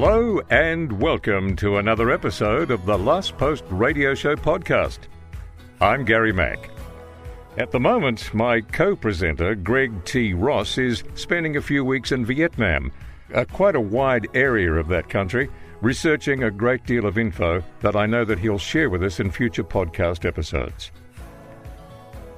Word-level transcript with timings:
Hello 0.00 0.40
and 0.48 0.92
welcome 1.00 1.56
to 1.56 1.78
another 1.78 2.12
episode 2.12 2.70
of 2.70 2.86
the 2.86 2.96
Last 2.96 3.36
Post 3.36 3.64
Radio 3.68 4.14
Show 4.14 4.36
podcast. 4.36 5.00
I'm 5.80 6.04
Gary 6.04 6.32
Mac. 6.32 6.70
At 7.56 7.72
the 7.72 7.80
moment, 7.80 8.32
my 8.32 8.60
co 8.60 8.94
presenter, 8.94 9.56
Greg 9.56 10.04
T. 10.04 10.34
Ross, 10.34 10.78
is 10.78 11.02
spending 11.16 11.56
a 11.56 11.60
few 11.60 11.84
weeks 11.84 12.12
in 12.12 12.24
Vietnam, 12.24 12.92
quite 13.50 13.74
a 13.74 13.80
wide 13.80 14.28
area 14.34 14.72
of 14.72 14.86
that 14.86 15.08
country, 15.08 15.50
researching 15.80 16.44
a 16.44 16.50
great 16.52 16.86
deal 16.86 17.04
of 17.04 17.18
info 17.18 17.64
that 17.80 17.96
I 17.96 18.06
know 18.06 18.24
that 18.24 18.38
he'll 18.38 18.56
share 18.56 18.90
with 18.90 19.02
us 19.02 19.18
in 19.18 19.32
future 19.32 19.64
podcast 19.64 20.24
episodes. 20.24 20.92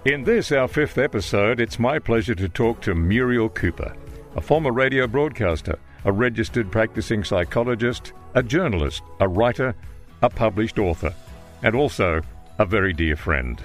In 0.06 0.25
this, 0.25 0.51
our 0.51 0.67
fifth 0.67 0.97
episode, 0.97 1.61
it's 1.61 1.79
my 1.79 1.98
pleasure 1.98 2.34
to 2.37 2.48
talk 2.48 2.81
to 2.81 2.95
Muriel 2.95 3.51
Cooper, 3.51 3.95
a 4.34 4.41
former 4.41 4.73
radio 4.73 5.06
broadcaster 5.06 5.79
a 6.05 6.13
registered 6.13 6.71
practicing 6.71 7.25
psychologist, 7.25 8.13
a 8.35 8.43
journalist, 8.43 9.03
a 9.21 9.29
writer, 9.29 9.75
a 10.23 10.31
published 10.31 10.79
author, 10.79 11.15
and 11.63 11.75
also 11.75 12.21
a 12.59 12.67
very 12.67 12.93
dear 12.93 13.17
friend. 13.17 13.63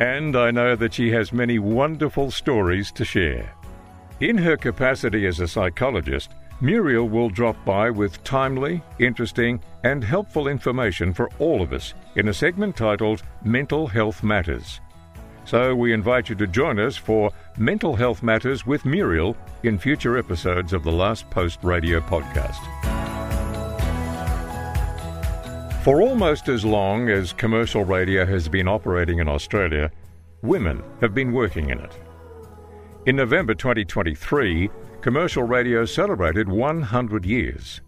And 0.00 0.36
I 0.36 0.50
know 0.50 0.74
that 0.76 0.94
she 0.94 1.10
has 1.12 1.32
many 1.32 1.58
wonderful 1.58 2.30
stories 2.30 2.90
to 2.92 3.04
share. 3.04 3.52
In 4.20 4.38
her 4.38 4.56
capacity 4.56 5.26
as 5.26 5.40
a 5.40 5.48
psychologist, 5.48 6.30
Muriel 6.60 7.08
will 7.08 7.28
drop 7.28 7.62
by 7.64 7.90
with 7.90 8.22
timely, 8.24 8.82
interesting, 8.98 9.60
and 9.82 10.02
helpful 10.02 10.48
information 10.48 11.12
for 11.12 11.28
all 11.38 11.60
of 11.60 11.72
us 11.72 11.94
in 12.16 12.28
a 12.28 12.34
segment 12.34 12.76
titled 12.76 13.22
Mental 13.44 13.86
Health 13.86 14.22
Matters. 14.22 14.80
So 15.44 15.74
we 15.74 15.92
invite 15.92 16.30
you 16.30 16.34
to 16.36 16.46
join 16.46 16.78
us 16.78 16.96
for 16.96 17.30
Mental 17.58 17.94
Health 17.94 18.22
Matters 18.22 18.66
with 18.66 18.84
Muriel 18.86 19.36
in 19.62 19.78
future 19.78 20.16
episodes 20.16 20.72
of 20.72 20.84
the 20.84 20.92
Last 20.92 21.28
Post 21.28 21.58
Radio 21.62 22.00
podcast. 22.00 22.62
For 25.82 26.00
almost 26.00 26.48
as 26.48 26.64
long 26.64 27.10
as 27.10 27.34
commercial 27.34 27.84
radio 27.84 28.24
has 28.24 28.48
been 28.48 28.66
operating 28.66 29.18
in 29.18 29.28
Australia, 29.28 29.90
women 30.40 30.82
have 31.02 31.14
been 31.14 31.32
working 31.32 31.68
in 31.68 31.78
it. 31.78 31.92
In 33.04 33.16
November 33.16 33.52
2023, 33.52 34.70
commercial 35.02 35.42
radio 35.42 35.84
celebrated 35.84 36.48
100 36.48 37.26
years. 37.26 37.82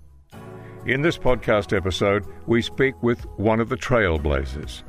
In 0.85 1.01
this 1.01 1.17
podcast 1.17 1.75
episode, 1.75 2.27
we 2.47 2.61
speak 2.61 3.03
with 3.03 3.25
one 3.39 3.61
of 3.61 3.71
the 3.71 3.77
trailblazers. 3.79 4.83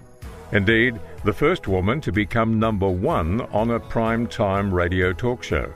Indeed, 0.51 0.99
the 1.23 1.33
first 1.33 1.67
woman 1.67 1.99
to 2.01 2.11
become 2.11 2.59
number 2.59 2.89
one 2.89 3.41
on 3.51 3.71
a 3.71 3.79
prime 3.79 4.27
time 4.27 4.73
radio 4.73 5.11
talk 5.13 5.43
show. 5.43 5.73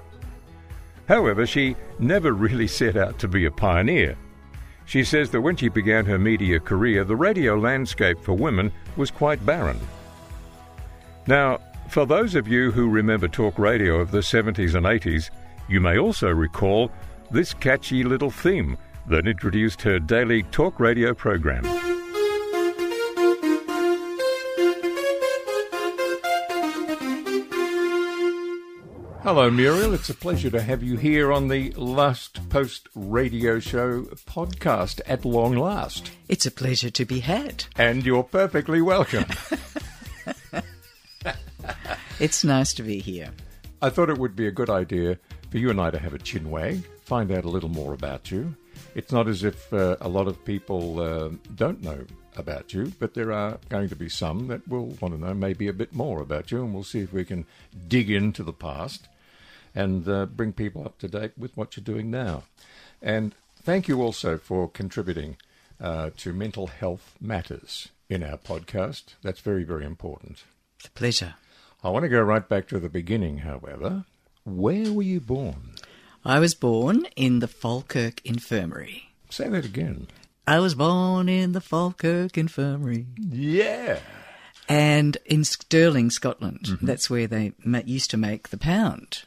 However, 1.08 1.46
she 1.46 1.76
never 2.00 2.32
really 2.32 2.68
set 2.68 2.96
out 2.96 3.20
to 3.20 3.28
be 3.28 3.46
a 3.46 3.52
pioneer. 3.52 4.18
She 4.86 5.04
says 5.04 5.30
that 5.32 5.42
when 5.42 5.56
she 5.56 5.70
began 5.70 6.06
her 6.06 6.18
media 6.18 6.60
career, 6.60 7.04
the 7.04 7.16
radio 7.16 7.58
landscape 7.58 8.20
for 8.22 8.34
women 8.34 8.72
was 8.96 9.12
quite 9.12 9.46
barren. 9.46 9.80
Now, 11.28 11.60
for 11.90 12.06
those 12.06 12.36
of 12.36 12.48
you 12.48 12.72
who 12.72 12.90
remember 12.90 13.28
talk 13.28 13.60
radio 13.60 14.00
of 14.00 14.12
the 14.12 14.20
70s 14.20 14.76
and 14.76 14.86
80s, 14.86 15.30
you 15.68 15.82
may 15.82 15.98
also 15.98 16.30
recall 16.30 16.92
this 17.30 17.54
catchy 17.54 18.04
little 18.04 18.32
theme 18.32 18.78
that 19.08 19.28
introduced 19.28 19.82
her 19.82 20.00
daily 20.00 20.44
talk 20.44 20.80
radio 20.80 21.14
program. 21.14 21.91
Hello, 29.24 29.52
Muriel. 29.52 29.94
It's 29.94 30.10
a 30.10 30.16
pleasure 30.16 30.50
to 30.50 30.60
have 30.64 30.82
you 30.82 30.98
here 30.98 31.32
on 31.32 31.48
the 31.48 31.70
Last 31.74 32.50
Post 32.50 32.90
Radio 32.96 33.60
Show 33.60 34.02
podcast 34.26 35.00
at 35.06 35.26
long 35.26 35.56
last. 35.56 36.12
It's 36.28 36.48
a 36.48 36.52
pleasure 36.52 36.90
to 36.90 37.06
be 37.06 37.20
had. 37.20 37.66
And 37.78 38.04
you're 38.04 38.24
perfectly 38.24 38.82
welcome. 38.82 39.26
it's 42.20 42.44
nice 42.44 42.74
to 42.74 42.82
be 42.82 42.98
here. 42.98 43.30
I 43.80 43.92
thought 43.92 44.10
it 44.10 44.18
would 44.18 44.36
be 44.36 44.48
a 44.48 44.52
good 44.52 44.72
idea 44.72 45.20
for 45.52 45.60
you 45.60 45.70
and 45.70 45.80
I 45.80 45.92
to 45.92 46.00
have 46.00 46.16
a 46.16 46.20
chin 46.20 46.50
wag, 46.50 46.84
find 47.04 47.32
out 47.32 47.46
a 47.46 47.50
little 47.50 47.70
more 47.70 47.94
about 47.94 48.32
you. 48.32 48.56
It's 48.94 49.12
not 49.12 49.28
as 49.28 49.44
if 49.44 49.72
uh, 49.74 49.96
a 50.02 50.10
lot 50.10 50.28
of 50.28 50.44
people 50.44 51.00
uh, 51.00 51.30
don't 51.56 51.82
know 51.82 52.06
about 52.36 52.74
you, 52.74 52.92
but 53.00 53.14
there 53.14 53.32
are 53.32 53.58
going 53.70 53.90
to 53.90 53.96
be 53.96 54.10
some 54.10 54.48
that 54.48 54.68
will 54.68 54.98
want 55.00 55.14
to 55.14 55.20
know 55.20 55.34
maybe 55.34 55.68
a 55.68 55.74
bit 55.74 55.94
more 55.94 56.22
about 56.22 56.52
you, 56.52 56.64
and 56.64 56.74
we'll 56.74 56.84
see 56.84 57.00
if 57.00 57.14
we 57.14 57.24
can 57.24 57.46
dig 57.88 58.10
into 58.10 58.44
the 58.44 58.54
past 58.54 59.08
and 59.74 60.08
uh, 60.08 60.26
bring 60.26 60.52
people 60.52 60.86
up 60.86 60.98
to 61.00 61.08
date 61.08 61.32
with 61.38 61.56
what 61.56 61.76
you're 61.76 61.84
doing 61.84 62.12
now. 62.12 62.44
And 63.02 63.34
thank 63.62 63.88
you 63.88 64.02
also 64.02 64.38
for 64.38 64.70
contributing 64.70 65.38
uh, 65.80 66.12
to 66.18 66.34
Mental 66.34 66.68
Health 66.68 67.16
Matters 67.22 67.90
in 68.10 68.24
our 68.24 68.38
podcast. 68.38 69.16
That's 69.22 69.40
very, 69.40 69.64
very 69.64 69.86
important. 69.86 70.44
It's 70.80 70.88
a 70.88 70.92
pleasure. 70.92 71.36
I 71.84 71.90
want 71.90 72.04
to 72.04 72.10
go 72.10 72.22
right 72.22 72.48
back 72.48 72.68
to 72.68 72.80
the 72.80 72.90
beginning, 72.90 73.40
however. 73.40 74.06
Where 74.44 74.92
were 74.92 75.04
you 75.04 75.22
born? 75.22 75.71
I 76.24 76.40
was 76.40 76.54
born 76.54 77.08
in 77.16 77.40
the 77.40 77.48
Falkirk 77.48 78.24
Infirmary. 78.24 79.10
Say 79.30 79.50
that 79.50 79.66
again. 79.66 80.08
I 80.46 80.60
was 80.60 80.76
born 80.76 81.30
in 81.30 81.54
the 81.54 81.62
Falkirk 81.62 82.38
Infirmary. 82.38 83.08
Yeah. 83.18 84.00
And 84.70 85.18
in 85.26 85.44
Stirling, 85.44 86.12
Scotland. 86.12 86.62
Mm-hmm. 86.64 86.86
That's 86.86 87.10
where 87.10 87.28
they 87.28 87.54
used 87.86 88.12
to 88.12 88.18
make 88.18 88.50
the 88.50 88.58
pound. 88.58 89.24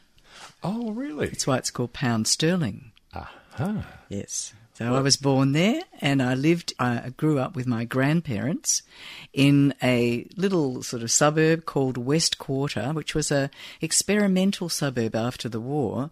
Oh, 0.63 0.91
really? 0.91 1.27
That's 1.27 1.45
why 1.45 1.57
it's 1.57 1.71
called 1.71 1.93
pound 1.93 2.27
sterling. 2.27 2.91
Uh-huh. 3.13 3.81
Yes. 4.09 4.53
So 4.73 4.85
well, 4.85 4.95
I 4.95 5.01
was 5.01 5.15
born 5.15 5.53
there 5.53 5.81
and 6.01 6.21
I 6.21 6.33
lived, 6.33 6.73
I 6.79 7.13
grew 7.15 7.39
up 7.39 7.55
with 7.55 7.65
my 7.65 7.85
grandparents 7.85 8.83
in 9.31 9.73
a 9.81 10.27
little 10.35 10.83
sort 10.83 11.01
of 11.01 11.11
suburb 11.11 11.65
called 11.65 11.97
West 11.97 12.37
Quarter, 12.37 12.91
which 12.93 13.15
was 13.15 13.31
a 13.31 13.49
experimental 13.79 14.67
suburb 14.67 15.15
after 15.15 15.47
the 15.47 15.61
war. 15.61 16.11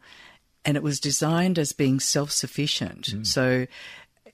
And 0.65 0.77
it 0.77 0.83
was 0.83 0.99
designed 0.99 1.59
as 1.59 1.73
being 1.73 1.99
self-sufficient. 1.99 3.07
Mm. 3.07 3.27
So 3.27 3.67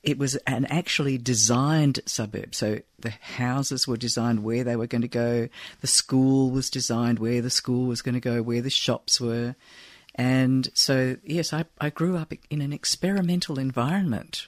it 0.04 0.18
was 0.18 0.36
an 0.48 0.66
actually 0.66 1.18
designed 1.18 2.00
suburb. 2.06 2.56
So 2.56 2.80
the 3.00 3.10
houses 3.10 3.88
were 3.88 3.98
designed 3.98 4.44
where 4.44 4.64
they 4.64 4.76
were 4.76 4.88
going 4.88 5.02
to 5.02 5.08
go. 5.08 5.50
The 5.82 5.88
school 5.88 6.52
was 6.52 6.70
designed 6.70 7.20
where 7.20 7.42
the 7.42 7.50
school 7.50 7.86
was 7.88 8.02
going 8.02 8.16
to 8.16 8.22
go, 8.22 8.42
where 8.42 8.62
the 8.62 8.70
shops 8.70 9.20
were. 9.20 9.56
And 10.16 10.70
so, 10.74 11.18
yes, 11.24 11.54
I, 11.54 11.66
I 11.80 11.90
grew 11.90 12.18
up 12.18 12.34
in 12.50 12.62
an 12.62 12.74
experimental 12.74 13.58
environment. 13.58 14.48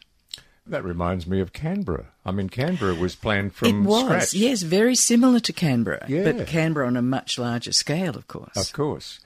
That 0.68 0.84
reminds 0.84 1.26
me 1.26 1.40
of 1.40 1.54
Canberra. 1.54 2.08
I 2.26 2.32
mean, 2.32 2.48
Canberra 2.48 2.94
was 2.94 3.16
planned 3.16 3.54
from 3.54 3.68
it 3.68 3.88
was, 3.88 4.04
scratch. 4.04 4.34
Yes, 4.34 4.62
very 4.62 4.96
similar 4.96 5.40
to 5.40 5.52
Canberra, 5.52 6.06
yeah. 6.08 6.32
but 6.32 6.48
Canberra 6.48 6.88
on 6.88 6.96
a 6.96 7.02
much 7.02 7.40
larger 7.40 7.72
scale, 7.72 8.16
of 8.16 8.28
course. 8.28 8.56
Of 8.56 8.72
course. 8.72 9.20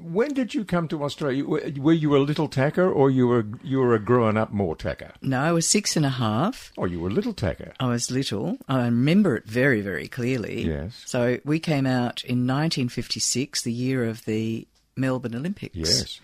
When 0.00 0.34
did 0.34 0.54
you 0.54 0.64
come 0.64 0.88
to 0.88 1.02
Australia? 1.04 1.44
Were 1.44 1.92
you 1.92 2.16
a 2.16 2.18
little 2.18 2.48
tacker, 2.48 2.90
or 2.90 3.10
you 3.10 3.26
were 3.26 3.46
you 3.62 3.78
were 3.78 3.94
a 3.94 3.98
growing 3.98 4.36
up 4.36 4.52
more 4.52 4.76
tacker? 4.76 5.12
No, 5.22 5.40
I 5.40 5.52
was 5.52 5.68
six 5.68 5.96
and 5.96 6.06
a 6.06 6.10
half. 6.10 6.72
Oh, 6.76 6.84
you 6.84 7.00
were 7.00 7.08
a 7.08 7.12
little 7.12 7.34
tacker. 7.34 7.72
I 7.80 7.86
was 7.88 8.10
little. 8.10 8.58
I 8.68 8.84
remember 8.84 9.36
it 9.36 9.44
very, 9.44 9.80
very 9.80 10.08
clearly. 10.08 10.62
Yes. 10.62 11.02
So 11.06 11.38
we 11.44 11.58
came 11.58 11.86
out 11.86 12.24
in 12.24 12.46
1956, 12.46 13.62
the 13.62 13.72
year 13.72 14.04
of 14.04 14.24
the 14.24 14.66
Melbourne 14.96 15.34
Olympics. 15.34 15.76
Yes. 15.76 16.20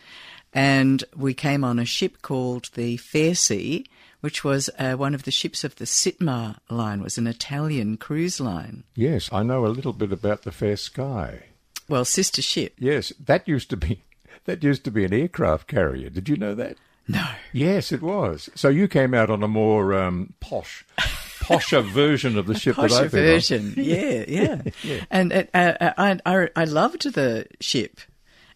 And 0.52 1.04
we 1.16 1.34
came 1.34 1.62
on 1.62 1.78
a 1.78 1.84
ship 1.84 2.22
called 2.22 2.70
the 2.74 2.96
Fairsea, 2.96 3.86
which 4.20 4.42
was 4.44 4.68
uh, 4.78 4.94
one 4.94 5.14
of 5.14 5.22
the 5.22 5.30
ships 5.30 5.64
of 5.64 5.76
the 5.76 5.84
Sitmar 5.84 6.58
line, 6.68 7.02
was 7.02 7.18
an 7.18 7.26
Italian 7.26 7.96
cruise 7.96 8.40
line. 8.40 8.84
Yes, 8.94 9.30
I 9.32 9.42
know 9.42 9.64
a 9.64 9.68
little 9.68 9.92
bit 9.92 10.12
about 10.12 10.42
the 10.42 10.50
Fairsky. 10.50 11.42
Well, 11.90 12.04
sister 12.04 12.40
ship. 12.40 12.74
Yes, 12.78 13.12
that 13.18 13.48
used 13.48 13.68
to 13.70 13.76
be 13.76 14.04
that 14.44 14.62
used 14.62 14.84
to 14.84 14.90
be 14.90 15.04
an 15.04 15.12
aircraft 15.12 15.66
carrier. 15.66 16.08
Did 16.08 16.28
you 16.28 16.36
know 16.36 16.54
that? 16.54 16.76
No. 17.08 17.26
Yes, 17.52 17.90
it 17.90 18.00
was. 18.00 18.48
So 18.54 18.68
you 18.68 18.86
came 18.86 19.12
out 19.14 19.30
on 19.30 19.42
a 19.42 19.48
more 19.48 19.92
um, 19.94 20.34
posh 20.38 20.84
posher 20.96 21.82
version 21.92 22.38
of 22.38 22.46
the 22.46 22.56
ship 22.56 22.76
posher 22.76 22.90
that 22.90 23.04
I've 23.04 23.10
been 23.10 23.24
version. 23.24 23.66
On. 23.66 23.74
Yeah, 23.84 24.24
yeah, 24.28 24.62
yeah. 24.84 25.04
And 25.10 25.32
uh, 25.32 25.44
uh, 25.52 25.92
I, 25.98 26.20
I, 26.24 26.48
I 26.54 26.64
loved 26.64 27.12
the 27.12 27.46
ship 27.58 28.00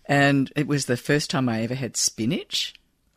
and 0.06 0.52
it 0.54 0.68
was 0.68 0.86
the 0.86 0.96
first 0.96 1.30
time 1.30 1.48
I 1.48 1.62
ever 1.62 1.74
had 1.74 1.96
spinach. 1.96 2.74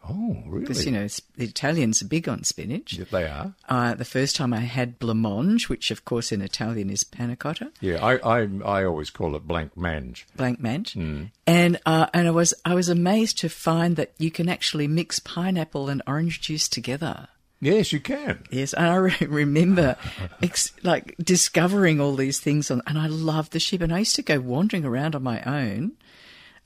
Oh, 0.09 0.43
really? 0.45 0.61
Because, 0.61 0.85
you 0.85 0.91
know, 0.91 1.07
the 1.35 1.45
Italians 1.45 2.01
are 2.01 2.07
big 2.07 2.29
on 2.29 2.43
spinach. 2.43 2.93
Yeah, 2.93 3.05
they 3.11 3.25
are. 3.25 3.53
Uh, 3.67 3.93
the 3.95 4.05
first 4.05 4.35
time 4.35 4.53
I 4.53 4.61
had 4.61 4.99
blancmange, 4.99 5.69
which, 5.69 5.91
of 5.91 6.05
course, 6.05 6.31
in 6.31 6.41
Italian 6.41 6.89
is 6.89 7.03
panna 7.03 7.35
cotta. 7.35 7.71
Yeah, 7.81 8.03
I, 8.03 8.17
I, 8.17 8.49
I 8.65 8.85
always 8.85 9.09
call 9.09 9.35
it 9.35 9.47
blanc 9.47 9.75
mange. 9.75 10.25
Blanc 10.35 10.59
mange. 10.59 10.93
Mm. 10.93 11.31
And, 11.45 11.79
uh, 11.85 12.07
and 12.13 12.27
I, 12.27 12.31
was, 12.31 12.53
I 12.65 12.75
was 12.75 12.89
amazed 12.89 13.37
to 13.39 13.49
find 13.49 13.95
that 13.97 14.13
you 14.17 14.31
can 14.31 14.49
actually 14.49 14.87
mix 14.87 15.19
pineapple 15.19 15.89
and 15.89 16.01
orange 16.07 16.41
juice 16.41 16.67
together. 16.67 17.27
Yes, 17.59 17.91
you 17.91 17.99
can. 17.99 18.43
Yes, 18.51 18.73
and 18.73 18.85
I 18.85 18.95
re- 18.95 19.27
remember 19.27 19.95
ex- 20.43 20.71
like 20.83 21.15
discovering 21.17 21.99
all 21.99 22.15
these 22.15 22.39
things, 22.39 22.69
on, 22.69 22.83
and 22.85 22.99
I 22.99 23.07
loved 23.07 23.51
the 23.51 23.59
ship. 23.59 23.81
And 23.81 23.93
I 23.93 23.99
used 23.99 24.15
to 24.17 24.21
go 24.21 24.39
wandering 24.39 24.85
around 24.85 25.15
on 25.15 25.23
my 25.23 25.41
own 25.41 25.93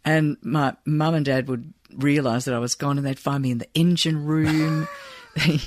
and 0.04 0.38
my 0.42 0.76
mum 0.86 1.14
and 1.14 1.26
dad 1.26 1.48
would 1.48 1.74
realise 1.96 2.46
that 2.46 2.54
I 2.54 2.60
was 2.60 2.76
gone 2.76 2.98
and 2.98 3.06
they'd 3.06 3.20
find 3.20 3.44
me 3.44 3.52
in 3.52 3.58
the 3.60 3.70
engine 3.74 4.26
room. 4.26 4.88
they, 5.36 5.60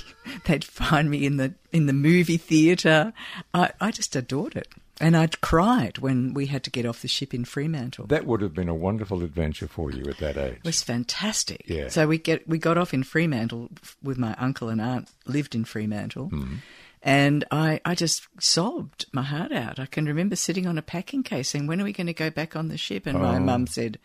they'd 0.45 0.63
find 0.63 1.09
me 1.09 1.25
in 1.25 1.37
the 1.37 1.53
in 1.71 1.85
the 1.87 1.93
movie 1.93 2.37
theatre. 2.37 3.13
I, 3.53 3.71
I 3.81 3.91
just 3.91 4.15
adored 4.15 4.55
it. 4.55 4.67
And 5.01 5.17
I'd 5.17 5.41
cried 5.41 5.97
when 5.97 6.33
we 6.33 6.45
had 6.45 6.63
to 6.63 6.69
get 6.69 6.85
off 6.85 7.01
the 7.01 7.09
ship 7.09 7.33
in 7.33 7.43
Fremantle. 7.43 8.07
That 8.07 8.25
would 8.25 8.39
have 8.39 8.53
been 8.53 8.69
a 8.69 8.73
wonderful 8.75 9.23
adventure 9.23 9.67
for 9.67 9.91
you 9.91 10.05
at 10.09 10.19
that 10.19 10.37
age. 10.37 10.53
It 10.59 10.63
was 10.63 10.81
fantastic. 10.83 11.63
Yeah. 11.67 11.89
So 11.89 12.07
we 12.07 12.17
get 12.17 12.47
we 12.47 12.57
got 12.57 12.77
off 12.77 12.93
in 12.93 13.03
Fremantle 13.03 13.71
with 14.01 14.17
my 14.17 14.35
uncle 14.35 14.69
and 14.69 14.79
aunt 14.79 15.09
lived 15.25 15.53
in 15.53 15.65
Fremantle. 15.65 16.29
Mm-hmm. 16.29 16.55
And 17.01 17.43
I, 17.51 17.81
I 17.85 17.93
just 17.93 18.25
sobbed 18.39 19.05
my 19.11 19.21
heart 19.21 19.51
out. 19.51 19.79
I 19.79 19.85
can 19.85 20.05
remember 20.05 20.35
sitting 20.35 20.65
on 20.65 20.77
a 20.79 20.81
packing 20.81 21.21
case 21.21 21.49
saying, 21.49 21.67
When 21.67 21.79
are 21.79 21.83
we 21.83 21.93
going 21.93 22.07
to 22.07 22.13
go 22.13 22.29
back 22.31 22.55
on 22.55 22.69
the 22.69 22.77
ship? 22.77 23.05
And 23.05 23.17
Oh. 23.17 23.21
my 23.21 23.37
mum 23.37 23.67
said, 23.67 23.99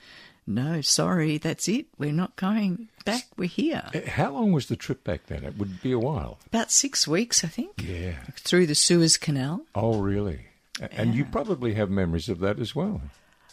No, 0.47 0.81
sorry, 0.81 1.39
that's 1.39 1.69
it. 1.69 1.87
We're 1.99 2.13
not 2.13 2.35
going 2.37 2.89
back. 3.05 3.27
We're 3.37 3.49
here. 3.49 3.83
Uh, 3.95 4.01
How 4.11 4.31
long 4.33 4.53
was 4.53 4.67
the 4.67 4.77
trip 4.77 5.05
back 5.05 5.27
then? 5.27 5.45
It 5.45 5.57
would 5.59 5.81
be 5.83 5.93
a 5.93 5.99
while. 5.99 6.39
About 6.47 6.71
six 6.73 7.07
weeks, 7.07 7.45
I 7.45 7.49
think, 7.49 7.83
Yeah. 7.87 8.15
through 8.37 8.67
the 8.67 8.75
Suez 8.75 9.17
Canal. 9.17 9.63
Oh, 9.75 10.01
really? 10.01 10.47
And 10.93 11.15
you 11.15 11.25
probably 11.25 11.75
have 11.75 11.91
memories 11.91 12.29
of 12.29 12.41
that 12.41 12.59
as 12.59 12.75
well. 12.75 13.03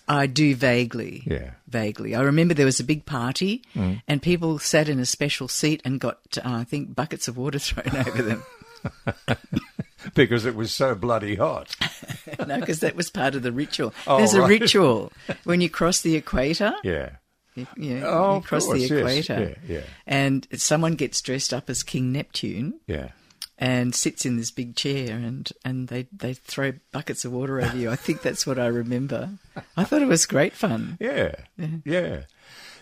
I 0.07 0.25
do 0.28 0.56
vaguely. 0.56 1.24
Yeah. 1.25 1.51
Vaguely. 1.68 2.16
I 2.16 2.22
remember 2.22 2.54
there 2.54 2.66
was 2.66 2.80
a 2.80 2.84
big 2.86 3.06
party 3.06 3.62
and 4.07 4.22
people 4.22 4.57
sat 4.57 4.88
in 4.88 5.00
a 5.00 5.06
special 5.06 5.50
seat 5.50 5.81
and 5.83 6.00
got, 6.00 6.19
uh, 6.38 6.42
I 6.45 6.63
think, 6.63 6.95
buckets 6.95 7.28
of 7.28 7.36
water 7.38 7.60
thrown 7.60 7.95
over 8.07 8.22
them. 8.22 8.44
Because 10.13 10.45
it 10.45 10.55
was 10.55 10.71
so 10.71 10.94
bloody 10.95 11.35
hot. 11.35 11.75
no, 12.47 12.59
because 12.59 12.79
that 12.81 12.95
was 12.95 13.09
part 13.09 13.35
of 13.35 13.41
the 13.44 13.51
ritual. 13.51 13.94
Oh, 14.05 14.17
There's 14.17 14.33
a 14.35 14.45
ritual 14.45 15.11
when 15.44 15.59
you 15.61 15.69
cross 15.69 16.01
the 16.01 16.15
equator. 16.15 16.73
Yeah. 16.83 17.11
You, 17.55 17.65
you, 17.75 18.01
Oh, 18.05 18.35
you 18.35 18.41
cross 18.41 18.65
course, 18.67 18.88
the 18.88 18.95
yes. 18.95 18.99
equator, 19.29 19.55
Yeah, 19.67 19.75
yeah. 19.77 19.81
and 20.05 20.47
someone 20.53 20.94
gets 20.94 21.21
dressed 21.21 21.53
up 21.53 21.69
as 21.69 21.81
King 21.81 22.11
Neptune 22.11 22.79
Yeah. 22.85 23.09
and 23.57 23.95
sits 23.95 24.25
in 24.27 24.38
this 24.38 24.51
big 24.51 24.75
chair, 24.75 25.15
and, 25.17 25.49
and 25.65 25.88
they 25.88 26.07
they 26.15 26.35
throw 26.35 26.73
buckets 26.91 27.25
of 27.25 27.31
water 27.31 27.59
over 27.59 27.75
you. 27.75 27.89
I 27.89 27.95
think 27.95 28.21
that's 28.21 28.45
what 28.45 28.59
I 28.59 28.67
remember. 28.67 29.31
I 29.75 29.83
thought 29.83 30.03
it 30.03 30.07
was 30.07 30.27
great 30.27 30.53
fun. 30.53 30.97
Yeah. 30.99 31.33
Yeah. 31.83 32.21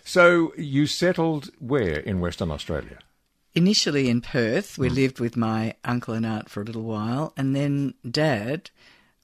So 0.03 0.51
you 0.57 0.85
settled 0.85 1.49
where 1.59 1.97
in 1.99 2.19
Western 2.19 2.51
Australia? 2.51 2.99
Initially 3.55 4.09
in 4.09 4.19
Perth, 4.21 4.77
we 4.77 4.89
lived 4.89 5.19
with 5.21 5.37
my 5.37 5.75
uncle 5.85 6.13
and 6.13 6.25
aunt 6.25 6.49
for 6.49 6.61
a 6.61 6.65
little 6.65 6.83
while, 6.83 7.33
and 7.37 7.55
then 7.55 7.93
Dad 8.09 8.69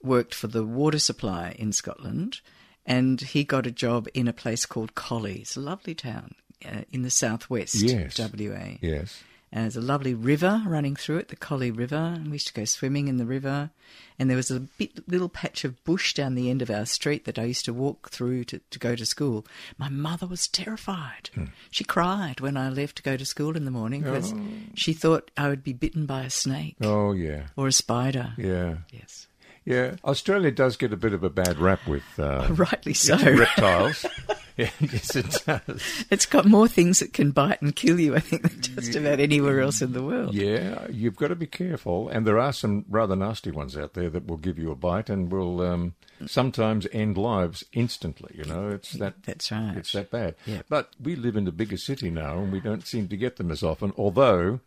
worked 0.01 0.33
for 0.33 0.48
the 0.48 0.63
water 0.63 1.00
supply 1.00 1.54
in 1.60 1.74
Scotland, 1.74 2.39
and 2.86 3.19
he 3.19 3.44
got 3.44 3.68
a 3.68 3.72
job 3.72 4.07
in 4.13 4.30
a 4.30 4.33
place 4.33 4.66
called 4.66 4.95
Collie. 4.95 5.39
It's 5.42 5.57
a 5.57 5.60
lovely 5.60 5.94
town 5.94 6.36
uh, 6.66 6.83
in 6.92 7.01
the 7.01 7.10
southwest 7.10 7.75
Yes. 7.75 8.18
of 8.19 8.33
WA. 8.39 8.78
Yes. 8.81 9.22
And 9.53 9.63
there's 9.63 9.75
a 9.75 9.81
lovely 9.81 10.13
river 10.13 10.63
running 10.65 10.95
through 10.95 11.18
it, 11.18 11.27
the 11.27 11.36
Collie 11.36 11.71
River. 11.71 12.13
And 12.15 12.27
we 12.27 12.33
used 12.33 12.48
to 12.48 12.53
go 12.53 12.63
swimming 12.63 13.09
in 13.09 13.18
the 13.18 13.25
river. 13.25 13.69
And 14.18 14.30
there 14.30 14.38
was 14.38 14.50
a 14.50 14.62
bit, 14.62 15.09
little 15.09 15.27
patch 15.27 15.65
of 15.65 15.83
bush 15.83 16.13
down 16.13 16.36
the 16.36 16.50
end 16.50 16.62
of 16.62 16.69
our 16.69 16.86
street 16.86 17.25
that 17.25 17.38
I 17.38 17.44
used 17.44 17.65
to 17.65 17.74
walk 17.74 18.09
through 18.09 18.45
to, 18.45 18.62
to 18.69 18.80
go 18.80 18.95
to 18.95 19.06
school. 19.06 19.45
My 19.77 19.89
mother 19.89 20.25
was 20.25 20.48
terrified. 20.48 21.30
Hmm. 21.33 21.45
She 21.69 21.83
cried 21.83 22.39
when 22.39 22.56
I 22.56 22.69
left 22.69 22.98
to 22.98 23.03
go 23.03 23.18
to 23.18 23.25
school 23.25 23.57
in 23.57 23.65
the 23.65 23.71
morning 23.71 24.01
because 24.01 24.31
oh. 24.31 24.42
she 24.74 24.94
thought 24.94 25.31
I 25.36 25.50
would 25.50 25.63
be 25.63 25.74
bitten 25.74 26.06
by 26.06 26.21
a 26.24 26.30
snake 26.30 26.77
Oh, 26.81 27.12
yeah. 27.12 27.48
or 27.57 27.68
a 27.68 27.74
spider. 27.74 28.33
Yeah. 28.38 28.77
Yes. 28.92 29.27
Yeah. 29.66 29.96
Australia 30.04 30.52
does 30.52 30.75
get 30.75 30.94
a 30.94 30.98
bit 30.98 31.13
of 31.13 31.24
a 31.24 31.30
bad 31.30 31.58
rap 31.58 31.86
with 31.88 32.04
uh, 32.18 32.48
Rightly 32.52 32.94
so. 32.94 33.16
reptiles. 33.18 34.06
yeah, 34.58 34.69
yes, 34.80 35.16
it 35.16 35.44
does. 35.46 36.06
It's 36.10 36.25
got 36.25 36.46
more 36.46 36.68
things 36.68 37.00
that 37.00 37.13
can 37.13 37.31
bite 37.31 37.62
and 37.62 37.75
kill 37.75 38.00
you, 38.00 38.16
I 38.16 38.19
think, 38.19 38.42
than 38.44 38.62
just 38.62 38.96
about 38.96 39.19
anywhere 39.19 39.62
else 39.62 39.81
in 39.81 39.94
the 39.94 40.04
world. 40.04 40.34
Yeah, 40.34 40.88
you've 40.90 41.16
got 41.16 41.28
to 41.28 41.36
be 41.36 41.48
careful. 41.48 42.10
And 42.10 42.25
there 42.25 42.40
are 42.40 42.54
some 42.54 42.86
rather 42.90 43.16
nasty 43.16 43.52
ones 43.52 43.78
out 43.78 43.94
there 43.94 44.10
that 44.10 44.28
will 44.28 44.38
give 44.38 44.58
you 44.58 44.72
a 44.72 44.75
bite 44.75 45.10
and 45.10 45.31
will 45.31 45.62
um, 45.62 45.94
sometimes 46.25 46.88
end 46.92 47.18
lives 47.18 47.63
instantly. 47.74 48.36
You 48.36 48.46
know, 48.46 48.69
it's 48.69 48.94
that. 48.94 49.24
That's 49.24 49.52
right. 49.52 49.78
It's 49.78 49.92
that 49.92 50.10
bad. 50.10 50.36
Yeah. 50.46 50.63
But 50.69 50.90
we 51.02 51.16
live 51.16 51.36
in 51.36 51.48
a 51.48 51.52
bigger 51.52 51.78
city 51.78 52.10
now, 52.10 52.40
and 52.40 52.52
we 52.52 52.60
don't 52.60 52.88
seem 52.88 53.08
to 53.10 53.18
get 53.18 53.36
them 53.38 53.52
as 53.52 53.62
often. 53.62 53.94
Although 53.96 54.60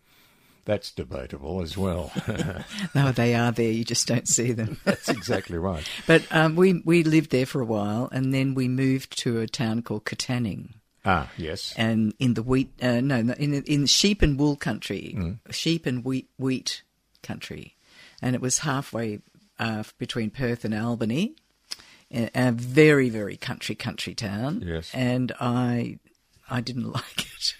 that's 0.64 0.90
debatable 0.90 1.62
as 1.62 1.76
well. 1.76 2.11
No, 2.94 3.11
they 3.12 3.34
are 3.34 3.50
there. 3.52 3.70
You 3.70 3.84
just 3.84 4.06
don't 4.06 4.28
see 4.28 4.52
them. 4.52 4.78
that's 4.84 5.08
exactly 5.08 5.58
right. 5.58 5.88
But 6.06 6.22
um, 6.31 6.55
we 6.56 6.81
we 6.84 7.02
lived 7.02 7.31
there 7.31 7.46
for 7.46 7.61
a 7.61 7.64
while, 7.66 8.08
and 8.12 8.32
then 8.32 8.55
we 8.55 8.69
moved 8.69 9.19
to 9.19 9.40
a 9.40 9.46
town 9.46 9.82
called 9.82 10.05
Katanning, 10.05 10.75
Ah, 11.05 11.31
yes. 11.37 11.75
and 11.76 12.14
in 12.19 12.34
the 12.34 12.43
wheat 12.43 12.70
uh, 12.82 13.00
no 13.00 13.16
in 13.19 13.62
in 13.64 13.87
sheep 13.87 14.22
and 14.22 14.38
wool 14.38 14.56
country, 14.56 15.14
Mm. 15.16 15.38
sheep 15.50 15.87
and 15.87 16.05
wheat 16.05 16.28
wheat 16.38 16.82
country, 17.22 17.75
and 18.22 18.34
it 18.34 18.40
was 18.40 18.58
halfway 18.60 19.20
uh, 19.58 19.82
between 19.99 20.31
Perth 20.31 20.64
and 20.64 20.75
Albany, 20.75 21.34
a, 22.12 22.31
a 22.34 22.52
very 22.52 23.08
very 23.10 23.37
country 23.37 23.75
country 23.75 24.14
town. 24.14 24.62
Yes. 24.64 24.90
and 24.94 25.32
I 25.40 25.99
I 26.49 26.60
didn't 26.60 26.93
like 27.00 27.19
it. 27.20 27.55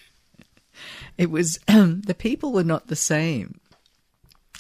It 1.17 1.31
was 1.31 1.59
um, 1.69 2.01
the 2.07 2.15
people 2.15 2.53
were 2.53 2.65
not 2.65 2.89
the 2.89 2.97
same. 2.97 3.61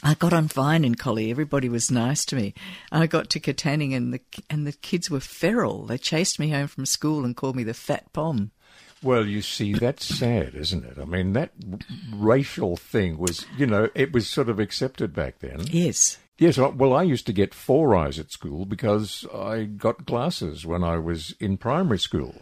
I 0.02 0.14
got 0.14 0.34
on 0.34 0.48
fine 0.48 0.84
in 0.84 0.96
Collie. 0.96 1.30
Everybody 1.30 1.68
was 1.70 1.90
nice 1.90 2.26
to 2.26 2.36
me. 2.36 2.52
I 2.92 3.06
got 3.06 3.30
to 3.30 3.40
Katanning 3.40 3.96
and 3.96 4.12
the 4.12 4.20
and 4.50 4.66
the 4.66 4.72
kids 4.72 5.10
were 5.10 5.20
feral. 5.20 5.86
They 5.86 5.96
chased 5.96 6.38
me 6.38 6.50
home 6.50 6.66
from 6.66 6.84
school 6.84 7.24
and 7.24 7.34
called 7.34 7.56
me 7.56 7.64
the 7.64 7.74
fat 7.74 8.12
pom. 8.12 8.50
Well, 9.02 9.26
you 9.26 9.42
see, 9.42 9.74
that's 9.74 10.06
sad, 10.06 10.54
isn't 10.54 10.84
it? 10.84 10.98
I 10.98 11.04
mean, 11.04 11.34
that 11.34 11.50
racial 12.14 12.76
thing 12.76 13.18
was, 13.18 13.44
you 13.56 13.66
know, 13.66 13.90
it 13.94 14.14
was 14.14 14.26
sort 14.26 14.48
of 14.48 14.58
accepted 14.58 15.14
back 15.14 15.40
then. 15.40 15.60
Yes. 15.66 16.16
Yes, 16.38 16.58
well, 16.58 16.94
I 16.94 17.02
used 17.02 17.26
to 17.26 17.32
get 17.32 17.54
four 17.54 17.94
eyes 17.94 18.18
at 18.18 18.32
school 18.32 18.64
because 18.64 19.26
I 19.32 19.64
got 19.64 20.06
glasses 20.06 20.64
when 20.64 20.82
I 20.82 20.96
was 20.96 21.34
in 21.38 21.58
primary 21.58 21.98
school. 21.98 22.34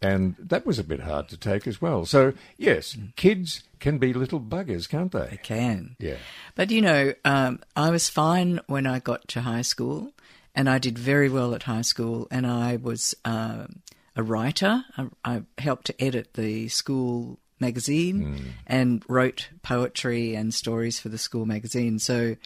And 0.00 0.36
that 0.38 0.64
was 0.64 0.78
a 0.78 0.84
bit 0.84 1.00
hard 1.00 1.28
to 1.28 1.36
take 1.36 1.66
as 1.66 1.80
well. 1.80 2.06
So, 2.06 2.32
yes, 2.56 2.96
kids 3.16 3.64
can 3.80 3.98
be 3.98 4.12
little 4.12 4.40
buggers, 4.40 4.88
can't 4.88 5.10
they? 5.10 5.26
They 5.30 5.36
can. 5.38 5.96
Yeah. 5.98 6.18
But 6.54 6.70
you 6.70 6.80
know, 6.80 7.14
um, 7.24 7.60
I 7.74 7.90
was 7.90 8.08
fine 8.08 8.60
when 8.66 8.86
I 8.86 9.00
got 9.00 9.26
to 9.28 9.40
high 9.40 9.62
school, 9.62 10.12
and 10.54 10.68
I 10.68 10.78
did 10.78 10.98
very 10.98 11.28
well 11.28 11.54
at 11.54 11.64
high 11.64 11.82
school. 11.82 12.28
And 12.30 12.46
I 12.46 12.76
was 12.76 13.14
um 13.24 13.82
a 14.14 14.22
writer. 14.22 14.84
I, 14.96 15.06
I 15.24 15.42
helped 15.58 15.86
to 15.86 16.02
edit 16.02 16.34
the 16.34 16.68
school 16.68 17.38
magazine 17.60 18.54
and 18.66 19.04
wrote 19.08 19.48
poetry 19.62 20.34
and 20.34 20.52
stories 20.52 21.00
for 21.00 21.08
the 21.08 21.18
school 21.18 21.46
magazine. 21.46 21.98
So 21.98 22.36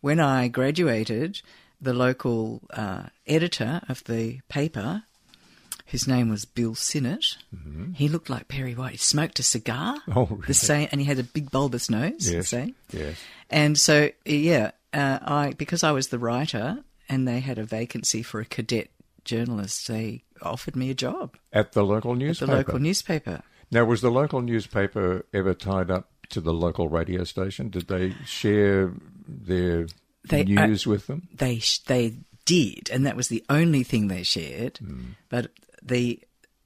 when 0.00 0.20
I 0.20 0.48
graduated, 0.48 1.40
the 1.80 1.92
local 1.92 2.62
uh, 2.70 3.04
editor 3.26 3.82
of 3.88 4.04
the 4.04 4.40
paper. 4.48 5.02
Whose 5.86 6.08
name 6.08 6.28
was 6.30 6.44
Bill 6.44 6.74
Sinnott. 6.74 7.36
He 7.94 8.08
looked 8.08 8.30
like 8.30 8.48
Perry 8.48 8.74
White. 8.74 8.92
He 8.92 8.96
smoked 8.98 9.38
a 9.38 9.42
cigar, 9.42 9.96
Oh, 10.14 10.26
really? 10.26 10.46
the 10.46 10.54
same, 10.54 10.88
and 10.92 11.00
he 11.00 11.06
had 11.06 11.18
a 11.18 11.24
big 11.24 11.50
bulbous 11.50 11.90
nose. 11.90 12.30
the 12.30 12.42
same. 12.42 12.74
Yes. 12.92 13.16
And 13.50 13.78
so, 13.78 14.10
yeah, 14.24 14.70
uh, 14.94 15.18
I 15.22 15.52
because 15.56 15.82
I 15.84 15.90
was 15.92 16.08
the 16.08 16.18
writer 16.18 16.78
and 17.08 17.26
they 17.28 17.40
had 17.40 17.58
a 17.58 17.64
vacancy 17.64 18.22
for 18.22 18.40
a 18.40 18.44
cadet 18.46 18.88
journalist, 19.24 19.86
they 19.88 20.22
offered 20.40 20.74
me 20.76 20.90
a 20.90 20.94
job 20.94 21.36
At 21.52 21.72
the 21.72 21.84
local 21.84 22.14
newspaper. 22.14 22.50
at 22.50 22.50
the 22.50 22.56
local 22.56 22.78
newspaper. 22.80 23.42
Now, 23.70 23.84
was 23.84 24.00
the 24.00 24.10
local 24.10 24.40
newspaper 24.40 25.24
ever 25.32 25.54
tied 25.54 25.90
up 25.90 26.08
to 26.30 26.40
the 26.40 26.52
local 26.52 26.88
radio 26.88 27.24
station? 27.24 27.68
Did 27.70 27.88
they 27.88 28.14
share 28.24 28.92
their 29.26 29.86
They- 30.28 30.42
uh, 30.42 30.66
news 30.66 30.86
with 30.86 31.06
them? 31.06 31.28
They 31.34 31.60
they 31.86 32.14
did, 32.44 32.90
and 32.92 33.06
that 33.06 33.16
was 33.16 33.28
the 33.28 33.44
only 33.48 33.82
thing 33.84 34.08
they 34.08 34.22
shared. 34.24 34.80
But 35.28 35.50
the 35.84 36.20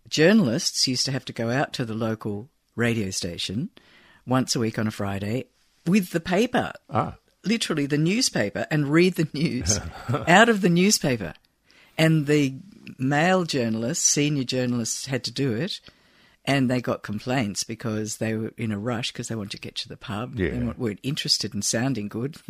journalists 0.09 0.87
used 0.87 1.05
to 1.07 1.13
have 1.13 1.25
to 1.27 1.33
go 1.33 1.51
out 1.51 1.73
to 1.75 1.85
the 1.85 1.95
local 1.95 2.49
radio 2.77 3.11
station 3.11 3.71
once 4.27 4.55
a 4.55 4.59
week 4.61 4.79
on 4.79 4.87
a 4.87 4.91
Friday 4.91 5.47
with 5.87 6.11
the 6.11 6.21
paper. 6.21 6.73
Ah, 6.91 7.17
literally 7.45 7.87
the 7.87 7.99
newspaper 7.99 8.67
and 8.71 8.89
read 8.89 9.15
the 9.15 9.29
news 9.33 9.79
out 10.29 10.49
of 10.49 10.61
the 10.61 10.69
newspaper. 10.69 11.33
And 11.99 12.27
the 12.27 12.55
male 12.99 13.45
journalists, 13.45 14.05
senior 14.07 14.45
journalists, 14.45 15.07
had 15.07 15.25
to 15.25 15.31
do 15.33 15.53
it. 15.55 15.81
And 16.45 16.71
they 16.71 16.81
got 16.81 17.03
complaints 17.03 17.65
because 17.65 18.19
they 18.19 18.35
were 18.35 18.53
in 18.57 18.71
a 18.71 18.79
rush 18.79 19.11
because 19.13 19.29
they 19.29 19.35
wanted 19.35 19.53
to 19.53 19.59
get 19.61 19.75
to 19.77 19.89
the 19.89 19.97
pub. 19.97 20.39
Yeah. 20.39 20.51
They 20.51 20.59
weren't- 20.59 20.79
weren't 20.79 21.01
interested 21.03 21.55
in 21.55 21.63
sounding 21.63 22.09
good. 22.09 22.37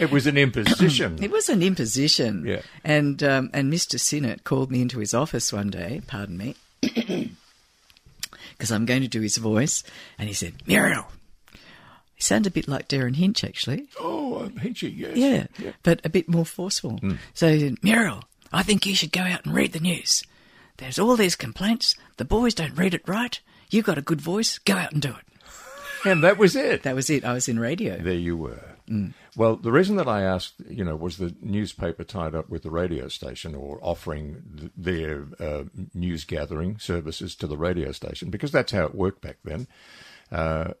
it 0.00 0.10
was 0.10 0.26
an 0.26 0.36
imposition. 0.36 1.22
it 1.22 1.30
was 1.30 1.48
an 1.48 1.62
imposition. 1.62 2.44
Yeah. 2.46 2.62
And 2.84 3.22
um, 3.22 3.50
and 3.52 3.72
Mr. 3.72 3.98
Sinnott 4.00 4.44
called 4.44 4.70
me 4.70 4.80
into 4.82 4.98
his 4.98 5.14
office 5.14 5.52
one 5.52 5.70
day. 5.70 6.02
Pardon 6.06 6.36
me, 6.38 6.56
because 8.52 8.70
I'm 8.72 8.86
going 8.86 9.02
to 9.02 9.08
do 9.08 9.20
his 9.20 9.36
voice. 9.36 9.82
And 10.18 10.28
he 10.28 10.34
said, 10.34 10.54
"Muriel." 10.66 11.06
He 12.14 12.22
sounded 12.24 12.50
a 12.50 12.52
bit 12.52 12.68
like 12.68 12.86
Derryn 12.86 13.16
Hinch, 13.16 13.44
actually. 13.44 13.86
oh, 13.98 14.40
I'm 14.40 14.58
Hinchy, 14.58 14.94
yes. 14.94 15.16
Yeah, 15.16 15.72
but 15.82 16.02
a 16.04 16.10
bit 16.10 16.28
more 16.28 16.44
forceful. 16.44 17.00
So, 17.32 17.50
he 17.50 17.60
said, 17.60 17.82
Muriel, 17.82 18.24
I 18.52 18.62
think 18.62 18.84
you 18.84 18.94
should 18.94 19.10
go 19.10 19.22
out 19.22 19.46
and 19.46 19.54
read 19.54 19.72
the 19.72 19.80
news. 19.80 20.22
There's 20.76 20.98
all 20.98 21.16
these 21.16 21.34
complaints. 21.34 21.94
The 22.18 22.26
boys 22.26 22.52
don't 22.52 22.76
read 22.76 22.92
it 22.92 23.08
right. 23.08 23.40
You've 23.70 23.86
got 23.86 23.96
a 23.96 24.02
good 24.02 24.20
voice. 24.20 24.58
Go 24.58 24.74
out 24.74 24.92
and 24.92 25.00
do 25.00 25.08
it. 25.14 26.06
and 26.06 26.22
that 26.22 26.36
was 26.36 26.54
it. 26.56 26.82
That 26.82 26.94
was 26.94 27.08
it. 27.08 27.24
I 27.24 27.32
was 27.32 27.48
in 27.48 27.58
radio. 27.58 27.96
There 27.96 28.12
you 28.12 28.36
were. 28.36 28.64
Well, 29.40 29.56
the 29.56 29.72
reason 29.72 29.96
that 29.96 30.06
I 30.06 30.20
asked, 30.20 30.56
you 30.68 30.84
know, 30.84 30.94
was 30.94 31.16
the 31.16 31.34
newspaper 31.40 32.04
tied 32.04 32.34
up 32.34 32.50
with 32.50 32.62
the 32.62 32.70
radio 32.70 33.08
station 33.08 33.54
or 33.54 33.78
offering 33.80 34.42
th- 34.54 34.70
their 34.76 35.28
uh, 35.40 35.64
news 35.94 36.24
gathering 36.24 36.78
services 36.78 37.34
to 37.36 37.46
the 37.46 37.56
radio 37.56 37.90
station 37.92 38.28
because 38.28 38.52
that's 38.52 38.72
how 38.72 38.84
it 38.84 38.94
worked 38.94 39.22
back 39.22 39.38
then. 39.42 39.66
Uh, 40.30 40.74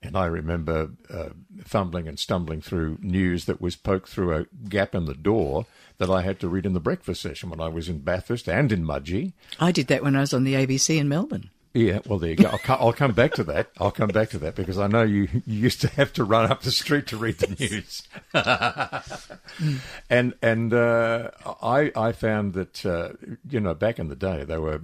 and 0.00 0.16
I 0.16 0.26
remember 0.26 0.92
uh, 1.12 1.30
fumbling 1.64 2.06
and 2.06 2.20
stumbling 2.20 2.60
through 2.60 2.98
news 3.00 3.46
that 3.46 3.60
was 3.60 3.74
poked 3.74 4.08
through 4.08 4.32
a 4.32 4.46
gap 4.68 4.94
in 4.94 5.06
the 5.06 5.14
door 5.14 5.66
that 5.96 6.08
I 6.08 6.22
had 6.22 6.38
to 6.38 6.48
read 6.48 6.66
in 6.66 6.74
the 6.74 6.78
breakfast 6.78 7.20
session 7.20 7.50
when 7.50 7.60
I 7.60 7.66
was 7.66 7.88
in 7.88 7.98
Bathurst 7.98 8.48
and 8.48 8.70
in 8.70 8.84
Mudgee. 8.84 9.32
I 9.58 9.72
did 9.72 9.88
that 9.88 10.04
when 10.04 10.14
I 10.14 10.20
was 10.20 10.32
on 10.32 10.44
the 10.44 10.54
ABC 10.54 10.96
in 10.96 11.08
Melbourne. 11.08 11.50
Yeah, 11.74 12.00
well, 12.06 12.18
there 12.18 12.30
you 12.30 12.36
go. 12.36 12.48
I'll, 12.48 12.76
I'll 12.86 12.92
come 12.92 13.12
back 13.12 13.34
to 13.34 13.44
that. 13.44 13.70
I'll 13.78 13.90
come 13.90 14.08
back 14.08 14.30
to 14.30 14.38
that 14.38 14.54
because 14.54 14.78
I 14.78 14.86
know 14.86 15.02
you, 15.02 15.28
you 15.46 15.60
used 15.60 15.80
to 15.82 15.88
have 15.90 16.12
to 16.14 16.24
run 16.24 16.50
up 16.50 16.62
the 16.62 16.72
street 16.72 17.06
to 17.08 17.16
read 17.16 17.38
the 17.38 17.54
news. 18.34 19.82
and 20.10 20.34
and 20.42 20.72
uh, 20.72 21.30
I 21.62 21.92
I 21.94 22.12
found 22.12 22.54
that 22.54 22.84
uh, 22.86 23.10
you 23.48 23.60
know 23.60 23.74
back 23.74 23.98
in 23.98 24.08
the 24.08 24.16
day 24.16 24.44
they 24.44 24.58
were 24.58 24.80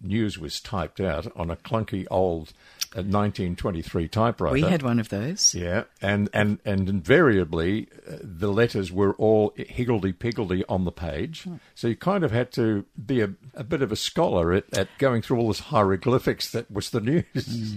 news 0.00 0.38
was 0.38 0.60
typed 0.60 1.00
out 1.00 1.30
on 1.36 1.50
a 1.50 1.56
clunky 1.56 2.06
old 2.10 2.52
uh, 2.92 3.02
1923 3.02 4.08
typewriter. 4.08 4.52
We 4.52 4.62
had 4.62 4.82
one 4.82 4.98
of 4.98 5.08
those. 5.08 5.54
Yeah, 5.54 5.84
and 6.02 6.28
and 6.32 6.58
and 6.64 6.88
invariably 6.88 7.88
uh, 8.08 8.16
the 8.22 8.52
letters 8.52 8.90
were 8.90 9.14
all 9.14 9.52
higgledy 9.56 10.12
piggledy 10.12 10.64
on 10.68 10.84
the 10.84 10.92
page, 10.92 11.46
so 11.74 11.88
you 11.88 11.96
kind 11.96 12.24
of 12.24 12.32
had 12.32 12.52
to 12.52 12.84
be 13.04 13.20
a, 13.20 13.30
a 13.54 13.64
bit 13.64 13.82
of 13.82 13.92
a 13.92 13.96
scholar 13.96 14.52
at, 14.52 14.76
at 14.76 14.88
going 14.98 15.22
through 15.22 15.38
all 15.38 15.48
this 15.48 15.60
hieroglyphics 15.60 16.50
that 16.50 16.70
was 16.70 16.90
the 16.90 17.00
news. 17.00 17.76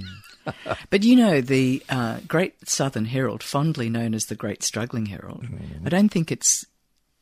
But 0.89 1.03
you 1.03 1.15
know, 1.15 1.39
the 1.39 1.81
uh, 1.89 2.19
Great 2.27 2.67
Southern 2.67 3.05
Herald, 3.05 3.41
fondly 3.41 3.89
known 3.89 4.13
as 4.13 4.25
the 4.25 4.35
Great 4.35 4.61
Struggling 4.61 5.05
Herald, 5.05 5.45
I 5.85 5.89
don't 5.89 6.09
think 6.09 6.31
it's 6.31 6.65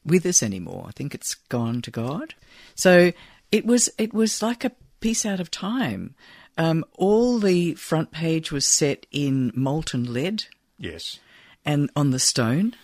with 0.06 0.26
us 0.26 0.42
anymore. 0.42 0.86
I 0.88 0.92
think 0.92 1.14
it's 1.14 1.36
gone 1.36 1.82
to 1.84 1.92
God. 1.92 2.34
So 2.76 3.12
it 3.52 3.66
was 3.66 3.90
it 3.98 4.14
was 4.14 4.42
like 4.42 4.64
a 4.64 4.72
piece 5.02 5.26
out 5.26 5.40
of 5.40 5.52
time. 5.52 6.16
Um, 6.58 6.86
all 6.94 7.40
the 7.40 7.74
front 7.76 8.12
page 8.12 8.52
was 8.52 8.66
set 8.66 9.06
in 9.12 9.52
molten 9.56 10.14
lead 10.14 10.46
Yes. 10.78 11.20
and 11.66 11.90
on 11.96 12.12
the 12.12 12.20
stone. 12.20 12.76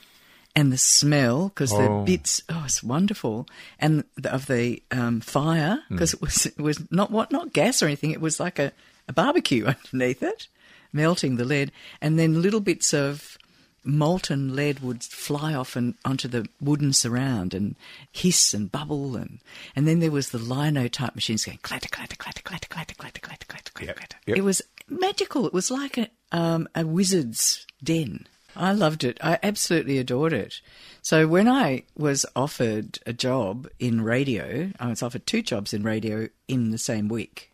And 0.55 0.73
the 0.73 0.77
smell, 0.79 1.49
because 1.49 1.69
the 1.69 1.87
Oh. 1.87 2.03
bits, 2.03 2.41
oh, 2.49 2.63
it's 2.65 2.81
wonderful, 2.81 3.47
and 3.77 4.03
the, 4.15 4.33
of 4.33 4.47
the 4.47 4.81
um, 4.89 5.21
fire, 5.21 5.83
because 5.87 6.15
it 6.15 6.21
was 6.21 6.47
it 6.47 6.57
was 6.57 6.81
not 6.89 7.11
what 7.11 7.31
not 7.31 7.53
gas 7.53 7.83
or 7.83 7.85
anything. 7.85 8.09
It 8.09 8.21
was 8.21 8.39
like 8.39 8.57
a, 8.57 8.71
a 9.07 9.13
barbecue 9.13 9.65
underneath 9.93 10.23
it, 10.23 10.47
melting 10.91 11.35
the 11.35 11.45
lead, 11.45 11.71
and 12.01 12.17
then 12.17 12.41
little 12.41 12.59
bits 12.59 12.91
of 12.91 13.37
molten 13.87 14.55
lead 14.55 14.81
would 14.81 15.03
fly 15.03 15.53
off 15.55 15.75
and 15.75 15.95
onto 16.05 16.27
the 16.27 16.47
wooden 16.61 16.93
surround 16.93 17.53
and 17.53 17.75
hiss 18.11 18.53
and 18.53 18.71
bubble, 18.71 19.15
and 19.15 19.39
and 19.75 19.87
then 19.87 19.99
there 19.99 20.11
was 20.11 20.29
the 20.29 20.37
Linotype 20.37 21.15
machines 21.15 21.45
going 21.45 21.59
clatter 21.63 21.89
clatter 21.89 22.15
clatter 22.17 22.41
clatter 22.43 22.67
clatter 22.69 22.93
clatter 22.95 23.21
clatter 23.21 23.45
clatter 23.45 23.71
clatter. 23.73 23.93
Clatter. 23.93 24.17
yep. 24.25 24.37
It 24.37 24.43
was 24.43 24.61
magical. 24.89 25.45
It 25.47 25.53
was 25.53 25.71
like 25.71 25.97
a 25.97 26.09
um, 26.31 26.67
a 26.75 26.85
wizard's 26.85 27.65
den. 27.83 28.27
I 28.55 28.71
loved 28.73 29.03
it. 29.03 29.19
I 29.21 29.37
absolutely 29.43 29.99
adored 29.99 30.33
it. 30.33 30.61
So 31.03 31.27
when 31.27 31.47
I 31.47 31.83
was 31.95 32.25
offered 32.35 32.97
a 33.05 33.13
job 33.13 33.67
in 33.79 34.01
radio, 34.01 34.71
I 34.79 34.87
was 34.87 35.03
offered 35.03 35.27
two 35.27 35.43
jobs 35.43 35.73
in 35.75 35.83
radio 35.83 36.27
in 36.47 36.71
the 36.71 36.79
same 36.79 37.07
week. 37.07 37.51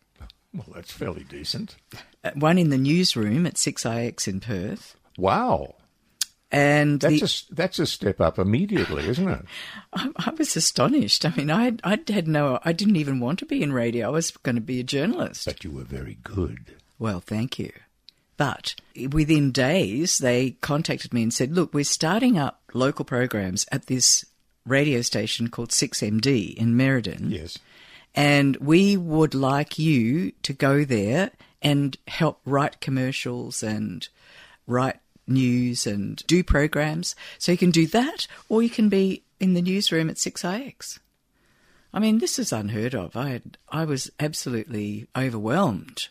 Well, 0.54 0.66
that's 0.74 0.92
fairly 0.92 1.24
decent. 1.24 1.76
Uh, 2.24 2.30
One 2.36 2.56
in 2.58 2.70
the 2.70 2.78
newsroom 2.78 3.44
at 3.44 3.54
6IX 3.56 4.26
in 4.28 4.40
Perth, 4.40 4.96
Wow. 5.18 5.74
And 6.54 7.00
That's 7.00 7.46
the, 7.48 7.52
a 7.52 7.56
that's 7.56 7.78
a 7.80 7.86
step 7.86 8.20
up 8.20 8.38
immediately, 8.38 9.08
isn't 9.08 9.28
it? 9.28 9.44
I, 9.92 10.10
I 10.16 10.30
was 10.38 10.54
astonished. 10.54 11.24
I 11.26 11.30
mean, 11.30 11.50
I 11.50 11.64
had, 11.64 11.80
I 11.82 11.98
had 12.12 12.28
no, 12.28 12.60
I 12.64 12.72
didn't 12.72 12.94
even 12.94 13.18
want 13.18 13.40
to 13.40 13.44
be 13.44 13.60
in 13.60 13.72
radio. 13.72 14.06
I 14.06 14.10
was 14.10 14.30
going 14.30 14.54
to 14.54 14.60
be 14.60 14.78
a 14.78 14.84
journalist. 14.84 15.46
But 15.46 15.64
you 15.64 15.72
were 15.72 15.82
very 15.82 16.18
good. 16.22 16.76
Well, 16.96 17.18
thank 17.18 17.58
you. 17.58 17.72
But 18.36 18.76
within 19.10 19.50
days, 19.50 20.18
they 20.18 20.52
contacted 20.60 21.12
me 21.12 21.24
and 21.24 21.34
said, 21.34 21.56
Look, 21.56 21.74
we're 21.74 21.82
starting 21.82 22.38
up 22.38 22.62
local 22.72 23.04
programs 23.04 23.66
at 23.72 23.86
this 23.86 24.24
radio 24.64 25.02
station 25.02 25.48
called 25.48 25.70
6MD 25.70 26.54
in 26.54 26.76
Merredin. 26.76 27.32
Yes. 27.32 27.58
And 28.14 28.56
we 28.58 28.96
would 28.96 29.34
like 29.34 29.76
you 29.76 30.30
to 30.44 30.52
go 30.52 30.84
there 30.84 31.32
and 31.60 31.96
help 32.06 32.40
write 32.44 32.80
commercials 32.80 33.64
and 33.64 34.08
write 34.68 35.00
news 35.26 35.86
and 35.86 36.24
do 36.26 36.42
programs. 36.42 37.14
So 37.38 37.52
you 37.52 37.58
can 37.58 37.70
do 37.70 37.86
that, 37.88 38.26
or 38.48 38.62
you 38.62 38.70
can 38.70 38.88
be 38.88 39.22
in 39.40 39.54
the 39.54 39.62
newsroom 39.62 40.10
at 40.10 40.16
6IX. 40.16 40.98
I 41.92 42.00
mean, 42.00 42.18
this 42.18 42.38
is 42.38 42.52
unheard 42.52 42.94
of. 42.94 43.16
I 43.16 43.30
had, 43.30 43.58
I 43.68 43.84
was 43.84 44.10
absolutely 44.18 45.06
overwhelmed. 45.16 46.08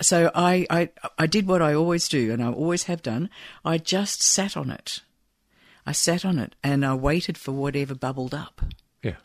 So 0.00 0.30
I, 0.34 0.66
I 0.68 0.90
I 1.18 1.26
did 1.26 1.46
what 1.46 1.62
I 1.62 1.74
always 1.74 2.08
do, 2.08 2.32
and 2.32 2.42
I 2.42 2.48
always 2.48 2.84
have 2.84 3.02
done. 3.02 3.30
I 3.64 3.78
just 3.78 4.22
sat 4.22 4.56
on 4.56 4.70
it. 4.70 5.00
I 5.86 5.92
sat 5.92 6.24
on 6.24 6.38
it, 6.38 6.54
and 6.62 6.84
I 6.84 6.94
waited 6.94 7.38
for 7.38 7.52
whatever 7.52 7.94
bubbled 7.94 8.34
up. 8.34 8.62
Yeah. 9.02 9.16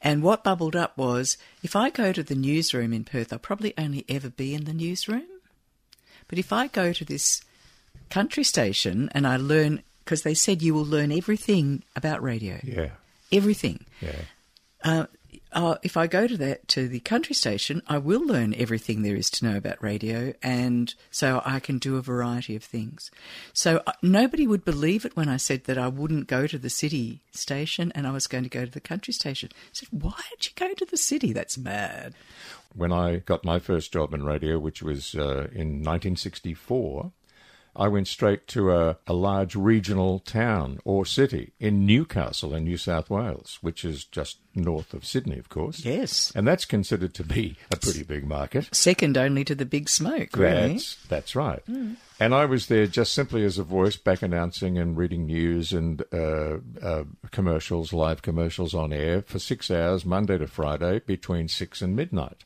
And 0.00 0.22
what 0.22 0.44
bubbled 0.44 0.76
up 0.76 0.96
was 0.98 1.36
if 1.62 1.76
I 1.76 1.90
go 1.90 2.12
to 2.12 2.22
the 2.22 2.34
newsroom 2.34 2.92
in 2.92 3.04
Perth, 3.04 3.32
I'll 3.32 3.38
probably 3.38 3.74
only 3.78 4.04
ever 4.08 4.28
be 4.28 4.54
in 4.54 4.64
the 4.64 4.74
newsroom. 4.74 5.26
But 6.28 6.38
if 6.38 6.52
I 6.52 6.66
go 6.66 6.92
to 6.92 7.04
this 7.04 7.42
country 8.10 8.44
station 8.44 9.08
and 9.12 9.26
I 9.26 9.36
learn, 9.36 9.82
because 10.04 10.22
they 10.22 10.34
said 10.34 10.62
you 10.62 10.74
will 10.74 10.84
learn 10.84 11.12
everything 11.12 11.82
about 11.94 12.22
radio, 12.22 12.60
Yeah. 12.62 12.90
everything. 13.32 13.84
Yeah. 14.00 14.22
Uh, 14.84 15.06
uh, 15.52 15.76
if 15.82 15.96
I 15.96 16.06
go 16.06 16.26
to 16.26 16.36
that 16.36 16.68
to 16.68 16.86
the 16.86 17.00
country 17.00 17.34
station, 17.34 17.80
I 17.88 17.96
will 17.98 18.24
learn 18.24 18.52
everything 18.54 19.02
there 19.02 19.16
is 19.16 19.30
to 19.30 19.44
know 19.46 19.56
about 19.56 19.82
radio, 19.82 20.34
and 20.42 20.92
so 21.10 21.40
I 21.46 21.60
can 21.60 21.78
do 21.78 21.96
a 21.96 22.02
variety 22.02 22.56
of 22.56 22.62
things. 22.64 23.10
So 23.54 23.82
uh, 23.86 23.92
nobody 24.02 24.46
would 24.46 24.64
believe 24.66 25.04
it 25.06 25.16
when 25.16 25.28
I 25.30 25.38
said 25.38 25.64
that 25.64 25.78
I 25.78 25.88
wouldn't 25.88 26.26
go 26.26 26.46
to 26.46 26.58
the 26.58 26.68
city 26.68 27.20
station 27.32 27.90
and 27.94 28.06
I 28.06 28.10
was 28.12 28.26
going 28.26 28.44
to 28.44 28.50
go 28.50 28.64
to 28.66 28.70
the 28.70 28.80
country 28.80 29.14
station. 29.14 29.48
I 29.54 29.58
said, 29.72 29.88
"Why 29.92 30.20
did 30.30 30.46
you 30.46 30.52
go 30.56 30.74
to 30.74 30.84
the 30.84 30.96
city? 30.98 31.32
That's 31.32 31.56
mad." 31.56 32.14
When 32.74 32.92
I 32.92 33.16
got 33.18 33.44
my 33.44 33.58
first 33.58 33.92
job 33.92 34.12
in 34.12 34.24
radio, 34.24 34.58
which 34.58 34.82
was 34.82 35.14
uh, 35.14 35.48
in 35.54 35.80
1964, 35.82 37.12
I 37.78 37.88
went 37.88 38.08
straight 38.08 38.46
to 38.48 38.72
a, 38.72 38.96
a 39.06 39.12
large 39.12 39.54
regional 39.54 40.18
town 40.20 40.80
or 40.84 41.04
city 41.04 41.52
in 41.60 41.84
Newcastle 41.84 42.54
in 42.54 42.64
New 42.64 42.78
South 42.78 43.10
Wales, 43.10 43.58
which 43.60 43.84
is 43.84 44.04
just 44.04 44.38
north 44.54 44.94
of 44.94 45.04
Sydney, 45.04 45.38
of 45.38 45.48
course. 45.50 45.84
Yes, 45.84 46.32
And 46.34 46.48
that's 46.48 46.64
considered 46.64 47.12
to 47.14 47.24
be 47.24 47.56
a 47.70 47.76
pretty 47.76 48.02
big 48.02 48.26
market. 48.26 48.74
second 48.74 49.18
only 49.18 49.44
to 49.44 49.54
the 49.54 49.66
Big 49.66 49.88
Smoke. 49.88 50.30
Really, 50.34 50.72
That's, 50.72 50.96
that's 51.08 51.36
right. 51.36 51.62
And 52.18 52.34
I 52.34 52.46
was 52.46 52.68
there 52.68 52.86
just 52.86 53.12
simply 53.12 53.44
as 53.44 53.58
a 53.58 53.62
voice, 53.62 53.96
back 53.96 54.22
announcing 54.22 54.78
and 54.78 54.96
reading 54.96 55.26
news 55.26 55.72
and 55.72 56.02
uh, 56.12 56.58
uh, 56.82 57.04
commercials, 57.30 57.92
live 57.92 58.22
commercials 58.22 58.74
on 58.74 58.92
air 58.92 59.20
for 59.20 59.38
six 59.38 59.70
hours, 59.70 60.06
Monday 60.06 60.38
to 60.38 60.46
Friday, 60.46 61.00
between 61.00 61.48
six 61.48 61.82
and 61.82 61.94
midnight. 61.94 62.44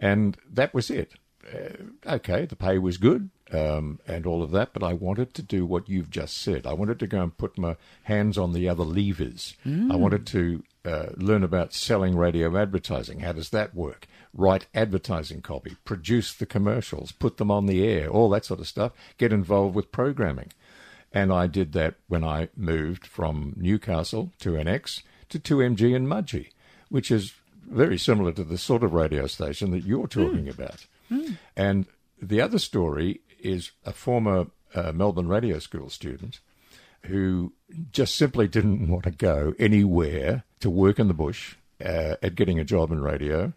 And 0.00 0.36
that 0.50 0.74
was 0.74 0.90
it. 0.90 1.12
Uh, 1.52 2.14
okay, 2.14 2.46
the 2.46 2.56
pay 2.56 2.78
was 2.78 2.96
good 2.96 3.30
um, 3.52 3.98
and 4.06 4.26
all 4.26 4.42
of 4.42 4.50
that, 4.52 4.72
but 4.72 4.82
I 4.82 4.92
wanted 4.92 5.34
to 5.34 5.42
do 5.42 5.66
what 5.66 5.88
you've 5.88 6.10
just 6.10 6.36
said. 6.36 6.66
I 6.66 6.72
wanted 6.72 6.98
to 7.00 7.06
go 7.06 7.22
and 7.22 7.36
put 7.36 7.58
my 7.58 7.76
hands 8.04 8.38
on 8.38 8.52
the 8.52 8.68
other 8.68 8.84
levers. 8.84 9.56
I 9.92 9.96
wanted 9.96 10.26
to 10.28 10.62
uh, 10.84 11.06
learn 11.16 11.42
about 11.42 11.74
selling 11.74 12.16
radio 12.16 12.56
advertising. 12.56 13.20
How 13.20 13.32
does 13.32 13.50
that 13.50 13.74
work? 13.74 14.06
Write 14.32 14.66
advertising 14.74 15.42
copy, 15.42 15.76
produce 15.84 16.32
the 16.32 16.46
commercials, 16.46 17.12
put 17.12 17.36
them 17.38 17.50
on 17.50 17.66
the 17.66 17.86
air, 17.86 18.08
all 18.08 18.30
that 18.30 18.44
sort 18.44 18.60
of 18.60 18.68
stuff. 18.68 18.92
Get 19.18 19.32
involved 19.32 19.74
with 19.74 19.92
programming. 19.92 20.52
And 21.12 21.32
I 21.32 21.48
did 21.48 21.72
that 21.72 21.96
when 22.06 22.22
I 22.22 22.48
moved 22.56 23.06
from 23.06 23.54
Newcastle 23.56 24.30
to 24.38 24.50
NX 24.50 25.02
to 25.30 25.40
2MG 25.40 25.94
in 25.94 26.06
Mudgee, 26.06 26.50
which 26.88 27.10
is 27.10 27.32
very 27.68 27.98
similar 27.98 28.30
to 28.32 28.44
the 28.44 28.58
sort 28.58 28.84
of 28.84 28.92
radio 28.92 29.26
station 29.26 29.72
that 29.72 29.84
you're 29.84 30.06
talking 30.06 30.48
about. 30.48 30.86
And 31.56 31.86
the 32.22 32.40
other 32.40 32.58
story 32.58 33.20
is 33.42 33.72
a 33.84 33.92
former 33.92 34.46
uh, 34.74 34.92
Melbourne 34.92 35.28
Radio 35.28 35.58
School 35.58 35.90
student 35.90 36.40
who 37.06 37.52
just 37.92 38.14
simply 38.14 38.46
didn't 38.48 38.88
want 38.90 39.04
to 39.04 39.10
go 39.10 39.54
anywhere 39.58 40.44
to 40.60 40.70
work 40.70 40.98
in 40.98 41.08
the 41.08 41.14
bush 41.14 41.56
uh, 41.84 42.16
at 42.22 42.34
getting 42.34 42.58
a 42.58 42.64
job 42.64 42.90
in 42.90 43.00
radio. 43.00 43.52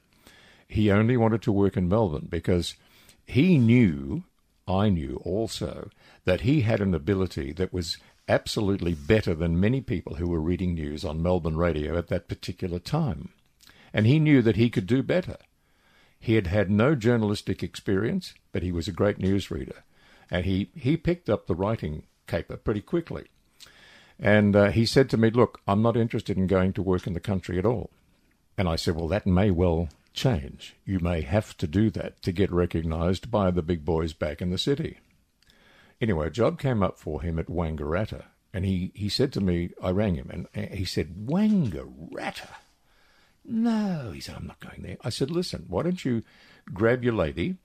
He 0.67 0.89
only 0.89 1.17
wanted 1.17 1.41
to 1.43 1.51
work 1.51 1.77
in 1.77 1.89
Melbourne 1.89 2.27
because 2.29 2.75
he 3.25 3.57
knew, 3.57 4.23
I 4.67 4.89
knew 4.89 5.21
also, 5.23 5.89
that 6.25 6.41
he 6.41 6.61
had 6.61 6.81
an 6.81 6.93
ability 6.93 7.51
that 7.53 7.73
was 7.73 7.97
absolutely 8.27 8.93
better 8.93 9.33
than 9.33 9.59
many 9.59 9.81
people 9.81 10.15
who 10.15 10.27
were 10.27 10.39
reading 10.39 10.73
news 10.73 11.03
on 11.03 11.21
Melbourne 11.21 11.57
radio 11.57 11.97
at 11.97 12.07
that 12.07 12.27
particular 12.27 12.79
time. 12.79 13.29
And 13.93 14.07
he 14.07 14.17
knew 14.17 14.41
that 14.41 14.55
he 14.55 14.69
could 14.69 14.87
do 14.87 15.03
better. 15.03 15.37
He 16.23 16.35
had 16.35 16.47
had 16.47 16.71
no 16.71 16.95
journalistic 16.95 17.61
experience, 17.61 18.33
but 18.53 18.63
he 18.63 18.71
was 18.71 18.87
a 18.87 18.93
great 18.93 19.19
newsreader. 19.19 19.79
And 20.31 20.45
he, 20.45 20.69
he 20.73 20.95
picked 20.95 21.29
up 21.29 21.47
the 21.47 21.53
writing 21.53 22.03
caper 22.27 22.55
pretty 22.55 22.79
quickly. 22.79 23.25
And 24.17 24.55
uh, 24.55 24.71
he 24.71 24.85
said 24.85 25.09
to 25.09 25.17
me, 25.17 25.31
Look, 25.31 25.59
I'm 25.67 25.81
not 25.81 25.97
interested 25.97 26.37
in 26.37 26.47
going 26.47 26.71
to 26.73 26.81
work 26.81 27.07
in 27.07 27.11
the 27.11 27.19
country 27.19 27.59
at 27.59 27.65
all. 27.65 27.89
And 28.57 28.69
I 28.69 28.77
said, 28.77 28.95
Well, 28.95 29.09
that 29.09 29.27
may 29.27 29.51
well 29.51 29.89
change. 30.13 30.77
You 30.85 31.01
may 31.01 31.23
have 31.23 31.57
to 31.57 31.67
do 31.67 31.89
that 31.89 32.21
to 32.21 32.31
get 32.31 32.53
recognised 32.53 33.29
by 33.29 33.51
the 33.51 33.61
big 33.61 33.83
boys 33.83 34.13
back 34.13 34.41
in 34.41 34.49
the 34.49 34.57
city. 34.57 34.99
Anyway, 35.99 36.27
a 36.27 36.29
job 36.31 36.57
came 36.57 36.81
up 36.81 36.97
for 36.97 37.21
him 37.21 37.37
at 37.37 37.47
Wangaratta. 37.47 38.23
And 38.53 38.63
he, 38.63 38.93
he 38.95 39.09
said 39.09 39.33
to 39.33 39.41
me, 39.41 39.71
I 39.83 39.89
rang 39.89 40.15
him, 40.15 40.47
and 40.53 40.71
he 40.71 40.85
said, 40.85 41.25
Wangaratta? 41.25 42.47
No, 43.45 44.11
he 44.13 44.21
said, 44.21 44.35
I'm 44.35 44.47
not 44.47 44.59
going 44.59 44.81
there. 44.81 44.97
I 45.03 45.09
said, 45.09 45.29
Listen, 45.29 45.65
why 45.67 45.83
don't 45.83 46.03
you 46.03 46.23
grab 46.73 47.03
your 47.03 47.13
lady, 47.13 47.57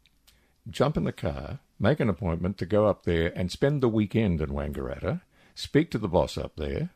jump 0.68 0.96
in 0.96 1.04
the 1.04 1.12
car, 1.12 1.60
make 1.78 2.00
an 2.00 2.08
appointment 2.08 2.58
to 2.58 2.66
go 2.66 2.86
up 2.86 3.04
there 3.04 3.32
and 3.36 3.50
spend 3.50 3.82
the 3.82 3.88
weekend 3.88 4.40
in 4.40 4.50
Wangaratta, 4.50 5.20
speak 5.54 5.90
to 5.90 5.98
the 5.98 6.08
boss 6.08 6.36
up 6.36 6.56
there, 6.56 6.90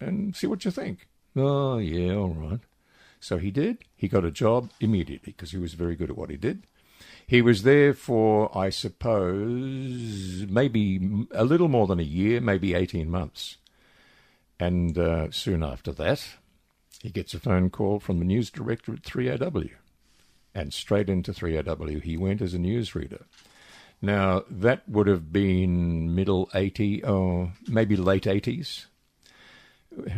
and 0.00 0.34
see 0.34 0.46
what 0.46 0.64
you 0.64 0.70
think. 0.70 1.08
Oh, 1.34 1.78
yeah, 1.78 2.14
all 2.14 2.34
right. 2.34 2.60
So 3.20 3.38
he 3.38 3.50
did. 3.50 3.78
He 3.94 4.08
got 4.08 4.24
a 4.24 4.30
job 4.30 4.70
immediately 4.80 5.32
because 5.32 5.50
he 5.50 5.58
was 5.58 5.74
very 5.74 5.96
good 5.96 6.10
at 6.10 6.16
what 6.16 6.30
he 6.30 6.36
did. 6.36 6.66
He 7.26 7.42
was 7.42 7.62
there 7.64 7.92
for, 7.92 8.56
I 8.56 8.70
suppose, 8.70 10.46
maybe 10.48 11.26
a 11.32 11.44
little 11.44 11.68
more 11.68 11.86
than 11.86 11.98
a 11.98 12.04
year, 12.04 12.40
maybe 12.40 12.74
18 12.74 13.10
months. 13.10 13.56
And 14.58 14.96
uh, 14.96 15.30
soon 15.30 15.62
after 15.62 15.92
that, 15.92 16.26
he 17.02 17.10
gets 17.10 17.34
a 17.34 17.40
phone 17.40 17.70
call 17.70 18.00
from 18.00 18.18
the 18.18 18.24
news 18.24 18.50
director 18.50 18.92
at 18.92 19.02
3AW. 19.02 19.70
And 20.54 20.72
straight 20.72 21.08
into 21.08 21.32
3AW 21.32 22.02
he 22.02 22.16
went 22.16 22.40
as 22.40 22.54
a 22.54 22.58
newsreader. 22.58 23.24
Now, 24.02 24.44
that 24.50 24.88
would 24.88 25.06
have 25.06 25.32
been 25.32 26.14
middle 26.14 26.50
80 26.54 27.04
or 27.04 27.52
maybe 27.66 27.96
late 27.96 28.24
80s. 28.24 28.86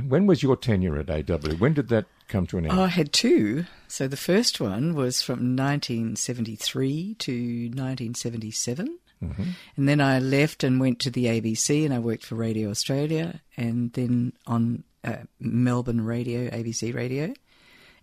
When 0.07 0.27
was 0.27 0.43
your 0.43 0.57
tenure 0.57 0.99
at 0.99 1.11
AW? 1.11 1.55
When 1.59 1.75
did 1.75 1.89
that 1.89 2.07
come 2.27 2.47
to 2.49 2.59
an 2.59 2.67
end? 2.67 2.79
Oh, 2.79 2.85
I 2.85 2.89
had 2.89 3.13
two. 3.13 3.67
So 3.87 4.09
the 4.09 4.17
first 4.17 4.61
one 4.61 4.95
was 4.95 5.23
from 5.23 5.57
1973 5.57 7.15
to 7.15 7.33
1977. 7.33 8.99
Mm-hmm. 9.23 9.43
And 9.77 9.89
then 9.89 10.01
I 10.01 10.19
left 10.19 10.65
and 10.65 10.81
went 10.81 11.01
to 11.01 11.11
the 11.11 11.27
ABC 11.27 11.85
and 11.85 11.93
I 11.93 11.99
worked 11.99 12.25
for 12.25 12.35
Radio 12.35 12.71
Australia 12.71 13.41
and 13.57 13.93
then 13.93 14.33
on 14.47 14.85
uh, 15.05 15.17
Melbourne 15.41 16.05
Radio, 16.05 16.49
ABC 16.51 16.95
Radio. 16.95 17.33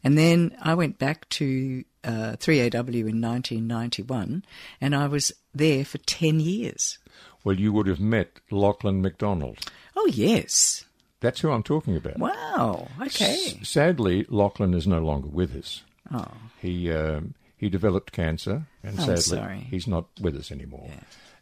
And 0.04 0.18
then 0.18 0.56
I 0.62 0.76
went 0.76 1.00
back 1.00 1.28
to 1.30 1.84
uh, 2.04 2.36
3AW 2.40 3.10
in 3.10 3.22
1991 3.22 4.44
and 4.82 4.96
I 4.96 5.08
was 5.08 5.32
there 5.54 5.84
for 5.86 5.98
10 6.00 6.40
years. 6.40 6.98
Well, 7.44 7.60
you 7.60 7.72
would 7.74 7.88
have 7.88 8.00
met 8.00 8.40
Lachlan 8.52 9.02
McDonald. 9.02 9.60
Oh, 9.96 10.08
yes. 10.14 10.86
That's 11.22 11.40
who 11.42 11.52
I'm 11.52 11.64
talking 11.64 11.96
about. 11.96 12.18
Wow. 12.20 12.88
Okay. 13.02 13.56
S- 13.62 13.68
sadly, 13.68 14.26
Lachlan 14.30 14.74
is 14.74 14.86
no 14.86 15.00
longer 15.00 15.28
with 15.28 15.56
us. 15.56 15.84
Oh. 16.14 16.26
He 16.62 16.92
um, 16.92 17.34
he 17.58 17.70
developed 17.70 18.12
cancer, 18.12 18.68
and 18.84 19.00
Oh, 19.00 19.04
sadly, 19.16 19.22
sorry. 19.38 19.60
he's 19.72 19.88
not 19.88 20.06
with 20.22 20.36
us 20.36 20.52
anymore. 20.52 20.90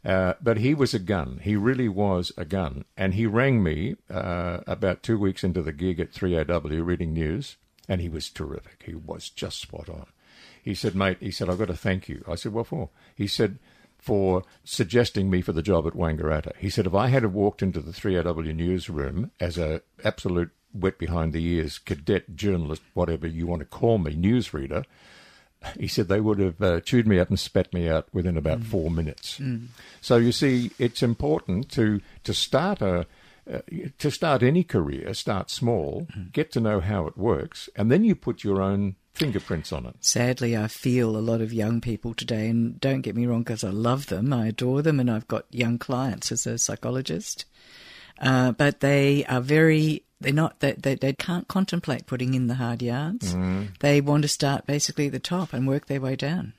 Uh, 0.06 0.34
but 0.42 0.58
he 0.58 0.74
was 0.74 0.94
a 0.94 1.00
gun. 1.00 1.40
He 1.44 1.56
really 1.56 1.88
was 1.88 2.32
a 2.38 2.46
gun. 2.46 2.86
And 2.98 3.14
he 3.14 3.26
rang 3.26 3.64
me 3.64 3.96
uh, 4.10 4.60
about 4.68 5.04
two 5.04 5.18
weeks 5.18 5.44
into 5.44 5.62
the 5.62 5.72
gig 5.72 6.00
at 6.00 6.12
3AW 6.12 6.86
reading 6.86 7.14
news, 7.14 7.56
and 7.88 8.02
he 8.02 8.10
was 8.10 8.30
terrific. 8.30 8.84
He 8.86 8.96
was 8.96 9.30
just 9.30 9.62
spot 9.62 9.90
on. 9.90 10.08
He 10.62 10.74
said, 10.74 10.96
mate, 10.96 11.18
he 11.20 11.32
said, 11.32 11.50
I've 11.50 11.60
got 11.60 11.68
to 11.68 11.76
thank 11.76 12.10
you. 12.10 12.24
I 12.28 12.36
said, 12.36 12.54
what 12.54 12.68
for? 12.68 12.90
He 13.16 13.28
said, 13.28 13.60
for 14.04 14.44
suggesting 14.66 15.30
me 15.30 15.42
for 15.42 15.54
the 15.54 15.62
job 15.62 15.88
at 15.88 15.94
Wangaratta. 15.94 16.54
He 16.58 16.70
said, 16.70 16.86
if 16.86 16.94
I 16.94 17.08
had 17.08 17.26
walked 17.34 17.62
into 17.62 17.80
the 17.80 17.92
3AW 17.92 18.54
newsroom 18.54 19.32
as 19.40 19.58
a 19.58 19.82
absolute 20.04 20.52
wet 20.74 20.98
behind 20.98 21.32
the 21.32 21.46
ears 21.46 21.78
cadet 21.78 22.36
journalist, 22.36 22.82
whatever 22.94 23.28
you 23.28 23.48
want 23.48 23.62
to 23.62 23.66
call 23.66 24.00
me, 24.00 24.14
newsreader, 24.14 24.84
he 25.80 25.88
said 25.88 26.08
they 26.08 26.22
would 26.22 26.40
have 26.40 26.62
uh, 26.62 26.80
chewed 26.82 27.08
me 27.08 27.20
up 27.20 27.30
and 27.30 27.40
spat 27.40 27.74
me 27.74 27.90
out 27.90 28.08
within 28.14 28.38
about 28.38 28.64
four 28.64 28.92
minutes. 28.92 29.40
So 30.02 30.18
you 30.18 30.32
see, 30.32 30.72
it's 30.80 31.04
important 31.04 31.70
to 31.72 32.02
to 32.24 32.34
start 32.34 32.82
a 32.82 33.06
uh, 33.52 33.60
to 33.98 34.10
start 34.10 34.42
any 34.42 34.64
career, 34.64 35.14
start 35.14 35.50
small, 35.50 36.08
get 36.32 36.52
to 36.54 36.62
know 36.62 36.80
how 36.80 37.08
it 37.08 37.18
works, 37.18 37.70
and 37.76 37.92
then 37.92 38.04
you 38.06 38.16
put 38.16 38.44
your 38.44 38.62
own 38.62 38.96
fingerprints 39.14 39.74
on 39.74 39.86
it. 39.86 39.96
Sadly, 40.00 40.56
I 40.56 40.68
feel 40.68 41.18
a 41.18 41.20
lot 41.20 41.42
of 41.42 41.52
young 41.52 41.82
people 41.82 42.14
today, 42.14 42.48
and 42.48 42.80
don't 42.80 43.02
get 43.02 43.16
me 43.16 43.26
wrong, 43.26 43.44
because 43.44 43.64
I 43.64 43.70
love 43.70 44.08
them, 44.08 44.32
I 44.32 44.48
adore 44.48 44.82
them, 44.82 45.00
and 45.00 45.12
I've 45.12 45.28
got 45.28 45.46
young 45.52 45.78
clients 45.78 46.32
as 46.32 46.48
a 46.48 46.58
psychologist. 46.58 47.46
Uh, 48.20 48.54
but 48.54 48.80
they 48.80 49.26
are 49.26 49.42
very, 49.42 50.04
they're 50.24 50.34
not, 50.34 50.60
they, 50.60 50.74
they, 50.74 50.96
they 50.96 51.14
can't 51.14 51.48
contemplate 51.48 52.06
putting 52.06 52.34
in 52.34 52.48
the 52.48 52.56
hard 52.56 52.82
yards. 52.82 53.36
Mm. 53.36 53.78
They 53.80 54.02
want 54.02 54.24
to 54.24 54.28
start 54.28 54.66
basically 54.66 55.08
at 55.08 55.12
the 55.12 55.20
top 55.20 55.54
and 55.54 55.68
work 55.68 55.88
their 55.88 56.02
way 56.02 56.16
down. 56.16 56.54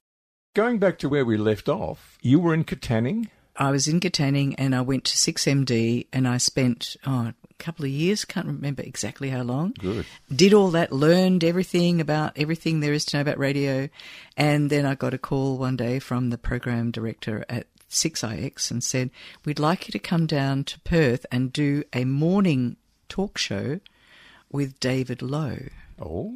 Going 0.55 0.79
back 0.79 0.99
to 1.01 1.09
where 1.09 1.25
we 1.25 1.37
left 1.37 1.69
off, 1.69 2.17
you 2.23 2.39
were 2.39 2.55
in 2.55 2.65
Katanning. 2.65 3.29
I 3.57 3.71
was 3.71 3.87
in 3.87 4.01
Katanning 4.01 4.55
and 4.59 4.75
I 4.75 4.81
went 4.81 5.05
to 5.05 5.17
6MD 5.17 6.07
and 6.13 6.27
I 6.27 6.39
spent 6.39 6.97
oh, 7.07 7.33
a 7.33 7.35
couple 7.59 7.85
of 7.85 7.91
years, 7.91 8.25
can't 8.25 8.47
remember 8.47 8.83
exactly 8.83 9.31
how 9.31 9.43
long. 9.43 9.75
Good. 9.79 10.07
Did 10.35 10.55
all 10.55 10.71
that, 10.71 10.93
learned 10.93 11.45
everything 11.45 12.01
about 12.01 12.33
everything 12.37 12.81
there 12.81 12.93
is 12.93 13.05
to 13.07 13.17
know 13.17 13.21
about 13.21 13.39
radio. 13.39 13.89
And 14.37 14.71
then 14.71 14.87
I 14.87 14.95
got 14.95 15.15
a 15.15 15.19
call 15.19 15.59
one 15.59 15.77
day 15.77 15.99
from 15.99 16.31
the 16.31 16.39
program 16.39 16.91
director 16.91 17.45
at 17.49 17.67
6IX 17.91 18.71
and 18.71 18.83
said, 18.83 19.11
We'd 19.45 19.59
like 19.59 19.87
you 19.87 19.93
to 19.93 19.99
come 19.99 20.27
down 20.27 20.65
to 20.65 20.81
Perth 20.81 21.25
and 21.31 21.53
do 21.53 21.85
a 21.93 22.05
morning 22.05 22.77
talk 23.09 23.39
show 23.39 23.81
with 24.51 24.79
David 24.81 25.23
Lowe. 25.23 25.69
Oh, 26.01 26.35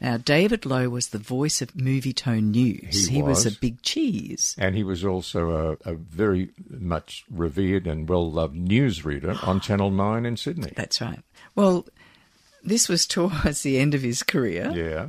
Now, 0.00 0.16
David 0.16 0.64
Lowe 0.64 0.88
was 0.88 1.08
the 1.08 1.18
voice 1.18 1.60
of 1.60 1.72
Movietone 1.74 2.50
News. 2.52 3.08
He 3.08 3.20
was. 3.20 3.44
was. 3.44 3.56
a 3.56 3.58
big 3.58 3.82
cheese. 3.82 4.54
and 4.58 4.76
he 4.76 4.84
was 4.84 5.04
also 5.04 5.76
a, 5.84 5.90
a 5.90 5.94
very 5.94 6.50
much 6.70 7.24
revered 7.30 7.86
and 7.88 8.08
well 8.08 8.30
loved 8.30 8.54
newsreader 8.56 9.36
on 9.46 9.60
Channel 9.60 9.90
9 9.90 10.24
in 10.24 10.36
Sydney. 10.36 10.72
That's 10.76 11.00
right. 11.00 11.20
Well, 11.56 11.86
this 12.62 12.88
was 12.88 13.06
towards 13.06 13.62
the 13.62 13.78
end 13.78 13.94
of 13.94 14.02
his 14.02 14.22
career, 14.22 14.72
Yeah. 14.74 15.08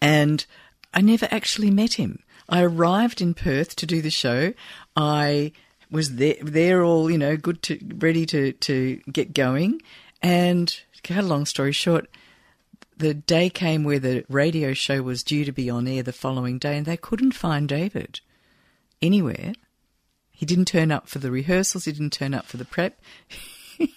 and 0.00 0.44
I 0.92 1.00
never 1.00 1.28
actually 1.30 1.70
met 1.70 1.94
him. 1.94 2.22
I 2.48 2.62
arrived 2.62 3.20
in 3.20 3.34
Perth 3.34 3.74
to 3.76 3.86
do 3.86 4.00
the 4.02 4.10
show. 4.10 4.52
I 4.96 5.52
was 5.94 6.16
there, 6.16 6.34
there 6.42 6.82
all 6.82 7.08
you 7.08 7.16
know, 7.16 7.36
good 7.36 7.62
to 7.62 7.78
ready 7.96 8.26
to 8.26 8.52
to 8.52 8.96
get 9.10 9.32
going, 9.32 9.80
and 10.20 10.68
to 10.68 11.02
cut 11.02 11.22
a 11.24 11.26
long 11.26 11.46
story 11.46 11.72
short. 11.72 12.10
The 12.96 13.14
day 13.14 13.48
came 13.48 13.84
where 13.84 13.98
the 13.98 14.24
radio 14.28 14.72
show 14.72 15.02
was 15.02 15.22
due 15.22 15.44
to 15.44 15.52
be 15.52 15.70
on 15.70 15.88
air 15.88 16.02
the 16.02 16.12
following 16.12 16.58
day, 16.58 16.76
and 16.76 16.84
they 16.84 16.96
couldn't 16.96 17.32
find 17.32 17.68
David 17.68 18.20
anywhere. 19.00 19.52
He 20.30 20.44
didn't 20.44 20.66
turn 20.66 20.90
up 20.90 21.08
for 21.08 21.20
the 21.20 21.30
rehearsals. 21.30 21.84
He 21.84 21.92
didn't 21.92 22.12
turn 22.12 22.34
up 22.34 22.46
for 22.46 22.56
the 22.56 22.64
prep. 22.64 23.00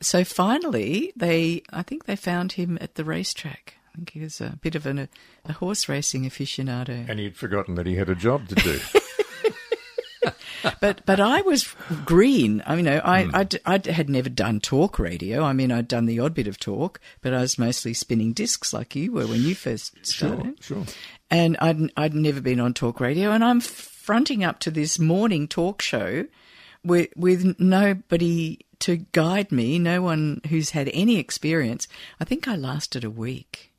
so 0.00 0.24
finally, 0.24 1.12
they 1.14 1.62
I 1.70 1.82
think 1.82 2.06
they 2.06 2.16
found 2.16 2.52
him 2.52 2.78
at 2.80 2.94
the 2.94 3.04
racetrack. 3.04 3.74
I 3.92 3.96
think 3.96 4.10
he 4.10 4.20
was 4.20 4.40
a 4.40 4.58
bit 4.62 4.74
of 4.74 4.86
an, 4.86 5.08
a 5.44 5.52
horse 5.52 5.88
racing 5.88 6.24
aficionado. 6.24 7.06
And 7.08 7.18
he'd 7.18 7.36
forgotten 7.36 7.74
that 7.74 7.86
he 7.86 7.96
had 7.96 8.08
a 8.08 8.14
job 8.14 8.48
to 8.48 8.54
do. 8.54 8.80
but 10.80 11.04
but 11.06 11.20
I 11.20 11.42
was 11.42 11.74
green. 12.04 12.62
I 12.66 12.76
mean, 12.76 12.84
you 12.84 12.90
know, 12.92 13.00
I, 13.04 13.24
hmm. 13.24 13.34
I 13.34 13.44
d- 13.44 13.58
I 13.64 13.78
d- 13.78 13.90
had 13.92 14.08
never 14.08 14.28
done 14.28 14.60
talk 14.60 14.98
radio. 14.98 15.42
I 15.42 15.52
mean, 15.52 15.72
I'd 15.72 15.88
done 15.88 16.06
the 16.06 16.20
odd 16.20 16.34
bit 16.34 16.46
of 16.46 16.58
talk, 16.58 17.00
but 17.20 17.34
I 17.34 17.40
was 17.40 17.58
mostly 17.58 17.94
spinning 17.94 18.32
discs 18.32 18.72
like 18.72 18.94
you 18.96 19.12
were 19.12 19.26
when 19.26 19.42
you 19.42 19.54
first 19.54 19.94
started. 20.04 20.56
sure, 20.60 20.84
sure. 20.84 20.94
And 21.30 21.56
I'd 21.60 21.90
I'd 21.96 22.14
never 22.14 22.40
been 22.40 22.60
on 22.60 22.74
talk 22.74 23.00
radio, 23.00 23.30
and 23.30 23.44
I'm 23.44 23.60
fronting 23.60 24.42
up 24.44 24.58
to 24.60 24.70
this 24.70 24.98
morning 24.98 25.48
talk 25.48 25.82
show 25.82 26.26
with 26.84 27.10
with 27.16 27.58
nobody 27.60 28.60
to 28.80 28.96
guide 28.96 29.52
me, 29.52 29.78
no 29.78 30.02
one 30.02 30.40
who's 30.48 30.70
had 30.70 30.90
any 30.92 31.18
experience. 31.18 31.86
I 32.18 32.24
think 32.24 32.48
I 32.48 32.56
lasted 32.56 33.04
a 33.04 33.10
week. 33.10 33.69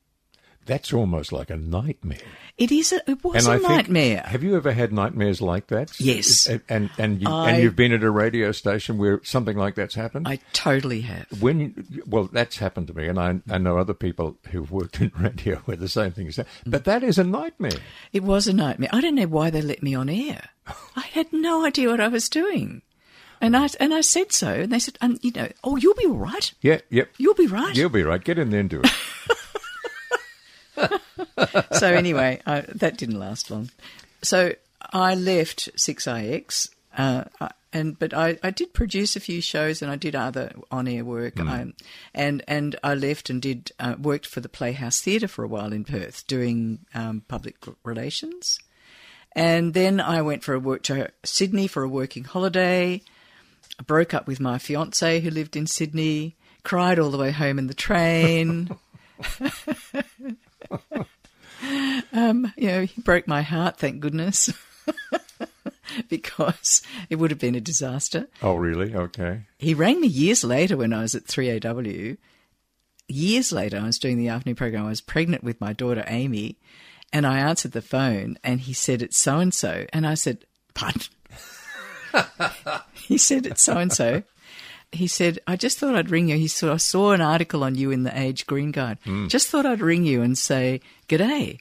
That's 0.65 0.93
almost 0.93 1.31
like 1.31 1.49
a 1.49 1.55
nightmare. 1.57 2.19
It 2.57 2.71
is. 2.71 2.91
A, 2.93 3.01
it 3.09 3.23
was 3.23 3.47
and 3.47 3.47
a 3.47 3.55
I 3.55 3.57
think- 3.57 3.69
nightmare. 3.89 4.23
have 4.25 4.43
you 4.43 4.55
ever 4.55 4.71
had 4.71 4.93
nightmares 4.93 5.41
like 5.41 5.67
that? 5.67 5.99
Yes. 5.99 6.45
And 6.45 6.61
and 6.69 6.89
and, 6.99 7.21
you, 7.21 7.27
I- 7.27 7.51
and 7.51 7.63
you've 7.63 7.75
been 7.75 7.91
at 7.91 8.03
a 8.03 8.11
radio 8.11 8.51
station 8.51 8.97
where 8.99 9.19
something 9.23 9.57
like 9.57 9.75
that's 9.75 9.95
happened. 9.95 10.27
I 10.27 10.39
totally 10.53 11.01
have. 11.01 11.25
when 11.41 11.59
you, 11.59 12.03
well, 12.05 12.29
that's 12.31 12.57
happened 12.57 12.87
to 12.87 12.93
me, 12.93 13.07
and 13.07 13.19
I, 13.19 13.39
I 13.49 13.57
know 13.57 13.77
other 13.77 13.93
people 13.95 14.37
who've 14.51 14.71
worked 14.71 15.01
in 15.01 15.11
radio 15.19 15.57
where 15.65 15.77
the 15.77 15.89
same 15.89 16.11
thing 16.11 16.27
is. 16.27 16.35
happened. 16.37 16.53
But 16.71 16.85
that 16.85 17.01
is 17.03 17.17
a 17.17 17.23
nightmare. 17.23 17.79
It 18.13 18.23
was 18.23 18.47
a 18.47 18.53
nightmare. 18.53 18.89
I 18.93 19.01
don't 19.01 19.15
know 19.15 19.27
why 19.27 19.49
they 19.49 19.61
let 19.63 19.81
me 19.81 19.95
on 19.95 20.09
air. 20.09 20.49
I 20.95 21.01
had 21.11 21.33
no 21.33 21.65
idea 21.65 21.89
what 21.89 21.99
I 21.99 22.07
was 22.09 22.29
doing. 22.29 22.83
And 23.43 23.57
I 23.57 23.67
and 23.79 23.91
I 23.91 24.01
said 24.01 24.31
so, 24.31 24.53
and 24.53 24.71
they 24.71 24.77
said, 24.77 24.99
um, 25.01 25.17
you 25.23 25.31
know, 25.31 25.49
oh, 25.63 25.75
you'll 25.75 25.95
be 25.95 26.05
all 26.05 26.13
right. 26.13 26.53
Yeah, 26.61 26.81
yep. 26.91 27.09
You'll 27.17 27.33
be 27.33 27.47
right. 27.47 27.75
You'll 27.75 27.89
be 27.89 28.03
right. 28.03 28.23
Get 28.23 28.37
in 28.37 28.51
there 28.51 28.59
and 28.59 28.69
do 28.69 28.81
it. 28.83 28.91
so 31.71 31.87
anyway, 31.87 32.41
I, 32.45 32.61
that 32.61 32.97
didn't 32.97 33.19
last 33.19 33.51
long. 33.51 33.69
So 34.21 34.53
I 34.91 35.15
left 35.15 35.69
Six 35.75 36.07
IX, 36.07 36.69
uh, 36.97 37.23
and 37.73 37.97
but 37.97 38.13
I, 38.13 38.37
I 38.43 38.51
did 38.51 38.73
produce 38.73 39.15
a 39.15 39.21
few 39.21 39.41
shows 39.41 39.81
and 39.81 39.91
I 39.91 39.95
did 39.95 40.15
other 40.15 40.51
on 40.69 40.87
air 40.87 41.05
work. 41.05 41.39
I, 41.39 41.67
and 42.13 42.43
and 42.47 42.75
I 42.83 42.95
left 42.95 43.29
and 43.29 43.41
did 43.41 43.71
uh, 43.79 43.95
worked 43.99 44.25
for 44.25 44.41
the 44.41 44.49
Playhouse 44.49 45.01
Theatre 45.01 45.27
for 45.27 45.43
a 45.43 45.47
while 45.47 45.71
in 45.71 45.85
Perth, 45.85 46.27
doing 46.27 46.79
um, 46.93 47.23
public 47.27 47.55
relations. 47.83 48.59
And 49.33 49.73
then 49.73 50.01
I 50.01 50.21
went 50.21 50.43
for 50.43 50.53
a 50.53 50.59
work 50.59 50.83
to 50.83 51.09
Sydney 51.23 51.67
for 51.67 51.83
a 51.83 51.89
working 51.89 52.25
holiday. 52.25 53.01
I 53.79 53.83
broke 53.83 54.13
up 54.13 54.27
with 54.27 54.41
my 54.41 54.57
fiance 54.57 55.21
who 55.21 55.29
lived 55.29 55.55
in 55.55 55.67
Sydney. 55.67 56.35
Cried 56.63 56.99
all 56.99 57.09
the 57.09 57.17
way 57.17 57.31
home 57.31 57.57
in 57.57 57.67
the 57.67 57.73
train. 57.73 58.69
um, 62.13 62.51
you 62.57 62.67
know, 62.67 62.85
he 62.85 63.01
broke 63.01 63.27
my 63.27 63.41
heart, 63.41 63.77
thank 63.77 63.99
goodness, 63.99 64.51
because 66.09 66.81
it 67.09 67.15
would 67.17 67.31
have 67.31 67.39
been 67.39 67.55
a 67.55 67.61
disaster. 67.61 68.27
Oh, 68.41 68.55
really? 68.55 68.95
Okay. 68.95 69.41
He 69.57 69.73
rang 69.73 70.01
me 70.01 70.07
years 70.07 70.43
later 70.43 70.77
when 70.77 70.93
I 70.93 71.01
was 71.01 71.15
at 71.15 71.25
3AW. 71.25 72.17
Years 73.07 73.51
later, 73.51 73.77
I 73.77 73.83
was 73.85 73.99
doing 73.99 74.17
the 74.17 74.29
afternoon 74.29 74.55
program. 74.55 74.85
I 74.85 74.89
was 74.89 75.01
pregnant 75.01 75.43
with 75.43 75.59
my 75.59 75.73
daughter 75.73 76.03
Amy, 76.07 76.57
and 77.11 77.27
I 77.27 77.39
answered 77.39 77.73
the 77.73 77.81
phone, 77.81 78.37
and 78.43 78.61
he 78.61 78.73
said, 78.73 79.01
It's 79.01 79.17
so 79.17 79.39
and 79.39 79.53
so. 79.53 79.85
And 79.91 80.07
I 80.07 80.13
said, 80.13 80.45
Pardon? 80.73 81.01
he 82.93 83.17
said, 83.17 83.45
It's 83.45 83.61
so 83.61 83.77
and 83.77 83.91
so. 83.91 84.23
He 84.91 85.07
said, 85.07 85.39
I 85.47 85.55
just 85.55 85.77
thought 85.79 85.95
I'd 85.95 86.09
ring 86.09 86.29
you. 86.29 86.37
He 86.37 86.47
said, 86.47 86.69
I 86.69 86.77
saw 86.77 87.11
an 87.13 87.21
article 87.21 87.63
on 87.63 87.75
you 87.75 87.91
in 87.91 88.03
the 88.03 88.17
Age 88.19 88.45
Green 88.45 88.71
Guide. 88.71 88.97
Just 89.27 89.47
thought 89.47 89.65
I'd 89.65 89.81
ring 89.81 90.05
you 90.05 90.21
and 90.21 90.37
say, 90.37 90.81
G'day. 91.07 91.59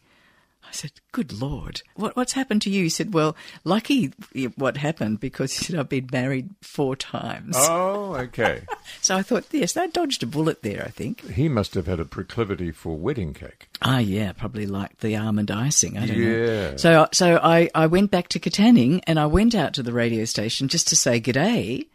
I 0.63 0.73
said, 0.73 0.93
Good 1.11 1.33
Lord, 1.33 1.83
what, 1.97 2.15
what's 2.17 2.33
happened 2.35 2.63
to 2.63 2.71
you? 2.71 2.85
He 2.85 2.89
said, 2.89 3.13
Well, 3.13 3.35
lucky 3.65 4.13
what 4.57 4.77
happened 4.77 5.19
because 5.19 5.53
he 5.57 5.65
said, 5.65 5.77
I've 5.79 5.89
been 5.89 6.09
married 6.13 6.51
four 6.63 6.95
times. 6.97 7.57
Oh, 7.59 8.15
okay. 8.17 8.63
So 9.03 9.17
I 9.17 9.23
thought, 9.23 9.45
yes, 9.53 9.77
I 9.77 9.87
dodged 9.87 10.23
a 10.25 10.27
bullet 10.27 10.63
there, 10.63 10.83
I 10.85 10.91
think. 10.91 11.25
he 11.31 11.49
must 11.49 11.75
have 11.75 11.87
had 11.87 12.01
a 12.01 12.05
proclivity 12.05 12.71
for 12.73 12.97
wedding 12.99 13.33
cake. 13.33 13.69
Ah, 13.81 13.99
yeah, 13.99 14.33
probably 14.33 14.67
like 14.67 14.99
the 14.99 15.17
almond 15.17 15.51
icing. 15.51 15.97
I 15.97 16.07
don't 16.07 16.19
Yeah. 16.19 16.71
know. 16.73 16.77
So, 16.77 17.09
so 17.13 17.39
I, 17.43 17.71
I 17.75 17.87
went 17.87 18.11
back 18.11 18.29
to 18.31 18.41
Katanning 18.41 19.01
and 19.07 19.19
I 19.19 19.27
went 19.27 19.55
out 19.55 19.75
to 19.75 19.83
the 19.85 19.93
radio 19.93 20.25
station 20.25 20.67
just 20.69 20.89
to 20.89 20.97
say 20.97 21.21
g'day. 21.21 21.87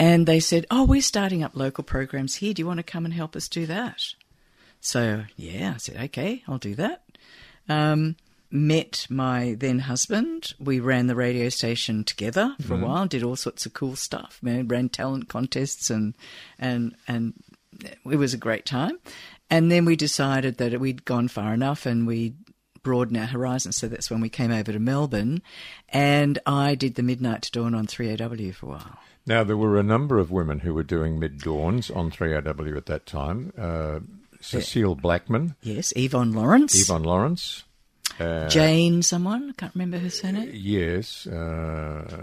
And 0.00 0.24
they 0.26 0.40
said, 0.40 0.64
oh, 0.70 0.84
we're 0.84 1.02
starting 1.02 1.42
up 1.42 1.54
local 1.54 1.84
programs 1.84 2.36
here. 2.36 2.54
Do 2.54 2.62
you 2.62 2.66
want 2.66 2.78
to 2.78 2.82
come 2.82 3.04
and 3.04 3.12
help 3.12 3.36
us 3.36 3.48
do 3.48 3.66
that? 3.66 4.02
So, 4.80 5.24
yeah, 5.36 5.74
I 5.74 5.76
said, 5.76 6.02
okay, 6.04 6.42
I'll 6.48 6.56
do 6.56 6.74
that. 6.76 7.02
Um, 7.68 8.16
met 8.50 9.06
my 9.10 9.56
then 9.58 9.80
husband. 9.80 10.54
We 10.58 10.80
ran 10.80 11.06
the 11.06 11.14
radio 11.14 11.50
station 11.50 12.04
together 12.04 12.56
for 12.66 12.76
a 12.76 12.78
while, 12.78 13.06
did 13.06 13.22
all 13.22 13.36
sorts 13.36 13.66
of 13.66 13.74
cool 13.74 13.94
stuff. 13.94 14.38
Man, 14.40 14.68
ran 14.68 14.88
talent 14.88 15.28
contests 15.28 15.90
and, 15.90 16.16
and, 16.58 16.96
and 17.06 17.34
it 17.82 18.16
was 18.16 18.32
a 18.32 18.38
great 18.38 18.64
time. 18.64 18.98
And 19.50 19.70
then 19.70 19.84
we 19.84 19.96
decided 19.96 20.56
that 20.56 20.80
we'd 20.80 21.04
gone 21.04 21.28
far 21.28 21.52
enough 21.52 21.84
and 21.84 22.06
we 22.06 22.36
broaden 22.82 23.18
our 23.18 23.26
horizons. 23.26 23.76
So 23.76 23.86
that's 23.86 24.10
when 24.10 24.22
we 24.22 24.30
came 24.30 24.50
over 24.50 24.72
to 24.72 24.78
Melbourne 24.78 25.42
and 25.90 26.38
I 26.46 26.74
did 26.74 26.94
the 26.94 27.02
Midnight 27.02 27.42
to 27.42 27.52
Dawn 27.52 27.74
on 27.74 27.86
3AW 27.86 28.54
for 28.54 28.64
a 28.64 28.68
while. 28.70 28.98
Now, 29.30 29.44
there 29.44 29.56
were 29.56 29.78
a 29.78 29.84
number 29.84 30.18
of 30.18 30.32
women 30.32 30.58
who 30.58 30.74
were 30.74 30.82
doing 30.82 31.20
mid 31.20 31.38
dawns 31.38 31.88
on 31.88 32.10
3AW 32.10 32.76
at 32.76 32.86
that 32.86 33.06
time. 33.06 33.52
Uh, 33.56 34.00
Cecile 34.40 34.96
Blackman, 34.96 35.54
Yes, 35.62 35.92
Yvonne 35.94 36.32
Lawrence. 36.32 36.74
Yvonne 36.82 37.04
Lawrence. 37.04 37.62
Uh, 38.18 38.48
Jane, 38.48 39.02
someone, 39.02 39.50
I 39.50 39.52
can't 39.52 39.72
remember 39.72 39.98
her 39.98 40.10
surname. 40.10 40.50
Yes. 40.52 41.28
Uh, 41.28 42.22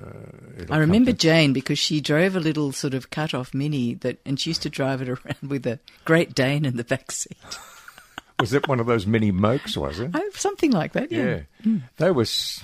I 0.69 0.77
remember 0.79 1.11
to- 1.13 1.17
Jane 1.17 1.53
because 1.53 1.79
she 1.79 2.01
drove 2.01 2.35
a 2.35 2.41
little 2.41 2.73
sort 2.73 2.93
of 2.93 3.09
cut 3.09 3.33
off 3.33 3.53
mini 3.53 3.93
that, 3.93 4.17
and 4.25 4.37
she 4.37 4.49
used 4.49 4.63
to 4.63 4.69
drive 4.69 5.01
it 5.01 5.07
around 5.09 5.47
with 5.49 5.65
a 5.65 5.79
Great 6.03 6.35
Dane 6.35 6.65
in 6.65 6.75
the 6.75 6.83
back 6.83 7.09
seat. 7.11 7.37
Was 8.41 8.51
it 8.53 8.67
one 8.67 8.81
of 8.81 8.85
those 8.85 9.07
mini 9.07 9.31
mokes, 9.31 9.77
was 9.77 9.99
it? 9.99 10.11
Oh, 10.13 10.29
something 10.35 10.71
like 10.71 10.91
that, 10.91 11.09
yeah. 11.11 11.39
Yeah. 11.65 11.77
That 11.97 12.13
was. 12.15 12.61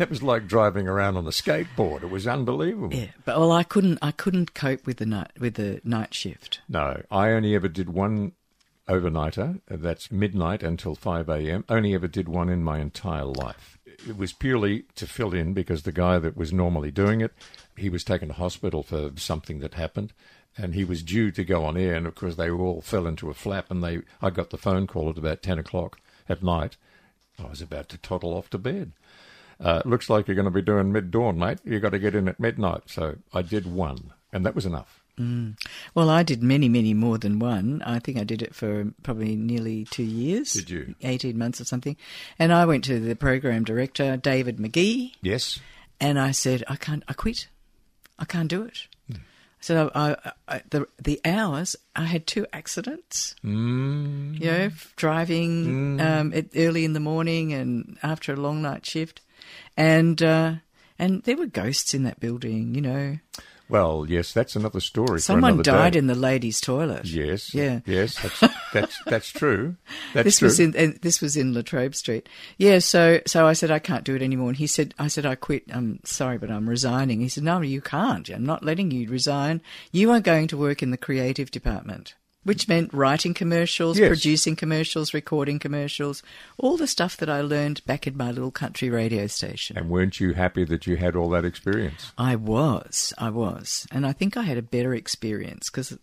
That 0.00 0.08
was 0.08 0.22
like 0.22 0.46
driving 0.46 0.88
around 0.88 1.18
on 1.18 1.26
a 1.26 1.30
skateboard. 1.30 2.02
It 2.02 2.08
was 2.08 2.26
unbelievable. 2.26 2.96
Yeah, 2.96 3.08
but 3.26 3.38
well, 3.38 3.52
I 3.52 3.64
couldn't, 3.64 3.98
I 4.00 4.12
couldn't 4.12 4.54
cope 4.54 4.86
with 4.86 4.96
the 4.96 5.04
night 5.04 5.32
with 5.38 5.56
the 5.56 5.82
night 5.84 6.14
shift. 6.14 6.62
No, 6.70 7.02
I 7.10 7.32
only 7.32 7.54
ever 7.54 7.68
did 7.68 7.90
one 7.90 8.32
overnighter. 8.88 9.60
That's 9.68 10.10
midnight 10.10 10.62
until 10.62 10.94
5 10.94 11.28
a.m. 11.28 11.66
Only 11.68 11.92
ever 11.92 12.08
did 12.08 12.30
one 12.30 12.48
in 12.48 12.64
my 12.64 12.78
entire 12.78 13.26
life. 13.26 13.76
It 14.08 14.16
was 14.16 14.32
purely 14.32 14.84
to 14.94 15.06
fill 15.06 15.34
in 15.34 15.52
because 15.52 15.82
the 15.82 15.92
guy 15.92 16.18
that 16.18 16.34
was 16.34 16.50
normally 16.50 16.90
doing 16.90 17.20
it, 17.20 17.34
he 17.76 17.90
was 17.90 18.02
taken 18.02 18.28
to 18.28 18.34
hospital 18.34 18.82
for 18.82 19.10
something 19.16 19.58
that 19.58 19.74
happened. 19.74 20.14
And 20.56 20.74
he 20.74 20.82
was 20.82 21.02
due 21.02 21.30
to 21.32 21.44
go 21.44 21.66
on 21.66 21.76
air, 21.76 21.94
and 21.94 22.06
of 22.06 22.14
course 22.14 22.36
they 22.36 22.48
all 22.48 22.80
fell 22.80 23.06
into 23.06 23.28
a 23.28 23.34
flap. 23.34 23.70
And 23.70 23.84
they, 23.84 24.00
I 24.22 24.30
got 24.30 24.48
the 24.48 24.56
phone 24.56 24.86
call 24.86 25.10
at 25.10 25.18
about 25.18 25.42
ten 25.42 25.58
o'clock 25.58 25.98
at 26.26 26.42
night. 26.42 26.78
I 27.38 27.50
was 27.50 27.60
about 27.60 27.90
to 27.90 27.98
toddle 27.98 28.32
off 28.32 28.48
to 28.50 28.58
bed. 28.58 28.92
Uh, 29.60 29.82
looks 29.84 30.08
like 30.08 30.26
you're 30.26 30.34
going 30.34 30.46
to 30.46 30.50
be 30.50 30.62
doing 30.62 30.90
mid 30.92 31.10
dawn, 31.10 31.38
mate. 31.38 31.58
You've 31.64 31.82
got 31.82 31.90
to 31.90 31.98
get 31.98 32.14
in 32.14 32.28
at 32.28 32.40
midnight. 32.40 32.84
So 32.86 33.16
I 33.34 33.42
did 33.42 33.66
one, 33.70 34.12
and 34.32 34.44
that 34.46 34.54
was 34.54 34.66
enough. 34.66 34.96
Well, 35.94 36.08
I 36.08 36.22
did 36.22 36.42
many, 36.42 36.66
many 36.70 36.94
more 36.94 37.18
than 37.18 37.38
one. 37.40 37.82
I 37.84 37.98
think 37.98 38.16
I 38.16 38.24
did 38.24 38.40
it 38.40 38.54
for 38.54 38.90
probably 39.02 39.36
nearly 39.36 39.84
two 39.84 40.02
years. 40.02 40.54
Did 40.54 40.70
you? 40.70 40.94
18 41.02 41.36
months 41.36 41.60
or 41.60 41.66
something. 41.66 41.98
And 42.38 42.54
I 42.54 42.64
went 42.64 42.84
to 42.84 42.98
the 42.98 43.14
program 43.14 43.62
director, 43.64 44.16
David 44.16 44.56
McGee, 44.56 45.12
Yes. 45.20 45.60
and 46.00 46.18
I 46.18 46.30
said, 46.30 46.64
I 46.68 46.76
can't, 46.76 47.04
I 47.06 47.12
quit. 47.12 47.48
I 48.18 48.24
can't 48.24 48.48
do 48.48 48.62
it. 48.62 48.86
So 49.60 49.90
I, 49.94 50.16
I, 50.48 50.62
the 50.70 50.88
the 50.98 51.20
hours, 51.22 51.76
I 51.94 52.04
had 52.04 52.26
two 52.26 52.46
accidents. 52.50 53.34
Mm. 53.44 54.40
You 54.40 54.46
know, 54.50 54.70
driving 54.96 56.00
um, 56.00 56.32
at, 56.32 56.46
early 56.56 56.86
in 56.86 56.94
the 56.94 57.00
morning 57.00 57.52
and 57.52 57.98
after 58.02 58.32
a 58.32 58.36
long 58.36 58.62
night 58.62 58.86
shift, 58.86 59.20
and 59.76 60.22
uh, 60.22 60.54
and 60.98 61.22
there 61.22 61.36
were 61.36 61.46
ghosts 61.46 61.94
in 61.94 62.04
that 62.04 62.20
building. 62.20 62.74
You 62.74 62.80
know, 62.82 63.18
Well, 63.68 64.04
yes, 64.08 64.32
that's 64.32 64.56
another 64.56 64.80
story. 64.80 65.18
for 65.18 65.20
someone 65.20 65.62
died 65.62 65.92
day. 65.94 65.98
in 65.98 66.06
the 66.08 66.14
ladies' 66.14 66.60
toilet. 66.60 67.06
Yes. 67.06 67.54
Yeah. 67.54 67.80
Yes. 67.86 68.20
That's 68.20 68.40
that's 68.72 68.98
that's 69.06 69.28
true. 69.30 69.76
That's 70.14 70.24
this 70.24 70.38
true. 70.38 70.46
was 70.46 70.60
in 70.60 70.76
and 70.76 70.94
this 71.02 71.20
was 71.20 71.36
in 71.36 71.54
Latrobe 71.54 71.94
Street. 71.94 72.28
Yeah, 72.58 72.78
so 72.80 73.20
so 73.26 73.46
I 73.46 73.52
said 73.54 73.70
I 73.70 73.78
can't 73.78 74.04
do 74.04 74.14
it 74.16 74.22
anymore, 74.22 74.48
and 74.48 74.56
he 74.58 74.66
said 74.66 74.94
I 74.98 75.08
said 75.08 75.24
I 75.26 75.34
quit. 75.34 75.64
I'm 75.72 76.00
sorry, 76.04 76.38
but 76.38 76.50
I'm 76.50 76.68
resigning. 76.68 77.20
He 77.20 77.28
said 77.28 77.44
no, 77.44 77.60
you 77.60 77.80
can't. 77.80 78.28
I'm 78.28 78.44
not 78.44 78.64
letting 78.64 78.90
you 78.90 79.08
resign. 79.08 79.60
You 79.92 80.10
are 80.12 80.20
going 80.20 80.46
to 80.48 80.56
work 80.56 80.82
in 80.82 80.90
the 80.90 80.96
creative 80.98 81.50
department, 81.50 82.14
which 82.42 82.66
meant 82.68 82.92
writing 82.94 83.34
commercials, 83.34 83.98
Yes. 83.98 84.08
producing 84.08 84.56
commercials, 84.56 85.12
recording 85.12 85.58
commercials, 85.58 86.22
all 86.56 86.76
the 86.78 86.86
stuff 86.86 87.16
that 87.18 87.28
I 87.28 87.42
learned 87.42 87.84
back 87.84 88.06
in 88.06 88.16
my 88.16 88.30
little 88.30 88.50
country 88.50 88.88
radio 88.88 89.26
station. 89.26 89.76
and 89.76 89.90
weren't 89.90 90.20
you 90.20 90.32
happy 90.32 90.64
that 90.64 90.86
you 90.86 90.96
had 90.96 91.14
all 91.16 91.28
that 91.30 91.44
experience? 91.44 92.12
I 92.16 92.36
was, 92.36 93.12
I 93.18 93.28
was, 93.30 93.86
and 93.90 94.06
I 94.06 94.12
think 94.12 94.36
I 94.36 94.42
had 94.42 94.56
a 94.58 94.62
better 94.62 94.94
experience 94.94 95.68
because 95.70 95.92
uh, 95.92 95.96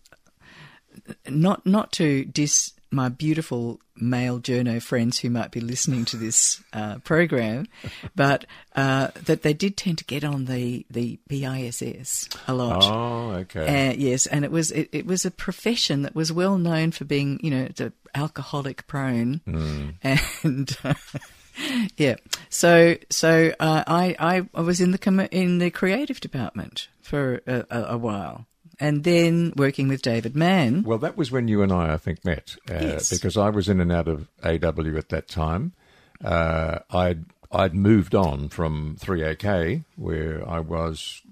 not 1.28 1.66
not 1.66 1.92
to 1.92 2.24
dis 2.24 2.72
my 2.90 3.08
beautiful 3.08 3.80
male 3.96 4.40
journo 4.40 4.80
friends 4.80 5.18
who 5.18 5.30
might 5.30 5.50
be 5.50 5.60
listening 5.60 6.04
to 6.06 6.16
this 6.16 6.62
uh, 6.72 6.98
program, 6.98 7.66
but 8.14 8.44
uh, 8.76 9.08
that 9.24 9.42
they 9.42 9.52
did 9.52 9.76
tend 9.76 9.98
to 9.98 10.04
get 10.04 10.24
on 10.24 10.46
the 10.46 10.86
the 10.90 11.18
BISS 11.28 12.28
a 12.46 12.54
lot. 12.54 12.84
Oh, 12.84 13.30
okay. 13.40 13.90
Uh, 13.90 13.92
yes, 13.96 14.26
and 14.26 14.44
it 14.44 14.50
was 14.50 14.70
it, 14.70 14.88
it 14.92 15.06
was 15.06 15.24
a 15.24 15.30
profession 15.30 16.02
that 16.02 16.14
was 16.14 16.32
well 16.32 16.58
known 16.58 16.90
for 16.92 17.04
being 17.04 17.40
you 17.42 17.50
know 17.50 17.64
it's 17.64 17.80
a 17.80 17.92
alcoholic 18.14 18.86
prone, 18.86 19.40
and 20.02 20.76
uh, 20.84 20.94
yeah. 21.96 22.16
So 22.48 22.96
so 23.10 23.52
uh, 23.60 23.84
I, 23.86 24.16
I 24.18 24.48
I 24.54 24.60
was 24.60 24.80
in 24.80 24.92
the 24.92 24.98
com- 24.98 25.20
in 25.30 25.58
the 25.58 25.70
creative 25.70 26.20
department 26.20 26.88
for 27.00 27.40
a, 27.46 27.64
a, 27.70 27.82
a 27.90 27.98
while, 27.98 28.46
and 28.80 29.04
then 29.04 29.52
working 29.56 29.88
with 29.88 30.02
David 30.02 30.36
Mann. 30.36 30.82
well, 30.82 30.98
that 30.98 31.16
was 31.16 31.30
when 31.30 31.48
you 31.48 31.62
and 31.62 31.72
I, 31.72 31.94
I 31.94 31.96
think, 31.96 32.24
met. 32.24 32.56
Uh, 32.70 32.74
Yes. 32.80 33.10
Because 33.10 33.36
I 33.36 33.50
was 33.50 33.68
in 33.68 33.80
and 33.80 33.90
out 33.92 34.08
of 34.08 34.28
AW 34.44 34.96
at 34.96 35.08
that 35.10 35.28
time. 35.28 35.72
Uh, 36.24 36.78
I'd 36.90 37.24
I'd 37.50 37.74
moved 37.74 38.14
on 38.14 38.48
from 38.50 38.96
3AK, 39.00 39.84
where 39.96 40.46
I 40.48 40.60
was 40.60 41.22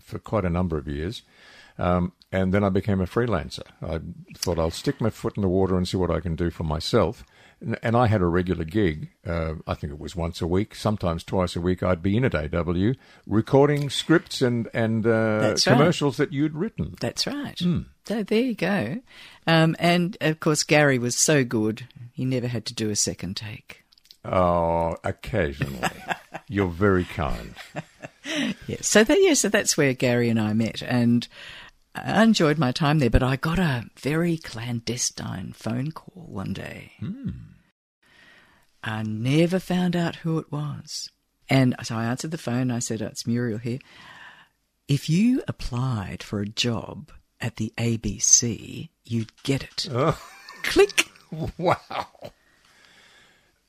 for 0.00 0.18
quite 0.18 0.44
a 0.44 0.50
number 0.50 0.78
of 0.78 0.86
years. 0.86 1.22
Um, 1.78 2.12
and 2.30 2.54
then 2.54 2.62
I 2.62 2.68
became 2.68 3.00
a 3.00 3.06
freelancer. 3.06 3.64
I 3.82 4.00
thought 4.36 4.58
I'll 4.58 4.70
stick 4.70 5.00
my 5.00 5.10
foot 5.10 5.36
in 5.36 5.42
the 5.42 5.48
water 5.48 5.76
and 5.76 5.88
see 5.88 5.96
what 5.96 6.10
I 6.10 6.20
can 6.20 6.36
do 6.36 6.50
for 6.50 6.62
myself. 6.64 7.24
And, 7.82 7.96
I 7.96 8.06
had 8.08 8.20
a 8.20 8.26
regular 8.26 8.64
gig. 8.64 9.10
Uh, 9.26 9.54
I 9.66 9.74
think 9.74 9.92
it 9.92 9.98
was 9.98 10.14
once 10.14 10.42
a 10.42 10.46
week, 10.46 10.74
sometimes 10.74 11.24
twice 11.24 11.56
a 11.56 11.60
week. 11.60 11.82
I'd 11.82 12.02
be 12.02 12.16
in 12.16 12.24
at 12.24 12.34
AW 12.34 12.92
recording 13.26 13.88
scripts 13.88 14.42
and 14.42 14.68
and 14.74 15.06
uh, 15.06 15.38
That's 15.40 15.66
right. 15.66 15.72
commercials 15.76 16.18
that 16.18 16.32
you'd 16.32 16.54
written. 16.54 16.94
That's 17.00 17.26
right. 17.26 17.58
So 17.58 18.22
there 18.22 18.40
you 18.40 18.54
go. 18.54 19.00
Um, 19.46 19.76
and 19.78 20.16
of 20.20 20.40
course, 20.40 20.62
Gary 20.62 20.98
was 20.98 21.16
so 21.16 21.42
good; 21.44 21.88
he 22.12 22.24
never 22.24 22.48
had 22.48 22.66
to 22.66 22.74
do 22.74 22.90
a 22.90 22.96
second 22.96 23.36
take. 23.36 23.84
Oh, 24.24 24.96
occasionally. 25.04 25.88
You're 26.48 26.68
very 26.68 27.04
kind. 27.04 27.54
Yes. 28.66 28.86
So 28.86 29.04
that 29.04 29.18
yeah, 29.20 29.34
so 29.34 29.48
that's 29.48 29.76
where 29.76 29.92
Gary 29.92 30.28
and 30.28 30.40
I 30.40 30.52
met, 30.54 30.82
and 30.82 31.26
I 31.94 32.22
enjoyed 32.22 32.58
my 32.58 32.72
time 32.72 32.98
there. 32.98 33.10
But 33.10 33.22
I 33.22 33.36
got 33.36 33.58
a 33.58 33.84
very 33.98 34.38
clandestine 34.38 35.52
phone 35.54 35.92
call 35.92 36.24
one 36.26 36.52
day. 36.52 36.92
I 38.84 39.02
never 39.02 39.58
found 39.58 39.96
out 39.96 40.16
who 40.16 40.38
it 40.38 40.52
was, 40.52 41.10
and 41.48 41.74
so 41.82 41.96
I 41.96 42.04
answered 42.04 42.30
the 42.30 42.38
phone. 42.38 42.70
I 42.70 42.78
said, 42.78 43.02
oh, 43.02 43.06
"It's 43.06 43.26
Muriel 43.26 43.58
here. 43.58 43.78
If 44.86 45.08
you 45.08 45.42
applied 45.48 46.22
for 46.22 46.40
a 46.40 46.46
job 46.46 47.10
at 47.40 47.56
the 47.56 47.72
ABC, 47.78 48.90
you'd 49.04 49.32
get 49.42 49.64
it." 49.64 49.88
Oh. 49.94 50.20
Click. 50.62 51.10
Wow. 51.58 52.06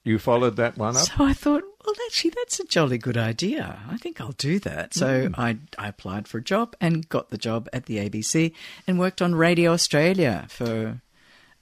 You 0.05 0.19
followed 0.19 0.55
that 0.57 0.77
one 0.77 0.95
up? 0.95 1.03
So 1.03 1.13
I 1.19 1.33
thought, 1.33 1.63
well, 1.83 1.95
actually, 2.05 2.29
that's 2.29 2.59
a 2.59 2.65
jolly 2.65 2.99
good 2.99 3.17
idea. 3.17 3.79
I 3.89 3.97
think 3.97 4.21
I'll 4.21 4.33
do 4.33 4.59
that. 4.59 4.93
So 4.93 5.29
mm-hmm. 5.29 5.41
I, 5.41 5.57
I 5.79 5.87
applied 5.87 6.27
for 6.27 6.37
a 6.37 6.43
job 6.43 6.75
and 6.79 7.09
got 7.09 7.31
the 7.31 7.39
job 7.39 7.67
at 7.73 7.87
the 7.87 7.97
ABC 7.97 8.53
and 8.87 8.99
worked 8.99 9.21
on 9.21 9.33
Radio 9.33 9.73
Australia 9.73 10.45
for 10.47 11.01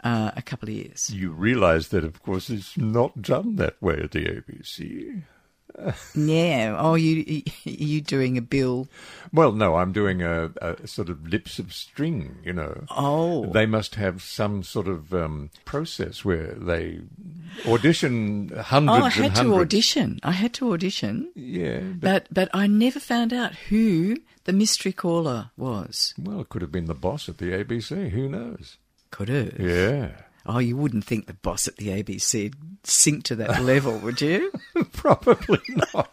uh, 0.04 0.32
a 0.36 0.42
couple 0.42 0.70
of 0.70 0.76
years. 0.76 1.10
You 1.10 1.32
realise 1.32 1.88
that, 1.90 2.04
of 2.04 2.22
course, 2.24 2.50
it's 2.50 2.78
not 2.78 3.22
done 3.22 3.56
that 3.58 3.82
way 3.82 4.00
at 4.04 4.12
the 4.12 4.26
ABC. 4.26 5.24
Yeah. 6.16 6.76
Oh, 6.78 6.94
you 6.94 7.42
you 7.64 8.00
doing 8.02 8.38
a 8.38 8.42
bill? 8.44 8.88
Well, 9.32 9.52
no, 9.54 9.76
I'm 9.76 9.92
doing 9.92 10.22
a, 10.22 10.52
a 10.62 10.88
sort 10.88 11.10
of 11.10 11.28
lips 11.28 11.58
of 11.58 11.74
string, 11.74 12.38
you 12.44 12.54
know. 12.54 12.86
Oh, 12.92 13.48
They 13.48 13.66
must 13.66 13.96
have 13.96 14.22
some 14.22 14.62
sort 14.62 14.88
of 14.88 15.12
um, 15.14 15.50
process 15.66 16.24
where 16.24 16.54
they 16.54 17.00
audition 17.66 18.50
hundreds 18.50 19.02
oh, 19.02 19.06
I 19.06 19.10
had 19.10 19.36
to 19.38 19.56
audition. 19.56 20.20
I 20.22 20.32
had 20.32 20.54
to 20.56 20.72
audition, 20.74 21.32
Yeah, 21.36 21.80
but, 21.80 22.28
but 22.30 22.34
but 22.34 22.50
I 22.54 22.68
never 22.68 23.00
found 23.00 23.34
out 23.34 23.56
who 23.70 24.18
the 24.44 24.54
mystery 24.54 24.92
caller 24.94 25.50
was. 25.58 26.14
well, 26.22 26.42
it 26.42 26.50
could 26.50 26.62
have 26.62 26.72
been 26.72 26.86
the 26.86 26.94
boss 26.94 27.28
at 27.30 27.38
the 27.40 27.52
ABC. 27.52 28.10
Who 28.12 28.30
knows? 28.30 28.78
Could 29.14 29.30
have. 29.30 29.60
Yeah, 29.60 30.10
Oh, 30.46 30.58
you 30.60 30.76
wouldn't 30.76 31.06
think 31.06 31.28
the 31.28 31.34
boss 31.36 31.68
at 31.70 31.78
the 31.78 31.88
ABC 31.90 32.54
sink 32.84 33.24
to 33.26 33.36
that 33.36 33.62
level, 33.72 33.98
would 34.00 34.20
you? 34.20 34.52
probably 34.92 35.60
not. 35.94 36.12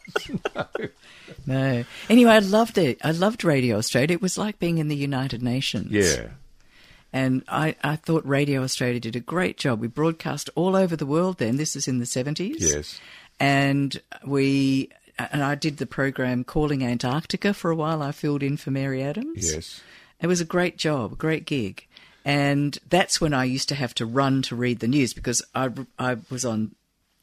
No. 1.46 1.84
Anyway, 2.08 2.30
I 2.30 2.38
loved 2.40 2.78
it. 2.78 2.98
I 3.02 3.10
loved 3.12 3.42
Radio 3.44 3.76
Australia. 3.78 4.14
It 4.14 4.22
was 4.22 4.38
like 4.38 4.58
being 4.58 4.78
in 4.78 4.88
the 4.88 4.96
United 4.96 5.42
Nations. 5.42 5.90
Yeah, 5.90 6.28
And 7.12 7.42
I, 7.48 7.74
I 7.82 7.96
thought 7.96 8.24
Radio 8.26 8.62
Australia 8.62 9.00
did 9.00 9.16
a 9.16 9.20
great 9.20 9.56
job. 9.56 9.80
We 9.80 9.88
broadcast 9.88 10.50
all 10.54 10.76
over 10.76 10.94
the 10.94 11.06
world 11.06 11.38
then. 11.38 11.56
This 11.56 11.74
is 11.74 11.88
in 11.88 11.98
the 11.98 12.04
70s. 12.04 12.56
yes. 12.58 13.00
And 13.40 14.00
we, 14.24 14.90
and 15.18 15.42
I 15.42 15.54
did 15.54 15.78
the 15.78 15.86
program 15.86 16.44
Calling 16.44 16.84
Antarctica 16.84 17.54
for 17.54 17.70
a 17.70 17.74
while. 17.76 18.02
I 18.02 18.12
filled 18.12 18.42
in 18.42 18.56
for 18.58 18.70
Mary 18.70 19.02
Adams. 19.02 19.52
Yes. 19.52 19.80
It 20.20 20.26
was 20.26 20.40
a 20.42 20.44
great 20.44 20.76
job, 20.76 21.14
a 21.14 21.16
great 21.16 21.46
gig. 21.46 21.86
And 22.24 22.78
that's 22.88 23.20
when 23.20 23.32
I 23.34 23.44
used 23.44 23.68
to 23.70 23.74
have 23.74 23.94
to 23.94 24.06
run 24.06 24.42
to 24.42 24.56
read 24.56 24.80
the 24.80 24.88
news 24.88 25.14
because 25.14 25.42
I, 25.54 25.70
I 25.98 26.16
was 26.30 26.44
on 26.44 26.74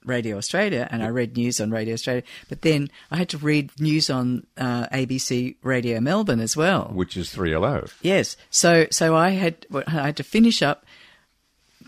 Radio 0.08 0.38
Australia 0.38 0.88
and 0.90 1.04
I 1.04 1.10
read 1.10 1.36
news 1.36 1.60
on 1.60 1.70
Radio 1.70 1.94
Australia. 1.94 2.24
But 2.50 2.62
then 2.62 2.90
I 3.12 3.18
had 3.18 3.30
to 3.30 3.38
read 3.38 3.72
news 3.80 4.10
on 4.10 4.48
uh, 4.58 4.88
ABC 4.88 5.56
Radio 5.62 6.00
Melbourne 6.00 6.40
as 6.40 6.56
well. 6.56 6.92
Which 6.94 7.18
is 7.18 7.34
3LO. 7.34 7.94
Yes. 8.02 8.38
So 8.50 8.88
so 8.90 9.16
I 9.16 9.32
had 9.32 9.66
I 9.86 9.90
had 9.90 10.18
to 10.18 10.24
finish 10.24 10.62
up, 10.62 10.86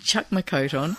chuck 0.03 0.31
my 0.31 0.41
coat 0.41 0.73
on, 0.73 0.97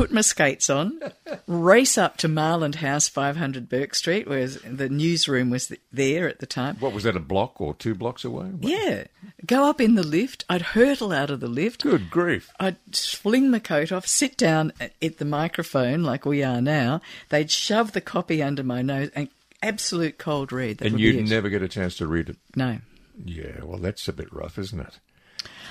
put 0.00 0.12
my 0.12 0.20
skates 0.20 0.70
on, 0.70 1.00
race 1.46 1.98
up 1.98 2.16
to 2.18 2.28
Marland 2.28 2.76
House, 2.76 3.08
500 3.08 3.68
Bourke 3.68 3.94
Street, 3.94 4.28
where 4.28 4.46
the 4.48 4.88
newsroom 4.88 5.50
was 5.50 5.72
there 5.92 6.28
at 6.28 6.38
the 6.38 6.46
time. 6.46 6.76
What 6.80 6.92
was 6.92 7.04
that, 7.04 7.16
a 7.16 7.20
block 7.20 7.60
or 7.60 7.74
two 7.74 7.94
blocks 7.94 8.24
away? 8.24 8.46
What- 8.46 8.70
Yeah. 8.70 9.04
Go 9.46 9.68
up 9.68 9.80
in 9.80 9.94
the 9.94 10.06
lift. 10.06 10.44
I'd 10.48 10.62
hurtle 10.62 11.12
out 11.12 11.30
of 11.30 11.40
the 11.40 11.48
lift. 11.48 11.82
Good 11.82 12.10
grief. 12.10 12.50
I'd 12.58 12.76
fling 12.94 13.50
my 13.50 13.58
coat 13.58 13.92
off, 13.92 14.06
sit 14.06 14.36
down 14.36 14.72
at 14.80 15.18
the 15.18 15.24
microphone 15.24 16.02
like 16.02 16.24
we 16.24 16.42
are 16.42 16.60
now. 16.60 17.00
They'd 17.28 17.50
shove 17.50 17.92
the 17.92 18.00
copy 18.00 18.42
under 18.42 18.62
my 18.62 18.82
nose 18.82 19.10
and 19.14 19.28
absolute 19.62 20.18
cold 20.18 20.52
read. 20.52 20.78
That 20.78 20.88
And 20.88 21.00
you'd 21.00 21.28
never 21.28 21.48
get 21.48 21.62
a 21.62 21.68
chance 21.68 21.96
to 21.98 22.06
read 22.06 22.28
it. 22.30 22.36
No. 22.56 22.78
Yeah, 23.22 23.62
well, 23.64 23.78
that's 23.78 24.08
a 24.08 24.12
bit 24.14 24.32
rough, 24.32 24.58
isn't 24.58 24.80
it? 24.80 24.98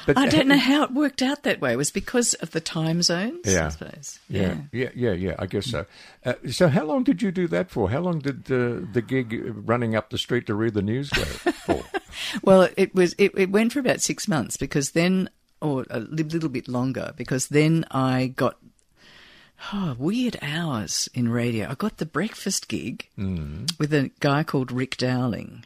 But 0.06 0.18
I 0.18 0.28
don't 0.28 0.48
know 0.48 0.58
how 0.72 0.84
it 0.84 0.92
worked 0.92 1.22
out 1.22 1.44
that 1.44 1.60
way. 1.62 1.74
It 1.74 1.78
was 1.78 1.92
because 1.92 2.34
of 2.36 2.52
the 2.52 2.62
time 2.62 3.02
zones, 3.02 3.48
I 3.48 3.52
Yeah. 3.52 3.70
suppose. 3.70 4.20
Yeah, 4.30 4.58
yeah, 4.72 4.90
yeah, 4.96 5.12
yeah. 5.12 5.36
I 5.40 5.46
guess 5.46 5.66
so. 5.68 5.86
Uh, 6.26 6.34
so, 6.50 6.68
how 6.68 6.86
long 6.86 7.04
did 7.04 7.22
you 7.22 7.32
do 7.32 7.48
that 7.50 7.70
for? 7.70 7.90
How 7.90 8.00
long 8.00 8.20
did 8.20 8.52
uh, 8.52 8.86
the 8.94 9.04
gig 9.06 9.42
running 9.68 9.96
up 9.96 10.10
the 10.10 10.18
street 10.18 10.46
to 10.48 10.56
read 10.56 10.74
the 10.74 10.82
news 10.82 11.10
go 11.10 11.24
for? 11.24 11.84
Well, 12.44 12.68
it 12.76 12.94
was 12.94 13.14
it, 13.18 13.32
it 13.38 13.50
went 13.52 13.72
for 13.72 13.80
about 13.80 14.02
six 14.02 14.28
months 14.28 14.58
because 14.58 14.92
then, 14.92 15.30
or 15.62 15.86
a 15.90 16.00
little 16.00 16.50
bit 16.50 16.68
longer, 16.68 17.14
because 17.16 17.48
then 17.48 17.86
I 17.92 18.28
got 18.36 18.58
oh, 19.74 19.96
weird 19.98 20.38
hours 20.42 21.08
in 21.14 21.30
radio. 21.30 21.70
I 21.70 21.76
got 21.76 21.98
the 21.98 22.06
breakfast 22.06 22.68
gig 22.68 23.08
with 23.18 23.94
a 23.94 24.12
guy 24.20 24.44
called 24.44 24.72
Rick 24.72 24.98
Dowling. 24.98 25.66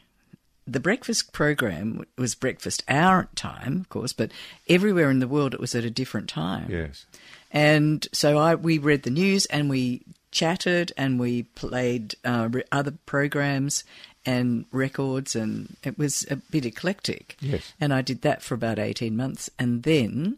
The 0.65 0.79
breakfast 0.79 1.33
program 1.33 2.05
was 2.17 2.35
breakfast 2.35 2.83
hour 2.87 3.27
time, 3.35 3.81
of 3.81 3.89
course, 3.89 4.13
but 4.13 4.31
everywhere 4.69 5.09
in 5.09 5.19
the 5.19 5.27
world 5.27 5.53
it 5.53 5.59
was 5.59 5.75
at 5.75 5.83
a 5.83 5.89
different 5.89 6.29
time. 6.29 6.69
yes. 6.69 7.05
And 7.51 8.07
so 8.13 8.37
I 8.37 8.55
we 8.55 8.77
read 8.79 9.03
the 9.03 9.09
news 9.11 9.45
and 9.47 9.69
we 9.69 10.01
chatted 10.31 10.91
and 10.97 11.19
we 11.19 11.43
played 11.43 12.15
uh, 12.25 12.49
re- 12.51 12.63
other 12.71 12.93
programs 13.05 13.83
and 14.25 14.65
records 14.71 15.35
and 15.35 15.75
it 15.83 15.97
was 15.97 16.25
a 16.31 16.37
bit 16.37 16.65
eclectic. 16.65 17.35
Yes. 17.41 17.73
And 17.79 17.93
I 17.93 18.01
did 18.01 18.21
that 18.21 18.41
for 18.41 18.55
about 18.55 18.79
18 18.79 19.15
months 19.15 19.49
and 19.59 19.83
then 19.83 20.37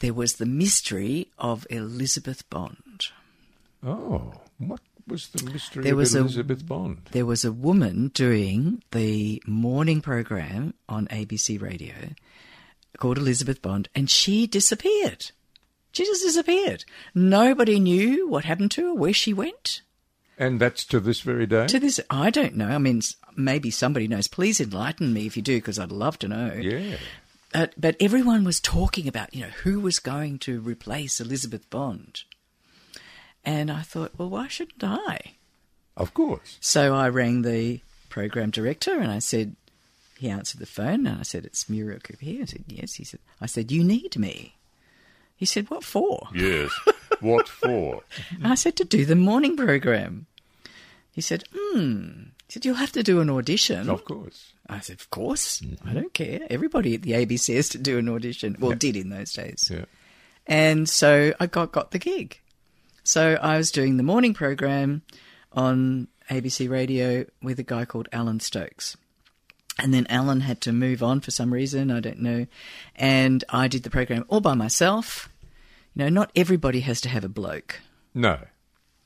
there 0.00 0.12
was 0.12 0.34
the 0.34 0.46
mystery 0.46 1.28
of 1.38 1.66
Elizabeth 1.70 2.48
Bond. 2.50 3.06
Oh, 3.84 4.32
what 4.58 4.80
was 5.08 5.28
the 5.28 5.44
mystery 5.50 5.84
There 5.84 5.92
of 5.92 5.98
was 5.98 6.14
a- 6.14 6.18
Elizabeth 6.20 6.66
Bond? 6.66 7.08
There 7.12 7.26
was 7.26 7.44
a 7.44 7.52
woman 7.52 8.08
doing 8.08 8.82
the 8.92 9.42
morning 9.46 10.00
program 10.00 10.74
on 10.88 11.06
ABC 11.08 11.60
Radio 11.60 11.94
called 12.98 13.18
Elizabeth 13.18 13.60
Bond 13.62 13.88
and 13.94 14.10
she 14.10 14.46
disappeared. 14.46 15.30
She 15.92 16.04
just 16.04 16.22
disappeared. 16.24 16.84
Nobody 17.14 17.78
knew 17.80 18.28
what 18.28 18.44
happened 18.44 18.70
to 18.72 18.88
her, 18.88 18.94
where 18.94 19.14
she 19.14 19.32
went. 19.32 19.80
And 20.38 20.60
that's 20.60 20.84
to 20.86 21.00
this 21.00 21.20
very 21.20 21.46
day? 21.46 21.66
To 21.68 21.78
this, 21.80 21.98
I 22.10 22.28
don't 22.28 22.54
know. 22.56 22.68
I 22.68 22.76
mean, 22.76 23.00
maybe 23.34 23.70
somebody 23.70 24.06
knows. 24.06 24.28
Please 24.28 24.60
enlighten 24.60 25.14
me 25.14 25.24
if 25.26 25.36
you 25.38 25.42
do, 25.42 25.56
because 25.56 25.78
I'd 25.78 25.90
love 25.92 26.18
to 26.18 26.28
know. 26.28 26.52
yeah. 26.52 26.96
Uh, 27.54 27.68
but 27.78 27.96
everyone 28.00 28.44
was 28.44 28.60
talking 28.60 29.08
about, 29.08 29.32
you 29.32 29.40
know, 29.40 29.52
who 29.62 29.80
was 29.80 29.98
going 29.98 30.38
to 30.40 30.60
replace 30.60 31.20
Elizabeth 31.20 31.70
Bond. 31.70 32.24
And 33.46 33.70
I 33.70 33.82
thought, 33.82 34.12
well, 34.18 34.28
why 34.28 34.48
shouldn't 34.48 34.82
I? 34.82 35.36
Of 35.96 36.12
course. 36.12 36.58
So 36.60 36.94
I 36.94 37.08
rang 37.08 37.42
the 37.42 37.80
program 38.08 38.50
director 38.50 38.98
and 38.98 39.10
I 39.10 39.20
said, 39.20 39.54
he 40.18 40.28
answered 40.28 40.60
the 40.60 40.66
phone 40.66 41.06
and 41.06 41.20
I 41.20 41.22
said, 41.22 41.44
it's 41.44 41.68
Muriel 41.68 42.00
Cooper 42.00 42.24
here. 42.24 42.42
I 42.42 42.46
said, 42.46 42.64
yes. 42.66 42.94
He 42.94 43.04
said, 43.04 43.20
I 43.40 43.46
said, 43.46 43.70
you 43.70 43.84
need 43.84 44.18
me. 44.18 44.56
He 45.36 45.46
said, 45.46 45.70
what 45.70 45.84
for? 45.84 46.28
Yes. 46.34 46.70
what 47.20 47.48
for? 47.48 48.02
I 48.44 48.54
said, 48.56 48.76
to 48.76 48.84
do 48.84 49.04
the 49.04 49.14
morning 49.14 49.56
program. 49.56 50.26
He 51.12 51.20
said, 51.20 51.44
hmm. 51.54 52.10
He 52.46 52.52
said, 52.52 52.64
you'll 52.64 52.74
have 52.76 52.92
to 52.92 53.02
do 53.02 53.20
an 53.20 53.30
audition. 53.30 53.88
Of 53.88 54.04
course. 54.04 54.52
I 54.68 54.80
said, 54.80 55.00
of 55.00 55.10
course. 55.10 55.62
I 55.84 55.92
don't 55.92 56.12
care. 56.12 56.40
Everybody 56.50 56.94
at 56.94 57.02
the 57.02 57.12
ABC 57.12 57.54
has 57.54 57.68
to 57.70 57.78
do 57.78 57.98
an 57.98 58.08
audition. 58.08 58.56
Well, 58.58 58.72
did 58.72 58.96
in 58.96 59.10
those 59.10 59.32
days. 59.32 59.70
Yeah. 59.72 59.84
And 60.46 60.88
so 60.88 61.32
I 61.38 61.46
got, 61.46 61.72
got 61.72 61.90
the 61.92 61.98
gig. 61.98 62.40
So 63.06 63.38
I 63.40 63.56
was 63.56 63.70
doing 63.70 63.98
the 63.98 64.02
morning 64.02 64.34
program 64.34 65.02
on 65.52 66.08
ABC 66.28 66.68
Radio 66.68 67.24
with 67.40 67.60
a 67.60 67.62
guy 67.62 67.84
called 67.84 68.08
Alan 68.10 68.40
Stokes. 68.40 68.96
And 69.78 69.94
then 69.94 70.08
Alan 70.10 70.40
had 70.40 70.60
to 70.62 70.72
move 70.72 71.04
on 71.04 71.20
for 71.20 71.30
some 71.30 71.52
reason, 71.52 71.92
I 71.92 72.00
don't 72.00 72.18
know. 72.18 72.48
And 72.96 73.44
I 73.48 73.68
did 73.68 73.84
the 73.84 73.90
program 73.90 74.24
all 74.26 74.40
by 74.40 74.54
myself. 74.54 75.28
You 75.94 76.02
know, 76.02 76.08
not 76.08 76.32
everybody 76.34 76.80
has 76.80 77.00
to 77.02 77.08
have 77.08 77.22
a 77.22 77.28
bloke. 77.28 77.80
No. 78.12 78.40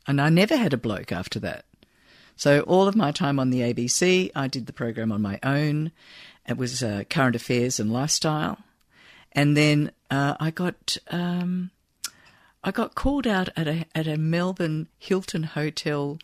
And 0.07 0.19
I 0.19 0.31
never 0.31 0.57
had 0.57 0.73
a 0.73 0.79
bloke 0.79 1.13
after 1.13 1.39
that. 1.41 1.67
So 2.37 2.61
all 2.61 2.89
of 2.89 2.97
my 2.97 3.13
time 3.13 3.39
on 3.39 3.51
the 3.51 3.61
ABC, 3.61 4.31
I 4.35 4.49
did 4.49 4.65
the 4.65 4.73
program 4.73 5.13
on 5.13 5.21
my 5.21 5.39
own. 5.43 5.93
It 6.49 6.57
was 6.57 6.83
uh, 6.83 7.05
current 7.11 7.37
affairs 7.37 7.79
and 7.79 7.93
lifestyle, 7.93 8.57
and 9.33 9.55
then 9.59 9.93
uh, 10.11 10.37
I 10.41 10.51
got 10.51 10.97
um, 11.11 11.71
I 12.63 12.71
got 12.71 12.95
called 12.95 13.27
out 13.27 13.49
at 13.57 13.67
a 13.69 13.87
at 13.95 14.07
a 14.07 14.17
Melbourne 14.17 14.89
Hilton 14.99 15.43
hotel 15.45 16.19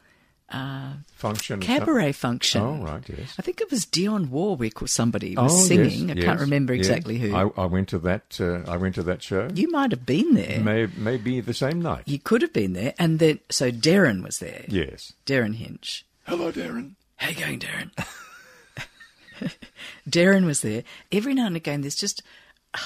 function. 1.15 1.61
cabaret 1.61 2.13
function. 2.13 2.63
Oh, 2.63 2.77
right, 2.85 3.03
yes. 3.09 3.35
I 3.39 3.43
think 3.43 3.61
it 3.61 3.71
was 3.71 3.85
Dionne 3.85 4.29
Warwick 4.29 4.81
or 4.81 4.87
somebody 4.87 5.35
was 5.35 5.53
Oh, 5.53 5.57
singing. 5.67 6.09
yes, 6.09 6.19
I 6.19 6.21
can't 6.21 6.39
yes, 6.39 6.41
remember 6.41 6.75
yes. 6.75 6.87
exactly 6.87 7.19
who. 7.19 7.35
I, 7.35 7.51
I 7.57 7.67
went 7.67 7.89
to 7.89 7.99
that. 8.01 8.39
Uh, 8.41 8.71
I 8.71 8.77
went 8.77 8.95
to 8.97 9.03
that 9.05 9.23
show. 9.23 9.49
you 9.55 9.69
might 9.71 9.91
have 9.91 10.07
been 10.07 10.35
there. 10.35 10.61
May 10.61 10.87
maybe 10.97 11.41
the 11.41 11.55
same 11.55 11.81
night. 11.83 12.05
You 12.07 12.19
could 12.19 12.43
have 12.43 12.53
been 12.53 12.75
there. 12.75 12.95
And 12.99 13.19
then, 13.19 13.41
so 13.51 13.71
Derryn 13.73 14.23
was 14.23 14.39
there. 14.39 14.65
Yes. 14.69 15.15
Derryn 15.27 15.55
Hinch. 15.57 16.05
Hello, 16.27 16.53
Derryn. 16.53 16.93
How 17.17 17.31
you 17.31 17.35
going, 17.37 17.59
Derryn? 17.59 17.91
Derryn 20.09 20.45
was 20.47 20.61
there. 20.61 20.83
Every 21.11 21.35
now 21.35 21.47
and 21.47 21.57
again, 21.57 21.81
there's 21.81 21.97
just 21.97 22.23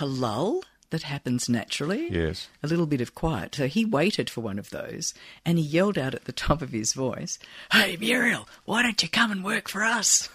a 0.01 0.07
lull 0.07 0.63
that 0.91 1.03
happens 1.03 1.49
naturally. 1.49 2.09
Yes. 2.11 2.49
A 2.63 2.67
little 2.67 2.87
bit 2.87 3.01
of 3.01 3.15
quiet. 3.15 3.55
So 3.55 3.67
he 3.67 3.85
waited 3.85 4.29
for 4.29 4.41
one 4.41 4.59
of 4.59 4.71
those 4.71 5.15
and 5.45 5.59
he 5.59 5.65
yelled 5.65 5.99
out 5.99 6.15
at 6.15 6.25
the 6.25 6.33
top 6.33 6.63
of 6.63 6.71
his 6.71 6.93
voice, 6.93 7.39
Hey, 7.73 7.97
Muriel, 7.99 8.49
why 8.65 8.83
don't 8.83 9.03
you 9.03 9.09
come 9.09 9.31
and 9.31 9.45
work 9.45 9.69
for 9.69 9.83
us? 9.83 10.29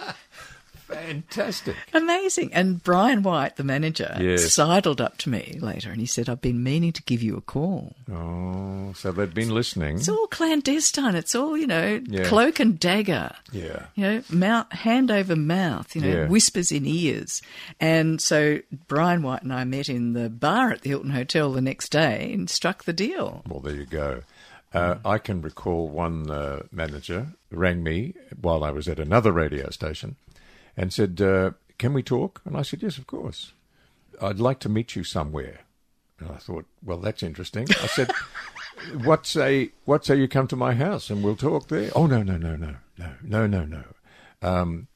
Fantastic. 0.87 1.75
Amazing. 1.93 2.53
And 2.53 2.83
Brian 2.83 3.23
White, 3.23 3.55
the 3.55 3.63
manager, 3.63 4.15
Yes. 4.19 4.53
sidled 4.53 5.01
up 5.01 5.17
to 5.19 5.29
me 5.29 5.57
later 5.61 5.89
and 5.91 5.99
he 5.99 6.05
said, 6.05 6.29
I've 6.29 6.41
been 6.41 6.63
meaning 6.63 6.91
to 6.93 7.03
give 7.03 7.21
you 7.23 7.35
a 7.37 7.41
call. 7.41 7.95
Oh, 8.11 8.93
so 8.95 9.11
they'd 9.11 9.33
been 9.33 9.49
listening. 9.53 9.97
It's 9.97 10.09
all 10.09 10.27
clandestine. 10.27 11.15
It's 11.15 11.35
all, 11.35 11.57
you 11.57 11.67
know, 11.67 12.01
Yeah. 12.07 12.25
cloak 12.25 12.59
and 12.59 12.79
dagger. 12.79 13.31
Yeah. 13.51 13.87
You 13.95 14.03
know, 14.03 14.23
mouth, 14.29 14.71
hand 14.71 15.11
over 15.11 15.35
mouth, 15.35 15.95
you 15.95 16.01
know, 16.01 16.07
Yeah. 16.21 16.27
whispers 16.27 16.71
in 16.71 16.85
ears. 16.85 17.41
And 17.79 18.21
so 18.21 18.59
Brian 18.87 19.21
White 19.23 19.43
and 19.43 19.53
I 19.53 19.63
met 19.63 19.89
in 19.89 20.13
the 20.13 20.29
bar 20.29 20.71
at 20.71 20.81
the 20.81 20.89
Hilton 20.89 21.11
Hotel 21.11 21.51
the 21.51 21.61
next 21.61 21.89
day 21.89 22.31
and 22.33 22.49
struck 22.49 22.83
the 22.85 22.93
deal. 22.93 23.43
Well, 23.47 23.59
there 23.59 23.75
you 23.75 23.85
go. 23.85 24.21
Uh, 24.73 24.95
I 25.05 25.17
can 25.19 25.41
recall 25.41 25.87
one 25.87 26.29
uh, 26.29 26.63
manager 26.71 27.27
rang 27.49 27.81
me 27.81 28.13
while 28.41 28.63
I 28.63 28.71
was 28.71 28.89
at 28.89 28.99
another 28.99 29.31
radio 29.31 29.69
station 29.69 30.17
and 30.77 30.93
said, 30.93 31.21
uh, 31.21 31.51
Can 31.77 31.93
we 31.93 32.03
talk? 32.03 32.41
And 32.45 32.57
I 32.57 32.61
said, 32.61 32.81
Yes, 32.81 32.97
of 32.97 33.07
course. 33.07 33.53
I'd 34.21 34.39
like 34.39 34.59
to 34.61 34.69
meet 34.69 34.95
you 34.95 35.03
somewhere. 35.03 35.61
And 36.19 36.29
I 36.31 36.35
thought, 36.35 36.65
Well, 36.83 36.97
that's 36.97 37.23
interesting. 37.23 37.67
I 37.81 37.87
said, 37.87 38.11
What 39.03 39.25
say, 39.25 39.71
what 39.85 40.05
say 40.05 40.17
you 40.17 40.27
come 40.27 40.47
to 40.47 40.55
my 40.55 40.73
house 40.73 41.09
and 41.09 41.23
we'll 41.23 41.37
talk 41.37 41.69
there? 41.69 41.91
Oh, 41.95 42.07
no, 42.07 42.23
no, 42.23 42.37
no, 42.37 42.55
no, 42.55 42.75
no, 42.97 43.13
no, 43.23 43.47
no, 43.47 43.65
no. 43.65 43.83
Um, 44.41 44.87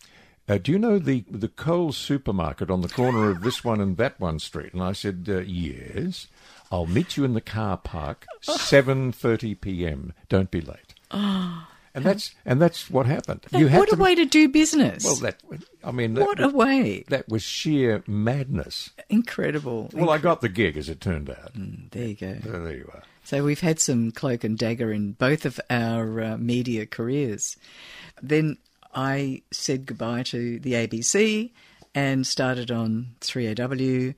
uh, 0.50 0.58
do 0.58 0.72
you 0.72 0.80
know 0.80 0.98
the 0.98 1.24
the 1.30 1.48
Coles 1.48 1.96
supermarket 1.96 2.72
on 2.72 2.82
the 2.82 2.90
corner 2.90 3.30
of 3.30 3.42
this 3.42 3.64
one 3.64 3.80
and 3.80 3.98
that 3.98 4.20
one 4.20 4.40
street? 4.40 4.74
And 4.74 4.82
I 4.82 4.94
said, 4.94 5.28
uh, 5.30 5.40
yes. 5.40 6.28
I'll 6.72 6.86
meet 6.86 7.18
you 7.18 7.24
in 7.24 7.34
the 7.34 7.42
car 7.42 7.78
park, 7.78 8.28
seven 8.42 9.12
thirty 9.12 9.56
p.m. 9.56 10.14
Don't 10.28 10.52
be 10.52 10.62
late. 10.62 10.94
and 11.94 12.04
that's 12.04 12.34
and 12.46 12.62
that's 12.62 12.90
what 12.90 13.06
happened. 13.06 13.46
you 13.52 13.68
had 13.68 13.80
what 13.80 13.94
a 13.94 13.96
way 13.96 14.16
to 14.16 14.26
do 14.26 14.50
business. 14.50 15.04
Well, 15.04 15.16
that 15.18 15.42
I 15.84 15.92
mean, 15.92 16.14
that, 16.16 16.26
what 16.26 16.40
a 16.40 16.50
way. 16.50 17.04
that 17.10 17.28
was 17.30 17.44
sheer 17.44 18.04
madness. 18.08 18.92
Incredible. 19.10 19.90
Well, 19.94 20.10
I 20.10 20.18
got 20.18 20.42
the 20.42 20.50
gig, 20.50 20.78
as 20.78 20.90
it 20.90 21.02
turned 21.02 21.30
out. 21.30 21.52
there 21.54 22.08
you 22.08 22.16
go. 22.16 22.38
So 22.44 22.52
there 22.64 22.76
you 22.76 22.90
are. 22.94 23.04
So 23.24 23.44
we've 23.44 23.60
had 23.60 23.80
some 23.80 24.12
cloak 24.12 24.44
and 24.44 24.58
dagger 24.58 24.92
in 24.92 25.14
both 25.14 25.46
of 25.46 25.60
our 25.70 26.22
uh, 26.22 26.38
media 26.38 26.86
careers. 26.86 27.58
Then 28.22 28.58
I 28.94 29.44
said 29.52 29.86
goodbye 29.86 30.24
to 30.24 30.60
the 30.60 30.74
ABC 30.74 31.52
and 31.94 32.26
started 32.26 32.72
on 32.72 33.10
3AW 33.22 34.16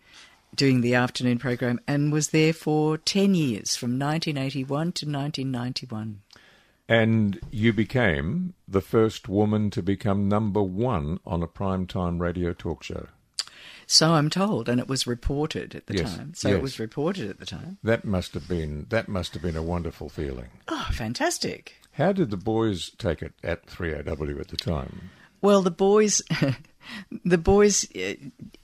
doing 0.56 0.82
the 0.82 0.96
afternoon 0.96 1.40
program 1.40 1.80
and 1.88 2.12
was 2.12 2.30
there 2.30 2.54
for 2.54 2.98
10 2.98 3.36
years 3.36 3.76
from 3.76 3.92
1981 4.00 4.92
to 4.94 5.06
1991. 5.06 6.22
And 6.92 7.40
you 7.52 7.72
became 7.72 8.54
the 8.68 8.82
first 8.82 9.30
woman 9.30 9.70
to 9.70 9.82
become 9.82 10.28
number 10.28 10.62
one 10.62 11.22
on 11.26 11.42
a 11.42 11.48
primetime 11.48 12.20
radio 12.20 12.52
talk 12.52 12.84
show. 12.84 13.08
So 13.88 14.12
I'm 14.16 14.30
told, 14.30 14.68
and 14.68 14.78
it 14.78 14.90
was 14.90 15.08
reported 15.08 15.74
at 15.74 15.88
the 15.88 15.96
Yes, 15.96 16.18
time. 16.18 16.34
So 16.34 16.50
yes. 16.50 16.58
it 16.58 16.62
was 16.62 16.80
reported 16.80 17.30
at 17.30 17.40
the 17.40 17.46
time. 17.46 17.78
That 17.82 18.04
must 18.04 18.34
have 18.34 18.46
been 18.50 18.88
that 18.90 19.08
must 19.08 19.34
have 19.36 19.42
been 19.42 19.56
a 19.56 19.64
wonderful 19.64 20.10
feeling. 20.10 20.50
Oh, 20.68 20.88
fantastic. 20.92 21.76
How 21.94 22.12
did 22.12 22.30
the 22.30 22.36
boys 22.36 22.90
take 22.98 23.22
it 23.22 23.36
at 23.42 23.68
3AW 23.68 24.42
at 24.42 24.50
the 24.50 24.58
time? 24.58 25.12
Well, 25.42 25.62
the 25.62 25.72
boys, 25.72 26.22
the 27.26 27.38
boys 27.38 27.86
uh, 27.96 28.16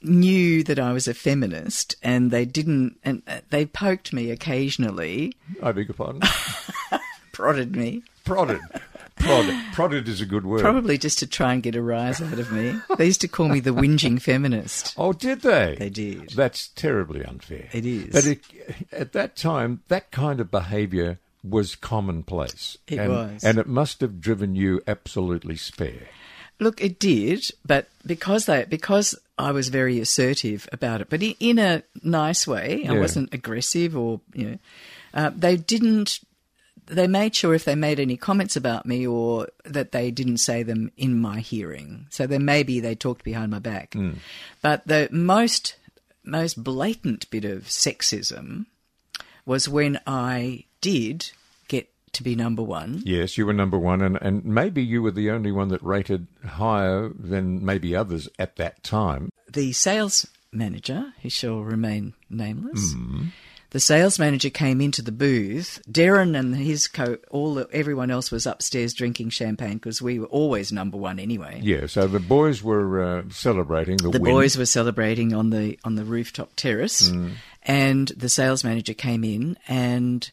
knew 0.01 0.63
that 0.63 0.79
I 0.79 0.91
was 0.91 1.07
a 1.07 1.13
feminist, 1.13 1.95
and 2.03 2.29
they 2.29 2.43
didn't, 2.43 2.97
and 3.05 3.21
uh, 3.25 3.39
they 3.51 3.65
poked 3.65 4.11
me 4.11 4.31
occasionally, 4.31 5.33
I 5.63 5.71
beg 5.71 5.87
your 5.87 5.95
pardon? 5.95 6.21
prodded 7.31 7.75
me, 7.75 8.03
prodded. 8.27 8.59
Prodded. 9.15 9.55
Prodded 9.73 10.07
is 10.07 10.21
a 10.21 10.25
good 10.25 10.45
word. 10.45 10.61
probably 10.61 10.97
just 10.97 11.19
to 11.19 11.27
try 11.27 11.53
and 11.53 11.63
get 11.63 11.75
a 11.75 11.81
rise 11.81 12.21
out 12.21 12.37
of 12.37 12.51
me. 12.51 12.75
They 12.97 13.05
used 13.05 13.21
to 13.21 13.27
call 13.27 13.47
me 13.47 13.59
the 13.59 13.71
whinging 13.71 14.21
feminist. 14.21 14.93
Oh, 14.97 15.11
did 15.13 15.41
they? 15.41 15.75
They 15.79 15.89
did. 15.89 16.29
That's 16.29 16.67
terribly 16.69 17.25
unfair. 17.25 17.67
It 17.73 17.85
is. 17.85 18.13
But 18.13 18.25
it, 18.27 18.39
at 18.91 19.13
that 19.13 19.35
time, 19.35 19.81
that 19.87 20.11
kind 20.11 20.39
of 20.39 20.51
behaviour 20.51 21.17
was 21.43 21.75
commonplace. 21.75 22.77
It 22.87 22.99
and, 22.99 23.09
was. 23.11 23.43
And 23.43 23.57
it 23.57 23.67
must 23.67 24.01
have 24.01 24.21
driven 24.21 24.55
you 24.55 24.81
absolutely 24.85 25.55
spare. 25.55 26.07
Look, 26.59 26.81
it 26.81 26.99
did, 26.99 27.49
but 27.65 27.87
because 28.05 28.45
they, 28.45 28.65
because 28.65 29.15
I 29.37 29.51
was 29.51 29.69
very 29.69 29.99
assertive 29.99 30.67
about 30.71 31.01
it, 31.01 31.09
but 31.09 31.21
in, 31.21 31.35
in 31.39 31.59
a 31.59 31.83
nice 32.03 32.47
way. 32.47 32.85
I 32.87 32.93
Yeah. 32.93 32.99
wasn't 32.99 33.33
aggressive 33.33 33.95
or 33.95 34.21
you 34.33 34.51
know, 34.51 34.57
uh, 35.13 35.31
they 35.35 35.55
didn't. 35.57 36.19
They 36.85 37.07
made 37.07 37.35
sure 37.35 37.53
if 37.53 37.65
they 37.65 37.75
made 37.75 37.99
any 37.99 38.15
comments 38.15 38.55
about 38.55 38.85
me 38.85 39.05
or 39.05 39.49
that 39.65 39.91
they 39.91 40.11
didn't 40.11 40.37
say 40.37 40.63
them 40.63 40.91
in 40.95 41.19
my 41.19 41.39
hearing. 41.39 42.07
So 42.09 42.27
then 42.27 42.45
maybe 42.45 42.79
they 42.79 42.95
talked 42.95 43.23
behind 43.23 43.51
my 43.51 43.59
back. 43.59 43.93
Hmm. 43.93 44.13
But 44.61 44.87
the 44.87 45.09
most 45.11 45.75
most 46.23 46.63
blatant 46.63 47.29
bit 47.29 47.45
of 47.45 47.63
sexism 47.63 48.65
was 49.45 49.69
when 49.69 49.99
I 50.05 50.65
did 50.81 51.31
get 51.69 51.89
to 52.13 52.23
be 52.23 52.35
number 52.35 52.61
one. 52.63 53.01
Yes, 53.05 53.37
you 53.37 53.45
were 53.45 53.53
number 53.53 53.79
one, 53.79 54.01
and, 54.01 54.17
and 54.21 54.43
maybe 54.43 54.83
you 54.83 55.01
were 55.01 55.11
the 55.11 55.31
only 55.31 55.51
one 55.51 55.69
that 55.69 55.81
rated 55.81 56.27
higher 56.45 57.09
than 57.17 57.63
maybe 57.65 57.95
others 57.95 58.27
at 58.37 58.57
that 58.57 58.83
time. 58.83 59.29
the 59.51 59.71
sales 59.71 60.27
manager, 60.51 61.13
who 61.21 61.29
shall 61.29 61.61
remain 61.61 62.13
nameless, 62.29 62.93
hmm. 62.93 63.27
The 63.71 63.79
sales 63.81 64.17
manager 64.17 64.49
came 64.49 64.79
into 64.79 65.01
the 65.01 65.11
booth. 65.11 65.81
Derryn 65.91 66.39
and 66.39 66.55
his 66.55 66.87
co, 66.87 67.17
all 67.29 67.55
the, 67.55 67.67
everyone 67.73 68.09
else 68.09 68.31
was 68.31 68.45
upstairs 68.45 68.93
drinking 68.93 69.29
champagne 69.31 69.73
because 69.73 70.01
we 70.01 70.19
were 70.19 70.27
always 70.27 70.71
number 70.71 70.95
one 70.97 71.19
anyway. 71.19 71.59
Yeah, 71.61 71.85
so 71.87 72.07
the 72.07 72.21
boys 72.21 72.63
were 72.63 73.03
uh, 73.03 73.23
celebrating 73.29 73.97
the, 73.97 74.09
The 74.09 74.19
win. 74.21 74.31
boys 74.31 74.57
were 74.57 74.65
celebrating 74.65 75.33
on 75.33 75.49
the 75.49 75.77
on 75.83 75.95
the 75.95 76.05
rooftop 76.05 76.51
terrace, 76.55 77.11
and 77.63 78.07
the 78.09 78.29
sales 78.29 78.63
manager 78.63 78.93
came 78.93 79.25
in. 79.25 79.57
And 79.67 80.29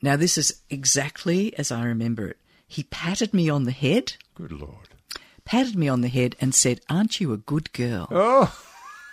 now 0.00 0.14
this 0.14 0.38
is 0.38 0.62
exactly 0.70 1.58
as 1.58 1.72
I 1.72 1.84
remember 1.84 2.28
it. 2.28 2.36
He 2.68 2.84
patted 2.84 3.34
me 3.34 3.48
on 3.50 3.64
the 3.64 3.72
head, 3.72 4.12
Good 4.36 4.52
Lord. 4.52 4.88
patted 5.44 5.74
me 5.76 5.88
on 5.88 6.02
the 6.02 6.08
head, 6.08 6.36
and 6.40 6.54
said, 6.54 6.80
"Aren't 6.88 7.20
you 7.20 7.32
a 7.32 7.36
good 7.36 7.72
girl?" 7.72 8.06
Oh, 8.12 8.56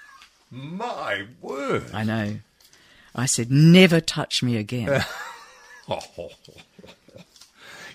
my 0.51 1.25
word. 1.41 1.85
I 1.91 2.03
know. 2.03 2.37
I 3.15 3.25
said, 3.25 3.51
never 3.51 3.99
touch 4.01 4.41
me 4.43 4.57
again. 4.57 5.03
oh, 5.89 5.99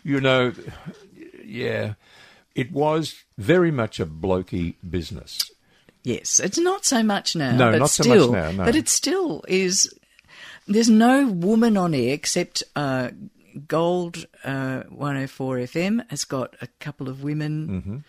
You 0.05 0.21
know, 0.21 0.53
yeah, 1.45 1.95
it 2.55 2.71
was 2.73 3.15
very 3.37 3.71
much 3.71 4.01
a 4.01 4.07
blokey 4.07 4.75
business. 4.89 5.51
yes, 6.05 6.39
it's 6.41 6.59
not 6.59 6.85
so 6.85 7.03
much 7.03 7.35
now. 7.37 7.51
No, 7.57 7.73
but 7.73 7.79
not 7.79 7.91
so 7.91 8.05
much 8.05 8.31
now, 8.31 8.51
no. 8.53 8.65
But 8.65 8.77
it 8.77 8.89
still 8.89 9.45
is. 9.49 9.93
There's 10.67 10.89
no 10.89 11.27
woman 11.27 11.77
on 11.77 11.95
air 11.95 12.15
except 12.15 12.63
uh, 12.77 13.11
Gold 13.67 14.27
uh, 14.45 14.83
104 14.89 15.57
FM 15.59 16.09
has 16.11 16.25
got 16.25 16.55
a 16.63 16.69
couple 16.79 17.09
of 17.09 17.23
women 17.23 18.05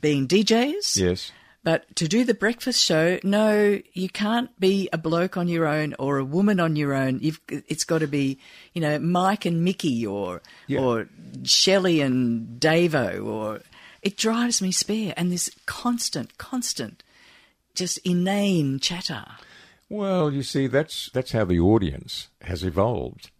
being 0.00 0.26
DJs. 0.26 0.96
Yes. 0.96 1.32
But 1.66 1.96
to 1.96 2.06
do 2.06 2.22
the 2.22 2.32
breakfast 2.32 2.80
show, 2.80 3.18
no, 3.24 3.80
you 3.92 4.08
can't 4.08 4.50
be 4.60 4.88
a 4.92 4.98
bloke 4.98 5.36
on 5.36 5.48
your 5.48 5.66
own 5.66 5.96
or 5.98 6.18
a 6.18 6.24
woman 6.24 6.60
on 6.60 6.76
your 6.76 6.94
own. 6.94 7.18
You've, 7.20 7.40
it's 7.48 7.82
got 7.82 7.98
to 7.98 8.06
be, 8.06 8.38
you 8.72 8.80
know, 8.80 9.00
Mike 9.00 9.46
and 9.46 9.64
Mickey 9.64 10.06
or 10.06 10.42
Yeah. 10.68 10.78
or 10.78 11.08
Shelley 11.42 12.00
and 12.02 12.60
Davo 12.60 13.26
or 13.26 13.62
it 14.00 14.16
drives 14.16 14.62
me 14.62 14.70
spare. 14.70 15.12
And 15.16 15.32
this 15.32 15.50
constant, 15.66 16.38
constant, 16.38 17.02
just 17.74 17.98
inane 18.04 18.78
chatter. 18.78 19.24
Well, 19.88 20.32
you 20.32 20.44
see, 20.44 20.68
that's 20.68 21.10
that's 21.12 21.32
how 21.32 21.46
the 21.46 21.58
audience 21.58 22.28
has 22.42 22.62
evolved, 22.62 23.30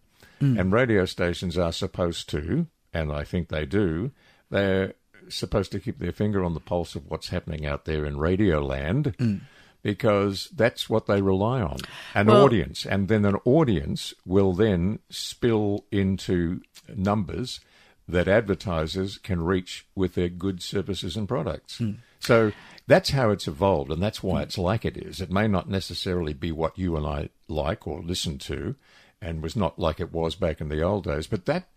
mm. 0.41 0.59
and 0.59 0.73
radio 0.73 1.05
stations 1.05 1.57
are 1.57 1.71
supposed 1.71 2.29
to, 2.31 2.67
and 2.93 3.09
I 3.09 3.23
think 3.23 3.47
they 3.47 3.65
do. 3.65 4.11
They're 4.49 4.95
supposed 5.29 5.71
to 5.71 5.79
keep 5.79 5.99
their 5.99 6.11
finger 6.11 6.43
on 6.43 6.53
the 6.53 6.59
pulse 6.59 6.95
of 6.95 7.09
what's 7.09 7.29
happening 7.29 7.65
out 7.65 7.85
there 7.85 8.05
in 8.05 8.17
radio 8.17 8.63
land, 8.63 9.15
mm. 9.17 9.41
because 9.83 10.49
that's 10.55 10.89
what 10.89 11.05
they 11.05 11.21
rely 11.21 11.61
on 11.61 11.77
an 12.13 12.27
Well- 12.27 12.43
audience. 12.43 12.85
And 12.85 13.07
then 13.07 13.25
an 13.25 13.37
audience 13.45 14.13
will 14.25 14.53
then 14.53 14.99
spill 15.09 15.85
into 15.91 16.61
numbers 16.95 17.59
that 18.07 18.27
advertisers 18.27 19.17
can 19.17 19.43
reach 19.43 19.85
with 19.93 20.15
their 20.15 20.29
goods, 20.29 20.63
services, 20.63 21.17
and 21.17 21.27
products. 21.27 21.79
Hmm. 21.79 21.91
So 22.19 22.53
that's 22.87 23.09
how 23.09 23.31
it's 23.31 23.47
evolved, 23.47 23.91
and 23.91 24.01
that's 24.01 24.23
why 24.23 24.41
it's 24.41 24.57
like 24.57 24.85
it 24.85 24.97
is. 24.97 25.19
It 25.19 25.29
may 25.29 25.47
not 25.47 25.69
necessarily 25.69 26.33
be 26.33 26.51
what 26.51 26.79
you 26.79 26.95
and 26.95 27.05
I 27.05 27.29
like 27.49 27.85
or 27.85 28.01
listen 28.01 28.37
to, 28.39 28.75
and 29.21 29.43
was 29.43 29.55
not 29.55 29.77
like 29.77 29.99
it 29.99 30.13
was 30.13 30.35
back 30.35 30.61
in 30.61 30.69
the 30.69 30.81
old 30.81 31.03
days, 31.03 31.27
but 31.27 31.45
that 31.47 31.67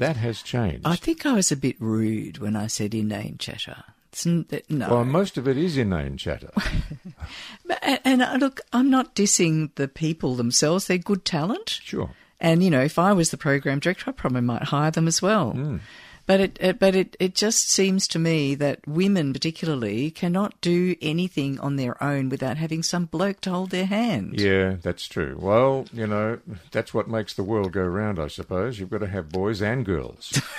that 0.00 0.16
has 0.16 0.42
changed. 0.42 0.82
I 0.84 0.96
think 0.96 1.24
I 1.24 1.32
was 1.32 1.52
a 1.52 1.56
bit 1.56 1.76
rude 1.78 2.38
when 2.38 2.56
I 2.56 2.66
said 2.66 2.94
inane 2.94 3.36
chatter. 3.38 3.84
It's 4.12 4.26
n- 4.26 4.44
that- 4.48 4.68
no. 4.68 4.88
well, 4.90 5.04
most 5.04 5.38
of 5.38 5.46
it 5.46 5.56
is 5.56 5.76
inane 5.76 6.16
chatter. 6.16 6.50
And, 7.82 8.00
and 8.04 8.22
uh, 8.22 8.36
look, 8.38 8.60
I'm 8.72 8.90
not 8.90 9.14
dissing 9.14 9.70
the 9.76 9.88
people 9.88 10.34
themselves. 10.34 10.86
They're 10.86 10.98
good 10.98 11.24
talent. 11.24 11.80
Sure. 11.82 12.10
And 12.40 12.62
you 12.62 12.70
know, 12.70 12.80
if 12.82 12.98
I 12.98 13.12
was 13.12 13.30
the 13.30 13.36
program 13.36 13.78
director, 13.78 14.10
I 14.10 14.12
probably 14.12 14.40
might 14.42 14.64
hire 14.64 14.90
them 14.90 15.06
as 15.08 15.22
well. 15.22 15.52
Hmm. 15.52 15.76
But 16.30 16.40
it, 16.40 16.58
it, 16.60 16.78
but 16.78 16.94
it, 16.94 17.16
it 17.18 17.34
just 17.34 17.70
seems 17.70 18.06
to 18.06 18.20
me 18.20 18.54
that 18.54 18.86
women, 18.86 19.32
particularly, 19.32 20.12
cannot 20.12 20.60
do 20.60 20.94
anything 21.02 21.58
on 21.58 21.74
their 21.74 22.00
own 22.00 22.28
without 22.28 22.56
having 22.56 22.84
some 22.84 23.06
bloke 23.06 23.40
to 23.40 23.50
hold 23.50 23.70
their 23.70 23.86
hand. 23.86 24.38
Yeah, 24.38 24.76
that's 24.80 25.08
true. 25.08 25.36
Well, 25.40 25.86
you 25.92 26.06
know, 26.06 26.38
that's 26.70 26.94
what 26.94 27.08
makes 27.08 27.34
the 27.34 27.42
world 27.42 27.72
go 27.72 27.82
round, 27.82 28.20
I 28.20 28.28
suppose. 28.28 28.78
You've 28.78 28.90
got 28.90 28.98
to 28.98 29.08
have 29.08 29.30
boys 29.30 29.60
and 29.60 29.84
girls. 29.84 30.40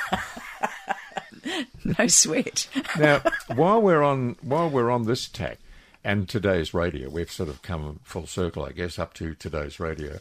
No 1.84 2.06
sweat. 2.08 2.68
now, 3.00 3.24
while 3.56 3.82
we're 3.82 4.04
on 4.04 4.36
while 4.42 4.70
we're 4.70 4.92
on 4.92 5.06
this 5.06 5.28
tack 5.28 5.58
and 6.04 6.30
today's 6.30 6.72
radio, 6.74 7.10
we've 7.10 7.32
sort 7.32 7.50
of 7.50 7.64
come 7.64 8.00
full 8.04 8.28
circle, 8.28 8.64
I 8.64 8.74
guess, 8.74 9.00
up 9.00 9.16
to 9.16 9.34
today's 9.34 9.80
radio. 9.80 10.20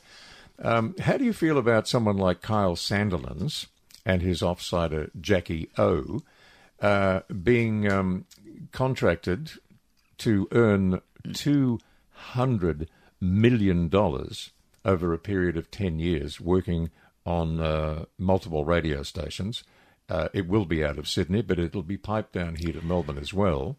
Um, 0.62 0.94
how 0.98 1.18
do 1.18 1.24
you 1.24 1.34
feel 1.34 1.58
about 1.58 1.86
someone 1.86 2.16
like 2.16 2.40
Kyle 2.40 2.74
Sandilands 2.74 3.66
and 4.04 4.22
his 4.22 4.40
offsider 4.40 5.10
Jackie 5.20 5.70
O 5.78 6.20
uh, 6.80 7.20
being 7.42 7.90
um, 7.90 8.24
contracted 8.72 9.52
to 10.18 10.48
earn 10.52 11.00
two 11.32 11.78
hundred 12.12 12.88
million 13.20 13.88
dollars 13.88 14.50
over 14.84 15.12
a 15.12 15.18
period 15.18 15.56
of 15.56 15.70
ten 15.70 15.98
years, 15.98 16.40
working 16.40 16.90
on 17.26 17.60
uh, 17.60 18.04
multiple 18.18 18.64
radio 18.64 19.02
stations? 19.02 19.62
Uh, 20.08 20.28
it 20.32 20.48
will 20.48 20.64
be 20.64 20.84
out 20.84 20.98
of 20.98 21.08
Sydney, 21.08 21.42
but 21.42 21.58
it'll 21.58 21.82
be 21.82 21.96
piped 21.96 22.32
down 22.32 22.56
here 22.56 22.72
to 22.72 22.84
Melbourne 22.84 23.18
as 23.18 23.32
well. 23.32 23.76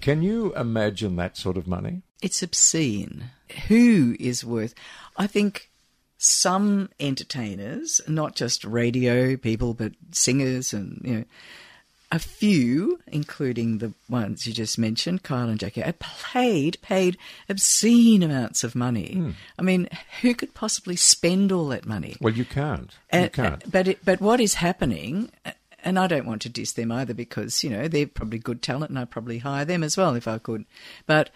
Can 0.00 0.22
you 0.22 0.54
imagine 0.54 1.16
that 1.16 1.36
sort 1.36 1.56
of 1.56 1.66
money? 1.66 2.02
It's 2.22 2.42
obscene. 2.42 3.30
Who 3.68 4.16
is 4.20 4.44
worth? 4.44 4.74
I 5.16 5.26
think 5.26 5.70
some 6.26 6.90
entertainers, 6.98 8.00
not 8.08 8.34
just 8.34 8.64
radio 8.64 9.36
people, 9.36 9.74
but 9.74 9.92
singers 10.12 10.72
and 10.72 11.00
you 11.04 11.14
know, 11.18 11.24
a 12.12 12.18
few, 12.20 13.00
including 13.08 13.78
the 13.78 13.92
ones 14.08 14.46
you 14.46 14.52
just 14.52 14.78
mentioned, 14.78 15.24
Kyle 15.24 15.48
and 15.48 15.58
Jackie, 15.58 15.82
are 15.82 15.92
paid 15.92 16.80
paid 16.80 17.18
obscene 17.48 18.22
amounts 18.22 18.62
of 18.62 18.76
money. 18.76 19.34
I 19.58 19.62
mean, 19.62 19.88
who 20.22 20.34
could 20.34 20.54
possibly 20.54 20.94
spend 20.94 21.50
all 21.50 21.66
that 21.68 21.84
money? 21.84 22.16
Well, 22.20 22.32
you 22.34 22.44
can't. 22.44 22.94
You 23.12 23.18
Uh, 23.20 23.28
can't. 23.28 23.64
uh, 23.64 23.68
But 23.72 23.88
it, 23.88 24.04
but 24.04 24.20
what 24.20 24.40
is 24.40 24.54
happening, 24.54 25.32
uh, 25.44 25.50
and 25.82 25.98
I 25.98 26.06
don't 26.06 26.26
want 26.26 26.42
to 26.42 26.48
diss 26.48 26.72
them 26.72 26.92
either 26.92 27.12
because 27.12 27.64
you 27.64 27.70
know 27.70 27.88
they're 27.88 28.06
probably 28.06 28.38
good 28.38 28.62
talent, 28.62 28.90
and 28.90 28.98
I'd 29.00 29.10
probably 29.10 29.38
hire 29.38 29.64
them 29.64 29.82
as 29.82 29.96
well 29.96 30.14
if 30.14 30.28
I 30.28 30.38
could. 30.38 30.64
But 31.06 31.30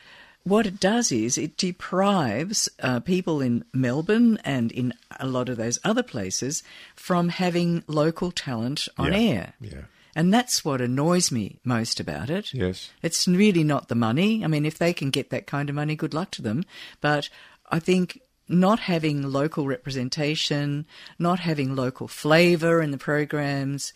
what 0.45 0.67
it 0.67 0.81
does 0.81 1.13
is 1.13 1.37
it 1.39 1.57
deprives 1.57 2.69
uh, 2.83 3.01
people 3.01 3.41
in 3.41 3.65
Melbourne 3.73 4.39
and 4.45 4.73
in 4.73 4.93
a 5.19 5.27
lot 5.27 5.49
of 5.49 5.57
those 5.57 5.79
other 5.85 6.03
places 6.03 6.63
from 6.97 7.29
having 7.29 7.85
local 7.87 8.31
talent 8.31 8.89
on 8.97 9.13
Yeah, 9.13 9.19
air. 9.19 9.55
yeah. 9.61 9.83
And 10.17 10.35
that's 10.35 10.65
what 10.65 10.81
annoys 10.81 11.31
me 11.31 11.61
most 11.65 12.01
about 12.01 12.31
it. 12.31 12.53
Yes. 12.53 12.91
It's 13.03 13.29
really 13.29 13.63
not 13.63 13.89
the 13.89 13.95
money. 13.95 14.45
I 14.45 14.49
mean, 14.49 14.67
if 14.67 14.77
they 14.77 14.93
can 14.93 15.11
get 15.11 15.31
that 15.31 15.47
kind 15.47 15.69
of 15.69 15.77
money, 15.77 15.95
good 15.95 16.15
luck 16.15 16.33
to 16.33 16.43
them. 16.43 16.65
But 17.01 17.29
I 17.71 17.79
think 17.79 18.21
not 18.49 18.81
having 18.81 19.23
local 19.23 19.67
representation, 19.67 20.87
not 21.19 21.39
having 21.41 21.77
local 21.77 22.09
flavour 22.09 22.83
in 22.83 22.91
the 22.91 22.99
programs, 22.99 23.93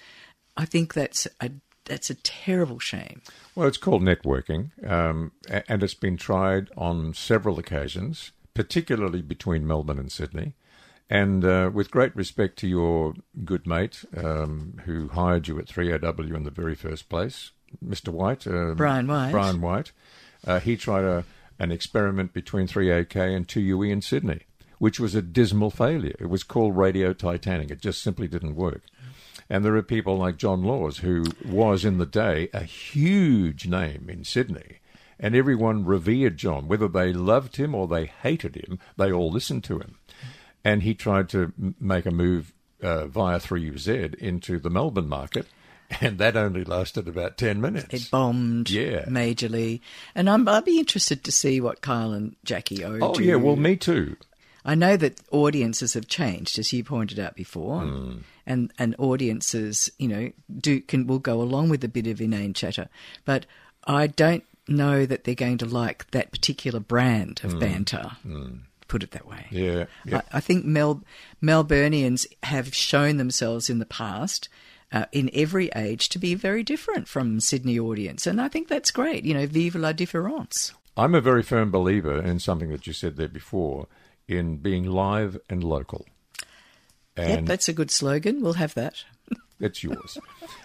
I 0.56 0.66
think 0.66 0.94
that's 0.94 1.26
a 1.40 1.50
that's 1.84 2.10
a 2.10 2.14
terrible 2.14 2.78
shame. 2.78 3.22
Well, 3.54 3.68
it's 3.68 3.78
called 3.78 4.02
networking, 4.02 4.70
um, 4.88 5.32
and 5.48 5.82
it's 5.82 5.94
been 5.94 6.16
tried 6.16 6.70
on 6.76 7.14
several 7.14 7.58
occasions, 7.58 8.32
particularly 8.54 9.22
between 9.22 9.66
Melbourne 9.66 9.98
and 9.98 10.10
Sydney. 10.10 10.54
And 11.10 11.44
uh, 11.44 11.70
with 11.72 11.90
great 11.90 12.16
respect 12.16 12.58
to 12.60 12.68
your 12.68 13.14
good 13.44 13.66
mate 13.66 14.04
um, 14.16 14.80
who 14.84 15.08
hired 15.08 15.48
you 15.48 15.58
at 15.58 15.66
3AW 15.66 16.34
in 16.34 16.44
the 16.44 16.50
very 16.50 16.74
first 16.74 17.08
place, 17.08 17.50
Mr. 17.84 18.08
White, 18.08 18.46
uh, 18.46 18.74
Brian 18.74 19.06
White. 19.06 19.30
Brian 19.30 19.60
White, 19.60 19.92
uh, 20.46 20.60
he 20.60 20.76
tried 20.76 21.04
a, 21.04 21.24
an 21.58 21.70
experiment 21.70 22.32
between 22.32 22.66
3AK 22.66 23.36
and 23.36 23.46
2UE 23.46 23.90
in 23.90 24.00
Sydney, 24.00 24.40
which 24.78 24.98
was 24.98 25.14
a 25.14 25.22
dismal 25.22 25.70
failure. 25.70 26.16
It 26.18 26.30
was 26.30 26.42
called 26.42 26.76
Radio 26.76 27.12
Titanic. 27.12 27.70
It 27.70 27.80
just 27.80 28.02
simply 28.02 28.26
didn't 28.26 28.56
work. 28.56 28.82
And 29.50 29.64
there 29.64 29.76
are 29.76 29.82
people 29.82 30.16
like 30.16 30.36
John 30.36 30.62
Laws, 30.62 30.98
who 30.98 31.24
was 31.44 31.84
in 31.84 31.98
the 31.98 32.06
day 32.06 32.48
a 32.52 32.64
huge 32.64 33.66
name 33.66 34.06
in 34.08 34.24
Sydney. 34.24 34.78
And 35.18 35.36
everyone 35.36 35.84
revered 35.84 36.36
John. 36.36 36.66
Whether 36.66 36.88
they 36.88 37.12
loved 37.12 37.56
him 37.56 37.74
or 37.74 37.86
they 37.86 38.06
hated 38.06 38.56
him, 38.56 38.78
they 38.96 39.12
all 39.12 39.30
listened 39.30 39.64
to 39.64 39.78
him. 39.78 39.96
And 40.64 40.82
he 40.82 40.94
tried 40.94 41.28
to 41.30 41.52
make 41.78 42.06
a 42.06 42.10
move 42.10 42.52
uh, 42.82 43.06
via 43.06 43.38
3UZ 43.38 44.14
into 44.16 44.58
the 44.58 44.70
Melbourne 44.70 45.08
market, 45.08 45.46
and 46.00 46.18
that 46.18 46.36
only 46.36 46.64
lasted 46.64 47.08
about 47.08 47.38
10 47.38 47.60
minutes. 47.60 47.94
It 47.94 48.10
bombed 48.10 48.70
Yeah. 48.70 49.04
majorly. 49.06 49.80
And 50.14 50.28
I'm, 50.28 50.46
I'd 50.48 50.64
be 50.64 50.78
interested 50.78 51.24
to 51.24 51.32
see 51.32 51.60
what 51.60 51.80
Kyle 51.80 52.12
and 52.12 52.36
Jackie 52.44 52.84
O 52.84 52.98
oh, 53.00 53.18
yeah, 53.18 53.36
well, 53.36 53.56
me 53.56 53.76
too. 53.76 54.16
I 54.64 54.74
know 54.74 54.96
that 54.96 55.20
audiences 55.30 55.92
have 55.94 56.08
changed, 56.08 56.58
as 56.58 56.72
you 56.72 56.82
pointed 56.84 57.18
out 57.18 57.34
before, 57.34 57.80
Hmm. 57.82 58.16
and 58.46 58.72
and 58.78 58.94
audiences, 58.98 59.90
you 59.98 60.08
know, 60.08 60.30
do 60.58 60.80
can 60.80 61.06
will 61.06 61.18
go 61.18 61.42
along 61.42 61.68
with 61.68 61.84
a 61.84 61.88
bit 61.88 62.06
of 62.06 62.20
inane 62.20 62.54
chatter, 62.54 62.88
but 63.24 63.46
I 63.86 64.06
don't 64.06 64.42
know 64.66 65.04
that 65.04 65.24
they're 65.24 65.34
going 65.34 65.58
to 65.58 65.66
like 65.66 66.10
that 66.12 66.32
particular 66.32 66.80
brand 66.80 67.42
of 67.44 67.60
banter. 67.60 68.12
Put 68.88 69.02
it 69.02 69.10
that 69.12 69.26
way. 69.26 69.46
Yeah, 69.50 69.84
yeah. 70.06 70.22
I, 70.32 70.38
I 70.38 70.40
think 70.40 70.64
Mel, 70.64 71.02
Melburnians 71.42 72.26
have 72.42 72.74
shown 72.74 73.16
themselves 73.18 73.68
in 73.70 73.78
the 73.78 73.86
past. 73.86 74.48
Uh, 74.92 75.06
in 75.10 75.28
every 75.34 75.68
age, 75.74 76.08
to 76.08 76.20
be 76.20 76.36
very 76.36 76.62
different 76.62 77.08
from 77.08 77.40
Sydney 77.40 77.80
audience, 77.80 78.28
and 78.28 78.40
I 78.40 78.46
think 78.46 78.68
that's 78.68 78.92
great. 78.92 79.24
You 79.24 79.34
know, 79.34 79.44
vive 79.46 79.74
la 79.74 79.90
différence. 79.90 80.72
I'm 80.96 81.16
a 81.16 81.20
very 81.20 81.42
firm 81.42 81.72
believer 81.72 82.22
in 82.22 82.38
something 82.38 82.68
that 82.70 82.86
you 82.86 82.92
said 82.92 83.16
there 83.16 83.26
before, 83.26 83.88
in 84.28 84.56
being 84.58 84.84
live 84.84 85.38
and 85.48 85.62
local. 85.62 86.06
yep, 87.16 87.44
that's 87.44 87.68
a 87.68 87.72
good 87.72 87.90
slogan. 87.90 88.42
We'll 88.42 88.54
have 88.54 88.74
that. 88.74 89.04
it's 89.60 89.82
yours. 89.82 90.18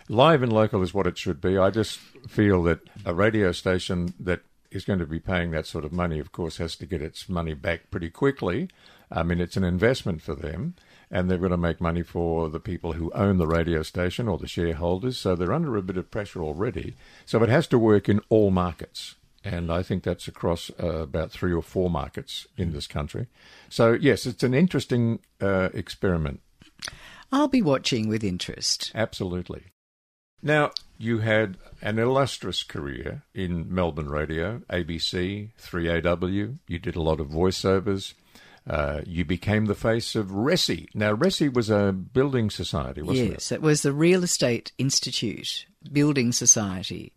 live 0.07 0.43
and 0.43 0.51
local 0.51 0.81
is 0.81 0.93
what 0.93 1.07
it 1.07 1.17
should 1.17 1.41
be. 1.41 1.57
I 1.57 1.69
just 1.69 1.99
feel 2.27 2.63
that 2.63 2.79
a 3.05 3.13
radio 3.13 3.51
station 3.51 4.13
that 4.19 4.41
is 4.71 4.85
going 4.85 4.99
to 4.99 5.05
be 5.05 5.19
paying 5.19 5.51
that 5.51 5.65
sort 5.65 5.85
of 5.85 5.91
money, 5.91 6.19
of 6.19 6.31
course, 6.31 6.57
has 6.57 6.75
to 6.77 6.85
get 6.85 7.01
its 7.01 7.27
money 7.27 7.53
back 7.53 7.89
pretty 7.91 8.09
quickly. 8.09 8.69
I 9.11 9.23
mean, 9.23 9.39
it's 9.39 9.57
an 9.57 9.63
investment 9.63 10.21
for 10.21 10.35
them, 10.35 10.75
and 11.09 11.29
they're 11.29 11.39
going 11.39 11.51
to 11.51 11.57
make 11.57 11.81
money 11.81 12.03
for 12.03 12.49
the 12.49 12.59
people 12.59 12.93
who 12.93 13.11
own 13.13 13.37
the 13.37 13.47
radio 13.47 13.81
station 13.81 14.27
or 14.27 14.37
the 14.37 14.47
shareholders. 14.47 15.17
So 15.17 15.35
they're 15.35 15.53
under 15.53 15.75
a 15.75 15.81
bit 15.81 15.97
of 15.97 16.11
pressure 16.11 16.41
already. 16.41 16.95
So 17.25 17.41
it 17.41 17.49
has 17.49 17.67
to 17.67 17.79
work 17.79 18.07
in 18.07 18.21
all 18.29 18.51
markets. 18.51 19.15
And 19.43 19.71
I 19.71 19.83
think 19.83 20.03
that's 20.03 20.27
across 20.27 20.69
uh, 20.81 21.01
about 21.01 21.31
three 21.31 21.53
or 21.53 21.61
four 21.61 21.89
markets 21.89 22.45
in 22.57 22.73
this 22.73 22.87
country. 22.87 23.27
So, 23.69 23.93
yes, 23.93 24.25
it's 24.25 24.43
an 24.43 24.53
interesting 24.53 25.19
uh, 25.39 25.69
experiment. 25.73 26.41
I'll 27.31 27.47
be 27.47 27.61
watching 27.61 28.09
with 28.09 28.23
interest. 28.23 28.91
Absolutely. 28.93 29.65
Now, 30.41 30.71
you 30.97 31.19
had 31.19 31.57
an 31.81 31.99
illustrious 31.99 32.63
career 32.63 33.23
in 33.33 33.73
Melbourne 33.73 34.09
radio, 34.09 34.61
ABC, 34.69 35.49
3AW. 35.61 36.57
You 36.67 36.79
did 36.79 36.95
a 36.95 37.01
lot 37.01 37.19
of 37.19 37.27
voiceovers. 37.27 38.13
Uh, 38.69 39.01
you 39.05 39.25
became 39.25 39.65
the 39.65 39.75
face 39.75 40.15
of 40.15 40.27
Resi. 40.27 40.87
Now, 40.93 41.15
Resi 41.15 41.51
was 41.51 41.69
a 41.69 41.91
building 41.91 42.49
society, 42.49 43.01
wasn't 43.01 43.29
it? 43.29 43.31
yes, 43.31 43.51
it 43.51 43.61
was 43.61 43.81
the 43.81 43.93
Real 43.93 44.23
Estate 44.23 44.71
Institute 44.77 45.65
Building 45.91 46.31
Society. 46.31 47.13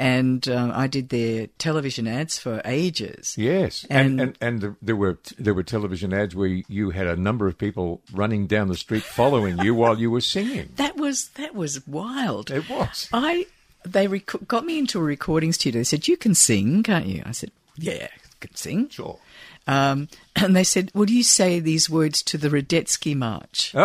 And 0.00 0.48
um, 0.48 0.70
I 0.72 0.86
did 0.86 1.08
their 1.08 1.48
television 1.58 2.06
ads 2.06 2.38
for 2.38 2.62
ages. 2.64 3.34
Yes, 3.36 3.84
and 3.90 4.20
And- 4.20 4.36
and, 4.40 4.62
and 4.64 4.76
there 4.80 4.94
were 4.94 5.18
there 5.36 5.54
were 5.54 5.64
television 5.64 6.12
ads 6.14 6.36
where 6.36 6.62
you 6.68 6.90
had 6.90 7.08
a 7.08 7.16
number 7.16 7.48
of 7.48 7.58
people 7.58 8.00
running 8.12 8.46
down 8.46 8.68
the 8.68 8.76
street 8.76 9.02
following 9.02 9.58
you 9.58 9.74
while 9.74 9.98
you 9.98 10.10
were 10.12 10.20
singing. 10.20 10.68
That 10.76 10.96
was 10.96 11.30
that 11.30 11.52
was 11.54 11.84
wild. 11.86 12.50
It 12.52 12.70
was. 12.70 13.08
I 13.12 13.46
they 13.84 14.06
rec- 14.06 14.46
got 14.46 14.64
me 14.64 14.78
into 14.78 15.00
a 15.00 15.02
recording 15.02 15.52
studio. 15.52 15.80
They 15.80 15.84
said, 15.84 16.06
"You 16.06 16.16
can 16.16 16.34
sing, 16.36 16.84
can't 16.84 17.06
you?" 17.06 17.22
I 17.26 17.32
said, 17.32 17.50
"Yeah, 17.76 18.06
can 18.38 18.54
sing. 18.54 18.88
Sure. 18.90 19.18
Um, 19.66 20.08
and 20.36 20.54
they 20.54 20.64
said, 20.64 20.92
"Will 20.94 21.10
you 21.10 21.24
say 21.24 21.58
these 21.58 21.90
words 21.90 22.22
to 22.22 22.38
the 22.38 22.48
Radetzky 22.50 23.16
March?" 23.16 23.74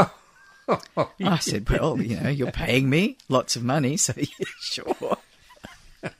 Oh. 0.65 1.09
I 1.21 1.39
said, 1.39 1.69
"Well, 1.69 2.01
you 2.01 2.17
know, 2.21 2.29
you're 2.29 2.51
paying 2.51 2.89
me 2.89 3.17
lots 3.27 3.57
of 3.57 3.63
money, 3.65 3.97
so 3.97 4.13
yeah, 4.17 4.25
sure." 4.61 5.17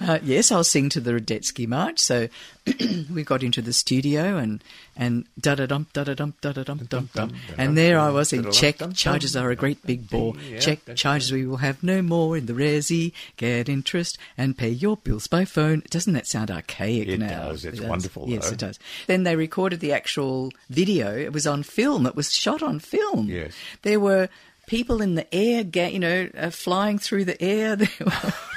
Uh, 0.00 0.18
yes, 0.22 0.50
I'll 0.50 0.64
sing 0.64 0.88
to 0.90 1.00
the 1.00 1.12
Radetzky 1.12 1.66
March. 1.68 1.98
So 1.98 2.28
we 3.12 3.22
got 3.22 3.42
into 3.42 3.60
the 3.60 3.72
studio 3.74 4.38
and 4.38 4.64
and 4.96 5.26
da 5.38 5.54
da 5.56 5.66
dum 5.66 5.88
da 5.92 6.04
da 6.04 6.14
dum 6.14 6.32
da 6.40 6.52
da 6.52 6.62
dum 6.62 6.78
dum 6.88 7.10
dum, 7.14 7.32
and 7.58 7.76
there 7.76 7.98
I 7.98 8.08
was 8.10 8.32
in 8.32 8.50
check. 8.50 8.76
Charges 8.94 9.36
are 9.36 9.50
a 9.50 9.56
great 9.56 9.84
big 9.84 10.08
bore. 10.08 10.34
Check 10.58 10.94
charges 10.94 11.32
we 11.32 11.44
will 11.44 11.58
have 11.58 11.82
no 11.82 12.00
more 12.00 12.34
in 12.36 12.46
the 12.46 12.54
resi. 12.54 13.12
Get 13.36 13.68
interest 13.68 14.16
and 14.38 14.56
pay 14.56 14.70
your 14.70 14.96
bills 14.96 15.26
by 15.26 15.44
phone. 15.44 15.82
Doesn't 15.90 16.14
that 16.14 16.26
sound 16.26 16.50
archaic 16.50 17.06
It 17.08 17.20
now? 17.20 17.48
does. 17.50 17.66
It's 17.66 17.80
wonderful, 17.80 18.24
Yes, 18.26 18.46
though. 18.46 18.52
it 18.54 18.58
does. 18.58 18.78
Then 19.06 19.24
they 19.24 19.36
recorded 19.36 19.80
the 19.80 19.92
actual 19.92 20.50
video. 20.70 21.14
It 21.14 21.34
was 21.34 21.46
on 21.46 21.62
film. 21.62 22.06
It 22.06 22.16
was 22.16 22.32
shot 22.32 22.62
on 22.62 22.78
film. 22.78 23.26
Yes. 23.28 23.52
There 23.82 24.00
were 24.00 24.30
people 24.66 25.02
in 25.02 25.14
the 25.14 25.32
air, 25.34 25.62
ga- 25.64 25.90
you 25.92 25.98
know, 25.98 26.30
uh, 26.38 26.48
flying 26.50 26.98
through 26.98 27.26
the 27.26 27.40
air. 27.42 27.76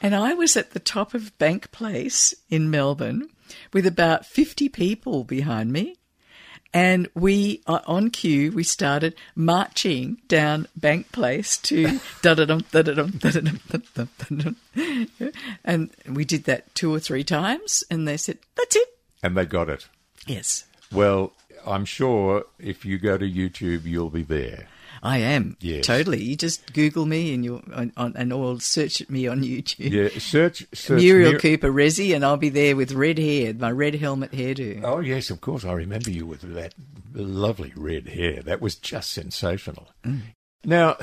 And 0.00 0.14
I 0.14 0.34
was 0.34 0.56
at 0.56 0.70
the 0.70 0.80
top 0.80 1.14
of 1.14 1.36
Bank 1.38 1.70
Place 1.72 2.34
in 2.48 2.70
Melbourne 2.70 3.28
with 3.72 3.86
about 3.86 4.26
50 4.26 4.68
people 4.68 5.24
behind 5.24 5.72
me. 5.72 5.96
And 6.72 7.08
we, 7.14 7.62
uh, 7.66 7.80
on 7.86 8.10
cue, 8.10 8.52
we 8.52 8.62
started 8.62 9.16
marching 9.34 10.18
down 10.28 10.68
Bank 10.76 11.10
Place 11.10 11.56
to 11.58 11.98
da 12.22 12.34
da 12.34 12.44
dum 12.44 12.64
da 12.70 12.82
da 12.82 12.94
dum 12.94 13.10
da 13.10 13.30
da 13.30 13.40
dum 13.40 13.60
da 13.68 14.04
da 14.04 14.06
dum. 14.28 14.56
And 15.64 15.90
we 16.06 16.24
did 16.24 16.44
that 16.44 16.72
two 16.76 16.94
or 16.94 17.00
three 17.00 17.24
times, 17.24 17.82
and 17.90 18.06
they 18.06 18.16
said, 18.16 18.38
"That's 18.54 18.76
it." 18.76 18.88
And 19.20 19.36
they 19.36 19.46
got 19.46 19.68
it. 19.68 19.88
Yes, 20.26 20.64
Well, 20.92 21.32
I'm 21.66 21.84
sure 21.84 22.44
if 22.58 22.84
you 22.84 22.98
go 22.98 23.18
to 23.18 23.28
YouTube, 23.28 23.84
you'll 23.84 24.10
be 24.10 24.22
there. 24.22 24.68
I 25.02 25.18
am 25.18 25.56
Yes. 25.60 25.86
totally. 25.86 26.22
You 26.22 26.36
just 26.36 26.72
Google 26.74 27.06
me, 27.06 27.32
and 27.32 27.44
you 27.44 27.62
on, 27.74 27.92
on, 27.96 28.12
and 28.16 28.32
or 28.32 28.60
search 28.60 29.08
me 29.08 29.26
on 29.26 29.42
YouTube. 29.42 29.90
Yeah, 29.90 30.08
search, 30.18 30.66
search 30.74 31.00
Muriel 31.00 31.32
Mir- 31.32 31.40
Cooper 31.40 31.72
Resi, 31.72 32.14
and 32.14 32.24
I'll 32.24 32.36
be 32.36 32.50
there 32.50 32.76
with 32.76 32.92
red 32.92 33.18
hair, 33.18 33.54
my 33.54 33.70
red 33.70 33.94
helmet 33.94 34.32
hairdo. 34.32 34.82
Oh 34.84 35.00
yes, 35.00 35.30
of 35.30 35.40
course. 35.40 35.64
I 35.64 35.72
remember 35.72 36.10
you 36.10 36.26
with 36.26 36.42
that 36.54 36.74
lovely 37.14 37.72
red 37.76 38.08
hair. 38.08 38.42
That 38.42 38.60
was 38.60 38.74
just 38.74 39.10
sensational. 39.12 39.88
Mm. 40.04 40.20
Now, 40.64 40.96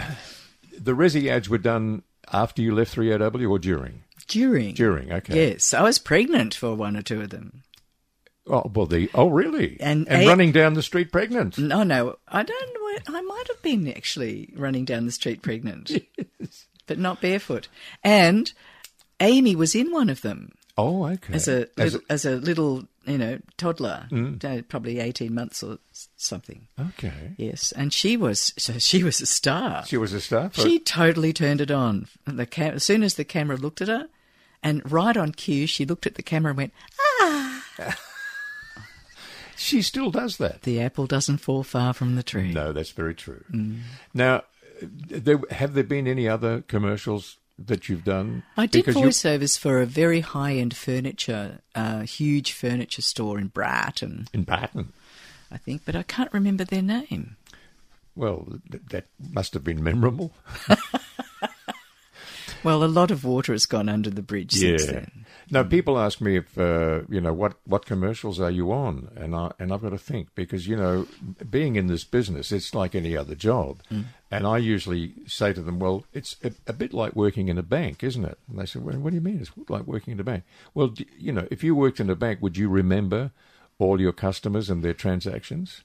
the 0.78 0.94
Resi 0.94 1.28
ads 1.30 1.50
were 1.50 1.58
done 1.58 2.04
after 2.32 2.62
you 2.62 2.76
left 2.76 2.96
3AW 2.96 3.50
or 3.50 3.58
during? 3.58 4.04
During. 4.28 4.76
During, 4.76 5.12
okay. 5.12 5.50
Yes, 5.52 5.74
I 5.74 5.82
was 5.82 5.98
pregnant 6.00 6.54
for 6.54 6.76
one 6.76 6.96
or 6.98 7.02
two 7.02 7.22
of 7.22 7.30
them. 7.30 7.64
Oh 8.50 8.72
well, 8.74 8.86
the 8.86 9.10
oh 9.14 9.30
really? 9.30 9.78
And 9.80 10.08
and 10.08 10.24
a- 10.24 10.28
running 10.28 10.52
down 10.52 10.74
the 10.74 10.84
street 10.84 11.12
pregnant. 11.12 11.58
No, 11.58 11.84
no, 11.84 12.16
I 12.28 12.44
don't 12.44 12.74
know. 12.74 13.16
I 13.16 13.22
might 13.22 13.48
have 13.50 13.62
been 13.62 13.88
actually 13.90 14.54
running 14.56 14.86
down 14.86 15.06
the 15.06 15.12
street 15.12 15.42
pregnant, 15.42 15.92
but 16.88 16.98
not 16.98 17.22
barefoot. 17.22 17.68
And 18.04 18.52
Amy 19.20 19.56
was 19.56 19.76
in 19.76 19.92
one 19.92 20.10
of 20.10 20.22
them 20.22 20.52
Oh 20.78 21.06
okay. 21.08 21.34
as 21.34 21.48
a 21.48 21.68
As 21.78 21.94
little, 21.94 22.02
as 22.10 22.26
a 22.26 22.36
little 22.38 22.88
you 23.06 23.18
know 23.18 23.40
toddler, 23.58 24.08
Mm. 24.12 24.44
uh, 24.44 24.62
probably 24.68 25.00
eighteen 25.00 25.34
months 25.34 25.62
or 25.64 25.78
something. 26.16 26.68
okay. 26.80 27.34
Yes, 27.38 27.72
and 27.72 27.92
she 27.94 28.16
was 28.18 28.54
so 28.58 28.78
she 28.80 29.04
was 29.04 29.20
a 29.22 29.26
star. 29.26 29.86
She 29.86 29.98
was 29.98 30.14
a 30.14 30.22
star. 30.22 30.50
She 30.54 30.80
totally 30.80 31.34
turned 31.34 31.62
it 31.62 31.72
on. 31.72 32.08
The 32.26 32.46
cam- 32.46 32.76
as 32.76 32.84
soon 32.84 33.04
as 33.04 33.16
the 33.16 33.24
camera 33.26 33.58
looked 33.58 33.82
at 33.82 33.88
her, 33.90 34.08
and 34.64 34.90
right 34.92 35.18
on 35.18 35.32
cue, 35.34 35.68
she 35.68 35.86
looked 35.86 36.06
at 36.08 36.16
the 36.16 36.24
camera 36.24 36.52
and 36.52 36.58
went, 36.58 36.74
she 39.58 39.82
still 39.82 40.12
does 40.12 40.38
that. 40.38 40.62
"The 40.64 40.80
apple 40.82 41.08
doesn't 41.08 41.40
fall 41.40 41.64
far 41.64 41.94
from 41.94 42.16
the 42.16 42.24
tree." 42.24 42.52
No, 42.52 42.72
that's 42.72 42.92
very 42.92 43.16
true. 43.16 43.44
Mm. 43.52 43.80
Now, 44.14 44.44
there, 44.82 45.40
have 45.52 45.74
there 45.74 45.84
been 45.84 46.08
any 46.08 46.28
other 46.28 46.62
commercials 46.62 47.38
that 47.58 47.90
you've 47.90 48.04
done? 48.04 48.44
I 48.56 48.66
did 48.68 48.86
Because 48.86 49.02
voiceovers 49.02 49.58
for 49.58 49.82
a 49.82 49.86
very 49.86 50.22
high-end 50.22 50.76
furniture, 50.76 51.60
uh, 51.76 52.02
huge 52.02 52.52
furniture 52.52 53.02
store 53.02 53.40
in 53.40 53.48
Bratton, 53.48 54.28
in 54.34 54.44
Bratton? 54.44 54.94
I 55.52 55.58
think, 55.58 55.84
but 55.86 55.96
I 55.96 56.04
can't 56.04 56.32
remember 56.34 56.64
their 56.64 56.82
name. 56.82 57.38
Well, 58.16 58.48
th- 58.72 58.84
that 58.90 59.06
must 59.32 59.54
have 59.54 59.64
been 59.64 59.84
memorable. 59.84 60.34
Well, 62.64 62.84
a 62.84 62.86
lot 62.86 63.12
of 63.12 63.24
water 63.24 63.54
has 63.54 63.66
gone 63.66 63.90
under 63.90 64.10
the 64.10 64.22
bridge 64.22 64.54
since 64.54 64.86
then. 64.86 65.26
Now 65.50 65.64
people 65.64 65.98
ask 65.98 66.20
me 66.20 66.36
if 66.38 66.58
uh, 66.58 67.02
you 67.10 67.22
know 67.22 67.34
what 67.34 67.54
what 67.66 67.86
commercials 67.86 68.40
are 68.40 68.52
you 68.52 68.72
on, 68.72 69.10
and 69.16 69.34
I 69.36 69.52
and 69.60 69.72
I've 69.72 69.82
got 69.82 69.92
to 69.92 69.98
think 69.98 70.28
because 70.36 70.68
you 70.68 70.76
know 70.76 71.08
being 71.50 71.76
in 71.76 71.88
this 71.88 72.04
business, 72.04 72.52
it's 72.52 72.76
like 72.76 72.94
any 72.96 73.16
other 73.16 73.36
job, 73.36 73.82
and 74.30 74.46
I 74.46 74.58
usually 74.58 75.14
say 75.26 75.54
to 75.54 75.62
them, 75.62 75.80
well, 75.80 76.06
it's 76.14 76.36
a, 76.44 76.52
a 76.68 76.74
bit 76.74 76.94
like 76.94 77.16
working 77.16 77.48
in 77.48 77.58
a 77.58 77.64
bank, 77.64 78.04
isn't 78.04 78.26
it? 78.26 78.38
And 78.50 78.60
they 78.60 78.66
say, 78.66 78.80
well, 78.80 78.98
what 79.00 79.12
do 79.12 79.16
you 79.16 79.22
mean? 79.22 79.40
It's 79.40 79.52
like 79.70 79.88
working 79.88 80.14
in 80.14 80.20
a 80.20 80.24
bank. 80.24 80.44
Well, 80.74 80.88
d- 80.88 81.08
you 81.18 81.32
know, 81.32 81.48
if 81.50 81.64
you 81.64 81.76
worked 81.76 82.00
in 82.00 82.10
a 82.10 82.16
bank, 82.16 82.40
would 82.42 82.58
you 82.58 82.68
remember 82.70 83.32
all 83.80 84.02
your 84.02 84.14
customers 84.14 84.70
and 84.70 84.84
their 84.84 84.94
transactions? 84.94 85.84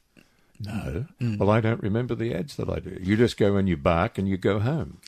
No. 0.65 1.07
Well, 1.39 1.51
I 1.51 1.61
don't 1.61 1.83
remember 1.83 2.15
the 2.15 2.35
ads 2.35 2.57
that 2.57 2.69
I 2.69 2.79
do. 2.79 2.97
You 3.01 3.17
just 3.17 3.37
go 3.37 3.57
and 3.57 3.69
you 3.69 3.77
bark 3.77 4.19
and 4.19 4.29
you 4.29 4.37
go 4.37 4.59
home. 4.61 4.99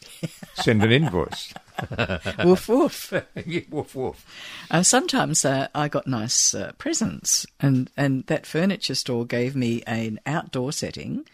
Send 0.55 0.83
an 0.83 0.91
invoice. 0.93 1.55
woof 2.45 2.69
woof. 2.69 3.13
Yeah, 3.47 3.61
woof 3.71 3.95
woof. 3.95 4.27
Uh, 4.71 4.83
sometimes 4.83 5.45
uh, 5.45 5.69
I 5.75 5.89
got 5.89 6.07
nice 6.07 6.55
uh, 6.55 6.73
presents, 6.79 7.47
and, 7.61 7.91
and 7.97 8.27
that 8.27 8.47
furniture 8.47 8.95
store 8.95 9.25
gave 9.27 9.55
me 9.55 9.83
an 9.87 10.21
outdoor 10.27 10.73
setting, 10.73 11.25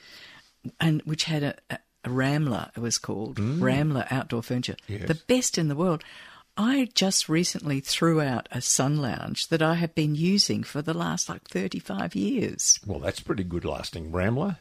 and 0.78 1.02
which 1.02 1.24
had 1.24 1.42
a, 1.42 1.54
a, 1.70 1.78
Ramler. 2.08 2.70
It 2.76 2.80
was 2.80 2.98
called 2.98 3.38
Ramler 3.38 4.06
Outdoor 4.10 4.42
Furniture, 4.42 4.76
Yes. 4.88 5.06
the 5.06 5.14
best 5.14 5.58
in 5.58 5.68
the 5.68 5.76
world. 5.76 6.02
I 6.62 6.90
just 6.94 7.26
recently 7.26 7.80
threw 7.80 8.20
out 8.20 8.46
a 8.52 8.60
sun 8.60 8.98
lounge 8.98 9.48
that 9.48 9.62
I 9.62 9.76
have 9.76 9.94
been 9.94 10.14
using 10.14 10.62
for 10.62 10.82
the 10.82 10.92
last 10.92 11.26
like 11.26 11.44
thirty-five 11.48 12.14
years. 12.14 12.78
Well, 12.86 12.98
that's 12.98 13.20
pretty 13.20 13.44
good 13.44 13.64
lasting, 13.64 14.12
Ramler. 14.12 14.58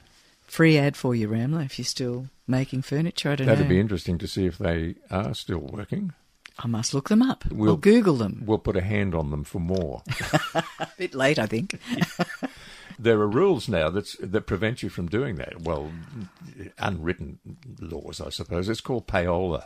Free 0.47 0.77
ad 0.77 0.95
for 0.95 1.13
you, 1.13 1.27
Ramler, 1.27 1.61
if 1.63 1.77
you're 1.77 1.85
still 1.85 2.27
making 2.47 2.83
furniture. 2.83 3.31
I 3.31 3.35
don't 3.35 3.47
know. 3.47 3.51
That'd 3.53 3.65
know. 3.65 3.69
be 3.75 3.81
interesting 3.81 4.17
to 4.19 4.27
see 4.29 4.45
if 4.45 4.57
they 4.57 4.95
are 5.11 5.33
still 5.33 5.59
working. 5.59 6.13
I 6.57 6.67
must 6.67 6.93
look 6.93 7.09
them 7.09 7.21
up. 7.21 7.45
We'll- 7.51 7.65
We'll 7.67 7.75
Google 7.77 8.15
them. 8.15 8.43
We'll 8.45 8.57
put 8.59 8.77
a 8.77 8.81
hand 8.81 9.13
on 9.13 9.29
them 9.31 9.43
for 9.43 9.59
more. 9.59 10.01
A 10.55 10.87
bit 10.97 11.13
late, 11.13 11.37
I 11.37 11.47
think. 11.47 11.79
there 12.99 13.19
are 13.19 13.27
rules 13.27 13.67
now 13.67 13.89
that's, 13.89 14.15
that 14.21 14.47
prevent 14.47 14.83
you 14.83 14.89
from 14.89 15.07
doing 15.07 15.35
that. 15.35 15.61
Well, 15.61 15.91
unwritten 16.77 17.39
laws, 17.79 18.21
I 18.21 18.29
suppose. 18.29 18.69
It's 18.69 18.81
called 18.81 19.05
payola. 19.05 19.65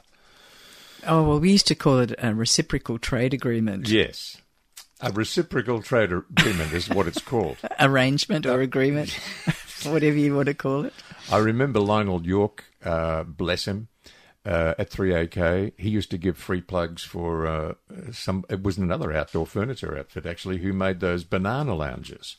Oh 1.06 1.24
well, 1.24 1.39
we 1.39 1.51
used 1.51 1.68
to 1.68 1.76
call 1.76 1.99
it 1.99 2.14
a 2.18 2.34
reciprocal 2.34 2.97
trade 2.97 3.34
agreement. 3.34 3.89
Yes. 3.89 4.38
A 5.01 5.12
reciprocal 5.12 5.82
trade 5.82 6.14
agreement 6.14 6.72
is 6.72 6.89
what 6.89 7.08
it's 7.08 7.22
called. 7.22 7.58
arrangement 7.80 8.45
or 8.45 8.62
agreement, 8.62 9.12
whatever 9.84 10.16
you 10.16 10.36
want 10.36 10.47
to 10.47 10.54
call 10.54 10.86
it. 10.86 10.93
I 11.30 11.39
remember 11.39 11.80
Lionel 11.80 12.26
York, 12.26 12.66
uh, 12.86 13.24
bless 13.24 13.66
him, 13.66 13.89
uh, 14.45 14.76
at 14.78 14.89
3AK. 14.89 15.74
He 15.78 15.89
used 15.89 16.10
to 16.12 16.18
give 16.18 16.38
free 16.38 16.62
plugs 16.62 17.04
for 17.04 17.45
uh, 17.45 17.74
some. 18.12 18.45
It 18.49 18.64
was 18.64 18.78
another 18.78 19.12
outdoor 19.12 19.45
furniture 19.45 19.97
outfit 19.97 20.26
actually 20.26 20.60
who 20.60 20.72
made 20.72 20.99
those 20.99 21.24
banana 21.24 21.76
lounges, 21.76 22.38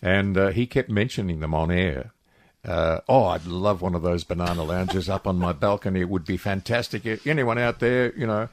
and 0.00 0.36
uh, 0.36 0.48
he 0.48 0.66
kept 0.66 0.90
mentioning 0.90 1.40
them 1.40 1.54
on 1.54 1.70
air. 1.72 2.12
Uh, 2.64 3.00
oh, 3.08 3.24
I'd 3.24 3.46
love 3.46 3.80
one 3.80 3.94
of 3.94 4.02
those 4.02 4.24
banana 4.24 4.62
lounges 4.62 5.08
up 5.08 5.26
on 5.26 5.38
my 5.38 5.52
balcony. 5.52 6.00
It 6.00 6.08
would 6.08 6.26
be 6.26 6.36
fantastic. 6.36 7.06
Anyone 7.26 7.58
out 7.58 7.80
there, 7.80 8.14
you 8.16 8.26
know? 8.26 8.48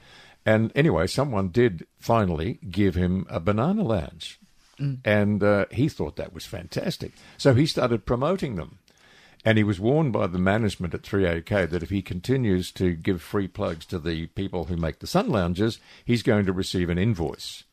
And 0.46 0.72
anyway, 0.76 1.08
someone 1.08 1.50
did 1.50 1.86
finally 2.00 2.60
give 2.70 2.96
him 2.96 3.26
a 3.30 3.40
banana 3.40 3.84
lounge. 3.84 4.40
And 5.04 5.44
uh, 5.44 5.66
he 5.72 5.90
thought 5.90 6.16
that 6.16 6.34
was 6.34 6.46
fantastic. 6.46 7.12
So 7.38 7.54
he 7.54 7.66
started 7.66 8.06
promoting 8.06 8.56
them. 8.56 8.80
And 9.44 9.58
he 9.58 9.64
was 9.64 9.80
warned 9.80 10.14
by 10.14 10.28
the 10.28 10.40
management 10.40 10.94
at 10.94 11.04
3AK 11.04 11.70
that 11.70 11.84
if 11.84 11.90
he 11.90 12.02
continues 12.02 12.72
to 12.74 12.94
give 12.94 13.22
free 13.22 13.48
plugs 13.48 13.86
to 13.88 14.00
the 14.00 14.28
people 14.28 14.66
who 14.66 14.76
make 14.76 15.00
the 15.00 15.08
sun 15.08 15.30
lounges, 15.30 15.80
he's 16.06 16.24
going 16.24 16.46
to 16.46 16.54
receive 16.54 16.90
an 16.90 16.98
invoice. 16.98 17.64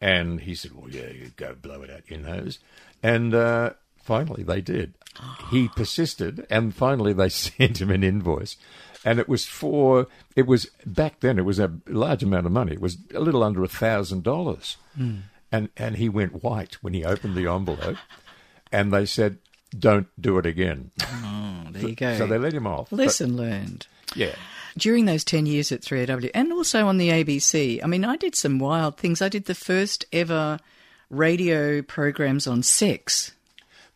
And 0.00 0.40
he 0.40 0.54
said, 0.54 0.72
Well, 0.74 0.90
yeah, 0.90 1.08
you 1.08 1.32
go 1.36 1.54
blow 1.54 1.82
it 1.82 1.90
out 1.90 2.08
your 2.08 2.20
nose. 2.20 2.58
And 3.02 3.34
uh, 3.34 3.70
finally 4.08 4.42
they 4.42 4.60
did. 4.60 4.94
He 5.50 5.68
persisted, 5.68 6.46
and 6.48 6.74
finally 6.74 7.12
they 7.12 7.28
sent 7.44 7.80
him 7.80 7.90
an 7.90 8.02
invoice. 8.02 8.56
And 9.04 9.18
it 9.20 9.28
was 9.28 9.44
for, 9.46 10.06
it 10.34 10.46
was 10.46 10.66
back 10.84 11.20
then, 11.20 11.38
it 11.38 11.44
was 11.44 11.58
a 11.60 11.70
large 11.86 12.22
amount 12.24 12.46
of 12.46 12.52
money. 12.52 12.72
It 12.72 12.80
was 12.80 12.96
a 13.14 13.20
little 13.20 13.42
under 13.44 13.62
a 13.62 13.68
thousand 13.68 14.22
dollars. 14.24 14.76
Hmm. 14.96 15.18
And 15.52 15.68
and 15.76 15.96
he 15.96 16.08
went 16.08 16.42
white 16.42 16.74
when 16.82 16.94
he 16.94 17.04
opened 17.04 17.34
the 17.36 17.46
envelope. 17.46 17.96
And 18.72 18.92
they 18.92 19.06
said, 19.06 19.38
Don't 19.78 20.08
do 20.20 20.36
it 20.38 20.46
again. 20.46 20.90
Oh, 21.02 21.66
there 21.70 21.88
you 21.88 21.94
go. 21.94 22.16
So 22.18 22.26
they 22.26 22.38
let 22.38 22.52
him 22.54 22.66
off. 22.66 22.90
but- 22.90 22.96
Lesson 22.98 23.36
learned. 23.36 23.86
yeah. 24.14 24.34
during 24.76 25.04
those 25.06 25.24
10 25.24 25.46
years 25.46 25.72
at 25.72 25.80
3AW 25.82 26.30
and 26.34 26.52
also 26.52 26.86
on 26.86 26.98
the 26.98 27.08
ABC. 27.10 27.80
I 27.82 27.86
mean, 27.86 28.04
I 28.04 28.16
did 28.16 28.34
some 28.34 28.58
wild 28.58 28.96
things. 28.98 29.20
I 29.22 29.28
did 29.28 29.46
the 29.46 29.54
first 29.54 30.04
ever 30.12 30.58
radio 31.10 31.82
programs 31.82 32.46
on 32.46 32.62
sex. 32.62 33.32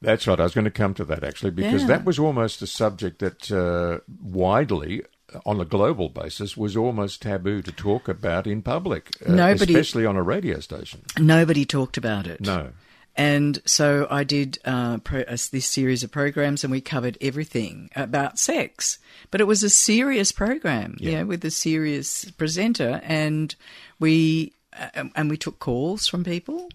That's 0.02 0.26
right. 0.26 0.38
I 0.38 0.42
was 0.42 0.54
going 0.54 0.64
to 0.64 0.70
come 0.70 0.94
to 0.94 1.04
that 1.06 1.24
actually 1.24 1.52
because 1.52 1.82
Yeah. 1.82 1.88
that 1.88 2.04
was 2.04 2.18
almost 2.18 2.60
a 2.62 2.66
subject 2.66 3.20
that 3.20 3.50
uh, 3.50 4.00
widely, 4.22 5.02
on 5.46 5.60
a 5.60 5.64
global 5.64 6.08
basis, 6.08 6.56
was 6.56 6.76
almost 6.76 7.22
taboo 7.22 7.62
to 7.62 7.72
talk 7.72 8.08
about 8.08 8.46
in 8.46 8.62
public, 8.62 9.10
uh, 9.26 9.32
Nobody- 9.32 9.72
especially 9.74 10.04
on 10.04 10.16
a 10.16 10.22
radio 10.22 10.60
station. 10.60 11.00
Nobody 11.18 11.64
talked 11.64 11.96
about 11.96 12.26
it. 12.26 12.40
No. 12.40 12.70
And 13.14 13.60
so 13.66 14.06
I 14.10 14.24
did 14.24 14.58
uh, 14.64 14.96
pro- 14.98 15.20
uh, 15.20 15.36
this 15.52 15.66
series 15.66 16.02
of 16.02 16.10
programs, 16.10 16.64
and 16.64 16.70
we 16.70 16.80
covered 16.80 17.18
everything 17.20 17.90
about 17.94 18.38
sex. 18.38 18.98
But 19.30 19.40
it 19.42 19.46
was 19.46 19.62
a 19.62 19.68
serious 19.68 20.32
program, 20.32 20.96
Yeah. 20.98 21.10
yeah, 21.10 21.22
with 21.24 21.44
a 21.44 21.50
serious 21.50 22.24
presenter, 22.32 23.02
and 23.04 23.54
we 24.00 24.54
uh, 24.72 25.04
and 25.14 25.28
we 25.28 25.36
took 25.36 25.58
calls 25.58 26.06
from 26.06 26.24
people, 26.24 26.70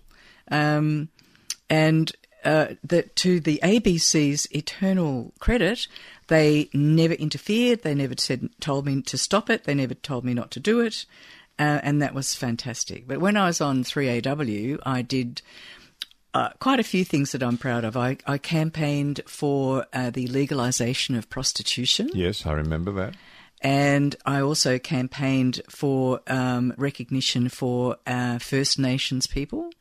um, 0.52 1.10
and 1.72 2.12
uh, 2.44 2.68
that 2.84 3.16
to 3.18 3.40
the 3.40 3.60
ABC's 3.64 4.48
eternal 4.56 5.34
credit, 5.40 5.88
they 6.28 6.70
never 6.74 7.14
interfered. 7.14 7.84
They 7.84 7.96
never 7.96 8.16
said 8.18 8.50
told 8.60 8.86
me 8.86 9.02
to 9.04 9.18
stop 9.18 9.50
it. 9.50 9.64
They 9.64 9.74
never 9.76 9.94
told 9.94 10.24
me 10.26 10.34
not 10.34 10.52
to 10.52 10.60
do 10.60 10.80
it, 10.82 11.06
uh, 11.60 11.80
and 11.84 12.02
that 12.02 12.14
was 12.14 12.36
fantastic. 12.36 13.08
But 13.08 13.20
when 13.20 13.38
I 13.38 13.48
was 13.48 13.62
on 13.62 13.84
3AW, 13.84 14.80
I 14.86 15.02
did 15.02 15.42
uh, 16.34 16.50
quite 16.60 16.80
a 16.80 16.84
few 16.84 17.04
things 17.04 17.32
that 17.32 17.42
I'm 17.44 17.58
proud 17.58 17.84
of. 17.84 17.98
I, 17.98 18.18
I 18.26 18.38
campaigned 18.38 19.22
for 19.28 19.86
uh, 19.94 20.10
the 20.12 20.28
legalisation 20.28 21.18
of 21.18 21.30
prostitution, 21.30 22.10
Yes, 22.14 22.46
I 22.46 22.52
remember 22.54 22.92
that. 22.94 23.16
and 23.62 24.16
I 24.26 24.42
also 24.42 24.78
campaigned 24.78 25.62
for 25.70 26.22
um, 26.28 26.74
recognition 26.78 27.50
for 27.50 27.98
uh, 28.06 28.38
First 28.40 28.78
Nations 28.78 29.26
people. 29.26 29.72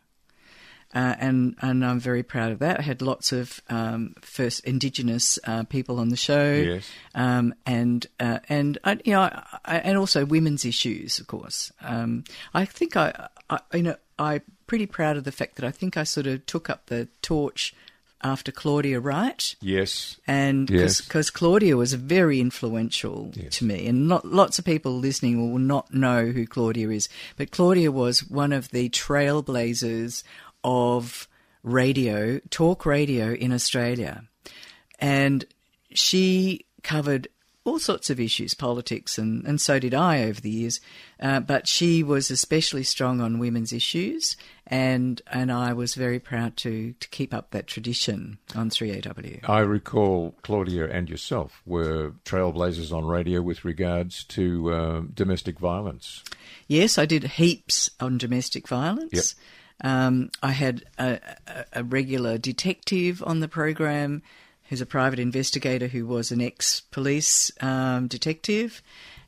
Uh, 0.94 1.14
and 1.18 1.56
and 1.60 1.84
I'm 1.84 2.00
very 2.00 2.22
proud 2.22 2.52
of 2.52 2.60
that. 2.60 2.78
I 2.78 2.82
had 2.82 3.02
lots 3.02 3.32
of 3.32 3.60
um, 3.68 4.14
first 4.22 4.64
Indigenous 4.64 5.38
uh, 5.44 5.64
people 5.64 5.98
on 5.98 6.08
the 6.08 6.16
show, 6.16 6.52
Yes. 6.54 6.88
um, 7.14 7.54
and 7.66 8.06
uh, 8.20 8.38
and 8.48 8.78
I, 8.84 8.98
you 9.04 9.12
know, 9.12 9.22
I, 9.22 9.42
I, 9.64 9.76
and 9.78 9.98
also 9.98 10.24
women's 10.24 10.64
issues, 10.64 11.18
of 11.18 11.26
course. 11.26 11.72
Um, 11.82 12.24
I 12.54 12.64
think 12.64 12.96
I, 12.96 13.28
I, 13.50 13.58
you 13.74 13.82
know, 13.82 13.96
I'm 14.18 14.42
pretty 14.66 14.86
proud 14.86 15.16
of 15.16 15.24
the 15.24 15.32
fact 15.32 15.56
that 15.56 15.64
I 15.66 15.70
think 15.72 15.96
I 15.96 16.04
sort 16.04 16.26
of 16.28 16.46
took 16.46 16.70
up 16.70 16.86
the 16.86 17.08
torch 17.20 17.74
after 18.22 18.50
Claudia 18.50 18.98
Wright 18.98 19.54
Yes. 19.60 20.16
and 20.26 20.70
Yes. 20.70 21.02
because 21.02 21.28
Claudia 21.30 21.76
was 21.76 21.92
very 21.92 22.40
influential 22.40 23.30
Yes. 23.34 23.58
to 23.58 23.64
me, 23.66 23.86
and 23.86 24.08
not, 24.08 24.24
lots 24.24 24.58
of 24.58 24.64
people 24.64 24.98
listening 24.98 25.52
will 25.52 25.58
not 25.58 25.92
know 25.92 26.26
who 26.28 26.46
Claudia 26.46 26.88
is, 26.90 27.08
but 27.36 27.50
Claudia 27.50 27.92
was 27.92 28.26
one 28.26 28.52
of 28.54 28.70
the 28.70 28.88
trailblazers 28.88 30.22
of 30.66 31.28
radio, 31.62 32.40
talk 32.50 32.84
radio 32.84 33.32
in 33.32 33.52
Australia, 33.52 34.24
and 34.98 35.46
she 35.92 36.66
covered 36.82 37.28
all 37.64 37.78
sorts 37.80 38.10
of 38.10 38.20
issues, 38.20 38.54
politics, 38.54 39.18
and, 39.18 39.44
and 39.44 39.60
so 39.60 39.78
did 39.80 39.92
I 39.92 40.22
over 40.22 40.40
the 40.40 40.50
years. 40.50 40.80
Uh, 41.18 41.40
but 41.40 41.66
she 41.66 42.02
was 42.02 42.30
especially 42.30 42.84
strong 42.84 43.20
on 43.20 43.38
women's 43.38 43.72
issues, 43.72 44.36
and 44.66 45.20
and 45.32 45.50
I 45.50 45.72
was 45.72 45.94
very 45.94 46.20
proud 46.20 46.56
to 46.58 46.92
to 46.92 47.08
keep 47.08 47.34
up 47.34 47.50
that 47.50 47.66
tradition 47.66 48.38
on 48.54 48.70
3AW. 48.70 49.48
I 49.48 49.60
recall 49.60 50.34
Claudia 50.42 50.88
and 50.88 51.08
yourself 51.08 51.62
were 51.66 52.12
trailblazers 52.24 52.92
on 52.92 53.04
radio 53.04 53.40
with 53.42 53.64
regards 53.64 54.24
to 54.24 54.72
uh, 54.72 55.02
domestic 55.12 55.58
violence. 55.58 56.22
Yes, 56.68 56.98
I 56.98 57.06
did 57.06 57.24
heaps 57.24 57.90
on 57.98 58.18
domestic 58.18 58.68
violence. 58.68 59.10
Um, 59.82 60.30
I 60.42 60.52
had 60.52 60.84
a, 60.98 61.20
a, 61.72 61.84
regular 61.84 62.38
detective 62.38 63.22
on 63.26 63.40
the 63.40 63.48
program 63.48 64.22
who's 64.68 64.80
a 64.80 64.86
private 64.86 65.18
investigator 65.18 65.86
who 65.88 66.06
was 66.06 66.30
an 66.30 66.40
ex 66.40 66.80
police 66.80 67.50
um, 67.60 68.06
detective. 68.06 68.82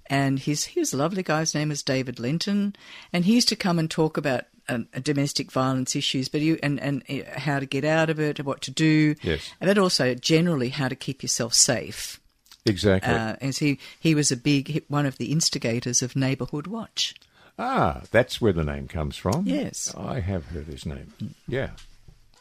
And 0.06 0.38
his, 0.38 0.64
he 0.64 0.80
was 0.80 0.94
a 0.94 0.96
lovely 0.96 1.22
guy. 1.22 1.40
His 1.40 1.54
name 1.54 1.68
was 1.68 1.82
David 1.82 2.18
Linton. 2.18 2.74
And 3.12 3.26
he 3.26 3.34
used 3.34 3.48
to 3.50 3.56
come 3.56 3.78
and 3.78 3.90
talk 3.90 4.16
about 4.16 4.44
uh, 4.68 4.78
domestic 5.02 5.52
violence 5.52 5.94
issues, 5.94 6.28
but 6.28 6.40
you, 6.40 6.58
and, 6.62 6.80
and 6.80 7.02
uh, 7.10 7.38
how 7.38 7.58
to 7.58 7.66
get 7.66 7.84
out 7.84 8.08
of 8.10 8.18
it, 8.18 8.44
what 8.44 8.62
to 8.62 8.70
do. 8.70 9.14
Yes. 9.22 9.50
But 9.60 9.78
also 9.78 10.14
generally 10.14 10.70
how 10.70 10.88
to 10.88 10.96
keep 10.96 11.22
yourself 11.22 11.52
safe. 11.52 12.20
Exactly. 12.64 13.12
Uh, 13.12 13.36
as 13.40 13.58
he, 13.58 13.78
he 14.00 14.14
was 14.14 14.30
a 14.30 14.36
big, 14.36 14.84
one 14.88 15.06
of 15.06 15.18
the 15.18 15.30
instigators 15.32 16.02
of 16.02 16.16
Neighbourhood 16.16 16.66
Watch. 16.66 17.14
Ah, 17.58 18.02
that's 18.10 18.40
where 18.40 18.52
the 18.52 18.64
name 18.64 18.86
comes 18.88 19.16
from. 19.16 19.46
Yes. 19.46 19.92
I 19.96 20.20
have 20.20 20.46
heard 20.46 20.66
his 20.66 20.86
name. 20.86 21.12
Yeah. 21.46 21.70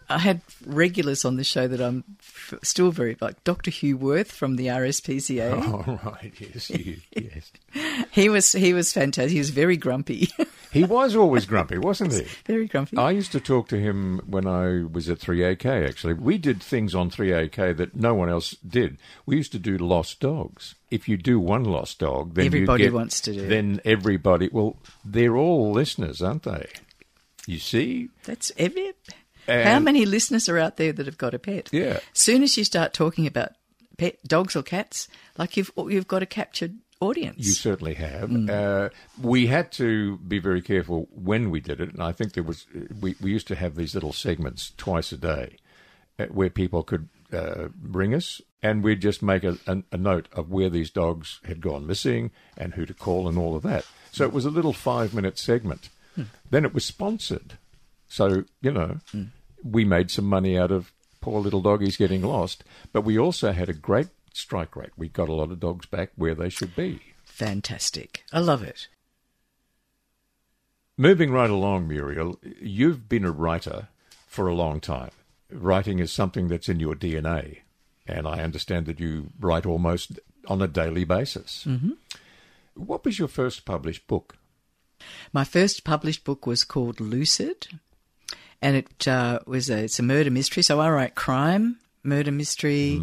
I 0.09 0.19
had 0.19 0.39
regulars 0.65 1.25
on 1.25 1.35
the 1.35 1.43
show 1.43 1.67
that 1.67 1.81
I'm 1.81 2.03
f- 2.19 2.53
still 2.63 2.91
very 2.91 3.17
like 3.19 3.43
Dr. 3.43 3.71
Hugh 3.71 3.97
Wirth 3.97 4.31
from 4.31 4.55
the 4.55 4.67
RSPCA. 4.67 5.51
Oh, 5.53 5.99
right. 6.09 6.31
Yes. 6.39 6.69
you- 6.69 6.97
yes. 7.15 7.51
He 8.11 8.29
was 8.29 8.51
he 8.53 8.73
was 8.73 8.93
fantastic. 8.93 9.31
He 9.33 9.39
was 9.39 9.49
very 9.49 9.75
grumpy, 9.75 10.29
He 10.71 10.83
was 10.83 11.15
always 11.15 11.45
grumpy, 11.45 11.77
wasn't 11.89 12.13
he? 12.13 12.23
very 12.45 12.67
grumpy. 12.67 12.97
I 12.97 13.11
used 13.11 13.31
to 13.31 13.39
talk 13.39 13.67
to 13.69 13.79
him 13.79 14.21
when 14.27 14.45
I 14.47 14.83
was 14.83 15.09
at 15.09 15.19
3AK, 15.19 15.87
actually. 15.87 16.13
We 16.13 16.37
did 16.37 16.61
things 16.61 16.93
on 16.93 17.09
3AK 17.09 17.77
that 17.77 17.95
no 17.95 18.13
one 18.13 18.29
else 18.29 18.51
did. 18.67 18.97
We 19.25 19.37
used 19.37 19.51
to 19.53 19.59
do 19.59 19.77
lost 19.77 20.19
dogs. 20.19 20.75
If 20.91 21.07
you 21.09 21.17
do 21.17 21.39
one 21.39 21.63
lost 21.63 21.99
dog, 21.99 22.33
then 22.35 22.45
Everybody 22.47 22.83
get- 22.85 22.93
wants 22.93 23.21
to 23.21 23.33
do 23.33 23.43
it. 23.43 23.47
Then 23.49 23.81
everybody, 23.85 24.49
well, 24.51 24.77
they're 25.05 25.35
all 25.37 25.71
listeners, 25.71 26.21
aren't 26.21 26.43
they? 26.43 26.67
You 27.45 27.59
see? 27.59 28.09
That's 28.25 28.51
every. 28.57 28.93
How 29.47 29.79
many 29.79 30.05
listeners 30.05 30.49
are 30.49 30.57
out 30.57 30.75
there 30.75 30.91
that 30.91 31.05
have 31.05 31.17
got 31.17 31.33
a 31.33 31.39
pet? 31.39 31.69
Yeah. 31.71 31.99
Soon 32.11 32.43
as 32.43 32.57
you 32.57 32.65
start 32.65 32.93
talking 32.93 33.25
about 33.25 33.51
pet 33.97 34.17
dogs 34.27 34.55
or 34.57 34.61
cats, 34.63 35.07
like 35.37 35.55
you've 35.55 35.71
you've 35.77 36.07
got 36.09 36.21
a 36.21 36.25
captured 36.25 36.75
audience. 36.99 37.45
You 37.45 37.51
certainly 37.51 37.93
have. 37.95 38.29
Mm. 38.29 38.49
Uh, 38.49 38.89
we 39.21 39.47
had 39.47 39.71
to 39.73 40.17
be 40.17 40.39
very 40.39 40.61
careful 40.61 41.07
when 41.11 41.49
we 41.49 41.59
did 41.59 41.81
it, 41.81 41.93
and 41.93 42.01
I 42.01 42.11
think 42.11 42.33
there 42.33 42.43
was 42.43 42.65
we, 42.99 43.15
we 43.21 43.31
used 43.31 43.47
to 43.47 43.55
have 43.55 43.75
these 43.75 43.93
little 43.93 44.13
segments 44.13 44.73
twice 44.77 45.11
a 45.11 45.17
day 45.17 45.57
uh, 46.19 46.25
where 46.25 46.49
people 46.49 46.83
could 46.83 47.09
uh, 47.31 47.69
ring 47.81 48.13
us, 48.13 48.41
and 48.61 48.83
we'd 48.83 49.01
just 49.01 49.21
make 49.21 49.43
a, 49.43 49.57
a, 49.67 49.83
a 49.91 49.97
note 49.97 50.27
of 50.33 50.49
where 50.49 50.69
these 50.69 50.89
dogs 50.89 51.39
had 51.45 51.61
gone 51.61 51.87
missing 51.87 52.31
and 52.57 52.73
who 52.73 52.85
to 52.85 52.93
call 52.93 53.27
and 53.27 53.37
all 53.37 53.55
of 53.55 53.63
that. 53.63 53.85
So 54.11 54.23
it 54.23 54.33
was 54.33 54.45
a 54.45 54.51
little 54.51 54.73
five 54.73 55.13
minute 55.13 55.37
segment. 55.37 55.89
Hmm. 56.15 56.23
Then 56.49 56.65
it 56.65 56.73
was 56.73 56.85
sponsored, 56.85 57.57
so 58.07 58.43
you 58.61 58.71
know 58.71 58.99
we 59.63 59.85
made 59.85 60.11
some 60.11 60.25
money 60.25 60.57
out 60.57 60.71
of 60.71 60.91
poor 61.21 61.41
little 61.41 61.61
doggies 61.61 61.97
getting 61.97 62.21
lost, 62.21 62.63
but 62.93 63.01
we 63.01 63.17
also 63.19 63.51
had 63.51 63.69
a 63.69 63.73
great 63.73 64.07
strike 64.37 64.75
rate. 64.75 64.91
We 64.97 65.09
got 65.09 65.29
a 65.29 65.33
lot 65.33 65.51
of 65.51 65.59
dogs 65.59 65.85
back 65.85 66.11
where 66.15 66.35
they 66.35 66.49
should 66.49 66.75
be. 66.75 67.01
Fantastic. 67.25 68.23
I 68.31 68.39
love 68.39 68.63
it. 68.63 68.87
Moving 70.97 71.31
right 71.31 71.49
along, 71.49 71.87
Muriel, 71.87 72.39
you've 72.59 73.07
been 73.07 73.25
a 73.25 73.31
writer 73.31 73.89
for 74.27 74.47
a 74.47 74.55
long 74.55 74.79
time. 74.79 75.11
Writing 75.51 75.99
is 75.99 76.11
something 76.11 76.47
that's 76.47 76.67
in 76.67 76.79
your 76.79 76.95
DNA, 76.95 77.59
and 78.07 78.27
I 78.27 78.41
understand 78.41 78.87
that 78.87 78.99
you 78.99 79.29
write 79.39 79.65
almost 79.65 80.19
on 80.47 80.61
a 80.61 80.67
daily 80.67 81.03
basis. 81.03 81.65
Mm-hmm. 81.67 81.91
What 82.73 83.05
was 83.05 83.19
your 83.19 83.27
first 83.27 83.65
published 83.65 84.07
book? 84.07 84.37
My 85.31 85.43
first 85.43 85.83
published 85.83 86.23
book 86.23 86.47
was 86.47 86.63
called 86.63 86.99
Lucid, 86.99 87.67
and 88.61 88.75
it 88.75 89.07
uh, 89.07 89.39
was 89.45 89.69
a 89.69 89.83
it's 89.83 89.99
a 89.99 90.03
murder 90.03 90.31
mystery. 90.31 90.63
So 90.63 90.79
I 90.79 90.89
write 90.89 91.15
crime, 91.15 91.77
murder 92.03 92.31
mystery, 92.31 92.99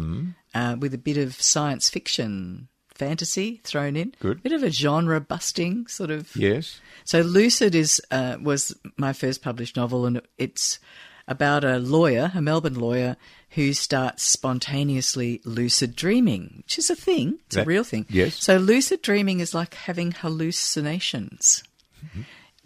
uh, 0.55 0.75
with 0.79 0.93
a 0.93 0.97
bit 0.97 1.17
of 1.17 1.39
science 1.39 1.89
fiction, 1.89 2.69
fantasy 2.95 3.61
thrown 3.63 3.95
in. 3.95 4.15
Good. 4.19 4.41
bit 4.41 4.53
of 4.53 4.63
a 4.63 4.71
genre 4.71 5.19
busting 5.19 5.87
sort 5.87 6.09
of. 6.09 6.35
Yes. 6.35 6.79
So 7.03 7.21
Lucid 7.21 7.75
is 7.75 8.01
uh, 8.09 8.37
was 8.41 8.75
my 8.97 9.13
first 9.13 9.43
published 9.43 9.75
novel, 9.75 10.05
and 10.05 10.21
it's 10.37 10.79
about 11.27 11.63
a 11.63 11.77
lawyer, 11.79 12.31
a 12.35 12.41
Melbourne 12.41 12.79
lawyer, 12.79 13.17
who 13.51 13.73
starts 13.73 14.23
spontaneously 14.23 15.41
lucid 15.43 15.95
dreaming, 15.95 16.55
which 16.57 16.77
is 16.77 16.89
a 16.89 16.95
thing. 16.95 17.39
It's 17.47 17.55
a 17.57 17.63
real 17.65 17.83
thing. 17.83 18.05
yes. 18.09 18.35
So 18.35 18.57
lucid 18.57 19.01
dreaming 19.01 19.39
is 19.39 19.53
like 19.53 19.73
having 19.73 20.11
hallucinations, 20.11 21.63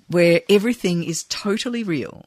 where 0.07 0.41
everything 0.49 1.03
is 1.03 1.23
totally 1.23 1.83
real. 1.83 2.25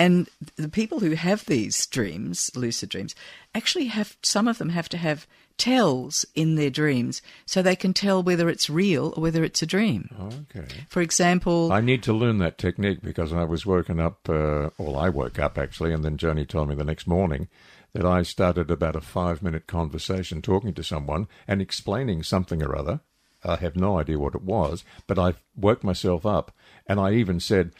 And 0.00 0.30
the 0.56 0.70
people 0.70 1.00
who 1.00 1.10
have 1.10 1.44
these 1.44 1.86
dreams, 1.86 2.50
lucid 2.54 2.88
dreams, 2.88 3.14
actually 3.54 3.88
have 3.88 4.16
some 4.22 4.48
of 4.48 4.56
them 4.56 4.70
have 4.70 4.88
to 4.88 4.96
have 4.96 5.26
tells 5.58 6.24
in 6.34 6.54
their 6.54 6.70
dreams 6.70 7.20
so 7.44 7.60
they 7.60 7.76
can 7.76 7.92
tell 7.92 8.22
whether 8.22 8.48
it's 8.48 8.70
real 8.70 9.12
or 9.14 9.24
whether 9.24 9.44
it's 9.44 9.60
a 9.60 9.66
dream. 9.66 10.08
Okay. 10.56 10.66
For 10.88 11.02
example, 11.02 11.70
I 11.70 11.82
need 11.82 12.02
to 12.04 12.14
learn 12.14 12.38
that 12.38 12.56
technique 12.56 13.02
because 13.02 13.30
I 13.30 13.44
was 13.44 13.66
woken 13.66 14.00
up, 14.00 14.26
uh, 14.26 14.70
well, 14.78 14.96
I 14.96 15.10
woke 15.10 15.38
up 15.38 15.58
actually, 15.58 15.92
and 15.92 16.02
then 16.02 16.16
Joni 16.16 16.48
told 16.48 16.70
me 16.70 16.74
the 16.74 16.82
next 16.82 17.06
morning 17.06 17.48
that 17.92 18.06
I 18.06 18.22
started 18.22 18.70
about 18.70 18.96
a 18.96 19.02
five 19.02 19.42
minute 19.42 19.66
conversation 19.66 20.40
talking 20.40 20.72
to 20.72 20.82
someone 20.82 21.28
and 21.46 21.60
explaining 21.60 22.22
something 22.22 22.62
or 22.62 22.74
other. 22.74 23.00
I 23.44 23.56
have 23.56 23.76
no 23.76 23.98
idea 23.98 24.18
what 24.18 24.34
it 24.34 24.42
was, 24.42 24.82
but 25.06 25.18
I 25.18 25.34
woke 25.54 25.84
myself 25.84 26.24
up 26.24 26.52
and 26.86 26.98
I 26.98 27.12
even 27.12 27.38
said, 27.38 27.72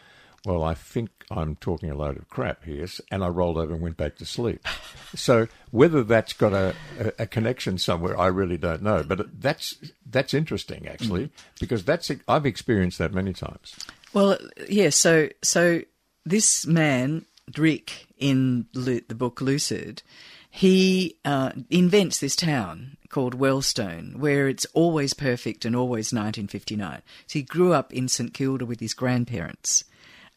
well, 0.45 0.63
I 0.63 0.73
think 0.73 1.09
I'm 1.29 1.55
talking 1.57 1.91
a 1.91 1.95
load 1.95 2.17
of 2.17 2.27
crap 2.29 2.63
here, 2.63 2.87
and 3.11 3.23
I 3.23 3.27
rolled 3.27 3.57
over 3.57 3.73
and 3.73 3.81
went 3.81 3.97
back 3.97 4.17
to 4.17 4.25
sleep. 4.25 4.65
so 5.15 5.47
whether 5.69 6.03
that's 6.03 6.33
got 6.33 6.53
a, 6.53 6.75
a, 6.99 7.11
a, 7.19 7.27
connection 7.27 7.77
somewhere, 7.77 8.19
I 8.19 8.27
really 8.27 8.57
don't 8.57 8.81
know. 8.81 9.03
But 9.03 9.39
that's 9.39 9.77
that's 10.05 10.33
interesting 10.33 10.87
actually, 10.87 11.25
mm. 11.25 11.31
because 11.59 11.85
that's 11.85 12.11
I've 12.27 12.45
experienced 12.45 12.97
that 12.97 13.13
many 13.13 13.33
times. 13.33 13.75
Well, 14.13 14.37
yes. 14.57 14.69
Yeah, 14.69 14.89
so 14.89 15.29
so 15.43 15.81
this 16.25 16.65
man 16.65 17.25
Rick 17.57 18.07
in 18.17 18.65
the 18.73 19.01
book 19.15 19.41
Lucid, 19.41 20.01
he 20.49 21.17
uh, 21.23 21.51
invents 21.69 22.19
this 22.19 22.35
town 22.35 22.97
called 23.09 23.37
Wellstone, 23.37 24.15
where 24.15 24.47
it's 24.47 24.65
always 24.73 25.13
perfect 25.13 25.65
and 25.65 25.75
always 25.75 26.13
1959. 26.13 27.01
So 27.27 27.39
he 27.39 27.43
grew 27.43 27.73
up 27.73 27.93
in 27.93 28.07
St 28.07 28.33
Kilda 28.33 28.65
with 28.65 28.79
his 28.79 28.93
grandparents 28.93 29.83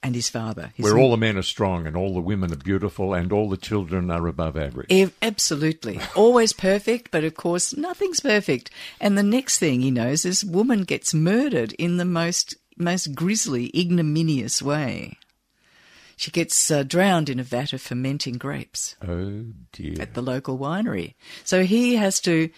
and 0.05 0.15
his 0.15 0.29
father. 0.29 0.71
His 0.77 0.85
Where 0.85 0.99
all 0.99 1.11
the 1.11 1.17
men 1.17 1.39
are 1.39 1.43
strong 1.43 1.87
and 1.87 1.97
all 1.97 2.13
the 2.13 2.21
women 2.21 2.53
are 2.53 2.57
beautiful 2.57 3.15
and 3.15 3.33
all 3.33 3.49
the 3.49 3.57
children 3.57 4.11
are 4.11 4.27
above 4.27 4.55
average. 4.57 4.87
E- 4.91 5.11
absolutely. 5.23 5.99
Always 6.15 6.53
perfect, 6.53 7.11
but 7.11 7.25
of 7.25 7.35
course, 7.35 7.75
nothing's 7.75 8.21
perfect. 8.21 8.71
And 9.01 9.17
the 9.17 9.23
next 9.23 9.59
thing 9.59 9.81
he 9.81 9.91
knows 9.91 10.27
is 10.27 10.45
woman 10.45 10.83
gets 10.83 11.15
murdered 11.15 11.73
in 11.73 11.97
the 11.97 12.05
most, 12.05 12.55
most 12.77 13.15
grisly, 13.15 13.71
ignominious 13.75 14.61
way. 14.61 15.17
She 16.17 16.31
gets 16.31 16.71
uh, 16.71 16.83
drowned 16.83 17.31
in 17.31 17.41
a 17.41 17.43
vat 17.43 17.73
of 17.73 17.81
fermenting 17.81 18.35
grapes. 18.35 18.95
Oh 19.03 19.47
dear! 19.73 20.01
At 20.01 20.15
the 20.15 20.23
local 20.23 20.57
winery. 20.59 21.15
So 21.43 21.65
he 21.65 21.97
has 21.97 22.21
to 22.21 22.51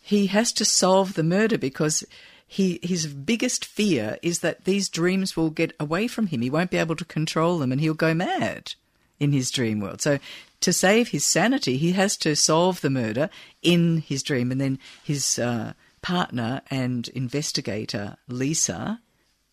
he 0.00 0.26
has 0.28 0.52
to 0.52 0.64
solve 0.64 1.14
the 1.14 1.24
murder 1.24 1.58
because 1.58 2.04
he 2.52 2.78
his 2.82 3.06
biggest 3.06 3.64
fear 3.64 4.18
is 4.20 4.40
that 4.40 4.66
these 4.66 4.90
dreams 4.90 5.34
will 5.34 5.48
get 5.48 5.74
away 5.80 6.06
from 6.06 6.26
him. 6.26 6.42
He 6.42 6.50
won't 6.50 6.70
be 6.70 6.76
able 6.76 6.96
to 6.96 7.04
control 7.06 7.58
them, 7.58 7.72
and 7.72 7.80
he'll 7.80 7.94
go 7.94 8.12
mad 8.12 8.74
in 9.18 9.32
his 9.32 9.50
dream 9.50 9.80
world. 9.80 10.02
So 10.02 10.18
to 10.60 10.70
save 10.70 11.08
his 11.08 11.24
sanity, 11.24 11.78
he 11.78 11.92
has 11.92 12.14
to 12.18 12.36
solve 12.36 12.82
the 12.82 12.90
murder 12.90 13.30
in 13.62 14.04
his 14.06 14.22
dream, 14.22 14.52
and 14.52 14.60
then 14.60 14.78
his 15.02 15.38
uh, 15.38 15.72
partner 16.02 16.60
and 16.70 17.08
investigator 17.08 18.18
Lisa. 18.28 19.00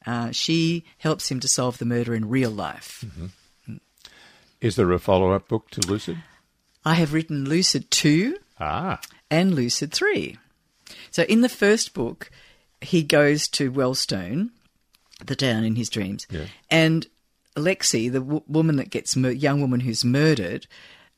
Uh, 0.06 0.32
she 0.32 0.84
helps 0.98 1.32
him 1.32 1.40
to 1.40 1.48
solve 1.48 1.78
the 1.78 1.86
murder 1.86 2.14
in 2.14 2.28
real 2.28 2.52
life. 2.52 3.06
Mm-hmm. 3.08 3.78
Is 4.60 4.76
there 4.76 4.92
a 4.92 5.00
follow 5.00 5.32
up 5.32 5.48
book 5.48 5.70
to 5.72 5.88
Lucid? 5.88 6.18
I 6.84 6.96
have 6.96 7.14
written 7.14 7.46
Lucid 7.46 7.92
2 7.92 8.36
ah. 8.60 9.00
and 9.32 9.56
Lucid 9.56 9.94
3. 9.94 10.38
So 11.12 11.24
in 11.24 11.42
the 11.42 11.50
first 11.50 11.94
book, 11.94 12.30
he 12.82 13.04
goes 13.04 13.48
to 13.50 13.72
Wellstone, 13.72 14.50
the 15.26 15.36
town 15.36 15.64
in 15.64 15.76
his 15.76 15.90
dreams, 15.90 16.28
yeah. 16.30 16.46
and 16.70 17.08
Lexi, 17.56 18.12
the 18.12 18.20
w- 18.20 18.44
woman 18.48 18.78
that 18.78 18.90
gets 18.90 19.16
mur- 19.16 19.32
young 19.32 19.62
woman 19.62 19.82
who's 19.82 20.06
murdered, 20.06 20.68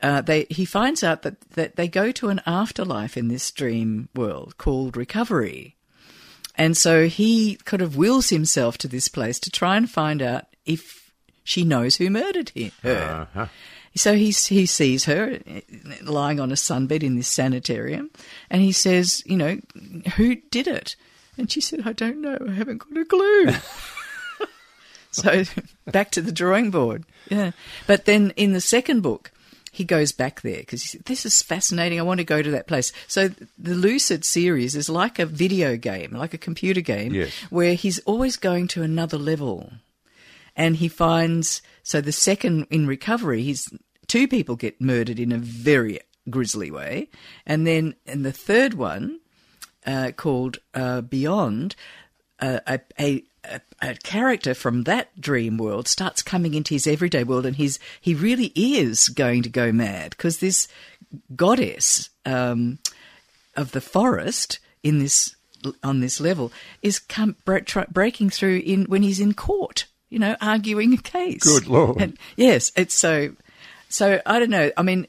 uh, 0.01 0.21
they 0.21 0.47
he 0.49 0.65
finds 0.65 1.03
out 1.03 1.21
that, 1.21 1.39
that 1.51 1.75
they 1.75 1.87
go 1.87 2.11
to 2.11 2.29
an 2.29 2.41
afterlife 2.45 3.15
in 3.15 3.27
this 3.27 3.51
dream 3.51 4.09
world 4.15 4.57
called 4.57 4.97
recovery, 4.97 5.75
and 6.55 6.75
so 6.75 7.07
he 7.07 7.55
kind 7.65 7.81
of 7.81 7.95
wills 7.95 8.29
himself 8.29 8.77
to 8.79 8.87
this 8.87 9.07
place 9.07 9.39
to 9.39 9.51
try 9.51 9.77
and 9.77 9.89
find 9.89 10.21
out 10.21 10.45
if 10.65 11.11
she 11.43 11.63
knows 11.63 11.97
who 11.97 12.09
murdered 12.09 12.49
him, 12.49 12.71
her. 12.81 13.27
Uh-huh. 13.33 13.47
So 13.95 14.15
he, 14.15 14.31
he 14.31 14.65
sees 14.65 15.05
her 15.05 15.39
lying 16.01 16.39
on 16.39 16.51
a 16.51 16.55
sunbed 16.55 17.03
in 17.03 17.17
this 17.17 17.27
sanitarium 17.27 18.09
and 18.49 18.61
he 18.61 18.71
says, 18.71 19.21
you 19.25 19.35
know, 19.35 19.59
who 20.15 20.35
did 20.35 20.67
it? 20.67 20.95
And 21.37 21.51
she 21.51 21.61
said, 21.61 21.81
I 21.85 21.93
don't 21.93 22.21
know. 22.21 22.37
I 22.47 22.51
haven't 22.51 22.79
got 22.79 22.97
a 22.97 23.05
clue. 23.05 23.51
so 25.11 25.43
back 25.85 26.11
to 26.11 26.21
the 26.21 26.31
drawing 26.31 26.71
board. 26.71 27.05
Yeah. 27.29 27.51
But 27.87 28.05
then 28.05 28.31
in 28.35 28.53
the 28.53 28.61
second 28.61 29.01
book, 29.01 29.31
he 29.71 29.85
goes 29.85 30.11
back 30.11 30.41
there 30.41 30.59
because 30.59 30.91
this 31.05 31.25
is 31.25 31.41
fascinating. 31.41 31.99
I 31.99 32.03
want 32.03 32.19
to 32.19 32.25
go 32.25 32.41
to 32.41 32.51
that 32.51 32.67
place. 32.67 32.91
So 33.07 33.29
the 33.57 33.73
Lucid 33.73 34.25
series 34.25 34.75
is 34.75 34.89
like 34.89 35.17
a 35.17 35.25
video 35.25 35.77
game, 35.77 36.11
like 36.11 36.33
a 36.33 36.37
computer 36.37 36.81
game, 36.81 37.13
yes. 37.13 37.31
where 37.49 37.73
he's 37.73 37.99
always 37.99 38.35
going 38.35 38.67
to 38.69 38.83
another 38.83 39.17
level 39.17 39.71
and 40.55 40.75
he 40.75 40.87
finds 40.87 41.61
so 41.83 42.01
the 42.01 42.11
second 42.11 42.67
in 42.69 42.87
recovery, 42.87 43.43
he's 43.43 43.73
two 44.07 44.27
people 44.27 44.55
get 44.55 44.81
murdered 44.81 45.19
in 45.19 45.31
a 45.31 45.37
very 45.37 45.99
grisly 46.29 46.69
way, 46.69 47.09
and 47.45 47.65
then 47.65 47.95
in 48.05 48.23
the 48.23 48.31
third 48.31 48.73
one, 48.73 49.20
uh, 49.85 50.11
called 50.15 50.59
uh, 50.73 51.01
Beyond, 51.01 51.75
uh, 52.39 52.59
a, 52.67 52.79
a, 52.99 53.23
a, 53.81 53.95
character 54.03 54.53
from 54.53 54.83
that 54.83 55.19
dream 55.19 55.57
world 55.57 55.87
starts 55.87 56.21
coming 56.21 56.53
into 56.53 56.73
his 56.73 56.87
everyday 56.87 57.23
world, 57.23 57.45
and 57.45 57.55
he's 57.55 57.79
he 57.99 58.13
really 58.13 58.51
is 58.55 59.09
going 59.09 59.43
to 59.43 59.49
go 59.49 59.71
mad 59.71 60.11
because 60.11 60.37
this 60.37 60.67
goddess 61.35 62.09
um, 62.25 62.79
of 63.55 63.71
the 63.71 63.81
forest 63.81 64.59
in 64.83 64.99
this 64.99 65.35
on 65.83 65.99
this 65.99 66.19
level 66.19 66.51
is 66.81 66.97
come, 66.97 67.35
breaking 67.91 68.31
through 68.31 68.57
in 68.57 68.85
when 68.85 69.03
he's 69.03 69.19
in 69.19 69.33
court 69.33 69.85
you 70.11 70.19
know, 70.19 70.35
arguing 70.39 70.93
a 70.93 70.97
case. 70.97 71.41
Good 71.41 71.67
Lord. 71.67 71.99
And 71.99 72.17
yes, 72.35 72.71
it's 72.75 72.93
so. 72.93 73.33
So 73.89 74.21
I 74.25 74.39
don't 74.39 74.51
know. 74.51 74.71
I 74.77 74.83
mean, 74.83 75.07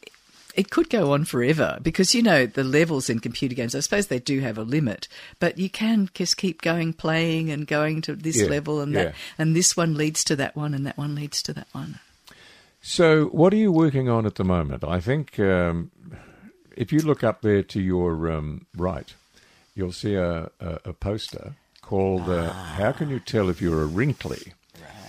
it 0.55 0.70
could 0.70 0.90
go 0.90 1.12
on 1.12 1.24
forever 1.24 1.78
because 1.82 2.14
you 2.14 2.22
know 2.22 2.46
the 2.46 2.64
levels 2.64 3.09
in 3.09 3.18
computer 3.20 3.55
games. 3.55 3.74
I 3.74 3.80
suppose 3.80 4.07
they 4.07 4.18
do 4.18 4.40
have 4.40 4.59
a 4.59 4.62
limit, 4.62 5.09
but 5.38 5.59
you 5.59 5.70
can 5.70 6.11
just 6.14 6.36
keep 6.36 6.62
going, 6.62 6.92
playing 6.92 7.50
and 7.50 7.66
going 7.66 8.03
to 8.03 8.14
this 8.14 8.40
yeah, 8.40 8.46
level 8.46 8.80
and 8.80 8.92
yeah. 8.92 9.05
that, 9.05 9.14
and 9.38 9.57
this 9.57 9.76
one 9.76 9.94
leads 9.94 10.24
to 10.24 10.36
that 10.36 10.57
one, 10.57 10.74
and 10.74 10.86
that 10.86 10.98
one 10.98 11.14
leads 11.14 11.42
to 11.44 11.53
that 11.55 11.68
one. 11.72 12.00
So, 12.80 13.26
what 13.26 13.53
are 13.53 13.57
you 13.57 13.70
working 13.70 14.09
on 14.09 14.26
at 14.26 14.34
the 14.34 14.44
moment? 14.44 14.84
I 14.84 15.00
think 15.00 15.38
um, 15.38 15.90
if 16.76 16.92
you 16.92 17.00
look 17.00 17.22
up 17.22 17.42
there 17.42 17.62
to 17.62 17.80
your 17.80 18.30
um, 18.30 18.66
right, 18.76 19.14
you'll 19.74 19.92
see 19.92 20.14
a, 20.14 20.50
a, 20.61 20.78
a 20.86 20.92
poster 20.92 21.55
called 21.80 22.28
uh. 22.28 22.53
"How 22.53 22.92
Can 22.92 23.09
You 23.09 23.20
Tell 23.20 23.48
If 23.48 23.62
You're 23.62 23.82
a 23.82 23.86
Wrinkly." 23.86 24.53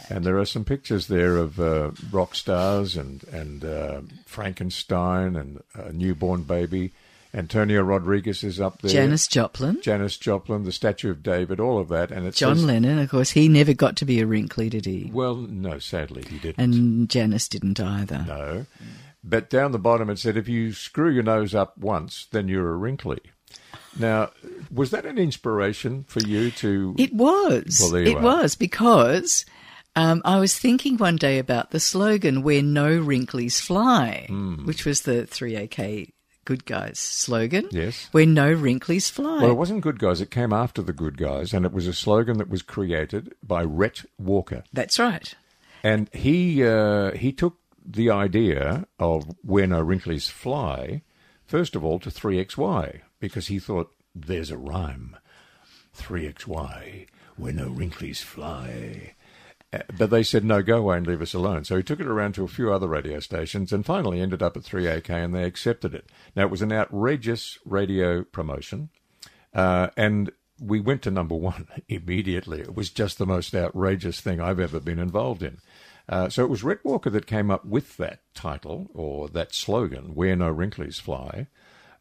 And 0.10 0.24
there 0.24 0.38
are 0.38 0.46
some 0.46 0.66
pictures 0.66 1.08
there 1.08 1.38
of 1.38 1.60
uh, 1.60 1.92
rock 2.12 2.36
stars 2.36 2.98
and 2.98 3.24
and 3.26 3.64
uh, 3.64 4.02
Frankenstein 4.26 5.36
and 5.36 5.64
a 5.74 5.92
newborn 5.92 6.44
baby. 6.44 6.92
Antonio 7.36 7.82
Rodriguez 7.82 8.44
is 8.44 8.62
up 8.62 8.82
there. 8.82 8.92
Janis 8.92 9.28
Joplin. 9.28 9.82
Janis 9.82 10.18
Joplin, 10.18 10.66
the 10.66 10.72
statue 10.72 11.10
of 11.10 11.24
David, 11.24 11.60
all 11.60 11.80
of 11.80 11.90
that. 11.90 12.12
And 12.12 12.28
it 12.28 12.36
John 12.36 12.58
says, 12.58 12.66
Lennon, 12.66 13.00
of 13.00 13.10
course, 13.10 13.32
he 13.32 13.48
never 13.48 13.74
got 13.74 13.96
to 13.98 14.06
be 14.06 14.20
a 14.20 14.28
wrinkly, 14.28 14.70
did 14.70 14.86
he? 14.86 15.10
Well, 15.12 15.36
no, 15.38 15.80
sadly 15.80 16.24
he 16.30 16.38
didn't. 16.38 16.64
And 16.64 17.10
Janis 17.10 17.48
didn't 17.48 17.80
either. 17.80 18.24
No. 18.28 18.66
But 19.24 19.50
down 19.50 19.72
the 19.72 19.80
bottom 19.80 20.12
it 20.12 20.20
said, 20.20 20.38
if 20.38 20.48
you 20.48 20.74
screw 20.74 21.10
your 21.10 21.24
nose 21.24 21.56
up 21.56 21.76
once, 21.78 22.28
then 22.30 22.48
you're 22.48 22.70
a 22.70 22.76
wrinkly. 22.76 23.20
Now, 23.98 24.32
was 24.72 24.92
that 24.92 25.06
an 25.06 25.18
inspiration 25.18 26.04
for 26.08 26.20
you 26.20 26.52
to? 26.52 26.96
It 26.98 27.14
was. 27.14 27.80
Well, 27.82 27.96
it 27.96 28.22
was 28.22 28.56
because 28.56 29.46
um, 29.96 30.22
I 30.26 30.40
was 30.40 30.58
thinking 30.58 30.98
one 30.98 31.18
day 31.18 31.40
about 31.40 31.72
the 31.72 31.80
slogan 31.80 32.44
"Where 32.44 32.64
no 32.64 33.00
wrinklies 33.00 33.62
fly," 33.62 34.28
mm. 34.30 34.66
which 34.66 34.86
was 34.86 35.02
the 35.02 35.28
3AK 35.30 36.12
Good 36.46 36.66
Guys 36.66 37.00
slogan. 37.00 37.70
Yes. 37.72 38.10
Where 38.12 38.26
no 38.26 38.54
wrinklies 38.54 39.10
fly. 39.10 39.42
Well, 39.42 39.52
it 39.52 39.58
wasn't 39.58 39.82
Good 39.82 40.00
Guys. 40.00 40.20
It 40.20 40.32
came 40.32 40.52
after 40.52 40.82
the 40.82 40.94
Good 40.94 41.18
Guys, 41.18 41.54
and 41.54 41.66
it 41.66 41.72
was 41.72 41.88
a 41.88 41.94
slogan 41.94 42.38
that 42.38 42.50
was 42.50 42.62
created 42.62 43.34
by 43.42 43.64
Rhett 43.64 44.06
Walker. 44.18 44.64
That's 44.74 45.00
right. 45.00 45.34
And 45.84 46.10
he 46.14 46.64
uh, 46.64 47.12
he 47.12 47.32
took 47.32 47.58
the 47.86 48.10
idea 48.10 48.88
of 49.00 49.26
where 49.42 49.68
no 49.68 49.84
wrinklies 49.84 50.30
fly, 50.30 51.02
first 51.46 51.76
of 51.76 51.84
all, 51.84 52.00
to 52.00 52.10
3XY, 52.10 53.02
because 53.20 53.48
he 53.48 53.60
thought 53.60 53.94
there's 54.16 54.52
a 54.52 54.58
rhyme. 54.58 55.18
3XY, 55.98 57.08
where 57.36 57.54
no 57.54 57.70
wrinklies 57.70 58.22
fly. 58.22 59.14
Uh, 59.74 59.80
but 59.98 60.10
they 60.10 60.24
said, 60.24 60.44
no, 60.44 60.62
go 60.62 60.78
away 60.78 60.98
and 60.98 61.08
leave 61.08 61.22
us 61.22 61.34
alone. 61.34 61.64
So 61.64 61.76
he 61.76 61.84
took 61.84 62.00
it 62.00 62.08
around 62.08 62.36
to 62.36 62.44
a 62.44 62.48
few 62.48 62.72
other 62.72 62.88
radio 62.88 63.20
stations 63.20 63.74
and 63.74 63.86
finally 63.86 64.22
ended 64.22 64.44
up 64.44 64.56
at 64.56 64.64
3AK 64.64 65.10
and 65.10 65.34
they 65.34 65.44
accepted 65.44 65.96
it. 65.96 66.10
Now, 66.36 66.44
it 66.44 66.52
was 66.52 66.62
an 66.62 66.72
outrageous 66.72 67.58
radio 67.66 68.24
promotion. 68.24 68.90
Uh, 69.54 69.90
and 69.98 70.32
we 70.60 70.80
went 70.80 71.02
to 71.04 71.12
number 71.12 71.36
one 71.36 71.68
immediately. 71.90 72.62
It 72.62 72.76
was 72.76 72.90
just 72.90 73.18
the 73.18 73.26
most 73.26 73.56
outrageous 73.56 74.22
thing 74.22 74.40
I've 74.40 74.60
ever 74.60 74.80
been 74.80 75.00
involved 75.00 75.44
in. 75.44 75.58
Uh, 76.08 76.30
so 76.30 76.44
it 76.44 76.50
was 76.50 76.64
Rhett 76.64 76.84
Walker 76.84 77.10
that 77.10 77.26
came 77.26 77.50
up 77.50 77.66
with 77.66 77.98
that 77.98 78.20
title 78.34 78.90
or 78.94 79.30
that 79.30 79.54
slogan, 79.54 80.16
Where 80.16 80.36
No 80.36 80.54
Wrinklies 80.54 81.00
Fly. 81.00 81.48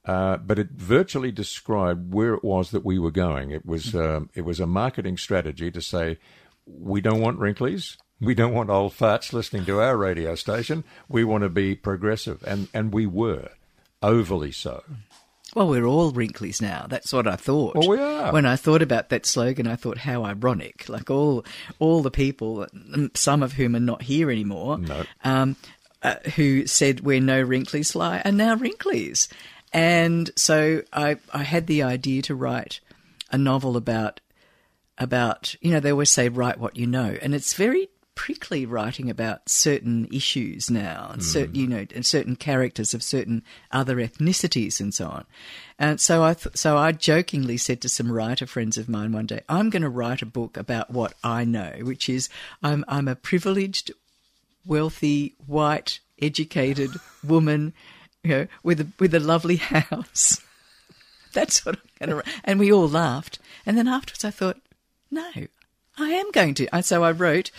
Uh, 0.04 0.36
but 0.36 0.58
it 0.58 0.70
virtually 0.70 1.30
described 1.30 2.12
where 2.12 2.34
it 2.34 2.42
was 2.42 2.72
that 2.72 2.84
we 2.84 2.98
were 2.98 3.12
going. 3.12 3.52
It 3.52 3.64
was 3.64 3.94
um, 3.94 4.30
it 4.34 4.40
was 4.40 4.58
a 4.58 4.66
marketing 4.66 5.16
strategy 5.16 5.70
to 5.70 5.80
say 5.80 6.18
we 6.66 7.00
don't 7.00 7.20
want 7.20 7.38
wrinklies. 7.38 7.96
We 8.20 8.34
don't 8.34 8.54
want 8.54 8.70
old 8.70 8.92
farts 8.92 9.32
listening 9.32 9.64
to 9.66 9.80
our 9.80 9.96
radio 9.96 10.34
station. 10.36 10.84
We 11.08 11.24
want 11.24 11.42
to 11.42 11.48
be 11.48 11.74
progressive, 11.74 12.42
and, 12.46 12.68
and 12.72 12.92
we 12.92 13.04
were 13.06 13.48
overly 14.00 14.52
so. 14.52 14.84
Well, 15.54 15.68
we're 15.68 15.84
all 15.84 16.12
wrinklies 16.12 16.62
now. 16.62 16.86
That's 16.88 17.12
what 17.12 17.26
I 17.26 17.36
thought. 17.36 17.74
Well, 17.74 17.88
we 17.88 17.98
are. 17.98 18.32
When 18.32 18.46
I 18.46 18.56
thought 18.56 18.80
about 18.80 19.10
that 19.10 19.26
slogan, 19.26 19.66
I 19.66 19.76
thought 19.76 19.98
how 19.98 20.24
ironic. 20.24 20.88
Like 20.88 21.10
all, 21.10 21.44
all 21.78 22.00
the 22.00 22.10
people, 22.10 22.66
some 23.14 23.42
of 23.42 23.52
whom 23.54 23.76
are 23.76 23.80
not 23.80 24.02
here 24.02 24.30
anymore, 24.30 24.78
No. 24.78 25.04
um, 25.24 25.56
uh, 26.02 26.14
who 26.36 26.66
said 26.66 27.00
where 27.00 27.20
no 27.20 27.44
wrinklies 27.44 27.94
lie 27.94 28.22
are 28.24 28.32
now 28.32 28.56
wrinklies. 28.56 29.28
And 29.74 30.30
so 30.36 30.82
I, 30.92 31.16
I 31.34 31.42
had 31.42 31.66
the 31.66 31.82
idea 31.82 32.22
to 32.22 32.34
write 32.34 32.80
a 33.30 33.36
novel 33.38 33.76
about, 33.76 34.20
about 34.98 35.54
you 35.60 35.70
know, 35.70 35.80
they 35.80 35.92
always 35.92 36.10
say 36.10 36.28
write 36.28 36.58
what 36.58 36.76
you 36.76 36.86
know, 36.86 37.16
and 37.22 37.34
it's 37.34 37.54
very 37.54 37.88
prickly 38.14 38.66
writing 38.66 39.08
about 39.08 39.48
certain 39.48 40.06
issues 40.12 40.70
now, 40.70 41.10
and 41.12 41.24
certain 41.24 41.54
mm. 41.54 41.56
you 41.56 41.66
know, 41.66 41.86
and 41.94 42.04
certain 42.04 42.36
characters 42.36 42.94
of 42.94 43.02
certain 43.02 43.42
other 43.70 43.96
ethnicities 43.96 44.80
and 44.80 44.92
so 44.92 45.06
on. 45.06 45.24
And 45.78 46.00
so 46.00 46.22
I, 46.22 46.34
th- 46.34 46.56
so 46.56 46.76
I 46.76 46.92
jokingly 46.92 47.56
said 47.56 47.80
to 47.80 47.88
some 47.88 48.12
writer 48.12 48.46
friends 48.46 48.76
of 48.78 48.88
mine 48.88 49.12
one 49.12 49.26
day, 49.26 49.40
I'm 49.48 49.70
going 49.70 49.82
to 49.82 49.88
write 49.88 50.22
a 50.22 50.26
book 50.26 50.56
about 50.56 50.90
what 50.90 51.14
I 51.24 51.44
know, 51.44 51.72
which 51.82 52.08
is 52.08 52.28
I'm 52.62 52.84
I'm 52.86 53.08
a 53.08 53.16
privileged 53.16 53.92
wealthy, 54.64 55.34
white, 55.46 56.00
educated 56.20 56.90
woman, 57.24 57.72
you 58.22 58.30
know, 58.30 58.46
with 58.62 58.80
a 58.80 58.86
with 58.98 59.14
a 59.14 59.20
lovely 59.20 59.56
house. 59.56 60.40
That's 61.32 61.64
what 61.64 61.76
I'm 61.76 62.08
going 62.08 62.22
to. 62.22 62.30
And 62.44 62.60
we 62.60 62.70
all 62.70 62.88
laughed. 62.88 63.38
And 63.64 63.78
then 63.78 63.88
afterwards, 63.88 64.24
I 64.24 64.30
thought, 64.30 64.60
no, 65.12 65.30
I 65.96 66.08
am 66.10 66.30
going 66.32 66.54
to. 66.54 66.82
So 66.82 67.04
I 67.04 67.12
wrote 67.12 67.52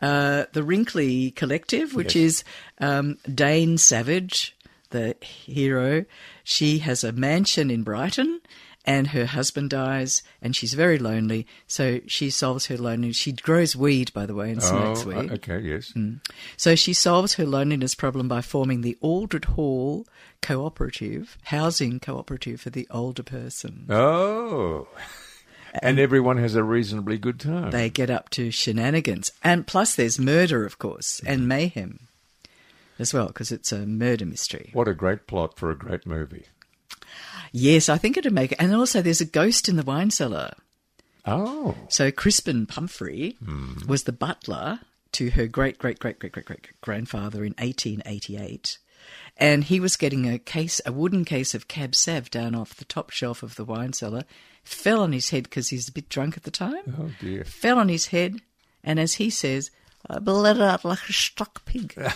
uh, 0.00 0.44
the 0.52 0.62
Wrinkly 0.62 1.32
Collective, 1.32 1.94
which 1.94 2.14
Yes. 2.14 2.24
is 2.24 2.44
um, 2.80 3.18
Dane 3.34 3.78
Savage, 3.78 4.54
the 4.90 5.16
hero. 5.20 6.04
She 6.44 6.78
has 6.78 7.02
a 7.02 7.10
mansion 7.10 7.70
in 7.70 7.82
Brighton. 7.82 8.40
And 8.84 9.08
her 9.08 9.26
husband 9.26 9.68
dies, 9.68 10.22
and 10.40 10.56
she's 10.56 10.72
very 10.72 10.98
lonely. 10.98 11.46
So 11.66 12.00
she 12.06 12.30
solves 12.30 12.66
her 12.66 12.78
loneliness. 12.78 13.18
She 13.18 13.32
grows 13.32 13.76
weed, 13.76 14.10
by 14.14 14.24
the 14.24 14.34
way, 14.34 14.50
and 14.50 14.62
smokes 14.62 15.02
oh, 15.04 15.08
weed. 15.08 15.30
okay, 15.32 15.58
yes. 15.60 15.92
So 16.56 16.74
she 16.74 16.94
solves 16.94 17.34
her 17.34 17.44
loneliness 17.44 17.94
problem 17.94 18.28
by 18.28 18.40
forming 18.40 18.80
the 18.80 18.96
Aldred 19.02 19.44
Hall 19.44 20.06
Cooperative, 20.40 21.36
housing 21.42 22.00
cooperative 22.00 22.62
for 22.62 22.70
the 22.70 22.86
older 22.90 23.22
person. 23.22 23.84
Oh. 23.90 24.88
And 25.82 25.98
everyone 25.98 26.38
has 26.38 26.54
a 26.54 26.64
reasonably 26.64 27.18
good 27.18 27.40
time. 27.40 27.70
They 27.70 27.90
get 27.90 28.10
up 28.10 28.30
to 28.30 28.50
shenanigans. 28.50 29.32
And 29.42 29.66
plus, 29.66 29.94
there's 29.94 30.18
murder, 30.18 30.64
of 30.64 30.78
course, 30.78 31.20
mm-hmm. 31.20 31.32
and 31.32 31.48
mayhem 31.48 32.08
as 32.98 33.14
well, 33.14 33.28
because 33.28 33.52
it's 33.52 33.70
a 33.70 33.86
murder 33.86 34.26
mystery. 34.26 34.70
what 34.72 34.88
a 34.88 34.94
great 34.94 35.26
plot 35.26 35.56
for 35.56 35.70
a 35.70 35.76
great 35.76 36.06
movie. 36.06 36.46
Yes, 37.52 37.88
I 37.88 37.96
think 37.96 38.16
it'd 38.16 38.32
make 38.32 38.52
it. 38.52 38.58
And 38.60 38.74
also, 38.74 39.00
there's 39.00 39.20
a 39.20 39.26
ghost 39.26 39.68
in 39.68 39.76
the 39.76 39.82
wine 39.82 40.10
cellar. 40.10 40.54
Oh. 41.24 41.74
So 41.88 42.10
Crispin 42.10 42.66
Pumphrey 42.66 43.36
hmm. 43.44 43.86
was 43.86 44.04
the 44.04 44.12
butler 44.12 44.80
to 45.12 45.30
her 45.30 45.46
great 45.46 45.78
great 45.78 45.98
great 45.98 46.18
great 46.18 46.32
great 46.32 46.46
great 46.46 46.68
grandfather 46.80 47.44
in 47.44 47.54
1888, 47.58 48.78
and 49.38 49.64
he 49.64 49.78
was 49.80 49.96
getting 49.96 50.28
a 50.28 50.38
case, 50.38 50.80
a 50.84 50.92
wooden 50.92 51.24
case 51.24 51.54
of 51.54 51.68
Cab 51.68 51.94
Sav 51.94 52.30
down 52.30 52.54
off 52.54 52.74
the 52.74 52.84
top 52.84 53.10
shelf 53.10 53.42
of 53.42 53.54
the 53.56 53.64
wine 53.64 53.92
cellar, 53.92 54.24
fell 54.64 55.00
on 55.00 55.12
his 55.12 55.30
head 55.30 55.44
because 55.44 55.68
he's 55.68 55.88
a 55.88 55.92
bit 55.92 56.08
drunk 56.08 56.36
at 56.36 56.42
the 56.42 56.50
time, 56.50 56.94
Oh, 56.98 57.10
dear. 57.20 57.44
fell 57.44 57.78
on 57.78 57.88
his 57.88 58.06
head, 58.06 58.40
and 58.84 58.98
as 59.00 59.14
he 59.14 59.30
says, 59.30 59.70
I 60.08 60.18
bled 60.18 60.60
out 60.60 60.84
like 60.84 61.08
a 61.08 61.12
stuck 61.12 61.64
pig. 61.64 61.94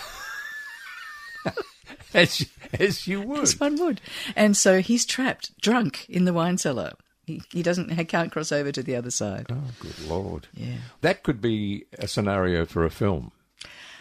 As 2.14 2.46
as 2.78 3.06
you 3.06 3.22
would. 3.22 3.40
As 3.42 3.58
one 3.58 3.76
would. 3.80 4.00
And 4.36 4.54
so 4.54 4.82
he's 4.82 5.06
trapped, 5.06 5.58
drunk 5.62 6.04
in 6.10 6.26
the 6.26 6.32
wine 6.34 6.58
cellar. 6.58 6.92
He, 7.26 7.40
he 7.50 7.62
doesn't, 7.62 7.90
he 7.90 8.04
can't 8.04 8.30
cross 8.30 8.52
over 8.52 8.70
to 8.70 8.82
the 8.82 8.96
other 8.96 9.10
side. 9.10 9.46
Oh, 9.50 9.62
good 9.80 9.98
Lord. 10.06 10.46
Yeah. 10.52 10.76
That 11.00 11.22
could 11.22 11.40
be 11.40 11.86
a 11.98 12.06
scenario 12.06 12.66
for 12.66 12.84
a 12.84 12.90
film. 12.90 13.32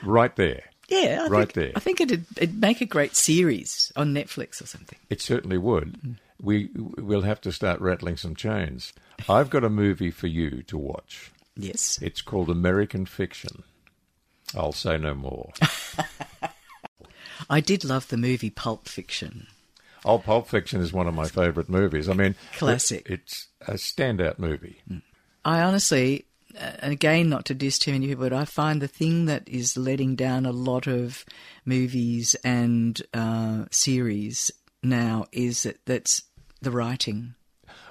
Right 0.03 0.36
there. 0.36 0.63
Yeah, 0.92 1.24
I 1.24 1.28
Right 1.28 1.52
think, 1.52 1.54
there. 1.54 1.72
I 1.76 1.80
think 1.80 2.02
it'd, 2.02 2.26
it'd 2.38 2.60
make 2.62 2.82
a 2.82 2.86
great 2.86 3.16
series 3.16 3.92
on 3.96 4.14
Netflix 4.14 4.62
or 4.62 4.68
something. 4.68 5.00
It 5.10 5.22
certainly 5.22 5.58
would. 5.58 5.94
Mm. 6.02 6.16
We 6.42 6.70
we'll 6.76 7.22
have 7.22 7.39
to 7.42 7.52
start 7.52 7.80
rattling 7.82 8.18
some 8.18 8.36
chains. 8.36 8.94
I've 9.30 9.50
got 9.50 9.64
a 9.64 9.70
movie 9.70 10.12
for 10.12 10.28
you 10.28 10.64
to 10.64 10.78
watch. 10.78 11.32
Yes. 11.56 12.00
It's 12.02 12.22
called 12.22 12.50
American 12.50 13.06
Fiction. 13.06 13.64
I'll 14.56 14.72
say 14.74 14.98
no 14.98 15.14
more. 15.14 15.52
I 17.50 17.60
did 17.60 17.84
love 17.84 18.08
the 18.08 18.18
movie 18.18 18.50
Pulp 18.50 18.88
Fiction. 18.88 19.48
Oh, 20.04 20.18
Pulp 20.20 20.48
Fiction 20.48 20.82
is 20.82 20.92
one 20.94 21.08
of 21.08 21.14
my 21.14 21.28
favourite 21.28 21.70
movies. 21.70 22.10
I 22.10 22.14
mean, 22.14 22.36
Classic. 22.58 23.08
it- 23.10 23.14
it's 23.14 23.48
a 23.68 23.74
standout 23.74 24.39
movie. 24.39 24.82
Mm. 24.89 25.02
I 25.46 25.62
honestly, 25.62 26.26
and 26.58 26.91
again, 26.91 27.30
not 27.30 27.45
to 27.45 27.54
diss 27.54 27.78
too 27.80 27.91
many 27.91 28.08
people, 28.08 28.26
but 28.26 28.34
I 28.34 28.45
find 28.45 28.82
the 28.82 28.88
thing 28.88 29.26
that 29.26 29.47
is 29.47 29.78
letting 29.78 30.16
down 30.16 30.45
a 30.45 30.52
lot 30.52 30.88
of 30.88 31.26
movies 31.66 32.36
and 32.43 33.02
uh, 33.14 33.66
series 33.72 34.52
now 34.84 35.26
is 35.32 35.64
that 35.64 35.78
that's 35.86 36.24
the 36.62 36.72
writing. 36.72 37.36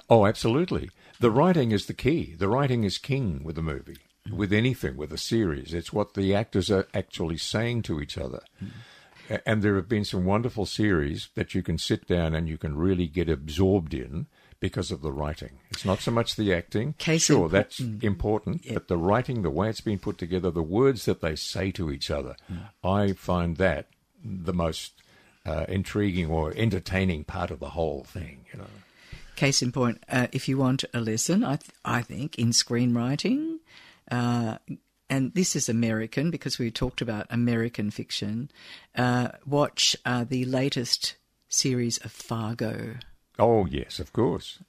Oh, 0.09 0.25
absolutely. 0.25 0.89
The 1.19 1.31
writing 1.31 1.71
is 1.71 1.85
the 1.85 1.93
key. 1.93 2.35
The 2.37 2.49
writing 2.49 2.83
is 2.83 2.97
king 2.97 3.43
with 3.43 3.57
a 3.57 3.61
movie, 3.61 3.97
with 4.31 4.51
anything, 4.51 4.97
with 4.97 5.13
a 5.13 5.17
series. 5.17 5.73
It's 5.73 5.93
what 5.93 6.15
the 6.15 6.33
actors 6.35 6.69
are 6.71 6.87
actually 6.93 7.37
saying 7.37 7.83
to 7.83 8.01
each 8.01 8.17
other. 8.17 8.41
A- 9.29 9.47
And 9.47 9.61
there 9.61 9.75
have 9.75 9.87
been 9.87 10.03
some 10.05 10.25
wonderful 10.25 10.65
series 10.65 11.29
that 11.35 11.53
you 11.55 11.61
can 11.63 11.77
sit 11.77 12.07
down 12.07 12.33
and 12.35 12.49
you 12.49 12.57
can 12.57 12.75
really 12.75 13.07
get 13.07 13.29
absorbed 13.29 13.93
in 13.93 14.27
because 14.61 14.91
of 14.91 15.01
the 15.01 15.11
writing. 15.11 15.59
It's 15.71 15.83
not 15.83 15.99
so 15.99 16.11
much 16.11 16.37
the 16.37 16.53
acting. 16.53 16.93
Case 16.93 17.29
in 17.29 17.35
sure, 17.35 17.49
point- 17.49 17.51
that's 17.51 17.79
important, 18.01 18.61
but 18.73 18.87
the 18.87 18.95
writing, 18.95 19.41
the 19.41 19.49
way 19.49 19.69
it's 19.69 19.81
been 19.81 19.99
put 19.99 20.17
together, 20.17 20.49
the 20.51 20.61
words 20.63 21.03
that 21.03 21.19
they 21.19 21.35
say 21.35 21.71
to 21.71 21.91
each 21.91 22.09
other, 22.09 22.37
I 22.81 23.11
find 23.11 23.57
that 23.57 23.87
the 24.23 24.53
most 24.53 24.93
uh, 25.45 25.65
intriguing 25.67 26.29
or 26.29 26.53
entertaining 26.55 27.25
part 27.25 27.51
of 27.51 27.59
the 27.59 27.71
whole 27.71 28.03
thing. 28.03 28.45
You 28.53 28.59
know. 28.59 28.67
Case 29.35 29.61
in 29.61 29.71
point, 29.71 30.03
uh, 30.07 30.27
if 30.31 30.47
you 30.47 30.57
want 30.57 30.85
a 30.93 31.01
lesson, 31.01 31.43
I, 31.43 31.55
th- 31.55 31.71
I 31.83 32.03
think, 32.03 32.37
in 32.37 32.49
screenwriting, 32.49 33.57
uh, 34.11 34.57
and 35.09 35.33
this 35.33 35.55
is 35.55 35.67
American 35.67 36.29
because 36.29 36.59
we 36.59 36.69
talked 36.69 37.01
about 37.01 37.25
American 37.31 37.89
fiction, 37.89 38.51
uh, 38.95 39.29
watch 39.45 39.95
uh, 40.05 40.23
the 40.23 40.45
latest 40.45 41.15
series 41.49 41.97
of 42.05 42.11
Fargo. 42.11 42.95
Oh 43.39 43.65
yes, 43.65 43.99
of 43.99 44.13
course. 44.13 44.59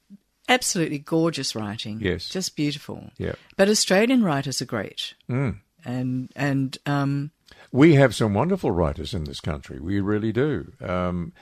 Absolutely 0.49 0.99
gorgeous 0.99 1.55
writing. 1.55 2.01
Yes. 2.01 2.29
Just 2.29 2.57
beautiful. 2.57 3.11
Yeah. 3.17 3.35
But 3.57 3.69
Australian 3.69 4.25
writers 4.25 4.61
are 4.61 4.67
great. 4.67 5.15
Mm. 5.31 5.61
And, 5.85 6.31
and, 6.37 6.79
um, 6.85 7.31
We 7.71 7.95
have 7.95 8.15
some 8.15 8.35
wonderful 8.35 8.71
writers 8.71 9.15
in 9.15 9.25
this 9.25 9.41
country. 9.41 9.79
We 9.81 10.01
really 10.01 10.33
do. 10.33 10.73
Um, 10.81 11.33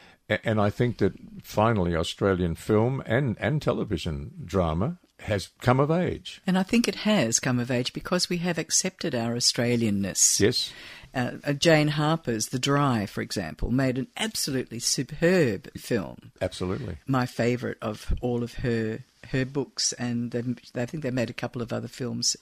and 0.44 0.60
I 0.60 0.70
think 0.70 0.98
that 0.98 1.14
finally 1.42 1.96
Australian 1.96 2.54
film 2.54 3.02
and, 3.06 3.36
and 3.40 3.60
television 3.60 4.32
drama 4.44 4.98
has 5.20 5.50
come 5.60 5.80
of 5.80 5.90
age. 5.90 6.40
and 6.46 6.56
I 6.58 6.62
think 6.62 6.88
it 6.88 6.94
has 6.94 7.40
come 7.40 7.58
of 7.58 7.70
age 7.70 7.92
because 7.92 8.30
we 8.30 8.38
have 8.38 8.58
accepted 8.58 9.14
our 9.14 9.34
Australianness. 9.34 10.40
Yes. 10.40 10.72
Uh, 11.14 11.32
uh, 11.44 11.52
Jane 11.52 11.88
Harper's 11.88 12.48
The 12.48 12.58
Dry, 12.58 13.06
for 13.06 13.20
example, 13.20 13.70
made 13.70 13.98
an 13.98 14.06
absolutely 14.16 14.78
superb 14.78 15.72
film. 15.76 16.30
Absolutely. 16.40 16.98
My 17.06 17.26
favourite 17.26 17.78
of 17.82 18.14
all 18.20 18.42
of 18.42 18.54
her 18.54 19.00
her 19.28 19.44
books, 19.44 19.92
and 19.92 20.34
I 20.74 20.86
think 20.86 21.02
they 21.02 21.11
made 21.11 21.30
a 21.30 21.34
couple 21.34 21.62
of 21.62 21.72
other 21.72 21.88
films 21.88 22.36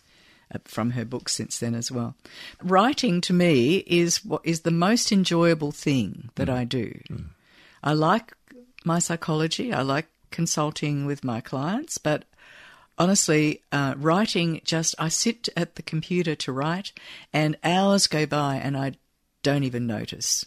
uh, 0.55 0.59
from 0.65 0.93
her 0.93 1.05
books 1.05 1.35
since 1.35 1.59
then 1.59 1.75
as 1.75 1.91
well. 1.91 2.15
Writing 2.63 3.21
to 3.23 3.33
me 3.33 3.79
is 3.87 4.25
what 4.25 4.43
is 4.45 4.61
the 4.61 4.71
most 4.71 5.13
enjoyable 5.13 5.73
thing 5.73 6.31
that 6.37 6.49
I 6.49 6.65
do. 6.65 6.99
I 7.83 7.93
like 7.93 8.33
my 8.85 8.99
psychology. 8.99 9.73
I 9.73 9.83
like 9.83 10.07
consulting 10.31 11.05
with 11.05 11.25
my 11.25 11.41
clients, 11.41 11.99
but 11.99 12.25
honestly, 12.99 13.63
uh, 13.73 13.95
writing 13.97 14.61
just 14.65 14.95
I 14.99 15.09
sit 15.09 15.49
at 15.57 15.77
the 15.77 15.83
computer 15.83 16.35
to 16.37 16.53
write, 16.53 16.93
and 17.33 17.57
hours 17.63 18.07
go 18.07 18.27
by, 18.27 18.57
and 18.57 18.77
I 18.77 18.93
don't 19.43 19.65
even 19.65 19.87
notice. 19.87 20.45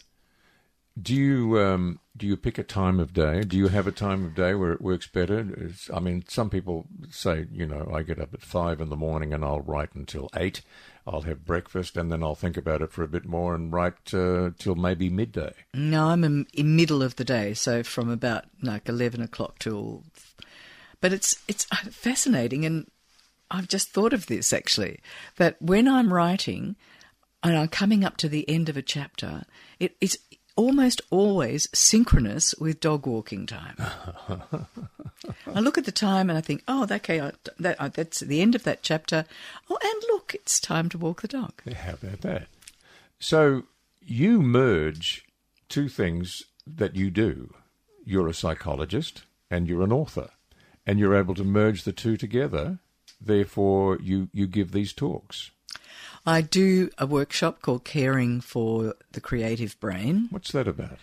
Do 1.00 1.14
you 1.14 1.58
um, 1.58 2.00
do 2.16 2.26
you 2.26 2.36
pick 2.36 2.58
a 2.58 2.62
time 2.62 3.00
of 3.00 3.14
day? 3.14 3.40
Do 3.40 3.56
you 3.56 3.68
have 3.68 3.86
a 3.86 3.92
time 3.92 4.24
of 4.24 4.34
day 4.34 4.54
where 4.54 4.72
it 4.72 4.82
works 4.82 5.06
better? 5.06 5.48
It's, 5.56 5.90
I 5.90 6.00
mean, 6.00 6.24
some 6.28 6.50
people 6.50 6.86
say, 7.10 7.46
you 7.50 7.66
know, 7.66 7.90
I 7.92 8.02
get 8.02 8.20
up 8.20 8.34
at 8.34 8.42
five 8.42 8.80
in 8.80 8.90
the 8.90 8.96
morning 8.96 9.32
and 9.32 9.42
I'll 9.44 9.62
write 9.62 9.94
until 9.94 10.28
eight. 10.36 10.60
I'll 11.06 11.22
have 11.22 11.46
breakfast 11.46 11.96
and 11.96 12.12
then 12.12 12.22
I'll 12.22 12.34
think 12.34 12.56
about 12.58 12.82
it 12.82 12.92
for 12.92 13.02
a 13.02 13.08
bit 13.08 13.24
more 13.24 13.54
and 13.54 13.72
write 13.72 14.12
uh, 14.12 14.50
till 14.58 14.74
maybe 14.74 15.08
midday. 15.08 15.54
No, 15.72 16.08
I'm 16.08 16.22
in, 16.24 16.46
in 16.52 16.76
middle 16.76 17.02
of 17.02 17.16
the 17.16 17.24
day, 17.24 17.54
so 17.54 17.82
from 17.82 18.10
about 18.10 18.44
like 18.62 18.88
eleven 18.88 19.22
o'clock 19.22 19.58
till. 19.58 20.04
But 21.02 21.12
it's 21.12 21.36
it's 21.46 21.64
fascinating, 21.90 22.64
and 22.64 22.90
I've 23.50 23.68
just 23.68 23.90
thought 23.90 24.14
of 24.14 24.26
this 24.26 24.54
actually 24.54 25.00
that 25.36 25.60
when 25.60 25.86
I'm 25.86 26.14
writing 26.14 26.76
and 27.42 27.58
I'm 27.58 27.68
coming 27.68 28.04
up 28.04 28.16
to 28.18 28.28
the 28.28 28.48
end 28.48 28.70
of 28.70 28.78
a 28.78 28.82
chapter, 28.82 29.42
it, 29.78 29.96
it's 30.00 30.16
almost 30.56 31.00
always 31.10 31.68
synchronous 31.74 32.54
with 32.54 32.80
dog 32.80 33.06
walking 33.06 33.46
time. 33.46 33.76
I 35.46 35.60
look 35.60 35.76
at 35.76 35.86
the 35.86 35.92
time 35.92 36.30
and 36.30 36.38
I 36.38 36.40
think, 36.40 36.62
oh, 36.68 36.86
okay, 36.90 37.20
I, 37.20 37.32
that, 37.58 37.80
I, 37.80 37.88
that's 37.88 38.20
the 38.20 38.40
end 38.40 38.54
of 38.54 38.62
that 38.64 38.82
chapter. 38.82 39.24
Oh, 39.68 39.78
and 39.82 40.02
look, 40.08 40.34
it's 40.34 40.60
time 40.60 40.88
to 40.90 40.98
walk 40.98 41.22
the 41.22 41.28
dog. 41.28 41.52
How 41.74 41.94
about 41.94 42.20
that? 42.20 42.46
So 43.18 43.64
you 44.00 44.40
merge 44.40 45.24
two 45.68 45.88
things 45.88 46.44
that 46.66 46.96
you 46.96 47.10
do. 47.10 47.54
You're 48.04 48.28
a 48.28 48.34
psychologist 48.34 49.24
and 49.50 49.68
you're 49.68 49.82
an 49.82 49.92
author, 49.92 50.30
and 50.86 50.98
you're 50.98 51.16
able 51.16 51.34
to 51.34 51.44
merge 51.44 51.84
the 51.84 51.92
two 51.92 52.16
together. 52.16 52.78
Therefore, 53.20 53.98
you, 54.00 54.28
you 54.32 54.46
give 54.46 54.72
these 54.72 54.92
talks. 54.92 55.50
I 56.26 56.40
do 56.40 56.90
a 56.98 57.06
workshop 57.06 57.62
called 57.62 57.84
Caring 57.84 58.40
for 58.40 58.94
the 59.12 59.20
Creative 59.20 59.78
Brain. 59.80 60.28
What's 60.30 60.52
that 60.52 60.68
about? 60.68 60.98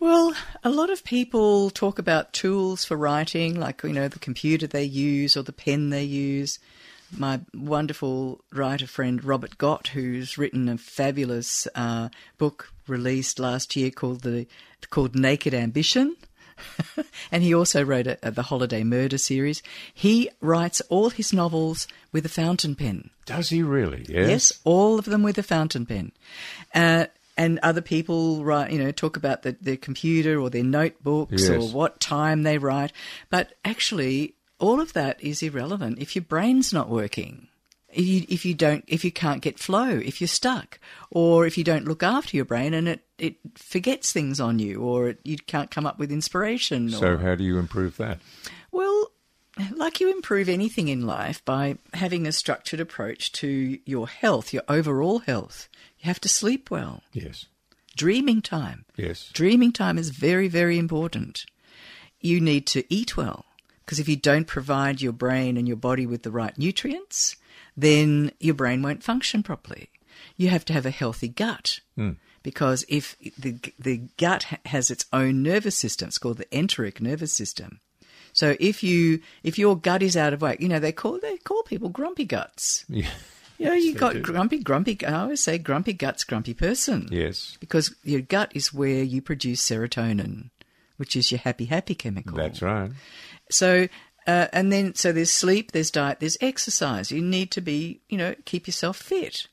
Well, 0.00 0.34
a 0.64 0.70
lot 0.70 0.90
of 0.90 1.04
people 1.04 1.70
talk 1.70 1.98
about 1.98 2.32
tools 2.32 2.84
for 2.84 2.96
writing, 2.96 3.60
like, 3.60 3.82
you 3.82 3.92
know, 3.92 4.08
the 4.08 4.18
computer 4.18 4.66
they 4.66 4.84
use 4.84 5.36
or 5.36 5.42
the 5.42 5.52
pen 5.52 5.90
they 5.90 6.04
use. 6.04 6.58
My 7.16 7.40
wonderful 7.52 8.42
writer 8.52 8.86
friend 8.86 9.22
Robert 9.22 9.58
Gott, 9.58 9.88
who's 9.88 10.38
written 10.38 10.68
a 10.68 10.78
fabulous 10.78 11.68
uh, 11.74 12.08
book 12.38 12.72
released 12.86 13.38
last 13.38 13.76
year 13.76 13.90
called 13.90 14.22
the 14.22 14.46
called 14.88 15.14
Naked 15.14 15.52
Ambition, 15.52 16.16
and 17.32 17.42
he 17.42 17.54
also 17.54 17.84
wrote 17.84 18.06
a, 18.06 18.18
a, 18.22 18.30
the 18.30 18.42
Holiday 18.42 18.82
Murder 18.84 19.18
series. 19.18 19.62
He 19.92 20.30
writes 20.40 20.80
all 20.88 21.10
his 21.10 21.32
novels 21.32 21.86
with 22.12 22.24
a 22.26 22.28
fountain 22.30 22.74
pen. 22.74 23.10
Does 23.26 23.50
he 23.50 23.62
really? 23.62 24.04
Yes. 24.08 24.28
Yes, 24.28 24.52
all 24.64 24.98
of 24.98 25.04
them 25.04 25.22
with 25.22 25.38
a 25.38 25.42
fountain 25.42 25.86
pen. 25.86 26.12
Uh, 26.74 27.06
and 27.36 27.58
other 27.62 27.80
people 27.80 28.44
write, 28.44 28.70
you 28.72 28.78
know, 28.78 28.90
talk 28.92 29.16
about 29.16 29.42
the, 29.42 29.56
their 29.60 29.76
computer 29.76 30.38
or 30.38 30.50
their 30.50 30.64
notebooks 30.64 31.48
Yes. 31.48 31.50
or 31.50 31.68
what 31.74 32.00
time 32.00 32.42
they 32.42 32.58
write. 32.58 32.92
But 33.30 33.54
actually, 33.64 34.34
all 34.58 34.80
of 34.80 34.92
that 34.92 35.22
is 35.22 35.42
irrelevant 35.42 35.98
if 36.00 36.14
your 36.14 36.24
brain's 36.24 36.72
not 36.72 36.88
working. 36.90 37.46
If 37.92 38.06
you, 38.06 38.26
if 38.28 38.44
you 38.44 38.54
don't, 38.54 38.84
if 38.86 39.04
you 39.04 39.10
can't 39.10 39.42
get 39.42 39.58
flow, 39.58 39.88
if 39.88 40.20
you're 40.20 40.28
stuck, 40.28 40.78
or 41.10 41.46
if 41.46 41.58
you 41.58 41.64
don't 41.64 41.86
look 41.86 42.02
after 42.02 42.36
your 42.36 42.44
brain 42.44 42.72
and 42.72 42.88
it, 42.88 43.04
it 43.18 43.36
forgets 43.56 44.12
things 44.12 44.38
on 44.38 44.58
you, 44.58 44.80
or 44.80 45.08
it, 45.08 45.20
you 45.24 45.36
can't 45.38 45.70
come 45.70 45.86
up 45.86 45.98
with 45.98 46.12
inspiration. 46.12 46.90
So, 46.90 47.14
or, 47.14 47.16
how 47.18 47.34
do 47.34 47.44
you 47.44 47.58
improve 47.58 47.96
that? 47.96 48.18
well, 48.70 49.10
like 49.72 50.00
you 50.00 50.10
improve 50.10 50.48
anything 50.48 50.88
in 50.88 51.06
life 51.06 51.44
by 51.44 51.76
having 51.94 52.26
a 52.26 52.32
structured 52.32 52.80
approach 52.80 53.32
to 53.32 53.78
your 53.84 54.08
health, 54.08 54.52
your 54.52 54.62
overall 54.68 55.20
health. 55.20 55.68
You 55.98 56.06
have 56.06 56.20
to 56.20 56.28
sleep 56.28 56.70
well. 56.70 57.02
Yes. 57.12 57.46
Dreaming 57.96 58.40
time. 58.40 58.84
Yes. 58.96 59.30
Dreaming 59.32 59.72
time 59.72 59.98
is 59.98 60.10
very, 60.10 60.48
very 60.48 60.78
important. 60.78 61.44
You 62.20 62.40
need 62.40 62.66
to 62.68 62.84
eat 62.92 63.16
well 63.16 63.44
because 63.84 63.98
if 63.98 64.08
you 64.08 64.16
don't 64.16 64.46
provide 64.46 65.00
your 65.00 65.12
brain 65.12 65.56
and 65.56 65.66
your 65.66 65.76
body 65.76 66.06
with 66.06 66.22
the 66.22 66.30
right 66.30 66.56
nutrients, 66.56 67.36
then 67.80 68.32
your 68.40 68.54
brain 68.54 68.82
won't 68.82 69.02
function 69.02 69.42
properly. 69.42 69.88
You 70.36 70.48
have 70.48 70.64
to 70.66 70.72
have 70.72 70.86
a 70.86 70.90
healthy 70.90 71.28
gut 71.28 71.80
hmm. 71.96 72.12
because 72.42 72.84
if 72.88 73.16
the 73.38 73.58
the 73.78 74.02
gut 74.18 74.44
has 74.66 74.90
its 74.90 75.06
own 75.12 75.42
nervous 75.42 75.76
system, 75.76 76.08
it's 76.08 76.18
called 76.18 76.38
the 76.38 76.56
enteric 76.56 77.00
nervous 77.00 77.32
system. 77.32 77.80
So 78.32 78.56
if 78.60 78.82
you 78.82 79.20
if 79.42 79.58
your 79.58 79.76
gut 79.76 80.02
is 80.02 80.16
out 80.16 80.32
of 80.32 80.42
whack, 80.42 80.60
you 80.60 80.68
know 80.68 80.78
they 80.78 80.92
call 80.92 81.18
they 81.20 81.36
call 81.38 81.62
people 81.62 81.88
grumpy 81.88 82.24
guts. 82.24 82.84
Yeah. 82.94 83.08
You 83.58 83.66
know, 83.66 83.72
you 83.74 83.94
got 83.94 84.22
grumpy, 84.22 84.56
grumpy. 84.62 84.96
I 85.04 85.20
always 85.20 85.42
say 85.42 85.58
grumpy 85.58 85.92
guts, 85.92 86.24
grumpy 86.24 86.54
person 86.54 87.08
Yes. 87.10 87.58
because 87.60 87.94
your 88.02 88.22
gut 88.22 88.52
is 88.54 88.72
where 88.72 89.02
you 89.02 89.20
produce 89.20 89.60
serotonin, 89.60 90.48
which 90.96 91.14
is 91.14 91.30
your 91.30 91.40
happy, 91.40 91.66
happy 91.66 91.94
chemical. 91.94 92.38
That's 92.38 92.62
right. 92.62 92.90
So, 93.50 93.88
uh, 94.30 94.46
and 94.52 94.72
then 94.72 94.94
so 94.94 95.10
there's 95.10 95.32
sleep, 95.32 95.72
there's 95.72 95.90
diet, 95.90 96.20
there's 96.20 96.38
exercise. 96.40 97.10
You 97.10 97.20
need 97.20 97.50
to 97.50 97.60
be, 97.60 98.00
you 98.08 98.16
know, 98.16 98.36
keep 98.44 98.68
yourself 98.68 98.96
fit 98.96 99.48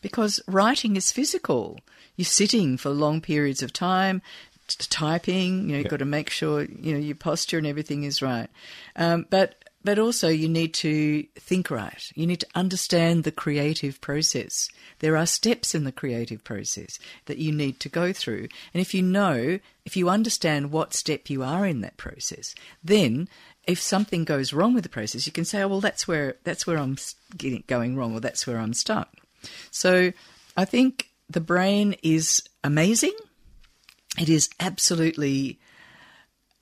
because 0.00 0.40
writing 0.46 0.96
is 0.96 1.12
physical. 1.12 1.78
You're 2.16 2.24
sitting 2.24 2.78
for 2.78 2.88
long 2.88 3.20
periods 3.20 3.62
of 3.62 3.70
time. 3.72 4.22
t- 4.66 4.86
Typing, 4.88 5.68
you 5.68 5.72
know, 5.72 5.78
you've 5.78 5.90
got 5.90 5.98
to 5.98 6.06
make 6.06 6.30
sure 6.30 6.64
you 6.64 6.94
know 6.94 6.98
your 6.98 7.16
posture 7.16 7.58
and 7.58 7.66
everything 7.66 8.04
is 8.04 8.22
right. 8.22 8.48
Um, 8.96 9.26
but 9.28 9.56
but 9.84 9.98
also 9.98 10.28
you 10.28 10.48
need 10.48 10.72
to 10.74 11.24
think 11.34 11.70
right. 11.70 12.10
You 12.14 12.26
need 12.26 12.40
to 12.40 12.46
understand 12.54 13.24
the 13.24 13.30
creative 13.44 14.00
process. 14.00 14.70
There 15.00 15.18
are 15.18 15.26
steps 15.26 15.74
in 15.74 15.84
the 15.84 15.92
creative 15.92 16.42
process 16.42 16.98
that 17.26 17.36
you 17.36 17.52
need 17.52 17.78
to 17.80 17.90
go 17.90 18.14
through. 18.14 18.48
And 18.72 18.80
if 18.80 18.94
you 18.94 19.02
know, 19.02 19.58
if 19.84 19.96
you 19.98 20.08
understand 20.08 20.72
what 20.72 20.94
step 20.94 21.28
you 21.28 21.42
are 21.42 21.66
in 21.66 21.82
that 21.82 21.98
process, 21.98 22.54
then 22.82 23.28
if 23.66 23.80
something 23.80 24.24
goes 24.24 24.52
wrong 24.52 24.74
with 24.74 24.82
the 24.82 24.88
process, 24.90 25.26
you 25.26 25.32
can 25.32 25.44
say, 25.44 25.62
"Oh, 25.62 25.68
well, 25.68 25.80
that's 25.80 26.06
where 26.06 26.36
that's 26.44 26.66
where 26.66 26.78
I'm 26.78 26.96
getting, 27.36 27.64
going 27.66 27.96
wrong, 27.96 28.14
or 28.14 28.20
that's 28.20 28.46
where 28.46 28.58
I'm 28.58 28.74
stuck." 28.74 29.08
So, 29.70 30.12
I 30.56 30.64
think 30.64 31.10
the 31.28 31.40
brain 31.40 31.96
is 32.02 32.42
amazing. 32.62 33.16
It 34.18 34.28
is 34.28 34.48
absolutely. 34.60 35.58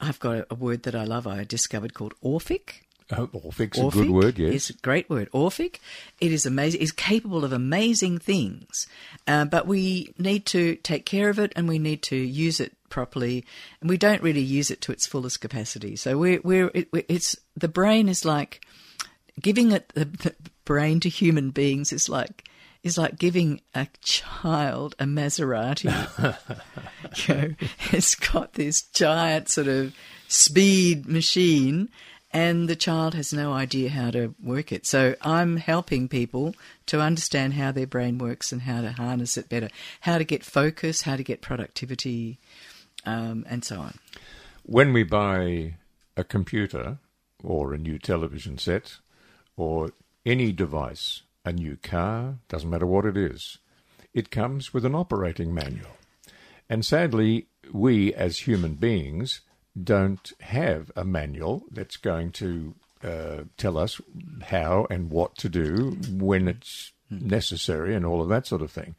I've 0.01 0.19
got 0.19 0.47
a, 0.51 0.55
word 0.55 0.83
that 0.83 0.97
I 0.97 1.05
love. 1.05 1.27
I 1.27 1.45
discovered 1.45 1.95
called 1.95 2.15
orphic. 2.21 2.87
Oh, 3.15 3.27
Orphic's 3.27 3.79
a 3.79 3.89
good 3.91 4.11
word, 4.11 4.39
yes. 4.39 4.55
is 4.55 4.71
a 4.71 4.73
great 4.75 5.11
word. 5.11 5.29
Orphic. 5.33 5.81
It 6.19 6.33
is 6.33 6.47
amazing. 6.47 6.81
Is 6.81 6.93
capable 6.93 7.45
of 7.45 7.53
amazing 7.53 8.19
things, 8.19 8.87
uh, 9.27 9.45
but 9.45 9.67
we 9.67 10.15
need 10.19 10.47
to 10.47 10.77
take 10.77 11.05
care 11.05 11.29
of 11.29 11.39
it 11.39 11.53
and 11.55 11.69
we 11.69 11.79
need 11.79 12.03
to 12.05 12.17
use 12.17 12.59
it 12.59 12.73
properly. 12.93 13.45
And 13.81 13.91
we 13.91 13.97
don't 13.97 14.23
really 14.23 14.43
use 14.43 14.71
it 14.71 14.81
to 14.83 14.93
its 14.93 15.07
fullest 15.07 15.41
capacity. 15.41 15.97
So 15.97 16.17
we're 16.17 16.41
we're 16.45 16.71
it, 16.75 16.89
it's 17.09 17.35
the 17.57 17.67
brain 17.67 18.09
is 18.09 18.25
like 18.25 18.65
giving 19.41 19.73
it 19.73 19.89
the, 19.95 20.05
the 20.05 20.35
brain 20.65 21.01
to 21.01 21.09
human 21.09 21.51
beings 21.51 21.93
is 21.93 22.09
like 22.09 22.49
is 22.83 22.99
like 22.99 23.19
giving 23.19 23.61
a 23.75 23.89
child 24.03 24.95
a 24.99 25.05
Maserati. 25.05 25.89
you 27.29 27.35
know, 27.35 27.55
it's 27.93 28.15
got 28.15 28.53
this 28.55 28.83
giant 28.83 29.49
sort 29.49 29.69
of 29.69 29.95
speed 30.29 31.07
machine, 31.09 31.89
and 32.33 32.69
the 32.69 32.77
child 32.77 33.15
has 33.15 33.33
no 33.33 33.53
idea 33.53 33.91
how 33.91 34.11
to 34.11 34.35
work 34.43 34.73
it. 34.73 34.87
So 34.87 35.15
I'm 35.23 35.59
helping 35.59 36.09
people 36.09 36.55
to 36.87 37.01
understand 37.01 37.55
how 37.55 37.71
their 37.71 37.87
brain 37.87 38.19
works 38.19 38.51
and 38.53 38.63
how 38.63 38.81
to 38.81 38.93
harness 38.93 39.37
it 39.37 39.49
better, 39.49 39.69
how 40.01 40.19
to 40.19 40.25
get 40.25 40.45
focus, 40.45 41.03
how 41.03 41.17
to 41.17 41.23
get 41.23 41.41
productivity, 41.41 42.39
um, 43.05 43.45
and 43.49 43.65
so 43.65 43.81
on. 43.81 43.99
when 44.65 44.93
we 44.93 45.03
buy 45.03 45.75
a 46.17 46.25
computer 46.25 46.99
or 47.43 47.75
a 47.75 47.79
new 47.79 47.99
television 47.99 48.59
set 48.59 48.99
or 49.57 49.91
any 50.25 50.53
device, 50.53 51.23
a 51.45 51.53
new 51.53 51.77
car, 51.77 52.37
doesn't 52.49 52.71
matter 52.71 52.87
what 52.87 53.05
it 53.05 53.17
is, 53.17 53.59
it 54.15 54.31
comes 54.31 54.73
with 54.73 54.85
an 54.85 54.95
operating 54.95 55.53
manual. 55.55 55.97
And 56.69 56.85
sadly, 56.85 57.47
we 57.73 58.15
as 58.15 58.41
human 58.41 58.75
beings 58.75 59.41
don't 59.83 60.33
have 60.41 60.93
a 60.95 61.05
manual 61.05 61.65
that's 61.71 61.97
going 61.97 62.31
to 62.33 62.75
uh, 63.03 63.45
tell 63.57 63.77
us 63.77 64.01
how 64.43 64.87
and 64.91 65.11
what 65.11 65.37
to 65.39 65.49
do 65.49 65.97
when 66.11 66.47
it's 66.47 66.93
necessary 67.11 67.95
and 67.95 68.07
all 68.07 68.23
of 68.23 68.29
that 68.29 68.47
sort 68.47 68.63
of 68.63 68.71
thing. 68.71 68.95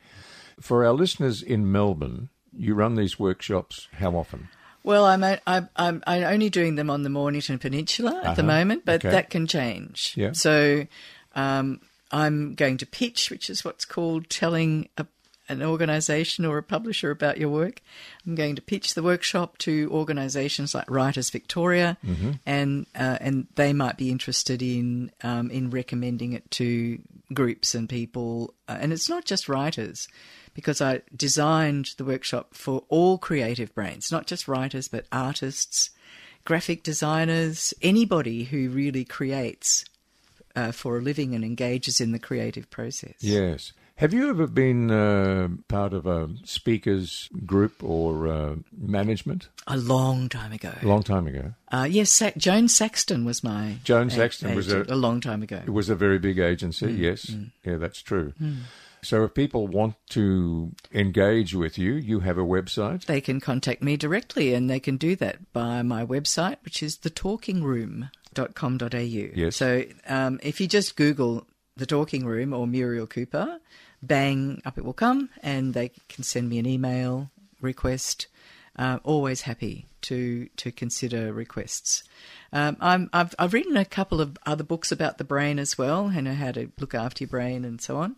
For 0.59 0.85
our 0.85 0.93
listeners 0.93 1.41
in 1.41 1.71
Melbourne, 1.71 2.29
you 2.57 2.75
run 2.75 2.95
these 2.95 3.17
workshops 3.19 3.87
how 3.93 4.15
often? 4.15 4.49
Well, 4.83 5.05
I'm 5.05 5.23
I'm 5.23 5.69
I'm, 5.77 6.03
I'm 6.05 6.23
only 6.23 6.49
doing 6.49 6.75
them 6.75 6.89
on 6.89 7.03
the 7.03 7.09
Mornington 7.09 7.57
Peninsula 7.59 8.21
at 8.23 8.35
the 8.35 8.41
Uh-huh. 8.41 8.51
moment, 8.51 8.83
but 8.85 8.95
Okay. 8.95 9.11
that 9.11 9.29
can 9.29 9.47
change. 9.47 10.13
Yeah. 10.17 10.33
So, 10.33 10.87
um, 11.35 11.79
I'm 12.11 12.53
going 12.55 12.77
to 12.77 12.85
pitch, 12.85 13.31
which 13.31 13.49
is 13.49 13.63
what's 13.65 13.85
called 13.85 14.29
telling 14.29 14.89
a, 14.97 15.07
an 15.49 15.63
organisation 15.63 16.45
or 16.45 16.57
a 16.57 16.63
publisher 16.63 17.09
about 17.11 17.37
your 17.39 17.49
work. 17.49 17.81
I'm 18.27 18.35
going 18.35 18.55
to 18.55 18.61
pitch 18.61 18.93
the 18.93 19.01
workshop 19.01 19.57
to 19.59 19.89
organisations 19.91 20.75
like 20.75 20.89
Writers 20.91 21.29
Victoria, 21.31 21.97
and 22.45 22.85
uh, 22.93 23.17
and 23.19 23.47
they 23.55 23.73
might 23.73 23.97
be 23.97 24.11
interested 24.11 24.61
in 24.61 25.11
um, 25.23 25.49
in 25.49 25.69
recommending 25.69 26.33
it 26.33 26.49
to 26.51 26.99
groups 27.33 27.73
and 27.73 27.87
people. 27.89 28.53
Uh, 28.67 28.77
and 28.81 28.93
it's 28.93 29.09
not 29.09 29.25
just 29.25 29.49
writers 29.49 30.07
because 30.53 30.81
I 30.81 31.01
designed 31.15 31.91
the 31.97 32.05
workshop 32.05 32.53
for 32.53 32.83
all 32.89 33.17
creative 33.17 33.73
brains, 33.73 34.11
not 34.11 34.27
just 34.27 34.47
writers, 34.47 34.87
but 34.87 35.05
artists, 35.11 35.89
graphic 36.45 36.83
designers, 36.83 37.73
anybody 37.81 38.43
who 38.45 38.69
really 38.69 39.05
creates 39.05 39.85
uh, 40.55 40.71
for 40.71 40.97
a 40.97 41.01
living 41.01 41.33
and 41.33 41.43
engages 41.43 41.99
in 41.99 42.11
the 42.11 42.19
creative 42.19 42.69
process. 42.69 43.15
Yes. 43.19 43.73
Have 43.97 44.11
you 44.11 44.27
ever 44.29 44.47
been 44.47 44.89
uh, 44.89 45.49
part 45.67 45.93
of 45.93 46.07
a 46.07 46.27
speakers 46.43 47.29
group 47.45 47.83
or 47.83 48.27
uh, 48.27 48.55
management? 48.75 49.49
A 49.67 49.77
long 49.77 50.29
time 50.29 50.51
ago. 50.51 50.73
A 50.81 50.87
long 50.87 51.03
time 51.03 51.27
ago. 51.27 51.53
Uh, 51.71 51.87
yes, 51.89 52.09
Sa- 52.09 52.31
Joan 52.35 52.67
Saxton 52.67 53.23
was 53.23 53.43
my. 53.43 53.77
Joan 53.83 54.07
a- 54.07 54.11
Saxton 54.11 54.55
was 54.55 54.71
a- 54.73 54.85
a 54.89 54.95
long 54.95 55.21
time 55.21 55.43
ago. 55.43 55.61
It 55.63 55.69
was 55.71 55.89
a 55.89 55.95
very 55.95 56.17
big 56.17 56.39
agency, 56.39 56.87
Mm, 56.87 56.97
yes. 56.97 57.35
Yeah, 57.63 57.77
that's 57.77 58.01
true. 58.01 58.33
So 59.03 59.23
if 59.23 59.33
people 59.33 59.67
want 59.67 59.95
to 60.09 60.71
engage 60.93 61.53
with 61.53 61.77
you, 61.77 61.93
you 61.93 62.21
have 62.21 62.37
a 62.37 62.43
website. 62.43 63.05
They 63.05 63.21
can 63.21 63.39
contact 63.39 63.81
me 63.81 63.97
directly, 63.97 64.53
and 64.53 64.69
they 64.69 64.79
can 64.79 64.97
do 64.97 65.15
that 65.17 65.51
by 65.53 65.81
my 65.81 66.05
website, 66.05 66.57
which 66.63 66.83
is 66.83 66.97
thetalkingroom.com.au. 66.97 69.31
Yes. 69.35 69.55
So 69.55 69.83
um, 70.07 70.39
if 70.43 70.61
you 70.61 70.67
just 70.67 70.95
Google 70.95 71.47
the 71.75 71.85
Talking 71.85 72.25
Room 72.25 72.53
or 72.53 72.67
Muriel 72.67 73.07
Cooper, 73.07 73.59
bang, 74.01 74.61
up 74.65 74.77
it 74.77 74.85
will 74.85 74.93
come, 74.93 75.29
and 75.41 75.73
they 75.73 75.91
can 76.09 76.23
send 76.23 76.49
me 76.49 76.59
an 76.59 76.65
email 76.65 77.29
request. 77.61 78.27
Uh, 78.75 78.97
always 79.03 79.41
happy 79.41 79.85
to 80.01 80.49
to 80.57 80.71
consider 80.71 81.31
requests. 81.31 82.03
Um, 82.51 82.77
I'm, 82.79 83.09
I've 83.13 83.35
I've 83.39 83.53
written 83.53 83.77
a 83.77 83.85
couple 83.85 84.19
of 84.19 84.37
other 84.45 84.63
books 84.63 84.91
about 84.91 85.17
the 85.17 85.23
brain 85.23 85.59
as 85.59 85.77
well, 85.77 86.07
and 86.07 86.27
how 86.27 86.51
to 86.51 86.71
look 86.79 86.93
after 86.93 87.23
your 87.23 87.29
brain 87.29 87.65
and 87.65 87.81
so 87.81 87.97
on. 87.97 88.17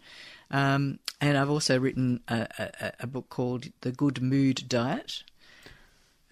Um, 0.52 1.00
and 1.22 1.38
I've 1.38 1.50
also 1.50 1.80
written 1.80 2.22
a, 2.28 2.48
a, 2.60 2.92
a, 3.02 3.08
book 3.08 3.30
called 3.30 3.66
The 3.82 3.92
Good 3.92 4.22
Mood 4.22 4.64
Diet. 4.68 5.24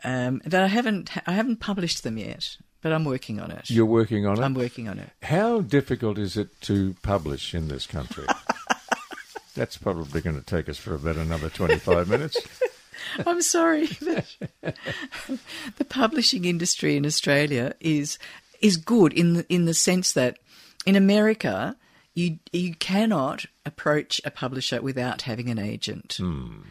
Um, 0.04 0.42
that 0.46 0.62
I 0.62 0.68
haven't 0.68 1.12
I 1.26 1.32
haven't 1.32 1.62
published 1.62 2.04
them 2.04 2.18
yet, 2.18 2.58
but 2.82 2.92
I'm 2.92 3.06
working 3.06 3.40
on 3.40 3.52
it. 3.52 3.70
You're 3.70 3.86
working 3.86 4.26
on 4.26 4.38
it. 4.38 4.44
I'm 4.44 4.54
working 4.54 4.90
on 4.90 5.00
it. 5.00 5.10
How 5.24 5.62
difficult 5.62 6.18
is 6.18 6.36
it 6.36 6.62
to 6.62 6.96
publish 7.02 7.56
in 7.56 7.70
this 7.70 7.88
country? 7.88 8.26
That's 9.56 9.78
probably 9.78 10.22
going 10.22 10.36
to 10.36 10.46
take 10.46 10.68
us 10.68 10.78
for 10.78 10.96
about 10.96 11.16
another 11.16 11.50
25 11.50 12.10
minutes. 12.10 12.38
I'm 13.26 13.42
sorry. 13.42 13.86
the 14.62 15.86
publishing 15.88 16.46
industry 16.46 16.98
in 16.98 17.06
Australia 17.06 17.74
is 17.80 18.18
is 18.62 18.78
good 18.78 19.14
in 19.14 19.34
the, 19.34 19.46
in 19.50 19.66
the 19.66 19.74
sense 19.74 20.14
that 20.14 20.38
in 20.86 20.96
America 20.96 21.76
you 22.16 22.40
you 22.52 22.76
cannot 22.76 23.46
approach 23.66 24.22
a 24.26 24.32
publisher 24.32 24.82
without 24.82 25.24
having 25.24 25.50
an 25.50 25.60
agent. 25.60 26.20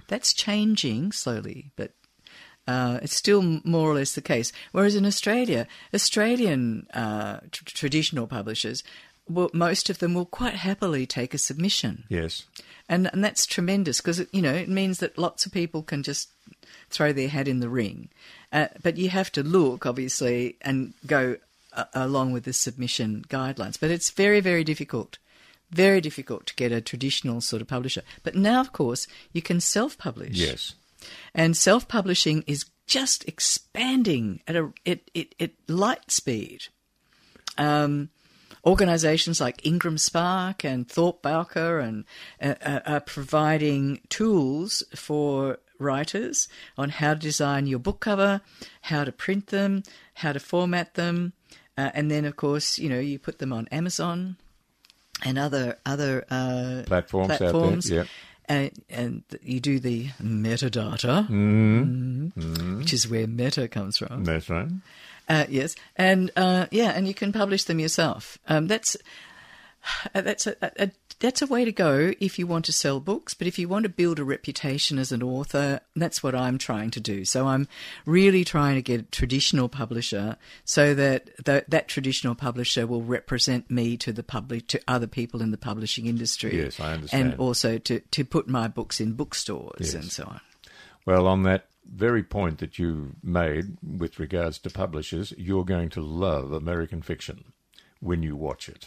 That's 0.08 0.32
changing 0.32 1.12
slowly, 1.12 1.70
but 1.76 1.92
uh, 2.68 3.00
it's 3.02 3.16
still 3.16 3.42
more 3.64 3.90
or 3.90 3.94
less 3.94 4.14
the 4.14 4.20
case. 4.22 4.52
Whereas 4.70 4.94
in 4.94 5.04
Australia, 5.04 5.66
Australian 5.92 6.86
uh, 6.94 7.40
tr- 7.50 7.64
traditional 7.64 8.26
publishers, 8.26 8.84
well, 9.28 9.50
most 9.52 9.90
of 9.90 9.98
them 9.98 10.14
will 10.14 10.26
quite 10.26 10.54
happily 10.54 11.06
take 11.06 11.32
a 11.34 11.38
submission 11.38 12.04
Yes. 12.08 12.44
and 12.88 13.08
and 13.12 13.24
that's 13.24 13.46
tremendous 13.46 14.00
because 14.00 14.20
you 14.32 14.42
know 14.42 14.52
it 14.54 14.68
means 14.68 14.98
that 14.98 15.16
lots 15.18 15.46
of 15.46 15.52
people 15.52 15.82
can 15.82 16.02
just 16.02 16.28
throw 16.90 17.12
their 17.12 17.28
hat 17.28 17.48
in 17.48 17.60
the 17.60 17.68
ring, 17.68 18.08
uh, 18.52 18.66
but 18.82 18.96
you 18.96 19.08
have 19.08 19.32
to 19.32 19.42
look 19.42 19.86
obviously 19.86 20.56
and 20.60 20.92
go 21.06 21.36
uh, 21.72 21.84
along 21.94 22.32
with 22.32 22.44
the 22.44 22.52
submission 22.52 23.24
guidelines. 23.28 23.78
But 23.80 23.90
it's 23.90 24.10
very 24.10 24.40
very 24.40 24.64
difficult, 24.64 25.18
very 25.72 26.00
difficult 26.00 26.46
to 26.46 26.54
get 26.54 26.72
a 26.72 26.80
traditional 26.80 27.40
sort 27.40 27.62
of 27.62 27.68
publisher. 27.68 28.02
But 28.22 28.34
now 28.34 28.60
of 28.60 28.72
course 28.72 29.06
you 29.32 29.42
can 29.42 29.60
self 29.60 29.98
publish. 29.98 30.36
Yes. 30.36 30.74
and 31.34 31.56
self 31.56 31.88
publishing 31.88 32.44
is 32.46 32.66
just 32.86 33.26
expanding 33.28 34.40
at 34.46 34.56
a 34.56 34.72
it 34.84 35.10
it, 35.14 35.34
it 35.38 35.54
light 35.68 36.10
speed. 36.10 36.64
Um, 37.58 38.10
organizations 38.64 39.40
like 39.40 39.66
Ingram 39.66 39.98
Spark 39.98 40.64
and 40.64 40.88
Thorpe 40.88 41.22
Bowker 41.22 41.80
and 41.80 42.04
uh, 42.40 42.54
uh, 42.64 42.80
are 42.86 43.00
providing 43.00 44.00
tools 44.08 44.82
for 44.94 45.58
writers 45.78 46.48
on 46.78 46.90
how 46.90 47.14
to 47.14 47.20
design 47.20 47.66
your 47.66 47.80
book 47.80 48.00
cover, 48.00 48.40
how 48.82 49.04
to 49.04 49.12
print 49.12 49.48
them, 49.48 49.82
how 50.14 50.32
to 50.32 50.40
format 50.40 50.94
them, 50.94 51.32
uh, 51.76 51.90
and 51.94 52.10
then 52.10 52.24
of 52.24 52.36
course 52.36 52.78
you 52.78 52.88
know 52.88 53.00
you 53.00 53.18
put 53.18 53.38
them 53.38 53.52
on 53.52 53.66
Amazon 53.68 54.36
and 55.22 55.38
other 55.38 55.78
other 55.86 56.24
uh, 56.30 56.82
Platforms 56.86 57.30
out 57.40 57.88
there, 57.88 57.98
yeah. 57.98 58.04
And, 58.48 58.70
and 58.90 59.22
you 59.40 59.60
do 59.60 59.78
the 59.78 60.08
metadata, 60.20 61.26
Mm-hmm. 61.28 62.78
which 62.78 62.92
is 62.92 63.08
where 63.08 63.26
meta 63.26 63.68
comes 63.68 63.98
from. 63.98 64.24
That's 64.24 64.50
right. 64.50 64.68
Uh, 65.28 65.46
yes, 65.48 65.76
and 65.96 66.30
uh, 66.36 66.66
yeah, 66.70 66.90
and 66.90 67.06
you 67.06 67.14
can 67.14 67.32
publish 67.32 67.64
them 67.64 67.78
yourself. 67.78 68.38
Um, 68.48 68.66
that's 68.66 68.96
that's 70.12 70.46
a, 70.46 70.56
a, 70.60 70.90
that's 71.22 71.40
a 71.40 71.46
way 71.46 71.64
to 71.64 71.70
go 71.72 72.12
if 72.20 72.36
you 72.38 72.46
want 72.48 72.64
to 72.64 72.72
sell 72.72 72.98
books. 72.98 73.32
But 73.32 73.46
if 73.46 73.58
you 73.58 73.68
want 73.68 73.84
to 73.84 73.88
build 73.88 74.18
a 74.18 74.24
reputation 74.24 74.98
as 74.98 75.12
an 75.12 75.22
author, 75.22 75.80
that's 75.94 76.20
what 76.22 76.34
I'm 76.34 76.58
trying 76.58 76.90
to 76.90 77.00
do. 77.00 77.24
So 77.24 77.46
I'm 77.46 77.68
really 78.04 78.44
trying 78.44 78.74
to 78.74 78.82
get 78.82 79.00
a 79.00 79.04
traditional 79.04 79.68
publisher 79.68 80.36
so 80.64 80.94
that 80.94 81.30
that 81.44 81.88
traditional 81.88 82.34
publisher 82.34 82.86
will 82.86 83.02
represent 83.02 83.70
me 83.70 83.96
to 83.98 84.12
the 84.12 84.24
public 84.24 84.66
to 84.68 84.80
other 84.88 85.06
people 85.06 85.40
in 85.40 85.52
the 85.52 85.56
publishing 85.56 86.06
industry. 86.06 86.56
Yes, 86.56 86.80
I 86.80 86.94
understand. 86.94 87.30
And 87.32 87.40
also 87.40 87.78
to 87.78 88.00
to 88.00 88.24
put 88.24 88.48
my 88.48 88.66
books 88.68 89.00
in 89.00 89.12
bookstores 89.12 89.94
Yes. 89.94 89.94
and 89.94 90.04
so 90.10 90.24
on. 90.24 90.40
Well, 91.06 91.26
on 91.28 91.44
that 91.44 91.68
very 91.84 92.22
point 92.22 92.58
that 92.58 92.78
you 92.78 93.14
made 93.22 93.76
with 93.82 94.18
regards 94.18 94.58
to 94.58 94.70
publishers, 94.70 95.32
you're 95.38 95.64
going 95.64 95.88
to 95.90 96.00
love 96.00 96.52
American 96.52 97.00
fiction 97.02 97.52
when 98.00 98.22
you 98.22 98.34
watch 98.34 98.68
it. 98.68 98.86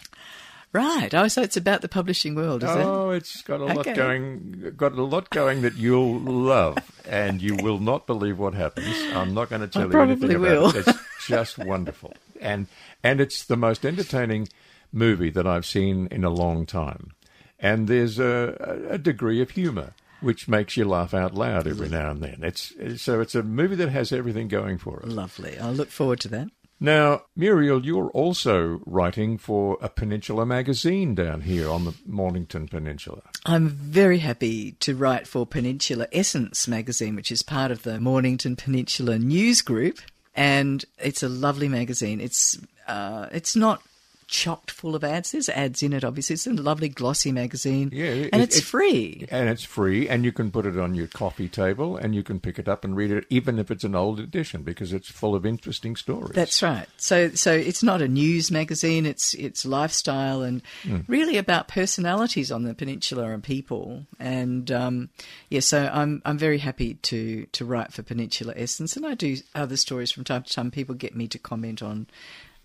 Right. 0.73 1.13
Oh, 1.13 1.27
so 1.27 1.41
it's 1.41 1.55
about 1.55 1.81
the 1.81 1.87
publishing 1.87 2.35
world, 2.35 2.63
is 2.63 2.69
it? 2.69 2.77
Oh, 2.77 3.11
it's 3.11 3.41
got 3.43 3.61
a 3.61 3.65
lot 3.65 3.85
going. 3.95 4.73
Got 4.75 4.93
a 4.93 5.03
lot 5.03 5.29
going 5.29 5.61
that 5.61 5.75
you'll 5.75 6.19
love, 6.19 6.77
and 7.07 7.41
you 7.41 7.55
will 7.55 7.79
not 7.79 8.07
believe 8.07 8.37
what 8.39 8.53
happens. 8.53 8.95
I'm 9.13 9.33
not 9.33 9.49
going 9.49 9.61
to 9.61 9.67
tell 9.67 9.83
you 9.83 9.89
probably 9.89 10.13
anything 10.13 10.35
about 10.35 10.61
will. 10.61 10.75
it. 10.75 10.87
It's 10.87 10.99
just 11.27 11.57
wonderful, 11.57 12.13
and 12.41 12.67
and 13.03 13.21
it's 13.21 13.45
the 13.45 13.55
most 13.55 13.85
entertaining 13.85 14.49
movie 14.91 15.29
that 15.29 15.47
I've 15.47 15.65
seen 15.65 16.07
in 16.11 16.23
a 16.23 16.29
long 16.29 16.65
time. 16.65 17.11
And 17.59 17.87
there's 17.87 18.19
a, 18.19 18.87
a 18.89 18.97
degree 18.97 19.41
of 19.41 19.51
humour 19.51 19.93
which 20.21 20.47
makes 20.47 20.75
you 20.75 20.85
laugh 20.85 21.13
out 21.13 21.35
loud 21.35 21.67
every 21.67 21.89
now 21.89 22.11
and 22.11 22.21
then. 22.21 22.39
It's 22.41 22.73
so 23.01 23.21
it's 23.21 23.35
a 23.35 23.43
movie 23.43 23.75
that 23.75 23.89
has 23.89 24.11
everything 24.11 24.47
going 24.47 24.77
for 24.77 24.99
it. 24.99 25.07
Lovely. 25.07 25.57
I'll 25.59 25.71
look 25.73 25.89
forward 25.89 26.19
to 26.21 26.27
that. 26.29 26.49
Now, 26.79 27.23
Muriel, 27.35 27.85
you're 27.85 28.09
also 28.09 28.81
writing 28.85 29.37
for 29.37 29.77
a 29.81 29.87
Peninsula 29.87 30.45
magazine 30.45 31.15
down 31.15 31.41
here 31.41 31.69
on 31.69 31.85
the 31.85 31.93
Mornington 32.05 32.67
Peninsula. 32.67 33.21
I'm 33.45 33.69
very 33.69 34.17
happy 34.17 34.73
to 34.81 34.95
write 34.95 35.25
for 35.25 35.45
Peninsula 35.45 36.07
Essence 36.11 36.67
magazine, 36.67 37.15
which 37.15 37.31
is 37.31 37.43
part 37.43 37.71
of 37.71 37.83
the 37.83 37.99
Mornington 37.99 38.55
Peninsula 38.57 39.17
News 39.17 39.61
Group, 39.61 39.99
and 40.35 40.83
it's 40.99 41.23
a 41.23 41.29
lovely 41.29 41.69
magazine. 41.69 42.19
It's 42.19 42.59
uh, 42.87 43.27
it's 43.31 43.55
not 43.55 43.81
chocked 44.27 44.71
full 44.71 44.95
of 44.95 45.03
ads. 45.03 45.31
There's 45.31 45.49
ads 45.49 45.83
in 45.83 45.93
it, 45.93 46.03
obviously. 46.03 46.33
It's 46.33 46.47
a 46.47 46.53
lovely 46.53 46.89
glossy 46.89 47.31
magazine, 47.31 47.89
Yeah, 47.93 48.05
it- 48.05 48.29
and 48.33 48.41
it's 48.41 48.57
it- 48.57 48.63
free. 48.63 49.25
And 49.29 49.49
it's 49.49 49.63
free, 49.63 50.09
and 50.09 50.25
you 50.25 50.31
can 50.31 50.51
put 50.51 50.65
it 50.65 50.77
on 50.77 50.95
your 50.95 51.07
coffee 51.07 51.47
table, 51.47 51.95
and 51.97 52.15
you 52.15 52.23
can 52.23 52.39
pick 52.39 52.57
it 52.57 52.67
up 52.67 52.83
and 52.83 52.95
read 52.95 53.11
it, 53.11 53.25
even 53.29 53.59
if 53.59 53.69
it's 53.69 53.83
an 53.83 53.95
old 53.95 54.19
edition, 54.19 54.63
because 54.63 54.93
it's 54.93 55.09
full 55.09 55.35
of 55.35 55.45
interesting 55.45 55.95
stories. 55.95 56.33
That's 56.35 56.61
right. 56.63 56.87
So 56.97 57.29
so 57.31 57.51
it's 57.53 57.83
not 57.83 58.01
a 58.01 58.07
news 58.07 58.49
magazine. 58.51 59.05
It's 59.05 59.33
it's 59.35 59.65
lifestyle 59.65 60.41
and 60.41 60.61
Hmm. 60.83 60.99
really 61.07 61.37
about 61.37 61.67
personalities 61.67 62.51
on 62.51 62.63
the 62.63 62.73
peninsula 62.73 63.29
and 63.31 63.43
people. 63.43 64.05
And 64.19 64.71
um, 64.71 65.09
yeah, 65.49 65.59
so 65.59 65.89
I'm 65.93 66.21
I'm 66.25 66.37
very 66.37 66.57
happy 66.59 66.95
to 66.95 67.45
to 67.51 67.65
write 67.65 67.93
for 67.93 68.01
Peninsula 68.03 68.53
Essence, 68.55 68.95
and 68.97 69.05
I 69.05 69.13
do 69.13 69.37
other 69.53 69.77
stories 69.77 70.11
from 70.11 70.23
time 70.23 70.43
to 70.43 70.51
time. 70.53 70.71
People 70.71 70.95
get 70.95 71.15
me 71.15 71.27
to 71.27 71.37
comment 71.39 71.83
on 71.83 72.07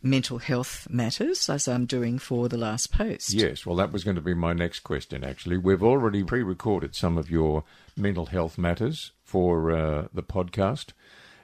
mental 0.03 0.39
health 0.39 0.89
matters, 0.91 1.49
as 1.49 1.69
I'm 1.69 1.87
doing 1.87 2.19
for 2.19 2.49
the 2.49 2.57
last 2.57 2.93
post. 2.93 3.33
Yes, 3.33 3.67
well, 3.67 3.77
that 3.77 3.93
was 3.93 4.05
going 4.05 4.17
to 4.17 4.23
be 4.23 4.35
my 4.35 4.53
next 4.53 4.81
question, 4.81 5.25
actually. 5.25 5.59
We've 5.59 5.83
already 5.83 6.25
pre 6.25 6.43
recorded 6.43 6.95
some 6.95 7.19
of 7.19 7.31
your 7.31 7.65
mental 7.97 8.27
health 8.27 8.59
matters 8.59 9.13
for 9.23 9.71
uh, 9.71 10.09
the 10.13 10.23
podcast, 10.23 10.93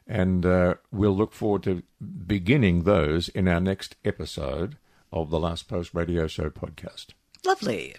and 0.07 0.47
uh, 0.47 0.75
we'll 0.91 1.17
look 1.17 1.33
forward 1.33 1.63
to 1.65 1.83
beginning 2.27 2.83
those 2.83 3.29
in 3.29 3.49
our 3.49 3.61
next 3.61 3.97
episode 4.05 4.77
of 5.13 5.31
the 5.31 5.39
Last 5.39 5.69
Post 5.69 5.95
Radio 5.95 6.27
Show 6.27 6.51
podcast. 6.51 7.09
Lovely. 7.45 7.97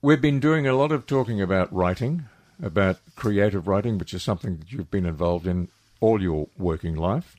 We've 0.00 0.20
been 0.20 0.40
doing 0.40 0.66
a 0.66 0.74
lot 0.74 0.90
of 0.90 1.06
talking 1.06 1.40
about 1.40 1.72
writing, 1.72 2.24
about 2.60 2.98
creative 3.14 3.68
writing, 3.68 3.98
which 3.98 4.14
is 4.14 4.22
something 4.22 4.56
that 4.56 4.72
you've 4.72 4.90
been 4.90 5.06
involved 5.06 5.46
in 5.46 5.68
all 6.00 6.20
your 6.20 6.48
working 6.58 6.96
life. 6.96 7.36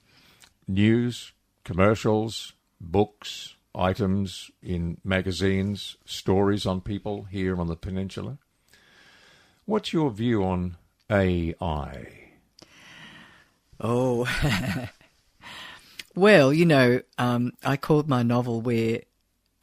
News, 0.68 1.33
commercials, 1.64 2.54
books, 2.80 3.56
items 3.76 4.52
in 4.62 4.98
magazines, 5.04 5.98
stories 6.06 6.66
on 6.66 6.82
people 6.82 7.24
here 7.24 7.60
on 7.60 7.68
the 7.68 7.76
peninsula. 7.76 8.38
What's 9.66 9.94
your 9.94 10.12
view 10.12 10.44
on 10.44 10.78
AI? 11.10 12.08
Oh. 13.80 14.28
well, 16.16 16.54
you 16.54 16.66
know, 16.66 17.02
um, 17.18 17.54
I 17.64 17.78
called 17.78 18.08
my 18.08 18.24
novel 18.24 18.62
where 18.62 19.02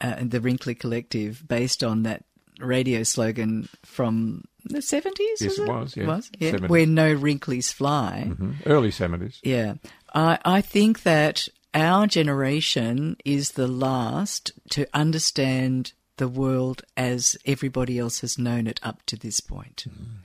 uh, 0.01 0.15
the 0.21 0.41
Wrinkly 0.41 0.75
Collective 0.75 1.47
based 1.47 1.83
on 1.83 2.03
that 2.03 2.25
radio 2.59 3.03
slogan 3.03 3.69
from 3.83 4.43
the 4.65 4.79
70s? 4.79 5.13
Yes, 5.19 5.41
it 5.41 5.59
it 5.59 5.67
was, 5.67 5.97
yeah. 5.97 6.07
Was? 6.07 6.31
yeah. 6.39 6.57
Where 6.67 6.85
no 6.85 7.15
wrinklies 7.15 7.71
fly. 7.71 8.31
hmm 8.35 8.51
Early 8.65 8.89
70s. 8.89 9.39
Yeah. 9.43 9.75
I, 10.13 10.39
I 10.43 10.61
think 10.61 11.03
that 11.03 11.47
our 11.73 12.07
generation 12.07 13.17
is 13.23 13.51
the 13.51 13.67
last 13.67 14.51
to 14.71 14.87
understand 14.93 15.93
the 16.17 16.27
world 16.27 16.83
as 16.95 17.37
everybody 17.45 17.97
else 17.97 18.21
has 18.21 18.37
known 18.37 18.67
it 18.67 18.79
up 18.83 19.03
to 19.07 19.15
this 19.15 19.39
point. 19.39 19.85
Mm-hmm. 19.89 20.17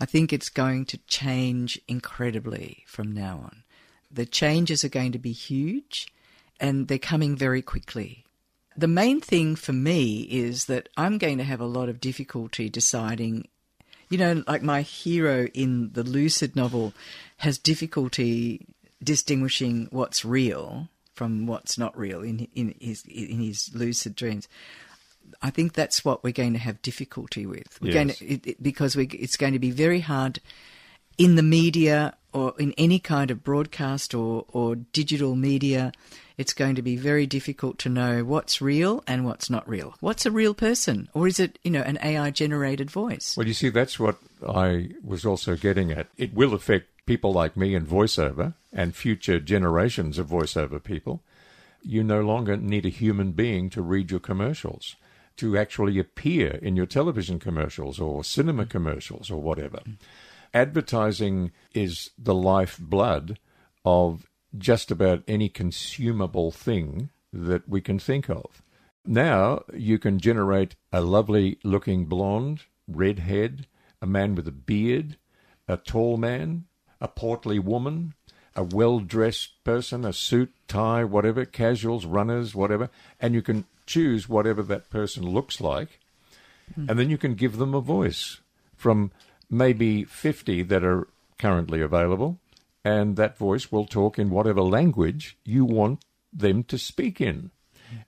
I 0.00 0.06
think 0.06 0.32
it's 0.32 0.48
going 0.48 0.84
to 0.86 0.98
change 1.06 1.80
incredibly 1.88 2.84
from 2.86 3.12
now 3.12 3.40
on. 3.44 3.62
The 4.10 4.26
changes 4.26 4.84
are 4.84 4.88
going 4.90 5.12
to 5.12 5.18
be 5.18 5.32
huge 5.32 6.08
and 6.60 6.88
they're 6.88 6.98
coming 6.98 7.36
very 7.36 7.62
quickly. 7.62 8.24
The 8.76 8.88
main 8.88 9.20
thing 9.20 9.56
for 9.56 9.72
me 9.72 10.22
is 10.22 10.66
that 10.66 10.88
I'm 10.96 11.18
going 11.18 11.38
to 11.38 11.44
have 11.44 11.60
a 11.60 11.66
lot 11.66 11.88
of 11.88 12.00
difficulty 12.00 12.68
deciding. 12.68 13.48
You 14.08 14.18
know, 14.18 14.44
like 14.46 14.62
my 14.62 14.82
hero 14.82 15.46
in 15.54 15.92
the 15.92 16.02
Lucid 16.02 16.54
novel 16.54 16.92
has 17.38 17.56
difficulty 17.56 18.66
distinguishing 19.04 19.88
what's 19.90 20.24
real 20.24 20.88
from 21.14 21.46
what's 21.46 21.78
not 21.78 21.96
real 21.96 22.22
in 22.22 22.48
in 22.54 22.74
his 22.80 23.04
in 23.06 23.40
his 23.40 23.70
lucid 23.74 24.16
dreams. 24.16 24.48
I 25.42 25.50
think 25.50 25.72
that's 25.72 26.04
what 26.04 26.22
we're 26.22 26.32
going 26.32 26.52
to 26.52 26.58
have 26.58 26.82
difficulty 26.82 27.46
with. 27.46 27.78
We're 27.80 27.92
going 27.92 28.08
Yes. 28.08 28.18
to, 28.18 28.26
it, 28.26 28.46
it- 28.46 28.62
because 28.62 28.94
we, 28.96 29.06
it's 29.06 29.36
going 29.36 29.52
to 29.54 29.58
be 29.58 29.70
very 29.70 30.00
hard 30.00 30.40
in 31.16 31.34
the 31.36 31.42
media 31.42 32.14
or 32.32 32.54
in 32.58 32.72
any 32.76 32.98
kind 32.98 33.30
of 33.30 33.42
broadcast 33.44 34.14
or, 34.14 34.44
or 34.48 34.76
digital 34.76 35.34
media. 35.36 35.92
It's 36.36 36.52
going 36.52 36.74
to 36.74 36.82
be 36.82 36.96
very 36.96 37.26
difficult 37.26 37.78
to 37.78 37.88
know 37.88 38.24
what's 38.24 38.60
real 38.60 39.04
and 39.06 39.24
what's 39.24 39.48
not 39.48 39.68
real. 39.68 39.94
What's 40.00 40.26
a 40.26 40.32
real 40.32 40.52
person, 40.52 41.08
or 41.14 41.28
is 41.28 41.38
it 41.38 41.60
you 41.62 41.70
know 41.70 41.82
an 41.82 41.96
AI 42.02 42.30
generated 42.32 42.90
voice? 42.90 43.36
Well, 43.36 43.46
you 43.46 43.54
see, 43.54 43.68
that's 43.70 44.00
what 44.00 44.16
I 44.46 44.90
was 45.04 45.24
also 45.24 45.54
getting 45.56 45.92
at. 45.92 46.08
It 46.16 46.34
will 46.34 46.52
affect 46.52 46.88
people 47.06 47.32
like 47.32 47.56
me 47.56 47.74
in 47.74 47.86
voiceover 47.86 48.54
and 48.72 48.94
future 48.94 49.38
generations 49.40 50.18
of 50.18 50.28
voiceover 50.28 50.82
people. 50.82 51.22
You 51.82 52.02
no 52.02 52.20
longer 52.20 52.56
need 52.56 52.86
a 52.86 52.90
human 52.90 53.32
being 53.32 53.70
to 53.70 53.82
read 53.82 54.10
your 54.10 54.20
commercials, 54.20 54.96
to 55.36 55.58
actually 55.58 55.98
appear 55.98 56.58
in 56.62 56.76
your 56.76 56.86
television 56.86 57.38
commercials 57.38 58.00
or 58.00 58.24
cinema 58.24 58.66
commercials 58.66 59.30
or 59.30 59.40
whatever. 59.42 59.80
Advertising 60.54 61.50
is 61.74 62.10
the 62.18 62.34
lifeblood 62.34 63.38
of 63.84 64.26
just 64.56 64.90
about 64.90 65.24
any 65.26 65.48
consumable 65.48 66.50
thing 66.50 67.10
that 67.32 67.68
we 67.68 67.80
can 67.80 67.98
think 67.98 68.30
of. 68.30 68.62
Now 69.04 69.64
you 69.74 69.98
can 69.98 70.18
generate 70.18 70.76
a 70.92 71.00
lovely 71.00 71.58
looking 71.64 72.06
blonde, 72.06 72.62
redhead, 72.88 73.66
a 74.00 74.06
man 74.06 74.34
with 74.34 74.48
a 74.48 74.52
beard, 74.52 75.16
a 75.68 75.76
tall 75.76 76.16
man, 76.16 76.64
a 77.04 77.08
portly 77.08 77.58
woman, 77.58 78.14
a 78.56 78.64
well 78.64 78.98
dressed 78.98 79.62
person, 79.62 80.06
a 80.06 80.12
suit, 80.12 80.50
tie, 80.66 81.04
whatever, 81.04 81.44
casuals, 81.44 82.06
runners, 82.06 82.54
whatever, 82.54 82.88
and 83.20 83.34
you 83.34 83.42
can 83.42 83.66
choose 83.84 84.26
whatever 84.26 84.62
that 84.62 84.88
person 84.88 85.22
looks 85.22 85.60
like, 85.60 86.00
hmm. 86.74 86.88
and 86.88 86.98
then 86.98 87.10
you 87.10 87.18
can 87.18 87.34
give 87.34 87.58
them 87.58 87.74
a 87.74 87.80
voice 87.80 88.40
from 88.74 89.12
maybe 89.50 90.02
50 90.04 90.62
that 90.62 90.82
are 90.82 91.06
currently 91.38 91.82
available, 91.82 92.38
and 92.82 93.16
that 93.16 93.36
voice 93.36 93.70
will 93.70 93.84
talk 93.84 94.18
in 94.18 94.30
whatever 94.30 94.62
language 94.62 95.36
you 95.44 95.66
want 95.66 96.02
them 96.32 96.64
to 96.64 96.78
speak 96.78 97.20
in. 97.20 97.50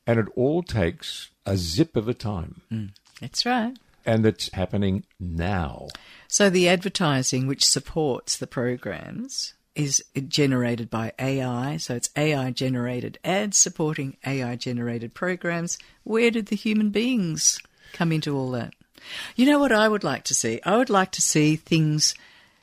And 0.06 0.18
it 0.18 0.26
all 0.34 0.62
takes 0.62 1.28
a 1.44 1.58
zip 1.58 1.96
of 1.96 2.08
a 2.08 2.14
time. 2.14 2.62
Hmm. 2.70 2.86
That's 3.20 3.44
right. 3.44 3.76
And 4.06 4.24
it's 4.24 4.52
happening 4.52 5.04
now. 5.18 5.88
So 6.28 6.48
the 6.48 6.68
advertising 6.68 7.46
which 7.46 7.66
supports 7.66 8.36
the 8.36 8.46
programs 8.46 9.54
is 9.74 10.02
generated 10.28 10.88
by 10.88 11.12
AI. 11.18 11.76
So 11.76 11.94
it's 11.94 12.10
AI 12.16 12.50
generated 12.50 13.18
ads 13.24 13.58
supporting 13.58 14.16
AI 14.26 14.56
generated 14.56 15.12
programs. 15.12 15.76
Where 16.04 16.30
did 16.30 16.46
the 16.46 16.56
human 16.56 16.90
beings 16.90 17.60
come 17.92 18.12
into 18.12 18.36
all 18.36 18.50
that? 18.52 18.74
You 19.36 19.46
know 19.46 19.58
what 19.58 19.72
I 19.72 19.88
would 19.88 20.04
like 20.04 20.24
to 20.24 20.34
see? 20.34 20.60
I 20.64 20.76
would 20.76 20.90
like 20.90 21.12
to 21.12 21.22
see 21.22 21.56
things 21.56 22.14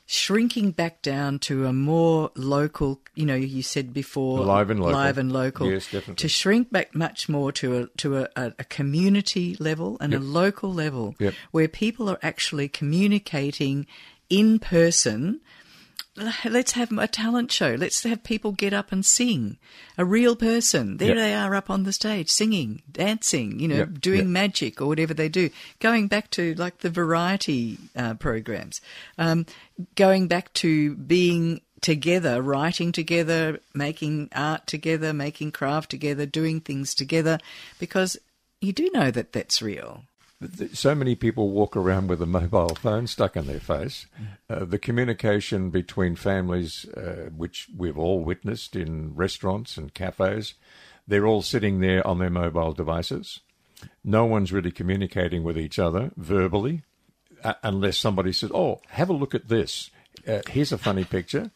shrinking 0.06 0.70
back 0.70 1.00
down 1.02 1.38
to 1.38 1.66
a 1.66 1.72
more 1.72 2.30
local, 2.34 3.00
you 3.14 3.24
know, 3.24 3.34
you 3.34 3.62
said 3.62 3.94
before 3.94 4.40
Live 4.40 4.70
and 4.70 4.80
local. 4.80 4.92
live 5.00 5.18
and 5.18 5.32
local. 5.32 5.70
Yes, 5.70 5.84
definitely. 5.86 6.16
To 6.16 6.28
shrink 6.28 6.70
back 6.70 6.94
much 6.94 7.28
more 7.28 7.52
to 7.52 7.78
a 7.78 7.86
to 7.98 8.18
a, 8.18 8.28
a, 8.36 8.64
community 8.64 9.56
level 9.58 9.96
and 10.00 10.12
Yep. 10.12 10.20
a 10.20 10.24
local 10.24 10.72
level 10.74 11.14
Yep. 11.18 11.34
where 11.52 11.68
people 11.68 12.10
are 12.10 12.18
actually 12.22 12.68
communicating 12.68 13.86
in 14.30 14.58
person. 14.58 15.40
Let's 16.16 16.72
have 16.72 16.92
a 16.92 17.08
talent 17.08 17.50
show. 17.50 17.74
Let's 17.74 18.02
have 18.04 18.22
people 18.22 18.52
get 18.52 18.72
up 18.72 18.92
and 18.92 19.04
sing. 19.04 19.58
A 19.98 20.04
real 20.04 20.36
person. 20.36 20.98
There 20.98 21.08
Yep. 21.08 21.16
they 21.16 21.34
are 21.34 21.54
up 21.56 21.70
on 21.70 21.82
the 21.82 21.92
stage 21.92 22.30
singing, 22.30 22.82
dancing, 22.90 23.58
you 23.58 23.66
know, 23.66 23.78
Yep, 23.78 24.00
doing 24.00 24.18
yep. 24.20 24.26
magic 24.28 24.80
or 24.80 24.86
whatever 24.86 25.12
they 25.12 25.28
do. 25.28 25.50
Going 25.80 26.06
back 26.06 26.30
to 26.32 26.54
like 26.54 26.78
the 26.78 26.90
variety 26.90 27.78
uh, 27.96 28.14
programs. 28.14 28.80
Um, 29.18 29.44
going 29.96 30.28
back 30.28 30.52
to 30.54 30.94
being 30.94 31.62
together, 31.80 32.40
writing 32.40 32.92
together, 32.92 33.58
making 33.74 34.28
art 34.34 34.66
together, 34.68 35.12
making 35.12 35.50
craft 35.50 35.90
together, 35.90 36.26
doing 36.26 36.60
things 36.60 36.94
together, 36.94 37.38
because 37.80 38.16
you 38.60 38.72
do 38.72 38.88
know 38.94 39.10
that 39.10 39.32
that's 39.32 39.60
real. 39.60 40.04
So 40.72 40.94
many 40.94 41.14
people 41.14 41.50
walk 41.50 41.76
around 41.76 42.08
with 42.08 42.20
a 42.22 42.26
mobile 42.26 42.74
phone 42.74 43.06
stuck 43.06 43.36
in 43.36 43.46
their 43.46 43.60
face. 43.60 44.06
Uh, 44.48 44.64
the 44.64 44.78
communication 44.78 45.70
between 45.70 46.16
families, 46.16 46.86
uh, 46.90 47.30
which 47.36 47.68
we've 47.76 47.98
all 47.98 48.24
witnessed 48.24 48.76
in 48.76 49.14
restaurants 49.14 49.76
and 49.76 49.94
cafes, 49.94 50.54
they're 51.06 51.26
all 51.26 51.42
sitting 51.42 51.80
there 51.80 52.06
on 52.06 52.18
their 52.18 52.30
mobile 52.30 52.72
devices. 52.72 53.40
No 54.02 54.24
one's 54.24 54.52
really 54.52 54.70
communicating 54.70 55.42
with 55.42 55.58
each 55.58 55.78
other 55.78 56.10
verbally, 56.16 56.82
uh, 57.42 57.54
unless 57.62 57.98
somebody 57.98 58.32
says, 58.32 58.50
"Oh, 58.54 58.80
have 58.88 59.10
a 59.10 59.14
look 59.14 59.34
at 59.34 59.48
this. 59.48 59.90
Uh, 60.26 60.40
here's 60.48 60.72
a 60.72 60.78
funny 60.78 61.04
picture," 61.04 61.50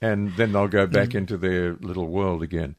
and 0.00 0.36
then 0.36 0.52
they'll 0.52 0.68
go 0.68 0.86
back 0.86 1.14
into 1.14 1.36
their 1.36 1.74
little 1.74 2.06
world 2.06 2.42
again. 2.42 2.76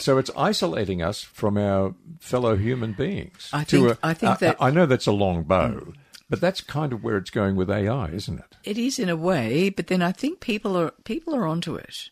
So 0.00 0.18
it's 0.18 0.30
isolating 0.36 1.02
us 1.02 1.22
from 1.22 1.56
our 1.56 1.94
fellow 2.20 2.56
human 2.56 2.92
beings. 2.92 3.48
I 3.52 3.64
think- 3.64 3.88
a- 3.90 3.98
I 4.02 4.14
think 4.14 4.38
that- 4.40 4.56
I 4.60 4.70
know 4.70 4.86
that's 4.86 5.06
a 5.06 5.12
long 5.12 5.42
bow, 5.44 5.92
but 6.28 6.40
that's 6.40 6.60
kind 6.60 6.92
of 6.92 7.02
where 7.04 7.16
it's 7.16 7.30
going 7.30 7.56
with 7.56 7.70
AI, 7.70 8.08
isn't 8.10 8.38
it? 8.38 8.56
It 8.64 8.78
is 8.78 8.98
in 8.98 9.08
a 9.08 9.16
way, 9.16 9.68
but 9.70 9.86
then 9.88 10.02
I 10.02 10.12
think 10.12 10.40
people 10.40 10.76
are 10.76 10.92
people 11.04 11.34
are 11.34 11.46
onto 11.46 11.74
it, 11.76 12.10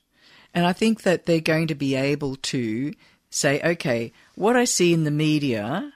and 0.55 0.67
I 0.67 0.73
think 0.73 1.03
that 1.03 1.27
they're 1.27 1.41
going 1.41 1.67
to 1.69 1.75
be 1.75 1.95
able 1.95 2.37
to 2.37 2.93
say, 3.31 3.61
okay, 3.63 4.13
what 4.35 4.57
I 4.57 4.65
see 4.65 4.93
in 4.93 5.05
the 5.05 5.11
media. 5.11 5.93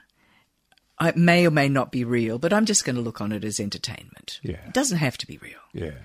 it 1.01 1.17
may 1.17 1.45
or 1.45 1.51
may 1.51 1.67
not 1.67 1.91
be 1.91 2.05
real, 2.05 2.37
but 2.39 2.53
I'm 2.53 2.65
just 2.65 2.85
going 2.85 2.95
to 2.95 3.01
look 3.01 3.19
on 3.19 3.31
it 3.33 3.43
as 3.43 3.59
entertainment. 3.59 4.39
Yeah. 4.41 4.67
It 4.67 4.73
doesn't 4.73 4.99
have 4.99 5.17
to 5.17 5.27
be 5.27 5.37
real. 5.39 5.59
Yeah. 5.73 5.95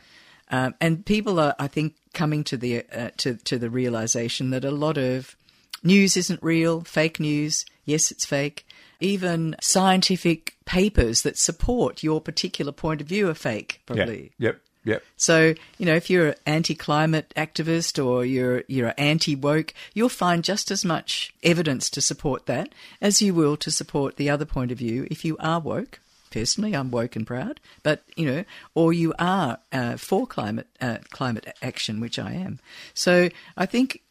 Um, 0.51 0.74
and 0.81 1.05
people 1.06 1.39
are, 1.39 1.55
I 1.59 1.69
think, 1.69 1.94
coming 2.15 2.43
to 2.44 2.56
the 2.56 2.82
uh, 2.90 3.10
to 3.19 3.36
to 3.36 3.59
the 3.59 3.70
realization 3.70 4.51
that 4.51 4.65
a 4.65 4.70
lot 4.73 4.97
of 4.98 5.36
news 5.82 6.16
isn't 6.16 6.42
real, 6.42 6.82
fake 6.82 7.20
news. 7.20 7.64
Yes, 7.84 8.10
it's 8.10 8.24
fake. 8.24 8.66
Even 9.00 9.56
scientific 9.60 10.56
papers 10.64 11.22
that 11.22 11.38
support 11.38 12.02
your 12.02 12.20
particular 12.20 12.72
point 12.72 13.00
of 13.00 13.06
view 13.06 13.28
are 13.28 13.34
fake, 13.34 13.80
probably. 13.86 14.32
Yeah. 14.38 14.48
Yep. 14.48 14.60
Yep. 14.84 15.02
So, 15.16 15.55
you 15.76 15.86
know, 15.86 15.94
if 15.94 16.09
you're 16.09 16.28
an 16.28 16.34
anti-climate 16.46 17.32
activist 17.36 18.02
or 18.02 18.24
you're 18.24 18.64
you're 18.68 18.94
anti-woke, 18.96 19.74
you'll 19.92 20.09
find 20.09 20.42
just 20.42 20.70
as 20.70 20.84
much 20.84 21.34
evidence 21.42 21.90
to 21.90 22.00
support 22.00 22.46
that 22.46 22.74
as 23.00 23.20
you 23.20 23.34
will 23.34 23.56
to 23.59 23.70
support 23.70 24.16
the 24.16 24.30
other 24.30 24.46
point 24.46 24.72
of 24.72 24.78
view 24.78 25.06
if 25.10 25.24
you 25.24 25.36
are 25.40 25.60
woke. 25.60 26.00
Personally, 26.30 26.74
I'm 26.74 26.90
woke 26.90 27.16
and 27.16 27.26
proud, 27.26 27.60
but 27.82 28.02
you 28.16 28.26
know, 28.26 28.44
or 28.74 28.92
you 28.92 29.14
are 29.18 29.59
uh, 29.72 29.96
for 29.96 30.26
climate 30.26 30.68
uh, 30.80 30.98
climate 31.10 31.46
action, 31.60 32.00
which 32.00 32.18
I 32.18 32.32
am. 32.32 32.59
So, 32.94 33.28
I 33.56 33.66
think 33.66 34.02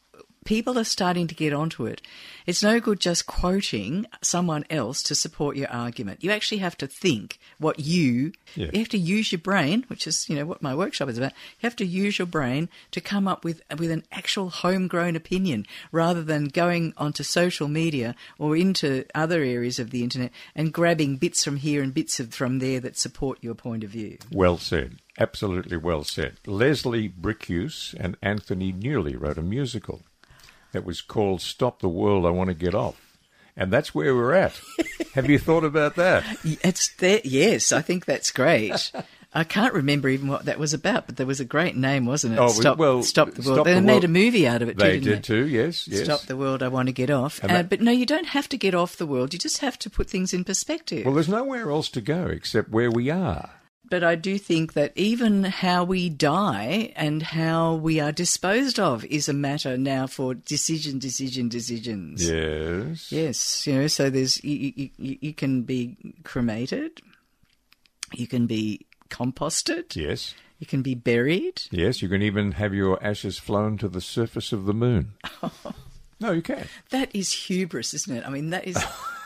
people 0.47 0.79
are 0.79 0.85
starting 0.85 1.27
to 1.27 1.35
get 1.35 1.51
onto 1.51 1.85
it. 1.85 2.01
It's 2.45 2.63
no 2.63 2.79
good 2.79 3.01
just 3.01 3.27
quoting 3.27 4.05
someone 4.21 4.63
else 4.69 5.03
to 5.03 5.13
support 5.13 5.57
your 5.57 5.69
argument. 5.69 6.23
You 6.23 6.31
actually 6.31 6.59
have 6.59 6.77
to 6.77 6.87
think 6.87 7.37
what 7.59 7.79
you, 7.81 8.31
Yeah. 8.55 8.69
you 8.71 8.79
have 8.79 8.87
to 8.89 8.97
use 8.97 9.33
your 9.33 9.39
brain, 9.39 9.83
which 9.89 10.07
is, 10.07 10.29
you 10.29 10.35
know, 10.37 10.45
what 10.45 10.61
my 10.61 10.73
workshop 10.73 11.09
is 11.09 11.17
about. 11.17 11.33
You 11.59 11.67
have 11.67 11.75
to 11.75 11.85
use 11.85 12.17
your 12.17 12.27
brain 12.27 12.69
to 12.91 13.01
come 13.01 13.27
up 13.27 13.43
with, 13.43 13.61
with 13.77 13.91
an 13.91 14.03
actual 14.09 14.49
homegrown 14.49 15.17
opinion 15.17 15.67
rather 15.91 16.23
than 16.23 16.45
going 16.45 16.93
onto 16.97 17.23
social 17.23 17.67
media 17.67 18.15
or 18.39 18.55
into 18.55 19.03
other 19.13 19.43
areas 19.43 19.79
of 19.79 19.89
the 19.91 20.01
internet 20.01 20.31
and 20.55 20.71
grabbing 20.71 21.17
bits 21.17 21.43
from 21.43 21.57
here 21.57 21.83
and 21.83 21.93
bits 21.93 22.21
of, 22.21 22.33
from 22.33 22.59
there 22.59 22.79
that 22.79 22.97
support 22.97 23.37
your 23.41 23.53
point 23.55 23.83
of 23.83 23.89
view. 23.89 24.17
Well 24.31 24.57
said. 24.57 24.99
Absolutely 25.19 25.77
well 25.77 26.03
said. 26.05 26.37
Leslie 26.45 27.09
Bricusse 27.09 27.93
and 27.99 28.15
Anthony 28.21 28.71
Newley 28.71 29.19
wrote 29.19 29.37
a 29.39 29.41
musical 29.41 30.03
that 30.71 30.85
was 30.85 31.01
called 31.01 31.41
Stop 31.41 31.79
the 31.81 31.89
World, 31.89 32.25
I 32.25 32.29
Want 32.29 32.49
to 32.49 32.53
Get 32.53 32.75
Off. 32.75 33.01
And 33.55 33.71
that's 33.71 33.95
where 33.95 34.13
we're 34.15 34.33
at. 34.33 34.59
Have 35.15 35.29
you 35.29 35.39
thought 35.39 35.63
about 35.63 35.95
that? 35.95 36.23
It's 36.43 36.89
there. 36.97 37.21
Yes, 37.23 37.71
I 37.71 37.81
think 37.81 38.05
that's 38.05 38.29
great. 38.31 38.91
I 39.33 39.43
can't 39.43 39.73
remember 39.73 40.09
even 40.09 40.27
what 40.29 40.45
that 40.45 40.57
was 40.59 40.73
about, 40.73 41.05
but 41.07 41.17
there 41.17 41.25
was 41.25 41.39
a 41.39 41.45
great 41.45 41.75
name, 41.75 42.05
wasn't 42.05 42.35
it? 42.35 42.39
Oh, 42.39 42.47
Stop, 42.49 42.77
well, 42.77 43.01
Stop 43.03 43.31
the 43.31 43.41
World. 43.41 43.55
Stop 43.57 43.65
they 43.65 43.73
the 43.73 43.81
made 43.81 43.93
World- 43.93 44.03
a 44.05 44.07
movie 44.09 44.47
out 44.47 44.61
of 44.61 44.69
it 44.69 44.77
too, 44.77 44.85
They 44.85 44.99
didn't 44.99 45.03
did 45.03 45.17
they? 45.17 45.21
too, 45.21 45.47
yes, 45.47 45.87
yes. 45.87 46.03
Stop 46.05 46.21
the 46.21 46.37
world, 46.37 46.61
I 46.63 46.67
want 46.69 46.87
to 46.87 46.93
get 46.93 47.09
off. 47.09 47.43
Uh, 47.43 47.47
that- 47.47 47.69
but 47.69 47.81
no, 47.81 47.91
you 47.91 48.05
don't 48.05 48.27
have 48.27 48.47
to 48.49 48.57
get 48.57 48.73
off 48.75 48.95
the 48.95 49.05
world. 49.07 49.33
You 49.33 49.39
just 49.39 49.57
have 49.59 49.77
to 49.79 49.89
put 49.89 50.09
things 50.09 50.33
in 50.33 50.43
perspective. 50.43 51.05
Well, 51.05 51.15
there's 51.15 51.27
nowhere 51.29 51.69
else 51.71 51.89
to 51.89 52.01
go 52.01 52.27
except 52.27 52.69
where 52.69 52.91
we 52.91 53.09
are. 53.09 53.49
But 53.89 54.03
I 54.03 54.15
do 54.15 54.37
think 54.37 54.73
that 54.73 54.91
even 54.95 55.43
how 55.43 55.83
we 55.83 56.09
die 56.09 56.93
and 56.95 57.21
how 57.21 57.75
we 57.75 57.99
are 57.99 58.11
disposed 58.11 58.79
of 58.79 59.05
is 59.05 59.29
a 59.29 59.33
matter 59.33 59.77
now 59.77 60.07
for 60.07 60.33
decision, 60.33 60.99
decision, 60.99 61.49
decisions. 61.49 62.27
Yes. 62.27 63.11
Yes, 63.11 63.67
you 63.67 63.73
know, 63.75 63.87
so 63.87 64.09
there's 64.09 64.43
you, 64.43 64.73
you, 64.97 65.17
you, 65.21 65.33
can 65.33 65.63
be 65.63 65.97
cremated, 66.23 67.01
you 68.13 68.27
can 68.27 68.47
be 68.47 68.85
composted, 69.09 69.95
Yes. 69.95 70.35
you 70.59 70.67
can 70.67 70.81
be 70.81 70.95
buried. 70.95 71.61
Yes, 71.71 72.01
you 72.01 72.09
can 72.09 72.21
even 72.21 72.53
have 72.53 72.73
your 72.73 73.01
ashes 73.03 73.37
flown 73.37 73.77
to 73.77 73.87
the 73.87 74.01
surface 74.01 74.51
of 74.51 74.65
the 74.65 74.73
moon. 74.73 75.13
no, 76.19 76.31
you 76.31 76.41
can. 76.41 76.67
That 76.89 77.15
is 77.15 77.31
hubris, 77.31 77.93
isn't 77.93 78.17
it? 78.17 78.25
I 78.25 78.29
mean, 78.29 78.49
that 78.51 78.67
is 78.67 78.77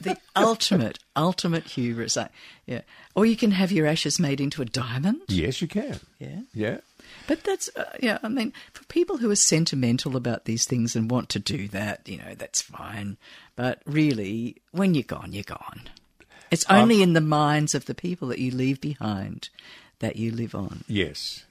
the 0.00 0.16
ultimate, 0.36 0.98
ultimate 1.16 1.64
hubris. 1.64 2.16
I, 2.16 2.28
yeah, 2.66 2.82
or 3.14 3.26
you 3.26 3.36
can 3.36 3.50
have 3.50 3.72
your 3.72 3.86
ashes 3.86 4.18
made 4.18 4.40
into 4.40 4.62
a 4.62 4.64
diamond. 4.64 5.22
Yes, 5.28 5.60
you 5.60 5.68
can. 5.68 6.00
Yeah. 6.18 6.40
Yeah. 6.54 6.78
But 7.26 7.44
that's, 7.44 7.68
uh, 7.76 7.96
yeah, 8.00 8.18
I 8.22 8.28
mean, 8.28 8.52
for 8.72 8.84
people 8.84 9.18
who 9.18 9.30
are 9.30 9.36
sentimental 9.36 10.16
about 10.16 10.44
these 10.44 10.64
things 10.64 10.94
and 10.94 11.10
want 11.10 11.28
to 11.30 11.38
do 11.38 11.68
that, 11.68 12.08
you 12.08 12.18
know, 12.18 12.34
that's 12.36 12.62
fine. 12.62 13.16
But 13.56 13.82
really, 13.84 14.56
when 14.72 14.94
you're 14.94 15.02
gone, 15.02 15.32
you're 15.32 15.42
gone. 15.42 15.82
It's 16.50 16.66
only 16.68 17.02
in 17.02 17.12
the 17.12 17.20
minds 17.20 17.74
of 17.74 17.86
the 17.86 17.94
people 17.94 18.28
that 18.28 18.40
you 18.40 18.50
leave 18.50 18.80
behind 18.80 19.50
that 20.00 20.16
you 20.16 20.32
live 20.32 20.54
on. 20.54 20.82
Yes. 20.88 21.44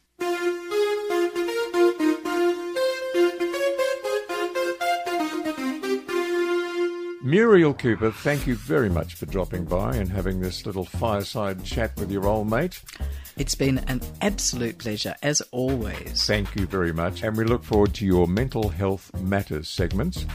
Muriel 7.22 7.74
Cooper, 7.74 8.12
thank 8.12 8.48
you 8.48 8.56
very 8.56 8.90
much 8.90 9.16
for 9.16 9.26
dropping 9.26 9.66
by 9.66 9.94
and 9.96 10.10
having 10.10 10.40
this 10.40 10.66
little 10.66 10.86
fireside 10.86 11.66
chat 11.66 11.94
with 11.98 12.10
your 12.10 12.26
old 12.26 12.50
mate. 12.50 12.82
It's 13.38 13.56
been 13.56 13.80
an 13.88 14.02
absolute 14.22 14.78
pleasure, 14.78 15.16
as 15.22 15.42
always. 15.52 16.26
Thank 16.26 16.56
you 16.56 16.66
very 16.66 16.94
much. 16.94 17.22
And 17.24 17.36
we 17.36 17.44
look 17.44 17.64
forward 17.64 17.94
to 17.96 18.06
your 18.06 18.26
Mental 18.26 18.70
Health 18.70 19.12
Matters 19.22 19.68
segments. 19.68 20.26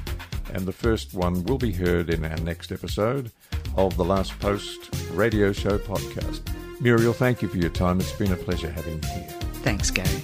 And 0.52 0.66
the 0.66 0.73
first 0.73 1.15
one 1.15 1.43
will 1.44 1.59
be 1.59 1.73
heard 1.73 2.11
in 2.11 2.23
our 2.23 2.36
next 2.39 2.70
episode 2.70 3.31
of 3.77 3.97
the 3.97 4.05
Last 4.05 4.39
Post 4.39 4.90
Radio 5.12 5.52
Show 5.52 5.78
podcast. 5.78 6.43
Muriel, 6.82 7.15
thank 7.15 7.40
you 7.40 7.48
for 7.48 7.56
your 7.56 7.70
time. 7.70 7.98
It's 7.98 8.12
been 8.12 8.32
a 8.32 8.36
pleasure 8.36 8.70
having 8.70 9.02
you 9.02 9.09
here. 9.09 9.28
Thanks, 9.62 9.90
Gary. 9.90 10.20